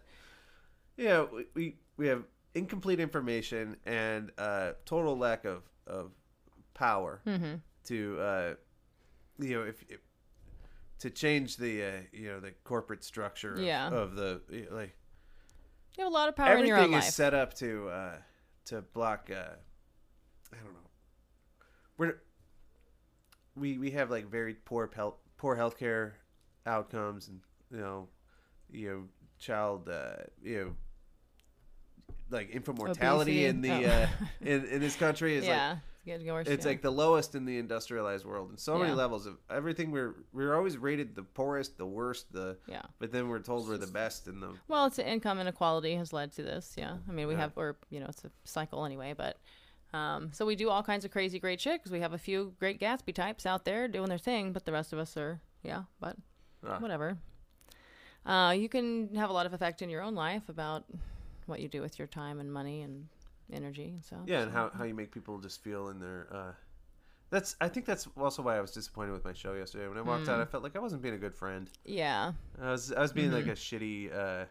yeah, 0.97 1.25
we, 1.33 1.47
we 1.55 1.77
we 1.97 2.07
have 2.09 2.25
incomplete 2.59 3.01
information 3.01 3.77
and 3.87 4.31
uh, 4.39 4.73
total 4.85 5.17
lack 5.17 5.45
of 5.45 5.63
of 5.87 6.13
power 6.75 7.21
Mm-hmm. 7.27 7.55
to 7.85 8.21
uh, 8.21 8.55
you 9.39 9.55
know 9.57 9.63
if, 9.65 9.83
if 9.89 10.01
to 11.01 11.11
change 11.11 11.57
the 11.57 11.83
uh, 11.85 11.91
you 12.13 12.29
know 12.29 12.41
the 12.41 12.53
corporate 12.65 13.05
structure 13.05 13.55
of, 13.55 13.61
Yeah. 13.61 13.89
of 13.89 14.15
the 14.17 14.41
like 14.71 14.97
You 15.97 16.05
have 16.05 16.13
a 16.13 16.15
lot 16.15 16.29
of 16.29 16.37
power 16.37 16.57
in 16.57 16.67
your 16.67 16.77
own 16.77 16.83
everything 16.85 16.99
is 16.99 17.05
life. 17.07 17.15
set 17.15 17.35
up 17.35 17.55
to 17.55 17.89
uh, 17.89 18.17
to 18.67 18.83
block. 18.83 19.31
Uh, 19.31 19.55
I 20.53 20.57
don't 20.57 20.73
know. 20.75 20.91
We're 21.97 22.15
we 23.57 23.79
we 23.79 23.91
have 23.93 24.11
like 24.11 24.27
very 24.31 24.55
poor 24.55 24.91
health 24.95 25.17
poor 25.37 25.57
healthcare 25.57 26.13
outcomes 26.67 27.29
and 27.29 27.41
you 27.71 27.79
know 27.79 28.09
you 28.71 28.89
know 28.89 29.03
child 29.39 29.89
uh, 29.89 30.23
you 30.43 30.65
know 30.65 30.77
like 32.31 32.51
infant 32.55 32.79
mortality 32.79 33.47
in 33.47 33.61
the 33.61 33.71
Obesity. 33.73 33.93
uh, 34.21 34.27
in 34.41 34.65
in 34.67 34.81
this 34.81 34.97
country 34.97 35.37
is 35.37 35.43
like 35.47 35.57
yeah, 36.05 36.15
it's 36.15 36.25
worse. 36.25 36.47
it's 36.47 36.65
yeah. 36.65 36.71
like 36.71 36.83
the 36.83 36.91
lowest 36.91 37.35
in 37.35 37.45
the 37.45 37.59
industrialized 37.59 38.25
world 38.25 38.51
in 38.51 38.57
so 38.59 38.79
many 38.79 38.93
levels 38.93 39.27
of 39.27 39.37
everything 39.51 39.91
we're 39.91 40.15
we're 40.33 40.55
always 40.55 40.77
rated 40.77 41.15
the 41.15 41.23
poorest 41.23 41.77
the 41.79 41.87
worst 41.87 42.33
the 42.33 42.57
yeah. 42.67 42.83
but 42.99 43.13
then 43.13 43.29
we're 43.29 43.39
told 43.41 43.69
we're 43.69 43.77
the 43.79 43.87
best 43.87 44.27
in 44.29 44.41
the 44.41 44.51
Well, 44.69 44.87
it's 44.87 44.99
income 44.99 45.39
inequality 45.39 45.95
has 45.97 46.13
led 46.13 46.33
to 46.33 46.43
this. 46.43 46.75
Yeah, 46.77 46.97
I 47.09 47.13
mean 47.13 47.27
we 47.29 47.35
Yeah. 47.35 47.41
have, 47.41 47.53
or 47.57 47.77
you 47.91 48.01
know, 48.01 48.07
it's 48.09 48.25
a 48.25 48.31
cycle 48.45 48.85
anyway. 48.85 49.15
But 49.17 49.39
um, 49.95 50.31
so 50.33 50.45
we 50.45 50.55
do 50.55 50.69
all 50.69 50.83
kinds 50.83 51.05
of 51.07 51.11
crazy 51.11 51.39
great 51.39 51.61
shit 51.61 51.81
because 51.81 51.93
we 51.93 52.01
have 52.01 52.13
a 52.13 52.19
few 52.19 52.55
great 52.59 52.79
Gatsby 52.79 53.15
types 53.15 53.47
out 53.47 53.65
there 53.65 53.89
doing 53.89 54.09
their 54.11 54.19
thing, 54.19 54.53
but 54.53 54.65
the 54.67 54.73
rest 54.73 54.93
of 54.93 54.99
us 54.99 55.17
are 55.17 55.41
yeah, 55.63 55.85
but 56.01 56.17
Ah. 56.67 56.79
whatever. 56.79 57.17
Uh, 58.27 58.53
you 58.57 58.69
can 58.69 59.15
have 59.15 59.31
a 59.31 59.33
lot 59.33 59.47
of 59.47 59.53
effect 59.55 59.81
in 59.81 59.89
your 59.89 60.03
own 60.03 60.15
life 60.15 60.49
about 60.49 60.85
what 61.49 61.61
you 61.61 61.69
do 61.69 61.81
with 61.81 61.99
your 61.99 62.09
time 62.09 62.41
and 62.41 62.53
money 62.53 62.83
and 62.83 63.09
energy 63.53 63.91
and 63.95 64.05
so 64.05 64.17
Yeah, 64.27 64.41
and 64.43 64.53
how, 64.53 64.71
how 64.77 64.85
you 64.85 64.95
make 64.95 65.11
people 65.13 65.39
just 65.39 65.63
feel 65.63 65.89
in 65.89 65.99
their. 66.01 66.29
Uh, 66.33 66.53
that's 67.31 67.57
I 67.61 67.69
think 67.69 67.85
that's 67.87 68.09
also 68.17 68.43
why 68.43 68.57
I 68.57 68.61
was 68.61 68.71
disappointed 68.73 69.13
with 69.13 69.25
my 69.25 69.33
show 69.35 69.55
yesterday. 69.55 69.87
When 69.89 69.99
I 69.99 70.03
walked 70.03 70.27
Mm. 70.27 70.31
out, 70.35 70.41
I 70.41 70.45
felt 70.47 70.63
like 70.63 70.77
I 70.77 70.79
wasn't 70.81 71.03
being 71.03 71.15
a 71.15 71.19
good 71.19 71.35
friend. 71.35 71.69
yeah. 71.85 72.33
I 72.61 72.71
was 72.71 72.93
I 72.93 73.01
was 73.01 73.13
being 73.13 73.33
like 73.33 73.45
Mhm. 73.47 73.51
a 73.53 73.55
shitty, 73.55 74.15
uh, 74.15 74.45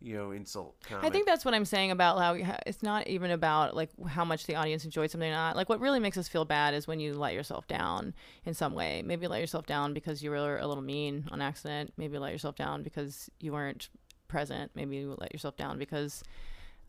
you 0.00 0.14
know, 0.16 0.32
insult. 0.32 0.74
Comic. 0.82 1.04
I 1.04 1.10
think 1.10 1.24
that's 1.26 1.44
what 1.44 1.54
I'm 1.54 1.64
saying 1.64 1.90
about 1.92 2.18
how 2.18 2.42
how- 2.42 2.58
it's 2.66 2.82
not 2.82 3.06
even 3.06 3.30
about 3.30 3.74
like 3.76 3.90
how 4.08 4.24
much 4.24 4.44
the 4.46 4.56
audience 4.56 4.84
enjoyed 4.84 5.10
something 5.10 5.30
or 5.30 5.34
not. 5.34 5.54
Like 5.56 5.68
what 5.68 5.78
really 5.80 6.00
makes 6.00 6.18
us 6.18 6.26
feel 6.28 6.44
bad 6.44 6.74
is 6.74 6.86
when 6.88 6.98
you 7.00 7.14
let 7.14 7.32
yourself 7.32 7.66
down 7.68 8.12
in 8.44 8.54
some 8.54 8.74
way. 8.74 9.02
Maybe 9.02 9.26
let 9.28 9.40
yourself 9.40 9.64
down 9.66 9.94
because 9.94 10.22
you 10.22 10.30
were 10.30 10.58
a 10.58 10.66
little 10.66 10.82
mean 10.82 11.28
on 11.30 11.40
accident. 11.40 11.92
Maybe 11.96 12.18
let 12.18 12.32
yourself 12.32 12.56
down 12.56 12.82
because 12.82 13.30
you 13.40 13.52
weren't 13.52 13.88
present. 14.34 14.72
Maybe 14.74 14.96
you 14.96 15.14
let 15.18 15.32
yourself 15.32 15.56
down 15.56 15.78
because 15.78 16.22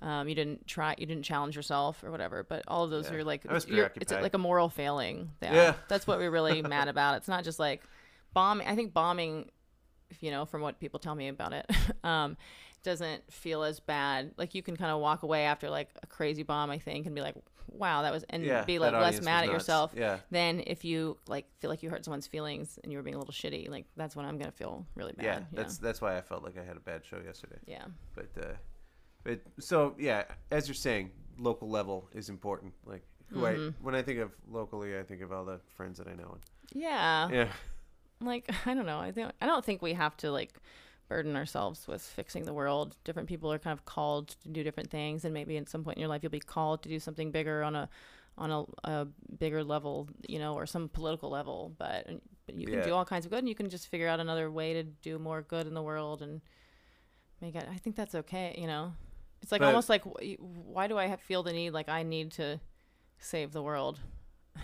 um, 0.02 0.28
you 0.28 0.34
didn't 0.36 0.66
try, 0.68 0.96
you 0.98 1.06
didn't 1.06 1.24
challenge 1.24 1.56
yourself 1.56 2.04
or 2.04 2.10
whatever. 2.12 2.44
But 2.44 2.64
all 2.68 2.84
of 2.84 2.90
those 2.90 3.10
Yeah. 3.10 3.18
are 3.18 3.24
like 3.24 3.46
I 3.48 3.54
was 3.54 3.68
you're- 3.68 3.90
it's 3.96 4.12
like 4.12 4.34
a 4.34 4.38
moral 4.40 4.70
failing. 4.70 5.30
Yeah, 5.42 5.54
Yeah. 5.54 5.74
that's 5.88 6.08
what 6.08 6.18
we're 6.18 6.32
really 6.32 6.62
mad 6.76 6.88
about. 6.88 7.18
It's 7.18 7.28
not 7.28 7.44
just 7.44 7.60
like 7.60 7.84
bombing. 8.34 8.68
I 8.68 8.76
think 8.76 8.94
bombing 8.94 9.52
you 10.22 10.32
know, 10.32 10.46
from 10.46 10.62
what 10.62 10.80
people 10.80 11.00
tell 11.00 11.16
me 11.16 11.28
about 11.28 11.52
it, 11.54 11.66
um, 12.04 12.38
doesn't 12.84 13.32
feel 13.32 13.64
as 13.64 13.80
bad. 13.80 14.32
Like 14.38 14.54
you 14.56 14.62
can 14.64 14.76
kind 14.78 14.92
of 14.92 15.00
walk 15.02 15.24
away 15.24 15.46
after 15.46 15.70
like 15.70 15.90
a 16.04 16.08
crazy 16.08 16.44
bomb, 16.44 16.70
I 16.70 16.78
think, 16.80 17.06
and 17.06 17.14
be 17.16 17.22
like, 17.22 17.36
"Wow, 17.68 18.02
that 18.04 18.12
was," 18.14 18.24
and 18.30 18.44
yeah, 18.44 18.64
be 18.64 18.80
like 18.80 18.94
less 18.94 19.22
mad 19.22 19.44
at 19.44 19.48
nuts. 19.48 19.54
yourself 19.54 19.94
Yeah, 19.96 20.20
than 20.32 20.64
if 20.66 20.86
you 20.86 21.18
like 21.28 21.46
feel 21.60 21.70
like 21.70 21.84
you 21.84 21.90
hurt 21.90 22.06
someone's 22.06 22.28
feelings 22.28 22.80
and 22.84 22.92
you 22.92 22.98
were 22.98 23.04
being 23.04 23.16
a 23.16 23.20
little 23.20 23.34
shitty. 23.34 23.70
Like 23.70 23.86
that's 23.98 24.16
when 24.16 24.26
I'm 24.26 24.38
gonna 24.38 24.52
feel 24.52 24.86
really 24.96 25.14
bad. 25.14 25.24
yeah. 25.26 25.40
That's 25.52 25.78
that's 25.78 26.02
why 26.02 26.18
I 26.18 26.22
felt 26.22 26.44
like 26.44 26.58
I 26.58 26.64
had 26.64 26.78
a 26.78 26.82
bad 26.82 27.06
show 27.06 27.20
yesterday. 27.26 27.58
yeah, 27.66 27.86
But 28.14 28.30
uh, 28.42 28.54
but 29.24 29.40
so 29.60 29.96
yeah, 29.98 30.24
as 30.52 30.68
you're 30.68 30.76
saying, 30.76 31.12
local 31.38 31.70
level 31.70 32.10
is 32.14 32.30
important. 32.30 32.74
Like 32.86 33.04
who 33.30 33.46
I 33.46 33.54
Mm-hmm. 33.56 33.84
when 33.84 33.96
I 33.96 34.02
think 34.02 34.20
of 34.20 34.32
locally, 34.50 34.98
I 34.98 35.04
think 35.04 35.22
of 35.22 35.32
all 35.32 35.46
the 35.46 35.60
friends 35.76 35.98
that 35.98 36.08
I 36.08 36.14
know. 36.14 36.38
yeah, 36.74 37.30
Yeah, 37.30 37.48
Like 38.22 38.50
I 38.66 38.74
don't 38.74 38.86
know. 38.86 39.00
I 39.00 39.12
think 39.12 39.32
I 39.42 39.46
don't 39.46 39.66
think 39.66 39.82
we 39.82 39.94
have 39.94 40.16
to 40.18 40.32
like 40.32 40.54
burden 41.08 41.36
ourselves 41.36 41.88
with 41.88 42.02
fixing 42.02 42.46
the 42.46 42.54
world. 42.54 42.96
Different 43.04 43.28
people 43.30 43.52
are 43.52 43.60
kind 43.60 43.78
of 43.78 43.86
called 43.86 44.30
to 44.44 44.50
do 44.50 44.64
different 44.64 44.90
things, 44.90 45.24
and 45.26 45.34
maybe 45.34 45.58
at 45.58 45.70
some 45.70 45.84
point 45.84 45.98
in 45.98 46.02
your 46.02 46.10
life 46.10 46.24
you'll 46.24 46.32
be 46.32 46.40
called 46.40 46.82
to 46.84 46.90
do 46.90 47.00
something 47.00 47.32
bigger 47.32 47.64
on 47.64 47.76
a 47.76 47.90
on 48.38 48.52
a, 48.52 48.90
a 48.90 49.08
bigger 49.40 49.64
level, 49.64 50.10
you 50.28 50.40
know, 50.40 50.56
or 50.56 50.66
some 50.66 50.90
political 50.90 51.30
level. 51.30 51.74
But, 51.78 52.06
but 52.46 52.56
you 52.56 52.66
can 52.68 52.80
Yeah. 52.80 52.84
do 52.86 52.94
all 52.94 53.06
kinds 53.06 53.26
of 53.26 53.32
good, 53.32 53.40
and 53.40 53.48
you 53.50 53.56
can 53.56 53.70
just 53.70 53.88
figure 53.88 54.10
out 54.10 54.20
another 54.20 54.52
way 54.52 54.74
to 54.74 54.84
do 54.84 55.18
more 55.18 55.42
good 55.42 55.68
in 55.68 55.74
the 55.74 55.82
world 55.82 56.22
and 56.22 56.42
make 57.42 57.56
it. 57.56 57.66
I 57.72 57.78
think 57.78 57.96
that's 57.96 58.14
okay. 58.16 58.54
You 58.58 58.68
know, 58.68 58.94
it's 59.42 59.52
like 59.52 59.62
But- 59.62 59.68
almost 59.68 59.88
like 59.90 60.04
why 60.40 60.88
do 60.88 60.98
I 60.98 61.06
have, 61.08 61.22
feel 61.22 61.44
the 61.44 61.54
need 61.54 61.70
like 61.72 61.88
I 61.88 62.04
need 62.04 62.32
to 62.34 62.60
save 63.20 63.54
the 63.54 63.62
world? 63.64 64.00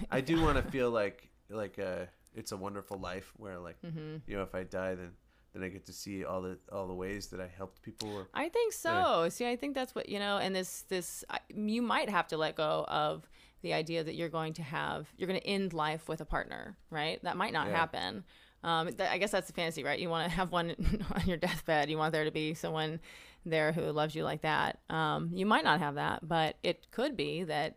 I 0.10 0.20
do 0.22 0.42
want 0.46 0.58
to 0.58 0.70
feel 0.72 0.90
like 0.92 1.30
like 1.50 1.80
uh, 1.80 2.06
it's 2.34 2.52
a 2.52 2.58
wonderful 2.58 2.98
life 2.98 3.32
where 3.38 3.58
like 3.60 3.78
hmm 3.82 4.18
you 4.28 4.36
know 4.36 4.44
if 4.44 4.56
I 4.56 4.64
die 4.64 4.96
then 4.96 5.12
then 5.54 5.64
I 5.64 5.70
get 5.70 5.86
to 5.88 5.94
see 5.94 6.24
all 6.24 6.42
the 6.42 6.58
all 6.72 6.88
the 6.88 6.94
ways 6.94 7.28
that 7.28 7.40
I 7.42 7.48
helped 7.48 7.82
people. 7.82 8.10
Or, 8.16 8.28
I 8.34 8.50
think 8.50 8.74
so. 8.74 9.28
See, 9.30 9.48
I 9.48 9.56
think 9.56 9.76
that's 9.76 9.94
what 9.96 10.08
you 10.10 10.20
know, 10.20 10.38
and 10.38 10.56
this 10.56 10.84
this 10.84 11.24
you 11.54 11.82
might 11.82 12.10
have 12.10 12.28
to 12.30 12.38
let 12.38 12.56
go 12.56 12.86
of 12.88 13.30
the 13.62 13.74
idea 13.74 14.04
that 14.04 14.16
you're 14.16 14.30
going 14.30 14.54
to 14.54 14.64
have 14.64 15.08
you're 15.18 15.28
going 15.28 15.40
to 15.40 15.48
end 15.48 15.74
life 15.74 16.08
with 16.08 16.22
a 16.22 16.26
partner, 16.26 16.78
right? 16.90 17.22
That 17.24 17.38
might 17.38 17.54
not 17.54 17.68
Yeah. 17.68 17.76
happen. 17.78 18.24
Um, 18.64 18.88
th- 18.94 19.10
I 19.10 19.18
guess 19.18 19.32
that's 19.32 19.48
the 19.48 19.54
fantasy, 19.54 19.84
right? 19.84 20.00
You 20.00 20.10
want 20.10 20.30
to 20.30 20.36
have 20.36 20.52
one 20.52 20.76
on 21.16 21.26
your 21.28 21.38
deathbed. 21.38 21.90
You 21.90 21.98
want 21.98 22.14
there 22.14 22.26
to 22.26 22.32
be 22.32 22.54
someone 22.54 23.00
there 23.46 23.72
who 23.72 23.82
loves 23.92 24.14
you 24.16 24.24
like 24.24 24.42
that. 24.42 24.80
Um, 24.90 25.32
you 25.34 25.46
might 25.48 25.64
not 25.64 25.80
have 25.80 25.96
that, 25.96 26.28
but 26.28 26.58
it 26.64 26.86
could 26.92 27.18
be 27.18 27.44
that 27.44 27.76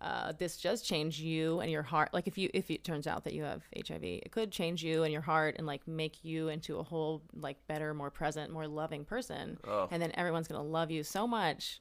uh, 0.00 0.32
this 0.38 0.60
does 0.60 0.82
change 0.82 1.20
you 1.20 1.60
and 1.60 1.70
your 1.70 1.82
heart. 1.82 2.12
Like 2.12 2.26
if 2.26 2.36
you 2.36 2.50
if 2.52 2.70
it 2.70 2.84
turns 2.84 3.06
out 3.06 3.24
that 3.24 3.32
you 3.32 3.42
have 3.44 3.62
HIV, 3.74 4.02
it 4.04 4.30
could 4.32 4.50
change 4.52 4.82
you 4.84 5.02
and 5.04 5.12
your 5.12 5.22
heart 5.22 5.54
and 5.58 5.66
like 5.66 5.86
make 5.88 6.24
you 6.24 6.48
into 6.48 6.78
a 6.78 6.82
whole 6.82 7.22
like 7.34 7.56
better, 7.66 7.94
more 7.94 8.10
present, 8.10 8.52
more 8.52 8.66
loving 8.68 9.04
person. 9.04 9.58
Oh. 9.66 9.88
And 9.90 10.02
then 10.02 10.12
everyone's 10.14 10.48
gonna 10.48 10.62
love 10.62 10.90
you 10.90 11.02
so 11.02 11.26
much, 11.26 11.80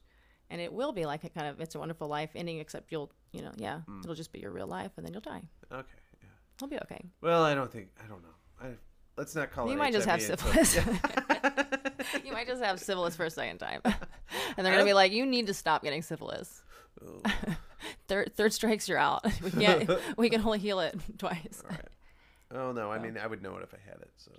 and 0.50 0.62
it 0.62 0.72
will 0.72 0.92
be 0.94 1.06
like 1.06 1.24
a 1.24 1.30
kind 1.30 1.48
of 1.48 1.60
it's 1.60 1.76
a 1.76 1.80
wonderful 1.80 2.08
life 2.08 2.30
ending. 2.36 2.60
Except 2.60 2.92
you'll 2.92 3.12
you 3.32 3.42
know 3.42 3.52
yeah 3.58 3.82
Mm. 3.90 4.04
it'll 4.04 4.16
just 4.16 4.32
be 4.32 4.40
your 4.40 4.52
real 4.52 4.68
life 4.68 4.92
and 4.98 5.06
then 5.06 5.12
you'll 5.14 5.22
die. 5.22 5.42
okay, 5.72 5.88
yeah. 6.22 6.30
It'll 6.58 6.70
be 6.70 6.78
okay. 6.84 7.04
Well, 7.22 7.44
I 7.44 7.54
don't 7.54 7.72
think 7.72 7.90
I 8.04 8.08
don't 8.08 8.22
know. 8.24 8.30
I 8.62 8.68
let's 9.18 9.36
not 9.36 9.52
call 9.52 9.68
it. 9.68 9.72
You 9.72 9.78
might 9.78 9.92
just 9.94 10.08
have 10.08 10.22
HIV 10.26 10.40
syphilis. 10.40 10.76
you 12.26 12.32
might 12.32 12.48
just 12.48 12.64
have 12.64 12.80
syphilis 12.80 13.16
for 13.16 13.26
a 13.26 13.30
second 13.30 13.58
time, 13.58 13.82
and 13.86 14.66
they're 14.66 14.72
gonna 14.74 14.86
be 14.86 14.94
like, 14.94 15.12
you 15.12 15.26
need 15.26 15.48
to 15.48 15.54
stop 15.54 15.84
getting 15.84 16.02
syphilis. 16.02 16.64
Oh, 17.06 17.22
Third 18.08 18.36
third 18.36 18.54
strikes, 18.54 18.88
you're 18.88 18.98
out. 18.98 19.26
We 19.42 19.52
can't. 19.52 19.90
we 20.18 20.30
can 20.30 20.42
only 20.46 20.60
heal 20.60 20.80
it 20.80 20.96
twice. 21.18 21.64
all 21.64 21.72
right. 21.72 21.88
Oh 22.54 22.72
no, 22.72 22.92
I 22.92 23.00
mean 23.00 23.18
I 23.18 23.26
would 23.28 23.42
know 23.42 23.56
it 23.58 23.64
if 23.64 23.74
I 23.74 23.78
had 23.90 24.00
it. 24.02 24.12
So. 24.18 24.32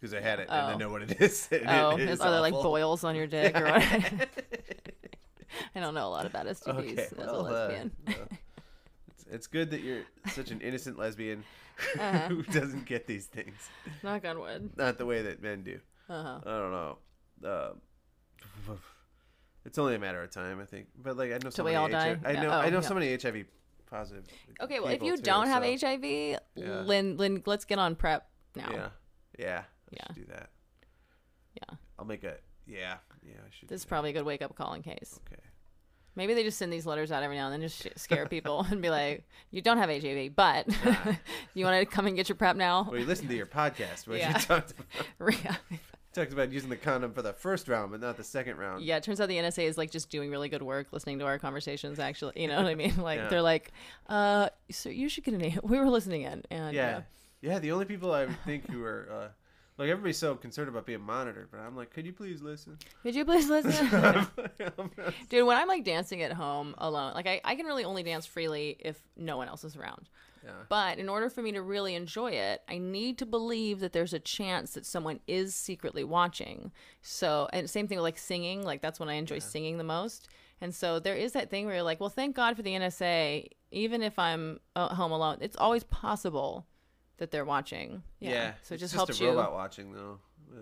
Because 0.00 0.14
I 0.14 0.20
had 0.20 0.38
it 0.38 0.48
and 0.48 0.52
I 0.66 0.74
Oh. 0.74 0.76
know 0.78 0.90
what 0.90 1.02
it 1.02 1.20
is. 1.20 1.48
Oh, 1.50 1.96
it 1.96 2.08
is, 2.08 2.20
are 2.20 2.30
there 2.30 2.40
like 2.40 2.52
boils 2.52 3.02
on 3.02 3.16
your 3.16 3.26
dick 3.26 3.56
or 3.58 3.64
what? 3.64 3.82
I 5.74 5.80
don't 5.80 5.94
know 5.94 6.06
a 6.06 6.10
lot 6.10 6.24
about 6.26 6.46
STDs 6.46 6.68
Okay, 6.78 7.02
as 7.02 7.14
well, 7.16 7.34
a 7.46 7.48
uh, 7.48 7.52
lesbian. 7.52 7.90
well, 8.06 8.16
it's 9.08 9.24
It's 9.30 9.46
good 9.48 9.70
that 9.72 9.80
you're 9.82 10.02
such 10.30 10.50
an 10.52 10.60
innocent 10.60 10.98
lesbian 10.98 11.42
Uh-huh. 11.98 12.28
who 12.28 12.42
doesn't 12.44 12.84
get 12.86 13.06
these 13.08 13.26
things. 13.26 13.54
Knock 14.04 14.24
on 14.24 14.38
wood. 14.38 14.70
Not 14.76 14.98
the 14.98 15.06
way 15.06 15.22
that 15.22 15.42
men 15.42 15.62
do. 15.64 15.80
Uh-huh. 16.08 16.38
I 16.46 16.50
don't 16.58 16.70
know. 16.72 16.98
Uh, 17.44 17.70
it's 19.64 19.78
only 19.78 19.94
a 19.94 19.98
matter 19.98 20.22
of 20.22 20.30
time, 20.30 20.60
I 20.60 20.64
think. 20.64 20.86
But 20.96 21.16
like, 21.16 21.32
I 21.32 21.38
know 21.42 21.50
so 21.50 21.64
we 21.64 21.72
many 21.72 21.76
all 21.94 22.00
HIV 22.00 22.22
die? 22.22 22.30
I 22.30 22.32
know. 22.34 22.48
Oh, 22.48 22.52
I 22.52 22.70
know 22.70 22.76
yeah. 22.78 22.88
so 22.88 22.94
many 22.94 23.16
HIV 23.16 23.44
positive. 23.90 24.24
Okay, 24.60 24.80
well, 24.80 24.88
if 24.92 25.02
you 25.02 25.16
too, 25.16 25.22
don't 25.22 25.46
have 25.46 25.62
so- 25.64 25.86
HIV, 25.86 26.04
Yeah. 26.04 26.80
Lynn, 26.82 27.16
Lynn, 27.16 27.42
let's 27.46 27.64
get 27.64 27.78
on 27.78 27.94
PrEP 27.96 28.26
now. 28.56 28.68
Yeah, 28.70 28.88
yeah, 29.38 29.58
I 29.58 29.64
Yeah. 29.90 30.14
do 30.14 30.24
that. 30.26 30.50
Yeah. 31.54 31.76
I'll 31.98 32.04
make 32.04 32.24
a. 32.24 32.36
Yeah, 32.66 32.96
yeah, 33.26 33.32
I 33.46 33.50
should. 33.50 33.68
This 33.68 33.80
is 33.80 33.84
probably 33.86 34.10
a 34.10 34.12
good 34.12 34.24
wake 34.24 34.42
up 34.42 34.54
call 34.54 34.74
in 34.74 34.82
case. 34.82 35.18
okay. 35.26 35.40
Maybe 36.14 36.34
they 36.34 36.42
just 36.42 36.58
send 36.58 36.72
these 36.72 36.84
letters 36.84 37.12
out 37.12 37.22
every 37.22 37.36
now 37.36 37.46
and 37.48 37.52
then, 37.54 37.60
just 37.68 37.86
scare 37.96 38.26
people 38.26 38.66
and 38.70 38.82
be 38.82 38.90
like, 38.90 39.24
"You 39.52 39.62
don't 39.62 39.78
have 39.78 39.88
HIV, 39.88 40.34
but 40.34 40.66
you 41.54 41.64
want 41.64 41.78
to 41.78 41.86
come 41.86 42.06
and 42.08 42.16
get 42.16 42.28
your 42.28 42.34
PrEP 42.36 42.56
now." 42.56 42.86
Well, 42.90 42.98
you 43.00 43.06
listened 43.06 43.28
to 43.30 43.36
your 43.36 43.46
podcast 43.46 44.06
where 44.08 44.18
Yeah. 44.18 44.28
you 44.36 44.44
talked 44.44 44.74
about, 45.20 45.58
talked 46.12 46.32
about 46.32 46.50
using 46.52 46.70
the 46.70 46.76
condom 46.76 47.12
for 47.12 47.22
the 47.22 47.32
first 47.32 47.68
round, 47.68 47.90
but 47.92 48.00
not 48.00 48.16
the 48.16 48.24
second 48.24 48.56
round. 48.56 48.82
Yeah, 48.82 48.96
it 48.96 49.02
turns 49.02 49.20
out 49.20 49.28
the 49.28 49.36
NSA 49.36 49.64
is 49.64 49.78
like 49.78 49.90
just 49.90 50.10
doing 50.10 50.30
really 50.30 50.48
good 50.48 50.62
work 50.62 50.88
listening 50.92 51.18
to 51.20 51.26
our 51.26 51.38
conversations. 51.38 51.98
Actually, 51.98 52.40
you 52.40 52.48
know 52.48 52.56
what 52.56 52.66
I 52.66 52.74
mean? 52.74 52.96
Like 53.02 53.18
Yeah. 53.18 53.28
they're 53.28 53.42
like, 53.42 53.72
"Uh, 54.08 54.48
so 54.70 54.88
you 54.88 55.08
should 55.08 55.24
get 55.24 55.34
an 55.34 55.42
A." 55.42 55.58
We 55.62 55.78
were 55.78 55.88
listening 55.88 56.22
in, 56.22 56.42
and 56.50 56.74
yeah, 56.74 56.96
uh, 56.98 57.00
yeah. 57.42 57.58
The 57.58 57.72
only 57.72 57.84
people 57.84 58.12
I 58.12 58.26
think 58.44 58.68
who 58.70 58.82
are 58.92 59.08
uh, 59.10 59.28
like 59.78 59.88
everybody's 59.90 60.18
so 60.18 60.34
concerned 60.34 60.68
about 60.68 60.86
being 60.86 61.00
monitored, 61.00 61.48
but 61.52 61.60
I'm 61.60 61.76
like, 61.76 61.90
could 61.90 62.04
you 62.06 62.12
please 62.12 62.42
listen? 62.42 62.78
could 63.02 63.14
you 63.14 63.24
please 63.24 63.48
listen? 63.48 64.26
Dude, 65.28 65.46
when 65.46 65.56
I'm 65.56 65.68
like 65.68 65.84
dancing 65.84 66.22
at 66.22 66.32
home 66.32 66.74
alone, 66.78 67.14
like 67.14 67.26
I, 67.26 67.40
I 67.44 67.54
can 67.54 67.64
really 67.66 67.84
only 67.84 68.02
dance 68.02 68.26
freely 68.26 68.76
if 68.80 69.00
no 69.16 69.36
one 69.36 69.46
else 69.48 69.62
is 69.64 69.76
around. 69.76 70.08
Yeah. 70.48 70.54
But 70.68 70.98
in 70.98 71.08
order 71.08 71.28
for 71.28 71.42
me 71.42 71.52
to 71.52 71.62
really 71.62 71.94
enjoy 71.94 72.32
it, 72.32 72.62
I 72.68 72.78
need 72.78 73.18
to 73.18 73.26
believe 73.26 73.80
that 73.80 73.92
there's 73.92 74.14
a 74.14 74.18
chance 74.18 74.72
that 74.72 74.86
someone 74.86 75.20
is 75.26 75.54
secretly 75.54 76.04
watching. 76.04 76.72
So, 77.02 77.48
and 77.52 77.68
same 77.68 77.86
thing 77.86 77.98
with 77.98 78.04
like 78.04 78.18
singing, 78.18 78.64
like 78.64 78.80
that's 78.80 78.98
when 78.98 79.08
I 79.08 79.14
enjoy 79.14 79.38
singing 79.40 79.78
the 79.78 79.84
most. 79.84 80.28
And 80.60 80.74
so 80.74 80.98
there 80.98 81.14
is 81.14 81.32
that 81.32 81.50
thing 81.50 81.66
where 81.66 81.76
you're 81.76 81.84
like, 81.84 82.00
well, 82.00 82.08
thank 82.08 82.34
God 82.34 82.56
for 82.56 82.62
the 82.62 82.72
NSA. 82.72 83.48
Even 83.70 84.02
if 84.02 84.18
I'm 84.18 84.58
uh, 84.74 84.88
home 84.94 85.12
alone, 85.12 85.38
it's 85.40 85.56
always 85.56 85.84
possible 85.84 86.66
that 87.18 87.30
they're 87.30 87.44
watching. 87.44 88.02
Yeah. 88.18 88.54
So 88.62 88.74
it 88.74 88.78
just, 88.78 88.92
just 88.92 88.94
helps 88.94 89.20
a 89.20 89.24
you. 89.24 89.30
robot 89.30 89.52
watching 89.52 89.92
though. 89.92 90.18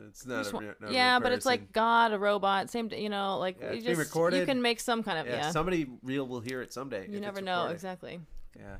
It's 0.09 0.27
not 0.27 0.43
Just 0.43 0.53
a, 0.53 0.75
not 0.81 0.93
yeah, 0.93 1.21
but 1.21 1.31
it's 1.31 1.47
like 1.47 1.73
God, 1.73 2.13
a 2.13 2.19
robot, 2.19 2.71
same, 2.71 2.91
you 2.93 3.09
know, 3.09 3.39
like 3.39 3.57
Yeah, 3.61 3.71
you 3.71 3.83
just 3.83 4.15
you 4.17 4.45
can 4.45 4.61
make 4.61 4.81
some 4.81 5.05
kind 5.05 5.19
of 5.19 5.27
yeah, 5.27 5.37
yeah. 5.37 5.51
somebody 5.53 5.87
real 6.03 6.27
will 6.27 6.41
hear 6.41 6.61
it 6.61 6.73
someday. 6.73 7.07
you 7.09 7.21
never 7.21 7.41
know 7.41 7.69
exactly. 7.69 8.21
Yeah. 8.59 8.77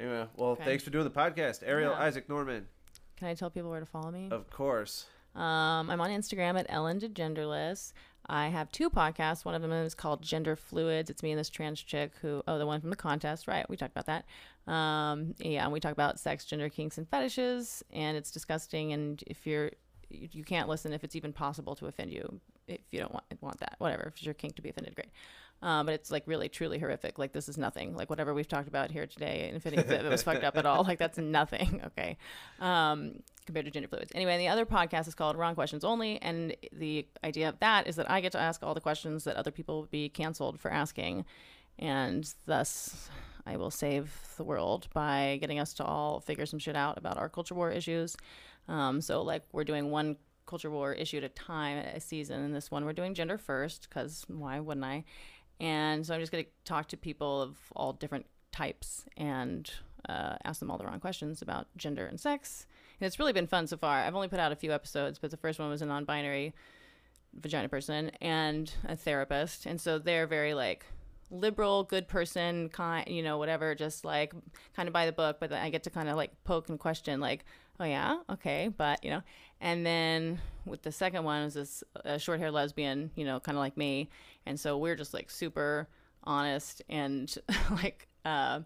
Anyway, 0.00 0.26
well, 0.36 0.50
Okay. 0.52 0.64
thanks 0.64 0.82
for 0.82 0.90
doing 0.90 1.04
the 1.04 1.10
podcast, 1.10 1.62
Arielle 1.66 1.90
Yeah. 1.90 2.02
Isaac 2.02 2.28
Norman. 2.28 2.66
Can 3.16 3.28
I 3.28 3.34
tell 3.34 3.50
people 3.50 3.68
where 3.70 3.80
to 3.80 3.86
follow 3.86 4.10
me? 4.10 4.28
Of 4.30 4.48
course. 4.50 5.06
Um, 5.34 5.90
I'm 5.90 6.00
on 6.00 6.08
Instagram 6.10 6.58
at 6.58 6.66
Ellen 6.70 6.98
DeGenderless. 6.98 7.92
I 8.26 8.48
have 8.48 8.72
two 8.72 8.88
podcasts. 8.88 9.44
One 9.44 9.54
of 9.54 9.60
them 9.62 9.72
is 9.72 9.94
called 9.94 10.22
Gender 10.22 10.56
Fluids. 10.56 11.10
It's 11.10 11.22
me 11.22 11.32
and 11.32 11.38
this 11.38 11.50
trans 11.50 11.82
chick 11.82 12.12
who, 12.22 12.42
oh, 12.48 12.58
the 12.58 12.66
one 12.66 12.80
from 12.80 12.90
the 12.90 12.96
contest, 12.96 13.46
right? 13.46 13.68
We 13.68 13.76
talked 13.76 13.92
about 13.96 14.06
that. 14.06 14.72
Um, 14.72 15.34
yeah, 15.38 15.64
and 15.64 15.72
we 15.72 15.80
talk 15.80 15.92
about 15.92 16.18
sex, 16.18 16.44
gender, 16.46 16.68
kinks, 16.68 16.96
and 16.96 17.08
fetishes, 17.08 17.84
and 17.92 18.16
it's 18.16 18.30
disgusting. 18.30 18.92
And 18.92 19.22
if 19.26 19.46
you're, 19.46 19.70
you, 20.08 20.28
you 20.32 20.44
can't 20.44 20.68
listen 20.68 20.92
if 20.92 21.04
it's 21.04 21.16
even 21.16 21.32
possible 21.32 21.74
to 21.76 21.86
offend 21.86 22.12
you. 22.12 22.40
If 22.66 22.80
you 22.90 23.00
don't 23.00 23.12
want 23.12 23.24
want 23.40 23.58
that, 23.60 23.74
whatever. 23.78 24.04
If 24.04 24.14
it's 24.14 24.24
your 24.24 24.34
kink 24.34 24.54
to 24.56 24.62
be 24.62 24.70
offended, 24.70 24.94
great. 24.94 25.10
Um, 25.62 25.84
but 25.86 25.94
it's 25.94 26.10
like 26.10 26.22
really, 26.26 26.48
truly 26.48 26.78
horrific. 26.78 27.18
Like 27.18 27.32
this 27.32 27.48
is 27.48 27.58
nothing. 27.58 27.94
Like 27.94 28.08
whatever 28.08 28.32
we've 28.32 28.48
talked 28.48 28.68
about 28.68 28.90
here 28.90 29.06
today, 29.06 29.46
and 29.48 29.56
if 29.56 29.66
it, 29.66 29.74
if 29.74 29.90
it 29.90 30.04
was 30.08 30.22
fucked 30.22 30.44
up 30.44 30.56
at 30.56 30.64
all, 30.64 30.84
like 30.84 30.98
that's 30.98 31.18
nothing. 31.18 31.82
Okay, 31.86 32.16
um, 32.60 33.20
compared 33.44 33.66
to 33.66 33.70
gender 33.70 33.88
fluids. 33.88 34.10
Anyway, 34.14 34.32
and 34.32 34.40
the 34.40 34.48
other 34.48 34.64
podcast 34.64 35.06
is 35.06 35.14
called 35.14 35.36
Wrong 35.36 35.54
Questions 35.54 35.84
Only, 35.84 36.20
and 36.22 36.56
the 36.72 37.06
idea 37.22 37.48
of 37.48 37.58
that 37.60 37.86
is 37.86 37.96
that 37.96 38.10
I 38.10 38.20
get 38.20 38.32
to 38.32 38.40
ask 38.40 38.62
all 38.62 38.74
the 38.74 38.80
questions 38.80 39.24
that 39.24 39.36
other 39.36 39.50
people 39.50 39.82
would 39.82 39.90
be 39.90 40.08
canceled 40.08 40.58
for 40.58 40.70
asking, 40.70 41.26
and 41.78 42.32
thus 42.46 43.10
I 43.46 43.56
will 43.56 43.70
save 43.70 44.18
the 44.36 44.44
world 44.44 44.88
by 44.94 45.38
getting 45.40 45.58
us 45.58 45.74
to 45.74 45.84
all 45.84 46.20
figure 46.20 46.46
some 46.46 46.58
shit 46.58 46.76
out 46.76 46.96
about 46.96 47.18
our 47.18 47.28
culture 47.28 47.54
war 47.54 47.70
issues. 47.70 48.16
Um, 48.68 49.00
so 49.00 49.22
like 49.22 49.42
we're 49.52 49.64
doing 49.64 49.90
one 49.90 50.16
culture 50.46 50.70
war 50.70 50.92
issue 50.92 51.18
at 51.18 51.24
a 51.24 51.28
time 51.28 51.78
a 51.78 52.00
season, 52.00 52.40
and 52.42 52.54
this 52.54 52.70
one 52.70 52.84
we're 52.84 52.92
doing 52.92 53.14
gender 53.14 53.38
first 53.38 53.88
because 53.88 54.24
why 54.28 54.58
wouldn't 54.60 54.84
I? 54.84 55.04
And 55.60 56.06
so 56.06 56.14
I'm 56.14 56.20
just 56.20 56.32
going 56.32 56.44
to 56.44 56.50
talk 56.64 56.88
to 56.88 56.96
people 56.96 57.42
of 57.42 57.56
all 57.76 57.92
different 57.92 58.26
types 58.50 59.04
and 59.16 59.70
uh, 60.08 60.36
ask 60.44 60.60
them 60.60 60.70
all 60.70 60.78
the 60.78 60.84
wrong 60.84 61.00
questions 61.00 61.42
about 61.42 61.66
gender 61.76 62.06
and 62.06 62.18
sex. 62.18 62.66
And 62.98 63.06
it's 63.06 63.18
really 63.18 63.32
been 63.32 63.46
fun 63.46 63.66
so 63.66 63.76
far. 63.76 63.98
I've 63.98 64.14
only 64.14 64.28
put 64.28 64.40
out 64.40 64.52
a 64.52 64.56
few 64.56 64.72
episodes, 64.72 65.18
but 65.18 65.30
the 65.30 65.36
first 65.36 65.58
one 65.58 65.68
was 65.68 65.82
a 65.82 65.86
non 65.86 66.04
binary 66.04 66.54
vagina 67.34 67.68
person 67.68 68.10
and 68.20 68.72
a 68.88 68.96
therapist. 68.96 69.66
And 69.66 69.80
so 69.80 69.98
they're 69.98 70.26
very 70.26 70.54
like 70.54 70.86
liberal, 71.30 71.84
good 71.84 72.08
person, 72.08 72.68
kind, 72.70 73.08
you 73.08 73.22
know, 73.22 73.38
whatever, 73.38 73.74
just 73.74 74.04
like 74.04 74.32
kind 74.74 74.88
of 74.88 74.92
by 74.92 75.06
the 75.06 75.12
book. 75.12 75.36
But 75.40 75.52
I 75.52 75.70
get 75.70 75.84
to 75.84 75.90
kind 75.90 76.08
of 76.08 76.16
like 76.16 76.32
poke 76.44 76.68
and 76.68 76.78
question, 76.78 77.20
like, 77.20 77.44
oh 77.78 77.84
yeah, 77.84 78.18
okay, 78.30 78.70
but 78.74 79.04
you 79.04 79.10
know. 79.10 79.22
And 79.60 79.84
then 79.84 80.40
with 80.64 80.82
the 80.82 80.92
second 80.92 81.24
one 81.24 81.44
was 81.44 81.54
this 81.54 81.84
uh, 82.04 82.18
short 82.18 82.38
hair 82.40 82.50
lesbian, 82.50 83.10
you 83.14 83.24
know, 83.24 83.40
kind 83.40 83.56
of 83.56 83.60
like 83.60 83.76
me. 83.76 84.08
And 84.46 84.58
so 84.58 84.78
we're 84.78 84.96
just 84.96 85.12
like 85.14 85.30
super 85.30 85.88
honest 86.24 86.82
and 86.88 87.34
like 87.70 88.08
uh, 88.24 88.60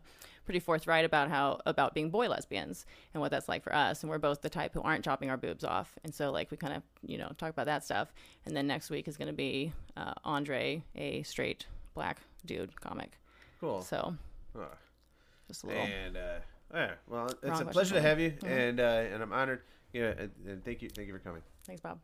pretty 0.44 0.60
forthright 0.60 1.04
about 1.04 1.28
how 1.30 1.60
about 1.66 1.94
being 1.94 2.10
boy 2.10 2.28
lesbians 2.28 2.86
and 3.12 3.20
what 3.20 3.30
that's 3.30 3.48
like 3.48 3.62
for 3.64 3.74
us. 3.74 4.02
And 4.02 4.10
we're 4.10 4.18
both 4.18 4.40
the 4.42 4.50
type 4.50 4.72
who 4.74 4.82
aren't 4.82 5.04
chopping 5.04 5.30
our 5.30 5.36
boobs 5.36 5.64
off. 5.64 5.96
And 6.04 6.14
so 6.14 6.30
like 6.30 6.50
we 6.50 6.56
kind 6.56 6.74
of 6.74 6.82
you 7.06 7.18
know 7.18 7.32
talk 7.38 7.50
about 7.50 7.66
that 7.66 7.84
stuff. 7.84 8.12
And 8.46 8.56
then 8.56 8.66
next 8.66 8.90
week 8.90 9.08
is 9.08 9.16
going 9.16 9.28
to 9.28 9.34
be 9.34 9.72
uh, 9.96 10.14
Andre, 10.24 10.82
a 10.94 11.22
straight 11.24 11.66
black 11.94 12.18
dude 12.46 12.78
comic. 12.80 13.18
Cool. 13.60 13.82
So 13.82 14.14
Oh. 14.56 14.66
just 15.48 15.64
a 15.64 15.66
little. 15.66 15.82
And 15.82 16.16
uh, 16.16 16.20
yeah, 16.72 16.90
well, 17.08 17.28
it's 17.42 17.60
a 17.60 17.64
pleasure 17.64 17.94
to 17.94 18.00
have 18.00 18.20
you, 18.20 18.30
Mhm. 18.32 18.48
and 18.48 18.80
uh, 18.80 18.84
and 19.12 19.22
I'm 19.22 19.32
honored. 19.32 19.62
Yeah, 19.94 20.12
and, 20.18 20.30
and 20.46 20.64
thank 20.64 20.82
you, 20.82 20.90
thank 20.90 21.06
you 21.06 21.14
for 21.14 21.20
coming. 21.20 21.42
Thanks, 21.64 21.80
Bob. 21.80 22.00